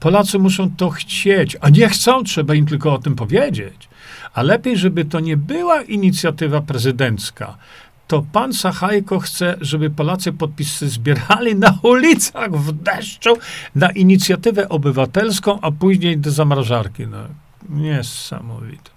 Polacy 0.00 0.38
muszą 0.38 0.70
to 0.76 0.90
chcieć, 0.90 1.56
a 1.60 1.68
nie 1.68 1.88
chcą, 1.88 2.24
trzeba 2.24 2.54
im 2.54 2.66
tylko 2.66 2.94
o 2.94 2.98
tym 2.98 3.16
powiedzieć. 3.16 3.88
A 4.34 4.42
lepiej, 4.42 4.76
żeby 4.76 5.04
to 5.04 5.20
nie 5.20 5.36
była 5.36 5.82
inicjatywa 5.82 6.60
prezydencka. 6.60 7.56
To 8.06 8.24
pan 8.32 8.52
Sachajko 8.52 9.20
chce, 9.20 9.56
żeby 9.60 9.90
Polacy 9.90 10.32
podpisy 10.32 10.88
zbierali 10.88 11.56
na 11.56 11.78
ulicach 11.82 12.52
w 12.52 12.72
deszczu 12.72 13.38
na 13.74 13.90
inicjatywę 13.90 14.68
obywatelską, 14.68 15.60
a 15.60 15.70
później 15.70 16.18
do 16.18 16.30
zamrażarki. 16.30 17.06
No, 17.06 17.18
niesamowite 17.68 18.94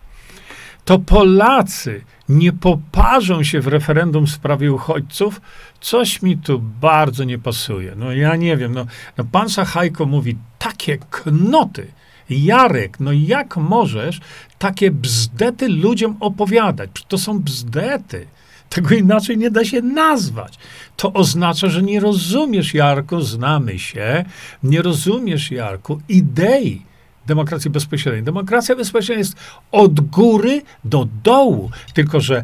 to 0.87 0.99
Polacy 0.99 2.01
nie 2.29 2.53
poparzą 2.53 3.43
się 3.43 3.61
w 3.61 3.67
referendum 3.67 4.27
w 4.27 4.31
sprawie 4.31 4.73
uchodźców, 4.73 5.41
coś 5.81 6.21
mi 6.21 6.37
tu 6.37 6.59
bardzo 6.59 7.23
nie 7.23 7.39
pasuje. 7.39 7.93
No 7.95 8.11
ja 8.11 8.35
nie 8.35 8.57
wiem, 8.57 8.73
no, 8.73 8.85
no 9.17 9.23
pan 9.31 9.49
Sachajko 9.49 10.05
mówi 10.05 10.37
takie 10.59 10.97
knoty. 10.97 11.87
Jarek, 12.29 12.99
no 12.99 13.11
jak 13.11 13.57
możesz 13.57 14.19
takie 14.59 14.91
bzdety 14.91 15.69
ludziom 15.69 16.17
opowiadać? 16.19 16.89
To 17.07 17.17
są 17.17 17.39
bzdety. 17.39 18.27
Tego 18.69 18.95
inaczej 18.95 19.37
nie 19.37 19.51
da 19.51 19.65
się 19.65 19.81
nazwać. 19.81 20.57
To 20.95 21.13
oznacza, 21.13 21.69
że 21.69 21.81
nie 21.81 21.99
rozumiesz, 21.99 22.73
Jarku, 22.73 23.21
znamy 23.21 23.79
się, 23.79 24.25
nie 24.63 24.81
rozumiesz, 24.81 25.51
Jarku, 25.51 26.01
idei 26.09 26.81
demokracji 27.27 27.71
bezpośredniej. 27.71 28.23
Demokracja 28.23 28.75
bezpośrednia 28.75 29.19
jest 29.19 29.35
od 29.71 29.99
góry 29.99 30.61
do 30.83 31.07
dołu, 31.23 31.71
tylko 31.93 32.19
że 32.19 32.43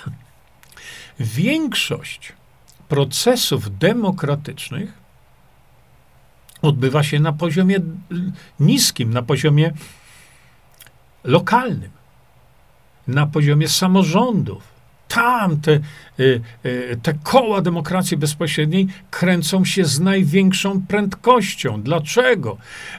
większość 1.20 2.32
procesów 2.88 3.78
demokratycznych 3.78 4.92
odbywa 6.62 7.02
się 7.02 7.20
na 7.20 7.32
poziomie 7.32 7.78
niskim, 8.60 9.12
na 9.12 9.22
poziomie 9.22 9.72
lokalnym, 11.24 11.90
na 13.08 13.26
poziomie 13.26 13.68
samorządów 13.68 14.73
tam 15.14 15.60
te, 15.60 15.80
y, 16.20 16.40
y, 16.66 16.98
te 17.02 17.14
koła 17.22 17.60
demokracji 17.60 18.16
bezpośredniej 18.16 18.86
kręcą 19.10 19.64
się 19.64 19.84
z 19.84 20.00
największą 20.00 20.86
prędkością. 20.86 21.82
Dlaczego? 21.82 22.56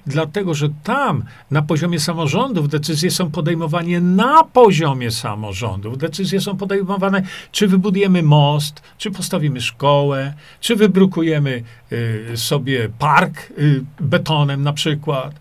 Dlatego, 0.07 0.53
że 0.53 0.69
tam 0.83 1.23
na 1.51 1.61
poziomie 1.61 1.99
samorządów 1.99 2.69
decyzje 2.69 3.11
są 3.11 3.31
podejmowane 3.31 4.01
na 4.01 4.43
poziomie 4.43 5.11
samorządów. 5.11 5.97
Decyzje 5.97 6.41
są 6.41 6.57
podejmowane, 6.57 7.23
czy 7.51 7.67
wybudujemy 7.67 8.23
most, 8.23 8.81
czy 8.97 9.11
postawimy 9.11 9.61
szkołę, 9.61 10.33
czy 10.59 10.75
wybrukujemy 10.75 11.63
y, 11.91 12.37
sobie 12.37 12.89
park 12.99 13.53
betonem 13.99 14.63
na 14.63 14.73
przykład. 14.73 15.35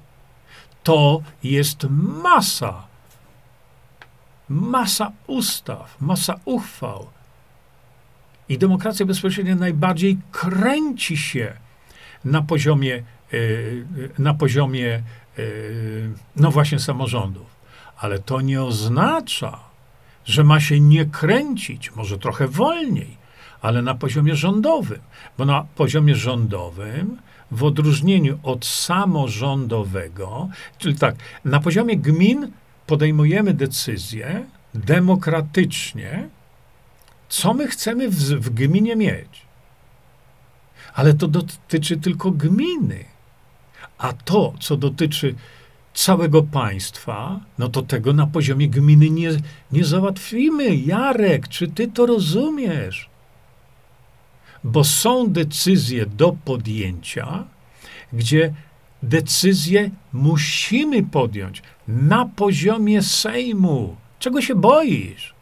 To 0.82 1.22
jest 1.42 1.86
masa 2.22 2.93
masa 4.48 5.12
ustaw, 5.26 5.96
masa 6.00 6.40
uchwał. 6.44 7.06
I 8.48 8.58
demokracja 8.58 9.06
bezpośrednia 9.06 9.56
najbardziej 9.56 10.18
kręci 10.32 11.16
się 11.16 11.52
na 12.24 12.42
poziomie, 12.42 13.02
e, 13.32 13.38
na 14.18 14.34
poziomie 14.34 14.94
e, 14.94 15.42
no 16.36 16.50
właśnie 16.50 16.78
samorządów. 16.78 17.54
Ale 17.96 18.18
to 18.18 18.40
nie 18.40 18.62
oznacza, 18.62 19.58
że 20.24 20.44
ma 20.44 20.60
się 20.60 20.80
nie 20.80 21.04
kręcić, 21.04 21.94
może 21.96 22.18
trochę 22.18 22.48
wolniej, 22.48 23.16
ale 23.62 23.82
na 23.82 23.94
poziomie 23.94 24.36
rządowym. 24.36 25.00
Bo 25.38 25.44
na 25.44 25.66
poziomie 25.74 26.14
rządowym, 26.14 27.18
w 27.50 27.64
odróżnieniu 27.64 28.38
od 28.42 28.66
samorządowego, 28.66 30.48
czyli 30.78 30.98
tak, 30.98 31.14
na 31.44 31.60
poziomie 31.60 31.96
gmin 31.96 32.50
podejmujemy 32.86 33.54
decyzję 33.54 34.46
demokratycznie, 34.74 36.28
co 37.28 37.54
my 37.54 37.68
chcemy 37.68 38.08
w, 38.08 38.14
w 38.14 38.50
gminie 38.50 38.96
mieć. 38.96 39.42
Ale 40.94 41.14
to 41.14 41.28
dotyczy 41.28 41.96
tylko 41.96 42.30
gminy. 42.30 43.04
A 43.98 44.12
to, 44.12 44.54
co 44.60 44.76
dotyczy 44.76 45.34
całego 45.94 46.42
państwa, 46.42 47.40
no 47.58 47.68
to 47.68 47.82
tego 47.82 48.12
na 48.12 48.26
poziomie 48.26 48.68
gminy 48.68 49.10
nie, 49.10 49.30
nie 49.72 49.84
załatwimy. 49.84 50.76
Jarek, 50.76 51.48
czy 51.48 51.68
ty 51.68 51.88
to 51.88 52.06
rozumiesz? 52.06 53.08
Bo 54.64 54.84
są 54.84 55.26
decyzje 55.32 56.06
do 56.06 56.36
podjęcia, 56.44 57.44
gdzie 58.12 58.54
decyzję 59.04 59.90
musimy 60.12 61.02
podjąć 61.02 61.62
na 61.88 62.26
poziomie 62.36 63.02
Sejmu. 63.02 63.96
Czego 64.18 64.40
się 64.40 64.54
boisz? 64.54 65.34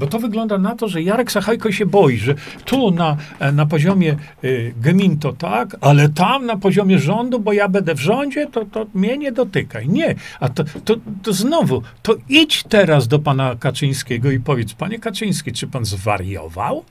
Bo 0.00 0.06
to 0.06 0.18
wygląda 0.18 0.58
na 0.58 0.76
to, 0.76 0.88
że 0.88 1.02
Jarek 1.02 1.32
Sachajko 1.32 1.72
się 1.72 1.86
boi, 1.86 2.16
że 2.16 2.34
tu 2.64 2.90
na, 2.90 3.16
na 3.52 3.66
poziomie 3.66 4.16
y, 4.44 4.74
gmin 4.80 5.18
to 5.18 5.32
tak, 5.32 5.76
ale 5.80 6.08
tam 6.08 6.46
na 6.46 6.56
poziomie 6.56 6.98
rządu, 6.98 7.40
bo 7.40 7.52
ja 7.52 7.68
będę 7.68 7.94
w 7.94 8.00
rządzie, 8.00 8.46
to, 8.46 8.64
to 8.64 8.86
mnie 8.94 9.18
nie 9.18 9.32
dotykaj. 9.32 9.88
Nie, 9.88 10.14
a 10.40 10.48
to, 10.48 10.64
to, 10.84 10.96
to 11.22 11.32
znowu, 11.32 11.82
to 12.02 12.16
idź 12.28 12.62
teraz 12.62 13.08
do 13.08 13.18
pana 13.18 13.56
Kaczyńskiego 13.56 14.30
i 14.30 14.40
powiedz, 14.40 14.72
panie 14.74 14.98
Kaczyński, 14.98 15.52
czy 15.52 15.66
pan 15.66 15.84
zwariował? 15.84 16.84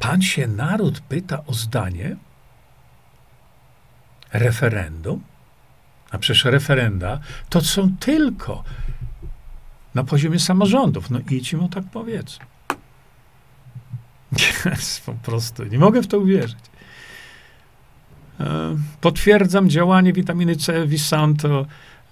Pan 0.00 0.22
się 0.22 0.48
naród 0.48 1.00
pyta 1.00 1.42
o 1.46 1.52
zdanie? 1.54 2.16
Referendum, 4.38 5.22
a 6.10 6.18
przecież 6.18 6.44
referenda 6.44 7.20
to 7.48 7.60
są 7.60 7.96
tylko 8.00 8.64
na 9.94 10.04
poziomie 10.04 10.38
samorządów. 10.38 11.10
No 11.10 11.18
idź 11.30 11.52
im 11.52 11.60
o 11.60 11.68
tak 11.68 11.84
powiedz. 11.92 12.38
Jest 14.64 15.04
po 15.04 15.12
prostu, 15.12 15.64
nie 15.64 15.78
mogę 15.78 16.02
w 16.02 16.06
to 16.06 16.18
uwierzyć. 16.18 16.58
E, 18.40 18.76
potwierdzam 19.00 19.70
działanie 19.70 20.12
witaminy 20.12 20.56
C 20.56 20.86
Visanto, 20.86 21.66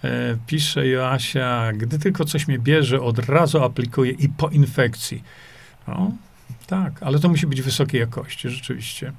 e, 0.05 0.37
pisze 0.47 0.89
Joasia, 0.89 1.73
gdy 1.73 1.99
tylko 1.99 2.25
coś 2.25 2.49
mnie 2.49 2.59
bierze, 2.59 3.01
od 3.01 3.19
razu 3.19 3.63
aplikuję 3.63 4.13
i 4.13 4.29
po 4.29 4.49
infekcji. 4.49 5.23
No, 5.89 6.13
tak, 6.67 7.03
ale 7.03 7.19
to 7.19 7.29
musi 7.29 7.47
być 7.47 7.63
wysokiej 7.63 8.01
jakości, 8.01 8.51
rzeczywiście. 8.51 9.13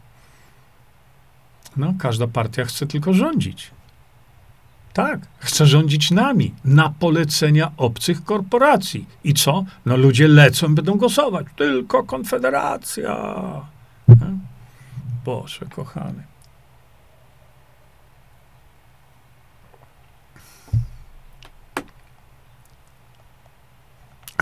No, 1.77 1.93
każda 1.99 2.27
partia 2.27 2.65
chce 2.65 2.88
tylko 2.88 3.14
rządzić. 3.14 3.72
Tak, 4.93 5.19
chce 5.39 5.65
rządzić 5.65 6.11
nami 6.11 6.53
na 6.65 6.89
polecenia 6.89 7.72
obcych 7.77 8.23
korporacji. 8.23 9.06
I 9.23 9.34
co? 9.34 9.65
No 9.85 9.97
ludzie 9.97 10.27
lecą, 10.27 10.76
będą 10.76 10.97
głosować. 10.97 11.47
Tylko 11.56 12.03
Konfederacja. 12.03 13.15
Boże, 15.26 15.65
kochany. 15.76 16.23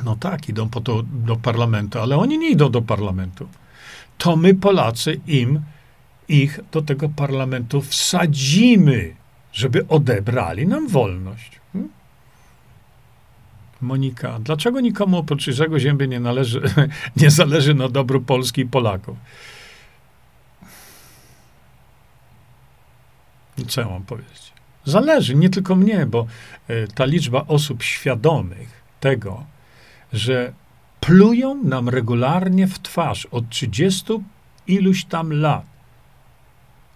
No 0.06 0.16
tak, 0.16 0.50
idą 0.50 0.70
po 0.70 0.82
to 0.82 1.04
do 1.04 1.36
parlamentu, 1.36 2.00
ale 2.00 2.18
oni 2.18 2.38
nie 2.38 2.50
idą 2.50 2.72
do 2.72 2.82
parlamentu. 2.82 3.48
To 4.18 4.36
my, 4.36 4.56
Polacy, 4.56 5.22
im 5.28 5.62
ich 6.28 6.60
do 6.72 6.82
tego 6.82 7.10
parlamentu 7.10 7.82
wsadzimy, 7.82 9.16
żeby 9.54 9.88
odebrali 9.88 10.68
nam 10.68 10.88
wolność. 10.88 11.60
Hmm? 11.74 11.90
Monika, 13.82 14.40
dlaczego 14.40 14.82
nikomu 14.82 15.18
oprócz 15.18 15.48
Jerzego 15.48 15.80
Zięby 15.80 16.08
nie, 16.08 16.20
należy, 16.20 16.62
nie 17.22 17.32
zależy 17.32 17.74
na 17.74 17.90
dobru 17.90 18.22
Polski 18.22 18.62
i 18.62 18.66
Polaków? 18.66 19.18
Co 23.68 23.82
ja 23.82 23.90
mam 23.90 24.04
powiedzieć? 24.04 24.54
Zależy, 24.86 25.36
nie 25.36 25.50
tylko 25.50 25.76
mnie, 25.76 26.06
bo 26.06 26.28
e, 26.68 26.88
ta 26.88 27.06
liczba 27.06 27.46
osób 27.48 27.84
świadomych 27.84 28.84
tego, 29.00 29.44
że 30.14 30.54
plują 31.00 31.64
nam 31.64 31.90
regularnie 31.90 32.68
w 32.68 32.80
twarz 32.80 33.26
od 33.26 33.50
30 33.50 34.14
iluś 34.68 35.06
tam 35.06 35.34
lat, 35.34 35.66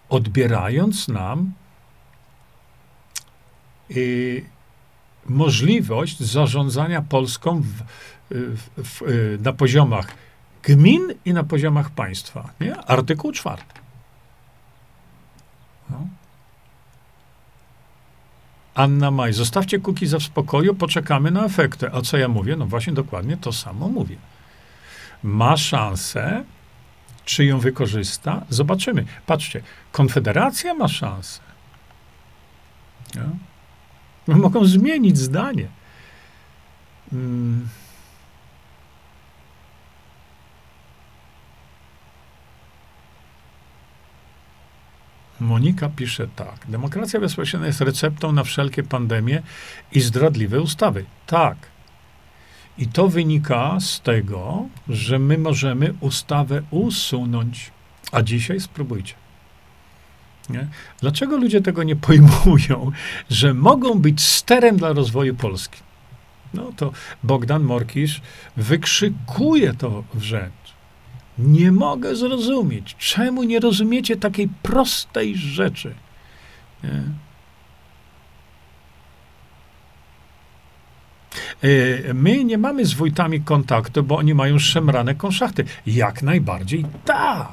odbierając 0.08 1.08
nam 1.08 1.52
y, 3.90 4.44
możliwość 5.26 6.20
zarządzania 6.20 7.02
Polską 7.02 7.60
w, 7.60 7.82
w, 8.30 8.68
w, 8.84 9.02
y, 9.02 9.38
na 9.42 9.52
poziomach 9.52 10.14
gmin 10.62 11.14
i 11.24 11.32
na 11.32 11.44
poziomach 11.44 11.90
państwa. 11.90 12.50
Nie? 12.60 12.76
Artykuł 12.76 13.32
czwarty. 13.32 13.80
No. 15.90 16.06
Anna 18.74 19.10
Maj, 19.10 19.32
zostawcie 19.32 19.78
kuki 19.78 20.06
za 20.06 20.18
w 20.18 20.22
spokoju, 20.22 20.74
poczekamy 20.74 21.30
na 21.30 21.44
efekty. 21.44 21.90
A 21.92 22.00
co 22.00 22.18
ja 22.18 22.28
mówię? 22.28 22.56
No 22.56 22.66
właśnie 22.66 22.92
dokładnie 22.92 23.36
to 23.36 23.52
samo 23.52 23.88
mówię. 23.88 24.16
Ma 25.22 25.56
szansę, 25.56 26.44
czy 27.28 27.44
ją 27.44 27.58
wykorzysta? 27.58 28.44
Zobaczymy. 28.48 29.04
Patrzcie, 29.26 29.62
Konfederacja 29.92 30.74
ma 30.74 30.88
szansę. 30.88 31.40
Ja? 33.14 33.22
No, 34.28 34.38
mogą 34.38 34.64
zmienić 34.64 35.18
zdanie. 35.18 35.68
Hmm. 37.10 37.68
Monika 45.40 45.88
pisze 45.88 46.28
tak. 46.36 46.66
Demokracja 46.68 47.20
bezpośrednia 47.20 47.66
jest 47.66 47.80
receptą 47.80 48.32
na 48.32 48.44
wszelkie 48.44 48.82
pandemie 48.82 49.42
i 49.92 50.00
zdradliwe 50.00 50.60
ustawy. 50.60 51.04
Tak. 51.26 51.56
I 52.78 52.86
to 52.86 53.08
wynika 53.08 53.80
z 53.80 54.00
tego, 54.00 54.68
że 54.88 55.18
my 55.18 55.38
możemy 55.38 55.94
ustawę 56.00 56.62
usunąć. 56.70 57.70
A 58.12 58.22
dzisiaj 58.22 58.60
spróbujcie. 58.60 59.14
Nie? 60.50 60.68
Dlaczego 61.00 61.36
ludzie 61.36 61.60
tego 61.60 61.82
nie 61.82 61.96
pojmują, 61.96 62.90
że 63.30 63.54
mogą 63.54 63.94
być 63.94 64.20
sterem 64.20 64.76
dla 64.76 64.92
rozwoju 64.92 65.34
Polski? 65.34 65.80
No 66.54 66.72
to 66.76 66.92
Bogdan 67.22 67.62
Morkisz 67.62 68.20
wykrzykuje 68.56 69.74
to 69.74 70.04
wręcz. 70.14 70.52
Nie 71.38 71.72
mogę 71.72 72.16
zrozumieć, 72.16 72.96
czemu 72.98 73.42
nie 73.42 73.60
rozumiecie 73.60 74.16
takiej 74.16 74.48
prostej 74.62 75.36
rzeczy. 75.36 75.94
Nie? 76.84 77.02
My 82.14 82.44
nie 82.44 82.58
mamy 82.58 82.84
z 82.84 82.94
wójtami 82.94 83.40
kontaktu, 83.40 84.02
bo 84.02 84.16
oni 84.16 84.34
mają 84.34 84.58
szemrane 84.58 85.14
konszachty. 85.14 85.64
Jak 85.86 86.22
najbardziej 86.22 86.84
tak. 87.04 87.48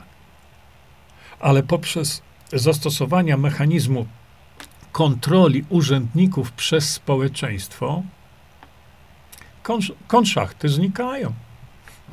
Ale 1.40 1.64
poprzez 1.64 2.22
zastosowania 2.54 3.38
mechanizmu 3.38 4.06
kontroli 4.92 5.66
urzędników 5.70 6.52
przez 6.52 6.94
społeczeństwo, 6.94 8.04
konszachty 10.08 10.70
znikają. 10.70 11.34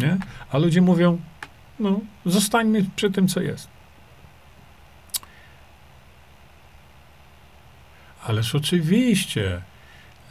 Nie? 0.00 0.16
A 0.52 0.58
ludzie 0.58 0.80
mówią, 0.80 1.18
no, 1.78 2.00
zostańmy 2.26 2.84
przy 2.96 3.10
tym, 3.10 3.28
co 3.28 3.40
jest. 3.40 3.68
Ależ 8.26 8.54
oczywiście. 8.54 9.62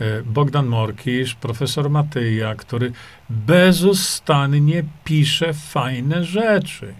E, 0.01 0.23
Bogdan 0.23 0.65
Morkisz, 0.65 1.35
profesor 1.35 1.89
Matyja, 1.89 2.55
który 2.55 2.91
bezustannie 3.29 4.83
pisze 5.03 5.53
fajne 5.53 6.23
rzeczy. 6.23 6.93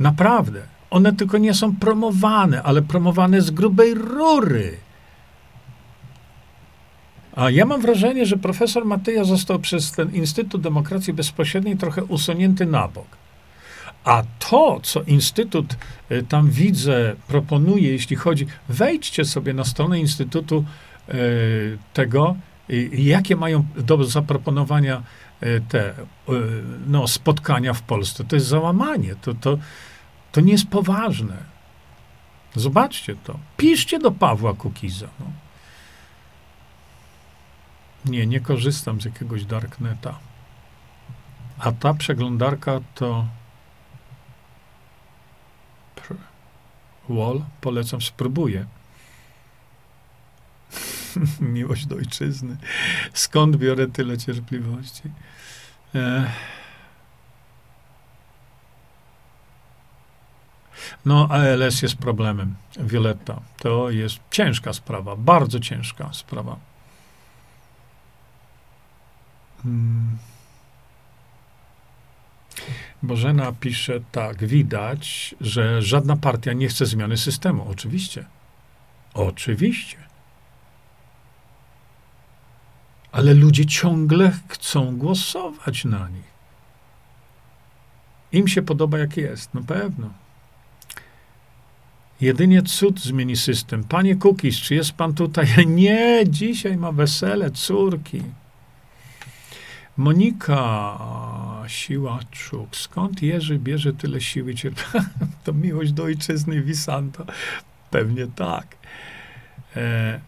Naprawdę. 0.00 0.62
One 0.90 1.12
tylko 1.12 1.38
nie 1.38 1.54
są 1.54 1.76
promowane, 1.76 2.62
ale 2.62 2.82
promowane 2.82 3.42
z 3.42 3.50
grubej 3.50 3.94
rury. 3.94 4.76
A 7.32 7.50
ja 7.50 7.66
mam 7.66 7.80
wrażenie, 7.80 8.26
że 8.26 8.36
profesor 8.36 8.84
Matyja 8.84 9.24
został 9.24 9.58
przez 9.58 9.92
ten 9.92 10.14
Instytut 10.14 10.62
Demokracji 10.62 11.12
Bezpośredniej 11.12 11.76
trochę 11.76 12.04
usunięty 12.04 12.66
na 12.66 12.88
bok. 12.88 13.06
A 14.04 14.22
to, 14.38 14.80
co 14.82 15.02
Instytut 15.02 15.76
y, 16.10 16.22
tam 16.28 16.50
widzę, 16.50 17.16
proponuje, 17.28 17.92
jeśli 17.92 18.16
chodzi, 18.16 18.46
wejdźcie 18.68 19.24
sobie 19.24 19.54
na 19.54 19.64
stronę 19.64 19.98
Instytutu 20.00 20.64
tego, 21.92 22.36
jakie 22.92 23.36
mają 23.36 23.66
do 23.76 24.04
zaproponowania 24.04 25.02
y, 25.42 25.62
te 25.68 25.94
no, 26.86 27.08
spotkania 27.08 27.74
w 27.74 27.82
Polsce. 27.82 28.24
To 28.24 28.36
jest 28.36 28.46
załamanie. 28.46 29.14
To, 29.14 29.34
to, 29.34 29.58
to 30.32 30.40
nie 30.40 30.52
jest 30.52 30.68
poważne. 30.68 31.36
Zobaczcie 32.54 33.16
to. 33.24 33.38
Piszcie 33.56 33.98
do 33.98 34.10
Pawła 34.10 34.54
Kukiza. 34.54 35.08
No. 35.20 35.26
Nie, 38.04 38.26
nie 38.26 38.40
korzystam 38.40 39.00
z 39.00 39.04
jakiegoś 39.04 39.44
darkneta. 39.44 40.18
A 41.58 41.72
ta 41.72 41.94
przeglądarka 41.94 42.80
to 42.94 43.26
Wall, 47.08 47.44
polecam, 47.60 48.00
spróbuję. 48.00 48.66
Miłość 51.40 51.86
do 51.86 51.96
ojczyzny. 51.96 52.56
Skąd 53.12 53.56
biorę 53.56 53.86
tyle 53.86 54.18
cierpliwości? 54.18 55.02
Ech. 55.94 56.56
No, 61.04 61.28
ALS 61.30 61.82
jest 61.82 61.96
problemem. 61.96 62.54
Violetta. 62.78 63.40
To 63.58 63.90
jest 63.90 64.18
ciężka 64.30 64.72
sprawa, 64.72 65.16
bardzo 65.16 65.60
ciężka 65.60 66.12
sprawa. 66.12 66.56
Hmm. 69.62 70.18
Bożena 73.02 73.52
pisze 73.52 74.00
tak, 74.12 74.46
widać, 74.46 75.34
że 75.40 75.82
żadna 75.82 76.16
partia 76.16 76.52
nie 76.52 76.68
chce 76.68 76.86
zmiany 76.86 77.16
systemu. 77.16 77.68
Oczywiście. 77.70 78.24
Oczywiście. 79.14 80.05
Ale 83.12 83.34
ludzie 83.34 83.66
ciągle 83.66 84.32
chcą 84.48 84.96
głosować 84.96 85.84
na 85.84 86.08
nich. 86.08 86.36
Im 88.32 88.48
się 88.48 88.62
podoba, 88.62 88.98
jak 88.98 89.16
jest. 89.16 89.54
No 89.54 89.62
pewno. 89.62 90.10
Jedynie 92.20 92.62
cud 92.62 93.00
zmieni 93.00 93.36
system. 93.36 93.84
Panie 93.84 94.16
Kukis, 94.16 94.56
czy 94.56 94.74
jest 94.74 94.92
pan 94.92 95.14
tutaj? 95.14 95.46
Nie, 95.66 96.24
dzisiaj 96.28 96.76
ma 96.76 96.92
wesele 96.92 97.50
córki. 97.50 98.22
Monika 99.96 100.98
Siłaczuk. 101.66 102.76
Skąd 102.76 103.22
Jerzy 103.22 103.58
bierze 103.58 103.92
tyle 103.92 104.20
siły 104.20 104.54
cierpienia? 104.54 105.06
To 105.44 105.52
miłość 105.52 105.92
do 105.92 106.02
ojczyzny 106.02 106.62
Wisanto. 106.62 107.26
Pewnie 107.90 108.26
tak. 108.26 108.76
E, 109.76 110.20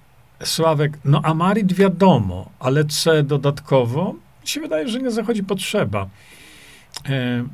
Sławek, 0.45 0.99
no 1.05 1.21
Amarit 1.23 1.73
wiadomo, 1.73 2.51
ale 2.59 2.85
C 2.85 3.23
dodatkowo, 3.23 4.15
mi 4.43 4.49
się 4.49 4.61
wydaje, 4.61 4.89
że 4.89 4.99
nie 4.99 5.11
zachodzi 5.11 5.45
potrzeba. 5.45 6.09
E, 7.09 7.45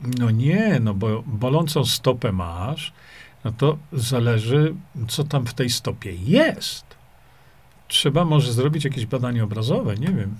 no 0.00 0.30
nie, 0.30 0.80
no 0.80 0.94
bo 0.94 1.22
bolącą 1.26 1.84
stopę 1.84 2.32
masz, 2.32 2.92
no 3.44 3.52
to 3.52 3.78
zależy, 3.92 4.74
co 5.08 5.24
tam 5.24 5.46
w 5.46 5.54
tej 5.54 5.70
stopie 5.70 6.14
jest. 6.14 6.84
Trzeba 7.88 8.24
może 8.24 8.52
zrobić 8.52 8.84
jakieś 8.84 9.06
badanie 9.06 9.44
obrazowe, 9.44 9.94
nie 9.96 10.12
wiem. 10.12 10.38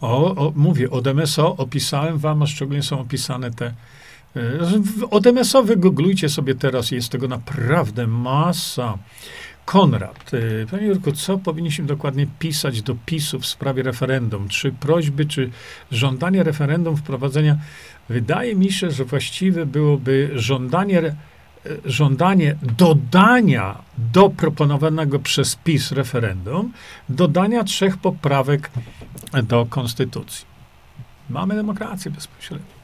O, 0.00 0.34
o 0.34 0.52
mówię, 0.56 0.90
od 0.90 1.06
MSO 1.06 1.56
opisałem 1.56 2.18
wam, 2.18 2.42
a 2.42 2.46
szczególnie 2.46 2.82
są 2.82 3.00
opisane 3.00 3.50
te. 3.50 3.74
E, 4.36 5.08
od 5.10 5.26
MSO 5.26 5.62
wygooglujcie 5.62 6.28
sobie 6.28 6.54
teraz, 6.54 6.90
jest 6.90 7.08
tego 7.08 7.28
naprawdę 7.28 8.06
masa. 8.06 8.98
Konrad, 9.64 10.30
e, 10.62 10.66
panie 10.66 10.86
Jurku, 10.86 11.12
co 11.12 11.38
powinniśmy 11.38 11.86
dokładnie 11.86 12.26
pisać 12.38 12.82
do 12.82 12.96
PiSu 13.06 13.40
w 13.40 13.46
sprawie 13.46 13.82
referendum? 13.82 14.48
Czy 14.48 14.72
prośby, 14.72 15.26
czy 15.26 15.50
żądanie 15.90 16.42
referendum 16.42 16.96
wprowadzenia? 16.96 17.56
Wydaje 18.08 18.54
mi 18.54 18.72
się, 18.72 18.90
że 18.90 19.04
właściwe 19.04 19.66
byłoby 19.66 20.30
żądanie 20.34 21.16
żądanie 21.84 22.56
dodania 22.78 23.82
do 23.98 24.30
proponowanego 24.30 25.18
przez 25.18 25.56
PiS 25.56 25.92
referendum, 25.92 26.72
dodania 27.08 27.64
trzech 27.64 27.96
poprawek 27.96 28.70
do 29.42 29.66
konstytucji. 29.66 30.46
Mamy 31.30 31.54
demokrację 31.54 32.10
bezpośrednią. 32.10 32.75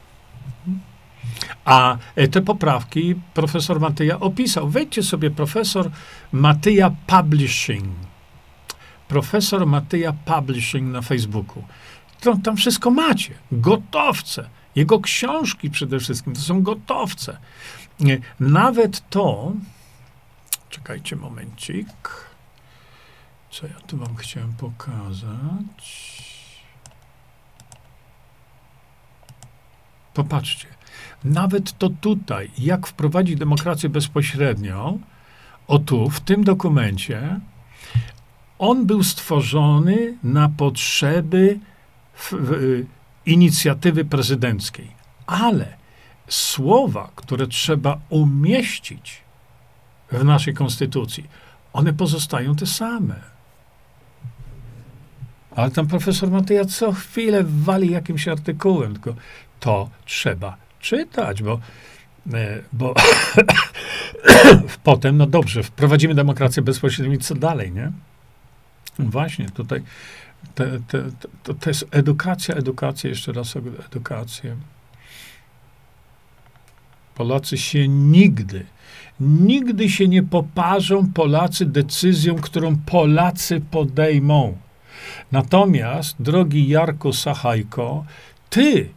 A 1.65 1.97
te 2.31 2.41
poprawki 2.41 3.15
profesor 3.33 3.79
Matyja 3.79 4.19
opisał. 4.19 4.69
Wejdźcie 4.69 5.03
sobie 5.03 5.31
profesor 5.31 5.91
Matyja 6.31 6.91
Publishing. 7.07 7.85
Profesor 9.07 9.65
Matyja 9.65 10.13
Publishing 10.25 10.91
na 10.91 11.01
Facebooku. 11.01 11.63
Tam, 12.21 12.41
tam 12.41 12.57
wszystko 12.57 12.91
macie. 12.91 13.33
Gotowce 13.51 14.49
Jego 14.75 14.99
książki 14.99 15.69
przede 15.69 15.99
wszystkim 15.99 16.33
to 16.33 16.41
są 16.41 16.61
gotowce. 16.61 17.37
Nie, 17.99 18.19
Nawet 18.39 19.09
to. 19.09 19.51
Czekajcie 20.69 21.15
momencik. 21.15 21.87
Co 23.51 23.67
ja 23.67 23.79
tu 23.87 23.97
wam 23.97 24.15
chciałem 24.15 24.53
pokazać? 24.53 26.13
Popatrzcie. 30.13 30.67
Nawet 31.25 31.77
to 31.77 31.89
tutaj, 31.89 32.51
jak 32.57 32.87
wprowadzić 32.87 33.39
demokrację 33.39 33.89
bezpośrednią, 33.89 34.99
o 35.67 35.79
tu, 35.79 36.09
w 36.09 36.19
tym 36.19 36.43
dokumencie, 36.43 37.39
on 38.59 38.85
był 38.85 39.03
stworzony 39.03 40.17
na 40.23 40.49
potrzeby 40.49 41.59
w, 42.13 42.33
w, 42.33 42.85
inicjatywy 43.25 44.05
prezydenckiej. 44.05 44.91
Ale 45.27 45.73
słowa, 46.27 47.11
które 47.15 47.47
trzeba 47.47 47.99
umieścić 48.09 49.21
w 50.11 50.23
naszej 50.23 50.53
konstytucji, 50.53 51.23
one 51.73 51.93
pozostają 51.93 52.55
te 52.55 52.65
same. 52.65 53.15
Ale 55.55 55.71
tam 55.71 55.87
profesor 55.87 56.31
Matyja 56.31 56.65
co 56.65 56.91
chwilę 56.91 57.43
wali 57.43 57.91
jakimś 57.91 58.27
artykułem, 58.27 58.93
tylko 58.93 59.15
to 59.59 59.89
trzeba 60.05 60.62
czytać, 60.83 61.43
bo, 61.43 61.59
e, 62.33 62.61
bo 62.73 62.93
potem, 64.83 65.17
no 65.17 65.25
dobrze, 65.25 65.63
wprowadzimy 65.63 66.15
demokrację 66.15 66.63
bezpośrednią 66.63 67.13
i 67.13 67.17
co 67.17 67.35
dalej, 67.35 67.71
nie? 67.71 67.91
Właśnie, 68.99 69.49
tutaj 69.49 69.83
te, 70.55 70.79
te, 70.87 71.03
to, 71.43 71.53
to 71.53 71.69
jest 71.69 71.85
edukacja, 71.91 72.55
edukacja, 72.55 73.09
jeszcze 73.09 73.31
raz 73.31 73.55
edukację. 73.85 74.55
Polacy 77.15 77.57
się 77.57 77.87
nigdy, 77.87 78.65
nigdy 79.19 79.89
się 79.89 80.07
nie 80.07 80.23
poparzą 80.23 81.13
Polacy 81.13 81.65
decyzją, 81.65 82.35
którą 82.35 82.75
Polacy 82.75 83.61
podejmą. 83.71 84.57
Natomiast, 85.31 86.15
drogi 86.19 86.67
Jarku 86.67 87.13
Sachajko, 87.13 88.05
ty 88.49 88.89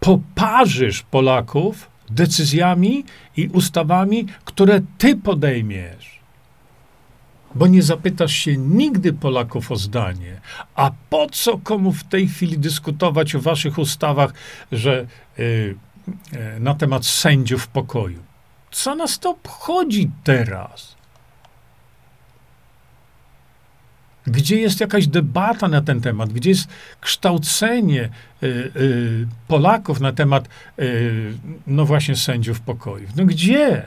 poparzysz 0.00 1.02
Polaków 1.02 1.90
decyzjami 2.10 3.04
i 3.36 3.48
ustawami, 3.48 4.26
które 4.44 4.80
ty 4.98 5.16
podejmiesz. 5.16 6.20
Bo 7.54 7.66
nie 7.66 7.82
zapytasz 7.82 8.32
się 8.32 8.56
nigdy 8.56 9.12
Polaków 9.12 9.72
o 9.72 9.76
zdanie. 9.76 10.40
A 10.74 10.90
po 11.10 11.26
co 11.32 11.58
komu 11.58 11.92
w 11.92 12.04
tej 12.04 12.28
chwili 12.28 12.58
dyskutować 12.58 13.34
o 13.34 13.40
waszych 13.40 13.78
ustawach, 13.78 14.34
że 14.72 15.06
y, 15.38 15.42
y, 15.42 16.60
na 16.60 16.74
temat 16.74 17.06
sędziów 17.06 17.68
pokoju? 17.68 18.22
Co 18.70 18.94
nas 18.94 19.18
to 19.18 19.30
obchodzi 19.30 20.10
teraz? 20.24 20.99
Gdzie 24.30 24.56
jest 24.56 24.80
jakaś 24.80 25.06
debata 25.06 25.68
na 25.68 25.82
ten 25.82 26.00
temat? 26.00 26.32
Gdzie 26.32 26.50
jest 26.50 26.68
kształcenie 27.00 28.08
y, 28.42 28.46
y, 28.76 29.26
Polaków 29.48 30.00
na 30.00 30.12
temat, 30.12 30.48
y, 30.78 31.32
no 31.66 31.84
właśnie, 31.84 32.16
sędziów 32.16 32.60
pokoju? 32.60 33.08
No 33.16 33.24
gdzie? 33.24 33.82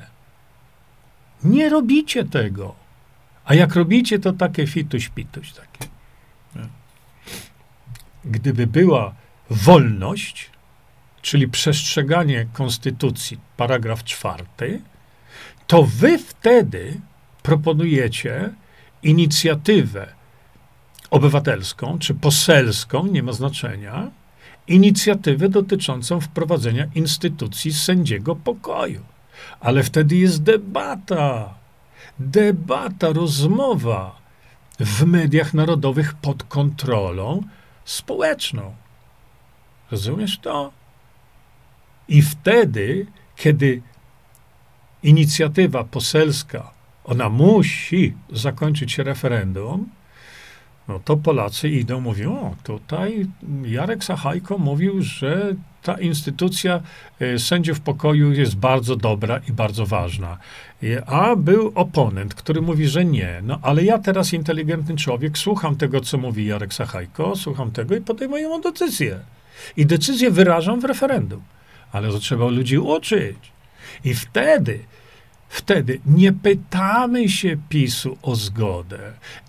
Nie 1.44 1.70
robicie 1.70 2.26
tego. 2.26 2.76
A 3.45 3.53
jak 3.56 3.76
robicie, 3.76 4.20
to 4.20 4.34
takie 4.34 4.68
fituś, 4.68 5.10
pituś 5.10 5.52
takie. 5.52 5.94
Gdyby 8.26 8.68
była 8.68 9.14
wolność, 9.49 10.49
czyli 11.22 11.48
przestrzeganie 11.48 12.48
konstytucji, 12.53 13.40
paragraf 13.57 14.03
czwarty, 14.03 14.82
to 15.68 15.84
wy 15.84 16.18
wtedy 16.18 17.02
proponujecie 17.44 18.49
inicjatywę 19.03 20.23
obywatelską 21.14 21.99
czy 21.99 22.14
poselską, 22.14 23.07
nie 23.07 23.23
ma 23.23 23.31
znaczenia, 23.31 24.11
inicjatywę 24.68 25.49
dotyczącą 25.49 26.22
wprowadzenia 26.22 26.85
instytucji 26.95 27.73
sędziego 27.73 28.35
pokoju. 28.35 29.02
Ale 29.60 29.84
wtedy 29.84 30.15
jest 30.15 30.44
debata, 30.44 31.53
debata, 32.19 33.14
rozmowa 33.14 34.15
w 34.80 35.06
mediach 35.06 35.53
narodowych 35.53 36.14
pod 36.14 36.44
kontrolą 36.44 37.44
społeczną. 37.85 38.76
Rozumiesz 39.91 40.40
to? 40.40 40.72
I 42.07 42.22
wtedy, 42.22 43.06
kiedy 43.35 43.81
inicjatywa 45.03 45.84
poselska, 45.84 46.72
ona 47.03 47.30
musi 47.30 48.14
zakończyć 48.31 48.91
się 48.91 49.03
referendum, 49.03 49.90
no 50.88 51.00
to 51.00 51.18
Polacy 51.18 51.70
idą, 51.70 52.00
mówią, 52.00 52.32
o, 52.40 52.56
tutaj 52.64 53.26
Jarek 53.64 54.04
Sachajko 54.04 54.58
mówił, 54.58 55.02
że 55.02 55.56
ta 55.84 56.00
instytucja 56.00 56.82
e, 57.20 57.40
sędziów 57.40 57.80
pokoju 57.80 58.32
jest 58.32 58.56
bardzo 58.56 58.96
dobra 58.96 59.42
i 59.50 59.52
bardzo 59.52 59.86
ważna. 59.86 60.38
A 61.06 61.36
był 61.36 61.72
oponent, 61.76 62.34
który 62.34 62.62
mówi, 62.62 62.88
że 62.88 63.06
nie. 63.06 63.42
No 63.44 63.60
ale 63.62 63.84
ja 63.84 64.00
teraz, 64.00 64.34
inteligentny 64.34 64.96
człowiek, 64.96 65.38
słucham 65.38 65.76
tego, 65.76 66.02
co 66.02 66.18
mówi 66.18 66.46
Jarek 66.46 66.74
Sachajko, 66.74 67.36
słucham 67.36 67.72
tego 67.72 67.96
i 67.96 68.02
podejmuję 68.02 68.62
decyzję. 68.64 69.20
I 69.78 69.86
decyzję 69.86 70.32
wyrażam 70.32 70.80
w 70.82 70.84
referendum. 70.84 71.42
Ale 71.92 72.10
to 72.10 72.20
trzeba 72.20 72.46
ludzi 72.46 72.78
uczyć. 72.78 73.38
I 74.04 74.14
wtedy 74.14 74.80
Wtedy 75.54 76.00
nie 76.06 76.34
pytamy 76.34 77.30
się 77.30 77.58
PiSu 77.70 78.18
o 78.22 78.36
zgodę. 78.36 79.00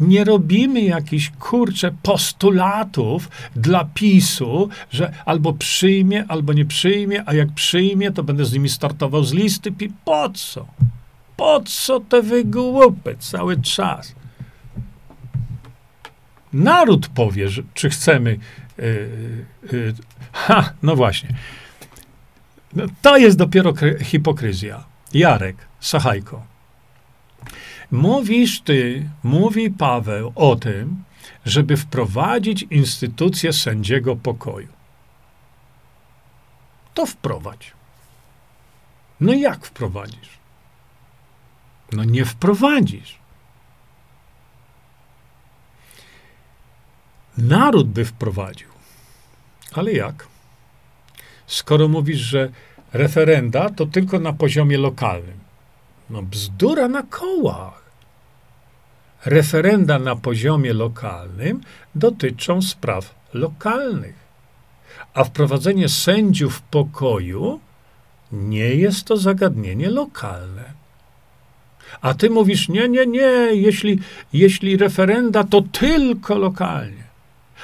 Nie 0.01 0.25
robimy 0.25 0.81
jakichś 0.81 1.31
kurcze 1.31 1.95
postulatów 2.03 3.29
dla 3.57 3.85
PiSu, 3.85 4.69
że 4.91 5.13
albo 5.25 5.53
przyjmie, 5.53 6.25
albo 6.29 6.53
nie 6.53 6.65
przyjmie, 6.65 7.23
a 7.27 7.35
jak 7.35 7.53
przyjmie, 7.53 8.13
to 8.13 8.23
będę 8.23 8.45
z 8.45 8.53
nimi 8.53 8.69
startował 8.69 9.25
z 9.25 9.33
listy. 9.33 9.73
Po 10.05 10.31
co? 10.31 10.67
Po 11.37 11.63
co 11.67 12.01
te 12.01 12.23
wygłupy 12.23 13.17
cały 13.19 13.61
czas? 13.61 14.15
Naród 16.53 17.09
powie, 17.09 17.49
że, 17.49 17.63
czy 17.75 17.91
chcemy. 17.91 18.39
Yy, 18.79 19.09
yy, 19.73 19.95
ha, 20.33 20.73
no 20.83 20.97
właśnie. 20.97 21.29
No, 22.77 22.85
to 23.03 23.17
jest 23.17 23.39
dopiero 23.39 23.73
hipokryzja. 24.03 24.85
Jarek, 25.15 25.57
Sachajko. 25.85 26.43
Mówisz 27.91 28.61
ty, 28.61 29.09
mówi 29.23 29.71
Paweł 29.71 30.33
o 30.35 30.57
tym, 30.57 31.05
żeby 31.45 31.77
wprowadzić 31.77 32.63
instytucję 32.71 33.53
sędziego 33.53 34.17
pokoju. 34.17 34.69
To 36.95 37.07
wprowadź. 37.07 37.73
No 39.21 39.33
jak 39.33 39.67
wprowadzisz? 39.67 40.39
No 41.93 42.05
nie 42.05 42.25
wprowadzisz. 42.25 43.19
Naród 47.39 47.89
by 47.89 48.05
wprowadził. 48.05 48.69
Ale 49.73 49.93
jak? 49.93 50.27
Skoro 51.47 51.89
mówisz, 51.89 52.21
że 52.21 52.51
referenda 52.93 53.71
to 53.71 53.87
tylko 53.87 54.19
na 54.21 54.33
poziomie 54.33 54.79
lokalnym. 54.79 55.44
No 56.11 56.23
bzdura 56.23 56.89
na 56.89 57.03
kołach. 57.03 57.85
Referenda 59.25 59.99
na 59.99 60.17
poziomie 60.17 60.73
lokalnym 60.73 61.61
dotyczą 61.95 62.63
spraw 62.63 63.15
lokalnych. 63.35 64.15
A 65.15 65.25
wprowadzenie 65.25 65.89
sędziów 65.89 66.63
pokoju 66.63 67.61
nie 68.33 68.75
jest 68.75 69.05
to 69.05 69.17
zagadnienie 69.17 69.91
lokalne. 69.91 70.65
A 72.01 72.15
ty 72.15 72.31
mówisz, 72.31 72.69
nie, 72.69 72.89
nie, 72.89 73.07
nie, 73.07 73.49
jeśli, 73.53 73.99
jeśli 74.33 74.77
referenda, 74.77 75.45
to 75.45 75.63
tylko 75.63 76.39
lokalnie. 76.39 77.05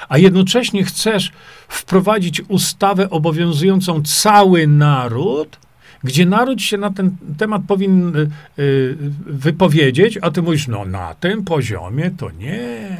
A 0.09 0.17
jednocześnie 0.17 0.83
chcesz 0.83 1.31
wprowadzić 1.67 2.41
ustawę 2.47 3.09
obowiązującą 3.09 4.03
cały 4.03 4.67
naród, 4.67 5.57
gdzie 6.03 6.25
naród 6.25 6.61
się 6.61 6.77
na 6.77 6.89
ten 6.89 7.17
temat 7.37 7.61
powinien 7.67 8.15
y, 8.15 8.29
y, 8.59 8.95
wypowiedzieć, 9.25 10.19
a 10.21 10.31
ty 10.31 10.41
mówisz, 10.41 10.67
no 10.67 10.85
na 10.85 11.15
tym 11.15 11.43
poziomie 11.43 12.11
to 12.11 12.31
nie. 12.31 12.97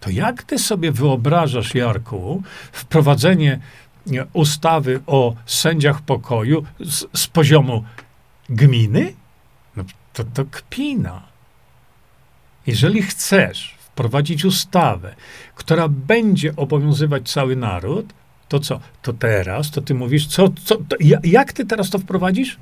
To 0.00 0.10
jak 0.10 0.42
ty 0.42 0.58
sobie 0.58 0.92
wyobrażasz, 0.92 1.74
Jarku, 1.74 2.42
wprowadzenie 2.72 3.58
ustawy 4.32 5.00
o 5.06 5.34
sędziach 5.46 6.00
pokoju 6.02 6.64
z, 6.80 7.04
z 7.20 7.26
poziomu 7.26 7.84
gminy? 8.48 9.12
No 9.76 9.84
to, 10.12 10.24
to 10.24 10.44
kpina. 10.44 11.22
Jeżeli 12.66 13.02
chcesz 13.02 13.74
wprowadzić 13.78 14.44
ustawę, 14.44 15.14
która 15.54 15.88
będzie 15.88 16.56
obowiązywać 16.56 17.30
cały 17.30 17.56
naród, 17.56 18.12
To 18.48 18.60
co? 18.60 18.80
To 19.02 19.12
teraz, 19.12 19.70
to 19.70 19.80
ty 19.80 19.94
mówisz, 19.94 20.26
co, 20.26 20.48
co, 20.64 20.76
to, 20.76 20.96
jak 21.24 21.52
ty 21.52 21.66
teraz 21.66 21.90
to 21.90 21.98
wprowadzisz? 21.98 22.58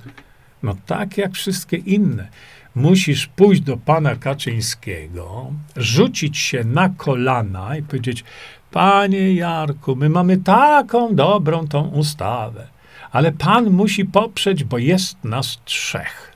No 0.63 0.77
tak 0.87 1.19
jak 1.19 1.33
wszystkie 1.33 1.77
inne. 1.77 2.29
Musisz 2.75 3.27
pójść 3.27 3.61
do 3.61 3.77
pana 3.77 4.17
Kaczyńskiego, 4.17 5.53
rzucić 5.77 6.39
się 6.39 6.65
na 6.65 6.89
kolana 6.89 7.77
i 7.77 7.83
powiedzieć: 7.83 8.25
Panie 8.71 9.35
Jarku, 9.35 9.97
my 9.97 10.09
mamy 10.09 10.37
taką 10.37 11.15
dobrą 11.15 11.69
tą 11.69 11.89
ustawę, 11.89 12.67
ale 13.13 13.33
pan 13.33 13.71
musi 13.71 14.05
poprzeć, 14.05 14.65
bo 14.65 14.79
jest 14.79 15.25
nas 15.25 15.59
trzech. 15.65 16.33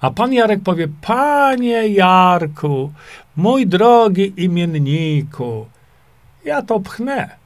A 0.00 0.10
pan 0.10 0.32
Jarek 0.32 0.62
powie: 0.62 0.88
Panie 1.02 1.88
Jarku, 1.88 2.92
mój 3.36 3.66
drogi 3.66 4.32
imienniku, 4.36 5.66
ja 6.44 6.62
to 6.62 6.80
pchnę. 6.80 7.37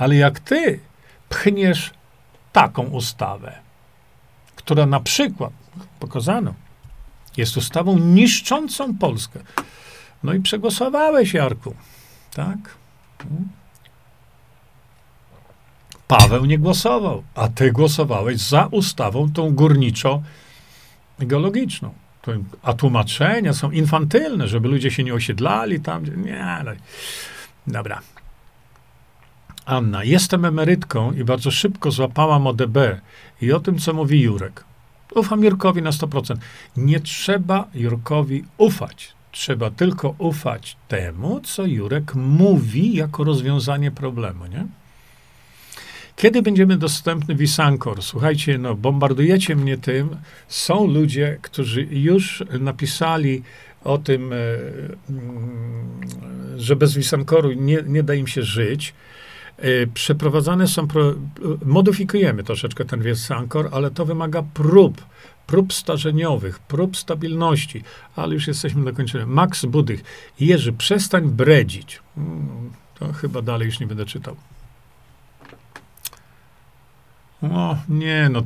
Ale 0.00 0.16
jak 0.16 0.40
ty 0.40 0.80
pchniesz 1.28 1.90
taką 2.52 2.82
ustawę, 2.82 3.58
która 4.56 4.86
na 4.86 5.00
przykład, 5.00 5.52
pokazano, 6.00 6.54
jest 7.36 7.56
ustawą 7.56 7.98
niszczącą 7.98 8.98
Polskę. 8.98 9.40
No 10.22 10.34
i 10.34 10.40
przegłosowałeś, 10.40 11.34
Jarku. 11.34 11.74
Tak? 12.34 12.58
Paweł 16.08 16.44
nie 16.44 16.58
głosował, 16.58 17.22
a 17.34 17.48
ty 17.48 17.72
głosowałeś 17.72 18.38
za 18.38 18.66
ustawą 18.66 19.32
tą 19.32 19.54
górniczo-geologiczną. 19.54 21.90
A 22.62 22.72
tłumaczenia 22.72 23.52
są 23.52 23.70
infantylne, 23.70 24.48
żeby 24.48 24.68
ludzie 24.68 24.90
się 24.90 25.04
nie 25.04 25.14
osiedlali 25.14 25.80
tam. 25.80 26.24
Nie, 26.24 26.62
no. 26.64 26.70
Dobra. 27.66 28.00
Anna, 29.70 30.04
jestem 30.04 30.44
emerytką 30.44 31.12
i 31.12 31.24
bardzo 31.24 31.50
szybko 31.50 31.90
złapałam 31.90 32.46
ODB 32.46 32.78
i 33.42 33.52
o 33.52 33.60
tym, 33.60 33.78
co 33.78 33.92
mówi 33.92 34.20
Jurek. 34.20 34.64
Ufam 35.14 35.44
Jurkowi 35.44 35.82
na 35.82 35.90
100%. 35.90 36.36
Nie 36.76 37.00
trzeba 37.00 37.68
Jurkowi 37.74 38.44
ufać. 38.58 39.12
Trzeba 39.32 39.70
tylko 39.70 40.14
ufać 40.18 40.76
temu, 40.88 41.40
co 41.40 41.66
Jurek 41.66 42.14
mówi 42.14 42.94
jako 42.94 43.24
rozwiązanie 43.24 43.90
problemu, 43.90 44.46
nie? 44.46 44.66
Kiedy 46.16 46.42
będziemy 46.42 46.76
dostępny 46.76 47.34
Wisankor? 47.34 48.02
Słuchajcie, 48.02 48.58
no 48.58 48.74
bombardujecie 48.74 49.56
mnie 49.56 49.78
tym. 49.78 50.16
Są 50.48 50.86
ludzie, 50.86 51.38
którzy 51.42 51.82
już 51.82 52.44
napisali 52.60 53.42
o 53.84 53.98
tym, 53.98 54.32
e, 54.32 54.36
mm, 55.10 56.00
że 56.56 56.76
bez 56.76 56.94
Wisankoru 56.94 57.52
nie, 57.52 57.82
nie 57.86 58.02
da 58.02 58.14
im 58.14 58.26
się 58.26 58.42
żyć. 58.42 58.94
E, 59.60 59.86
przeprowadzane 59.86 60.68
są, 60.68 60.88
pro, 60.88 61.14
modyfikujemy 61.64 62.44
troszeczkę 62.44 62.84
ten 62.84 63.02
Wisankor, 63.02 63.68
ale 63.72 63.90
to 63.90 64.04
wymaga 64.04 64.42
prób, 64.54 65.04
prób 65.46 65.72
starzeniowych, 65.72 66.58
prób 66.58 66.96
stabilności, 66.96 67.82
ale 68.16 68.34
już 68.34 68.46
jesteśmy 68.46 68.92
końcu. 68.92 69.18
Max 69.26 69.64
Budych. 69.64 70.04
Jerzy, 70.40 70.72
przestań 70.72 71.28
bredzić. 71.28 72.00
Mm, 72.16 72.70
to 72.98 73.12
chyba 73.12 73.42
dalej 73.42 73.66
już 73.66 73.80
nie 73.80 73.86
będę 73.86 74.06
czytał. 74.06 74.36
O, 77.42 77.76
nie, 77.88 78.28
no, 78.32 78.42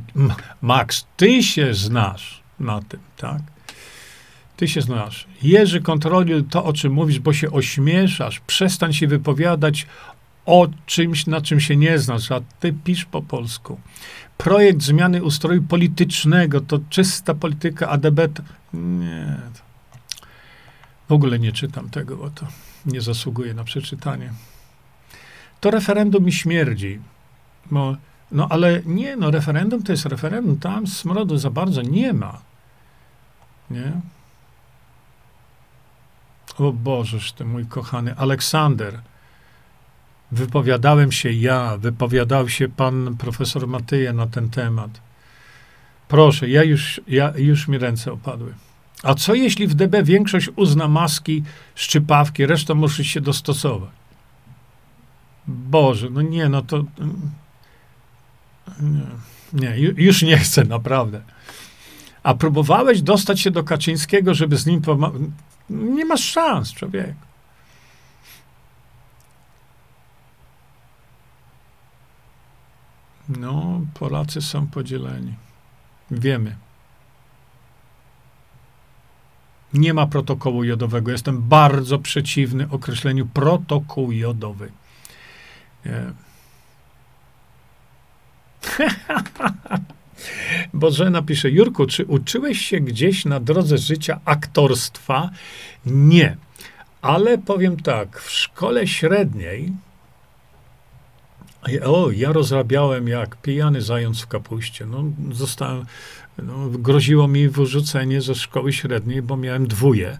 Max, 0.61 1.05
ty 1.17 1.43
się 1.43 1.73
znasz 1.73 2.43
na 2.59 2.81
tym, 2.81 2.99
tak? 3.17 3.41
Ty 4.57 4.67
się 4.67 4.81
znasz. 4.81 5.27
Jerzy, 5.43 5.81
kontroluj 5.81 6.43
to, 6.43 6.65
o 6.65 6.73
czym 6.73 6.93
mówisz, 6.93 7.19
bo 7.19 7.33
się 7.33 7.51
ośmieszasz. 7.51 8.39
Przestań 8.39 8.93
się 8.93 9.07
wypowiadać 9.07 9.87
o 10.45 10.67
czymś, 10.85 11.27
na 11.27 11.41
czym 11.41 11.59
się 11.59 11.75
nie 11.75 11.99
znasz, 11.99 12.31
a 12.31 12.41
ty 12.59 12.73
pisz 12.83 13.05
po 13.05 13.21
polsku. 13.21 13.79
Projekt 14.37 14.81
zmiany 14.81 15.23
ustroju 15.23 15.63
politycznego 15.63 16.61
to 16.61 16.79
czysta 16.89 17.33
polityka 17.33 17.89
ADB. 17.89 18.19
Nie. 18.73 19.37
W 21.09 21.11
ogóle 21.11 21.39
nie 21.39 21.51
czytam 21.51 21.89
tego, 21.89 22.17
bo 22.17 22.29
to 22.29 22.47
nie 22.85 23.01
zasługuje 23.01 23.53
na 23.53 23.63
przeczytanie. 23.63 24.33
To 25.59 25.71
referendum 25.71 26.25
mi 26.25 26.33
śmierdzi, 26.33 26.99
bo 27.71 27.95
no 28.31 28.47
ale 28.49 28.81
nie, 28.85 29.15
no 29.15 29.31
referendum 29.31 29.83
to 29.83 29.91
jest 29.91 30.05
referendum, 30.05 30.59
tam 30.59 30.87
smrodu 30.87 31.37
za 31.37 31.49
bardzo 31.49 31.81
nie 31.81 32.13
ma. 32.13 32.41
Nie? 33.69 33.91
O 36.57 36.73
Bożeż, 36.73 37.31
ty 37.31 37.45
mój 37.45 37.65
kochany 37.65 38.15
Aleksander. 38.15 39.01
Wypowiadałem 40.35 41.11
się 41.11 41.31
ja, 41.31 41.77
wypowiadał 41.77 42.49
się 42.49 42.69
pan 42.69 43.17
profesor 43.17 43.67
Matyja 43.67 44.13
na 44.13 44.27
ten 44.27 44.49
temat. 44.49 45.01
Proszę, 46.07 46.49
ja 46.49 46.63
już, 46.63 47.01
ja, 47.07 47.33
już 47.37 47.67
mi 47.67 47.77
ręce 47.77 48.11
opadły. 48.11 48.53
A 49.03 49.13
co 49.13 49.33
jeśli 49.33 49.67
w 49.67 49.73
DB 49.73 50.03
większość 50.03 50.49
uzna 50.55 50.87
maski, 50.87 51.43
szczypawki, 51.75 52.45
reszta 52.45 52.73
musi 52.73 53.05
się 53.05 53.21
dostosować? 53.21 53.89
Boże, 55.47 56.09
no 56.09 56.21
nie, 56.21 56.49
no 56.49 56.61
to... 56.61 56.83
Nie, 59.53 59.69
nie, 59.69 59.77
już 59.77 60.21
nie 60.21 60.37
chcę, 60.37 60.63
naprawdę. 60.63 61.21
A 62.23 62.33
próbowałeś 62.33 63.01
dostać 63.01 63.39
się 63.39 63.51
do 63.51 63.63
Kaczyńskiego, 63.63 64.33
żeby 64.33 64.57
z 64.57 64.65
nim 64.65 64.81
pomagać? 64.81 65.21
Nie 65.69 66.05
masz 66.05 66.23
szans, 66.23 66.73
człowiek. 66.73 67.15
No, 73.29 73.81
Polacy 73.93 74.41
są 74.41 74.67
podzieleni. 74.67 75.33
Wiemy. 76.11 76.55
Nie 79.73 79.93
ma 79.93 80.07
protokołu 80.07 80.63
jodowego. 80.63 81.11
Jestem 81.11 81.41
bardzo 81.41 81.99
przeciwny 81.99 82.67
określeniu 82.69 83.25
protokół 83.25 84.11
jodowy. 84.11 84.71
Nie. 85.85 86.25
Bożena 90.73 91.21
pisze, 91.21 91.49
Jurku, 91.49 91.85
czy 91.85 92.05
uczyłeś 92.05 92.61
się 92.61 92.79
gdzieś 92.79 93.25
na 93.25 93.39
drodze 93.39 93.77
życia 93.77 94.19
aktorstwa? 94.25 95.29
Nie. 95.85 96.37
Ale 97.01 97.37
powiem 97.37 97.77
tak, 97.77 98.21
w 98.21 98.31
szkole 98.31 98.87
średniej, 98.87 99.71
o, 101.83 102.11
ja 102.11 102.31
rozrabiałem 102.31 103.07
jak 103.07 103.35
pijany 103.35 103.81
zając 103.81 104.21
w 104.21 104.27
kapuście. 104.27 104.85
No, 104.85 105.03
zostałem, 105.31 105.85
no, 106.37 106.69
groziło 106.69 107.27
mi 107.27 107.49
wyrzucenie 107.49 108.21
ze 108.21 108.35
szkoły 108.35 108.73
średniej, 108.73 109.21
bo 109.21 109.37
miałem 109.37 109.67
dwóje 109.67 110.17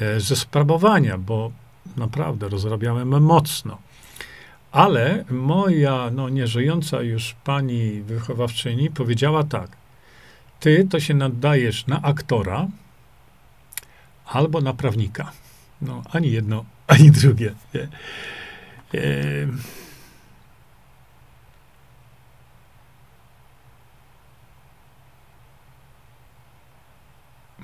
e, 0.00 0.20
ze 0.20 0.36
sprawowania, 0.36 1.18
bo 1.18 1.50
naprawdę 1.96 2.48
rozrabiałem 2.48 3.22
mocno. 3.22 3.78
Ale 4.72 5.24
moja, 5.30 6.10
no 6.10 6.28
nieżyjąca 6.28 7.02
już 7.02 7.36
pani 7.44 8.02
wychowawczyni 8.02 8.90
powiedziała 8.90 9.44
tak, 9.44 9.70
ty 10.60 10.86
to 10.90 11.00
się 11.00 11.14
nadajesz 11.14 11.86
na 11.86 12.02
aktora 12.02 12.66
albo 14.26 14.60
na 14.60 14.72
prawnika. 14.74 15.32
No, 15.82 16.02
ani 16.12 16.32
jedno, 16.32 16.64
ani 16.86 17.10
drugie. 17.10 17.54
Nie? 17.74 17.88
E, 19.00 19.06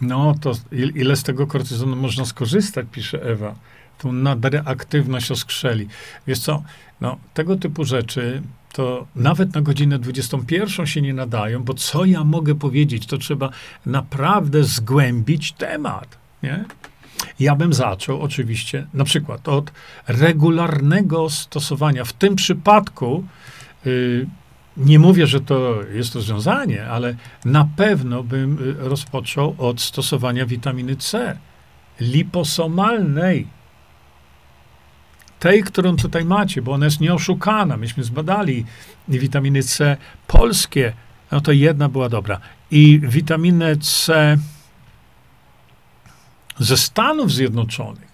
no, 0.03 0.35
to 0.41 0.53
ile 0.73 1.17
z 1.17 1.23
tego 1.23 1.47
kortyzonu 1.47 1.97
można 1.97 2.25
skorzystać, 2.25 2.87
pisze 2.93 3.23
Ewa 3.23 3.55
tą 3.99 4.13
nadreaktywność 4.13 5.31
oskrzeli. 5.31 5.89
Wiesz 6.27 6.39
co, 6.39 6.63
no, 7.01 7.19
tego 7.35 7.57
typu 7.57 7.85
rzeczy 7.85 8.43
to 8.73 9.07
nawet 9.17 9.55
na 9.55 9.61
godzinę 9.61 9.99
21 9.99 10.87
się 10.87 11.03
nie 11.03 11.15
nadają, 11.15 11.63
bo 11.63 11.75
co 11.75 12.05
ja 12.05 12.25
mogę 12.25 12.55
powiedzieć, 12.55 13.07
to 13.07 13.19
trzeba 13.19 13.51
naprawdę 13.87 14.65
zgłębić 14.65 15.53
temat, 15.53 16.19
nie? 16.43 16.65
Ja 17.41 17.57
bym 17.57 17.73
zaczął 17.73 18.23
oczywiście 18.23 18.87
na 18.95 19.05
przykład 19.05 19.49
od 19.49 19.73
regularnego 20.09 21.31
stosowania. 21.31 22.05
W 22.05 22.13
tym 22.13 22.37
przypadku 22.37 23.25
yy, 23.85 24.27
nie 24.77 24.99
mówię, 24.99 25.27
że 25.27 25.41
to 25.41 25.83
jest 25.83 26.15
rozwiązanie, 26.15 26.87
ale 26.87 27.15
na 27.45 27.69
pewno 27.77 28.23
bym 28.23 28.59
y, 28.69 28.89
rozpoczął 28.89 29.55
od 29.59 29.81
stosowania 29.81 30.47
witaminy 30.47 30.97
C 30.97 31.39
liposomalnej 32.01 33.47
tej, 35.39 35.63
którą 35.63 35.97
tutaj 35.97 36.25
macie, 36.25 36.63
bo 36.63 36.73
ona 36.73 36.85
jest 36.85 37.01
nieoszukana. 37.01 37.77
Myśmy 37.77 38.05
zbadali 38.05 38.65
witaminy 39.09 39.63
C 39.63 39.97
polskie, 40.27 40.93
no 41.33 41.41
to 41.41 41.53
jedna 41.53 41.89
była 41.89 42.09
dobra. 42.09 42.41
I 42.71 43.01
witaminę 43.03 43.77
C 43.77 44.37
ze 46.59 46.77
Stanów 46.77 47.33
Zjednoczonych. 47.33 48.13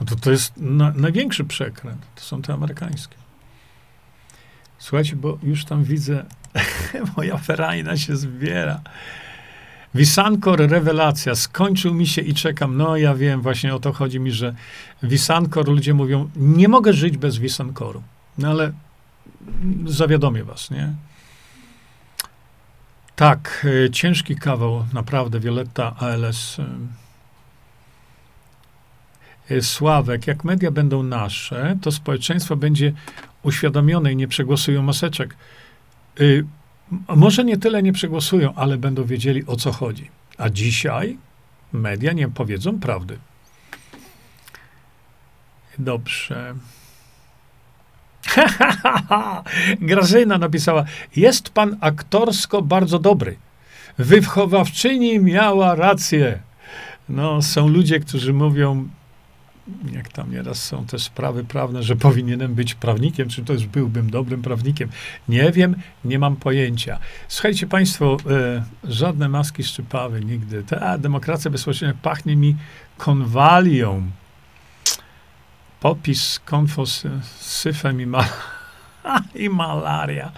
No 0.00 0.06
to 0.06 0.16
to 0.16 0.30
jest 0.30 0.52
na, 0.56 0.92
największy 0.96 1.44
przekręt. 1.44 2.06
To 2.14 2.20
są 2.20 2.42
te 2.42 2.52
amerykańskie. 2.52 3.21
Słuchajcie, 4.82 5.16
bo 5.16 5.38
już 5.42 5.64
tam 5.64 5.84
widzę, 5.84 6.24
moja 7.16 7.38
ferajna 7.38 7.96
się 7.96 8.16
zbiera. 8.16 8.80
Wisankor 9.94 10.60
rewelacja, 10.70 11.34
skończył 11.34 11.94
mi 11.94 12.06
się 12.06 12.22
i 12.22 12.34
czekam. 12.34 12.76
No 12.76 12.96
ja 12.96 13.14
wiem, 13.14 13.42
właśnie 13.42 13.74
o 13.74 13.78
to 13.78 13.92
chodzi 13.92 14.20
mi, 14.20 14.30
że 14.30 14.54
Wisankor, 15.02 15.68
ludzie 15.68 15.94
mówią, 15.94 16.30
nie 16.36 16.68
mogę 16.68 16.92
żyć 16.92 17.16
bez 17.16 17.38
Wisankoru. 17.38 18.02
No 18.38 18.50
ale 18.50 18.72
zawiadomię 19.86 20.44
was, 20.44 20.70
nie? 20.70 20.92
Tak, 23.16 23.66
y, 23.86 23.90
ciężki 23.90 24.36
kawał, 24.36 24.84
naprawdę, 24.92 25.40
Violetta 25.40 25.96
ALS. 25.96 26.58
Y, 26.58 26.64
y, 29.54 29.62
Sławek, 29.62 30.26
jak 30.26 30.44
media 30.44 30.70
będą 30.70 31.02
nasze, 31.02 31.76
to 31.82 31.92
społeczeństwo 31.92 32.56
będzie 32.56 32.92
uświadomione 33.42 34.12
i 34.12 34.16
nie 34.16 34.28
przegłosują 34.28 34.82
maseczek. 34.82 35.36
Y, 36.20 36.44
może 37.08 37.44
nie 37.44 37.56
tyle 37.56 37.82
nie 37.82 37.92
przegłosują, 37.92 38.54
ale 38.54 38.78
będą 38.78 39.04
wiedzieli 39.04 39.46
o 39.46 39.56
co 39.56 39.72
chodzi. 39.72 40.10
A 40.38 40.50
dzisiaj 40.50 41.18
media 41.72 42.12
nie 42.12 42.28
powiedzą 42.28 42.80
prawdy. 42.80 43.18
Dobrze. 45.78 46.54
Grażyna 49.80 50.38
napisała: 50.38 50.84
Jest 51.16 51.50
pan 51.50 51.76
aktorsko 51.80 52.62
bardzo 52.62 52.98
dobry. 52.98 53.36
Wychowawczyni 53.98 55.18
miała 55.18 55.74
rację. 55.74 56.38
No, 57.08 57.42
są 57.42 57.68
ludzie, 57.68 58.00
którzy 58.00 58.32
mówią, 58.32 58.88
jak 59.92 60.08
tam 60.08 60.30
nieraz 60.30 60.64
są 60.64 60.86
te 60.86 60.98
sprawy 60.98 61.44
prawne, 61.44 61.82
że 61.82 61.96
powinienem 61.96 62.54
być 62.54 62.74
prawnikiem, 62.74 63.28
czy 63.28 63.44
też 63.44 63.66
byłbym 63.66 64.10
dobrym 64.10 64.42
prawnikiem. 64.42 64.88
Nie 65.28 65.52
wiem, 65.52 65.76
nie 66.04 66.18
mam 66.18 66.36
pojęcia. 66.36 66.98
Słuchajcie 67.28 67.66
Państwo, 67.66 68.16
e, 68.30 68.64
żadne 68.84 69.28
maski 69.28 69.64
szczypawy 69.64 70.20
nigdy. 70.20 70.64
Ta 70.64 70.98
demokracja 70.98 71.50
bezpośrednio 71.50 71.98
pachnie 72.02 72.36
mi 72.36 72.56
konwalią. 72.98 74.10
Popis, 75.80 76.40
konfos, 76.44 77.02
syfem 77.40 78.00
i, 78.00 78.06
ma 78.06 78.24
i 79.34 79.48
malaria. 79.48 80.32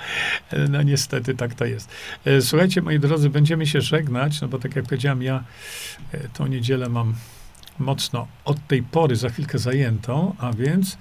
E, 0.50 0.68
no 0.68 0.82
niestety 0.82 1.34
tak 1.34 1.54
to 1.54 1.64
jest. 1.64 1.90
E, 2.24 2.40
słuchajcie, 2.40 2.82
moi 2.82 3.00
drodzy, 3.00 3.30
będziemy 3.30 3.66
się 3.66 3.80
żegnać, 3.80 4.40
no 4.40 4.48
bo 4.48 4.58
tak 4.58 4.76
jak 4.76 4.84
powiedziałem, 4.84 5.22
ja 5.22 5.44
e, 6.12 6.28
tą 6.28 6.46
niedzielę 6.46 6.88
mam 6.88 7.14
mocno 7.78 8.26
od 8.44 8.66
tej 8.66 8.82
pory 8.82 9.16
za 9.16 9.28
chwilkę 9.28 9.58
zajętą, 9.58 10.34
a 10.38 10.52
więc 10.52 10.98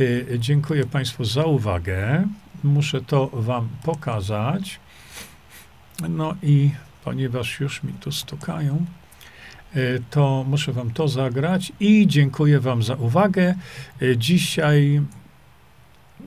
y, 0.00 0.26
dziękuję 0.38 0.86
Państwu 0.86 1.24
za 1.24 1.44
uwagę. 1.44 2.26
Muszę 2.64 3.00
to 3.00 3.30
Wam 3.32 3.68
pokazać. 3.82 4.80
No 6.08 6.34
i 6.42 6.70
ponieważ 7.04 7.60
już 7.60 7.82
mi 7.82 7.92
tu 7.92 8.12
stukają, 8.12 8.84
y, 9.76 10.02
to 10.10 10.44
muszę 10.48 10.72
Wam 10.72 10.90
to 10.90 11.08
zagrać 11.08 11.72
i 11.80 12.06
dziękuję 12.06 12.60
Wam 12.60 12.82
za 12.82 12.94
uwagę. 12.94 13.54
Y, 14.02 14.16
dzisiaj. 14.16 15.02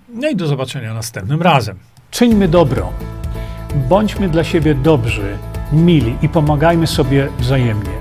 No 0.10 0.30
i 0.30 0.36
do 0.36 0.48
zobaczenia 0.48 0.94
następnym 0.94 1.42
razem. 1.42 1.80
Czyńmy 2.12 2.48
dobro. 2.48 2.94
Bądźmy 3.90 4.30
dla 4.30 4.44
siebie 4.44 4.76
dobrzy, 4.76 5.38
mili 5.72 6.16
i 6.22 6.30
pomagajmy 6.30 6.88
sobie 6.88 7.28
wzajemnie 7.40 8.01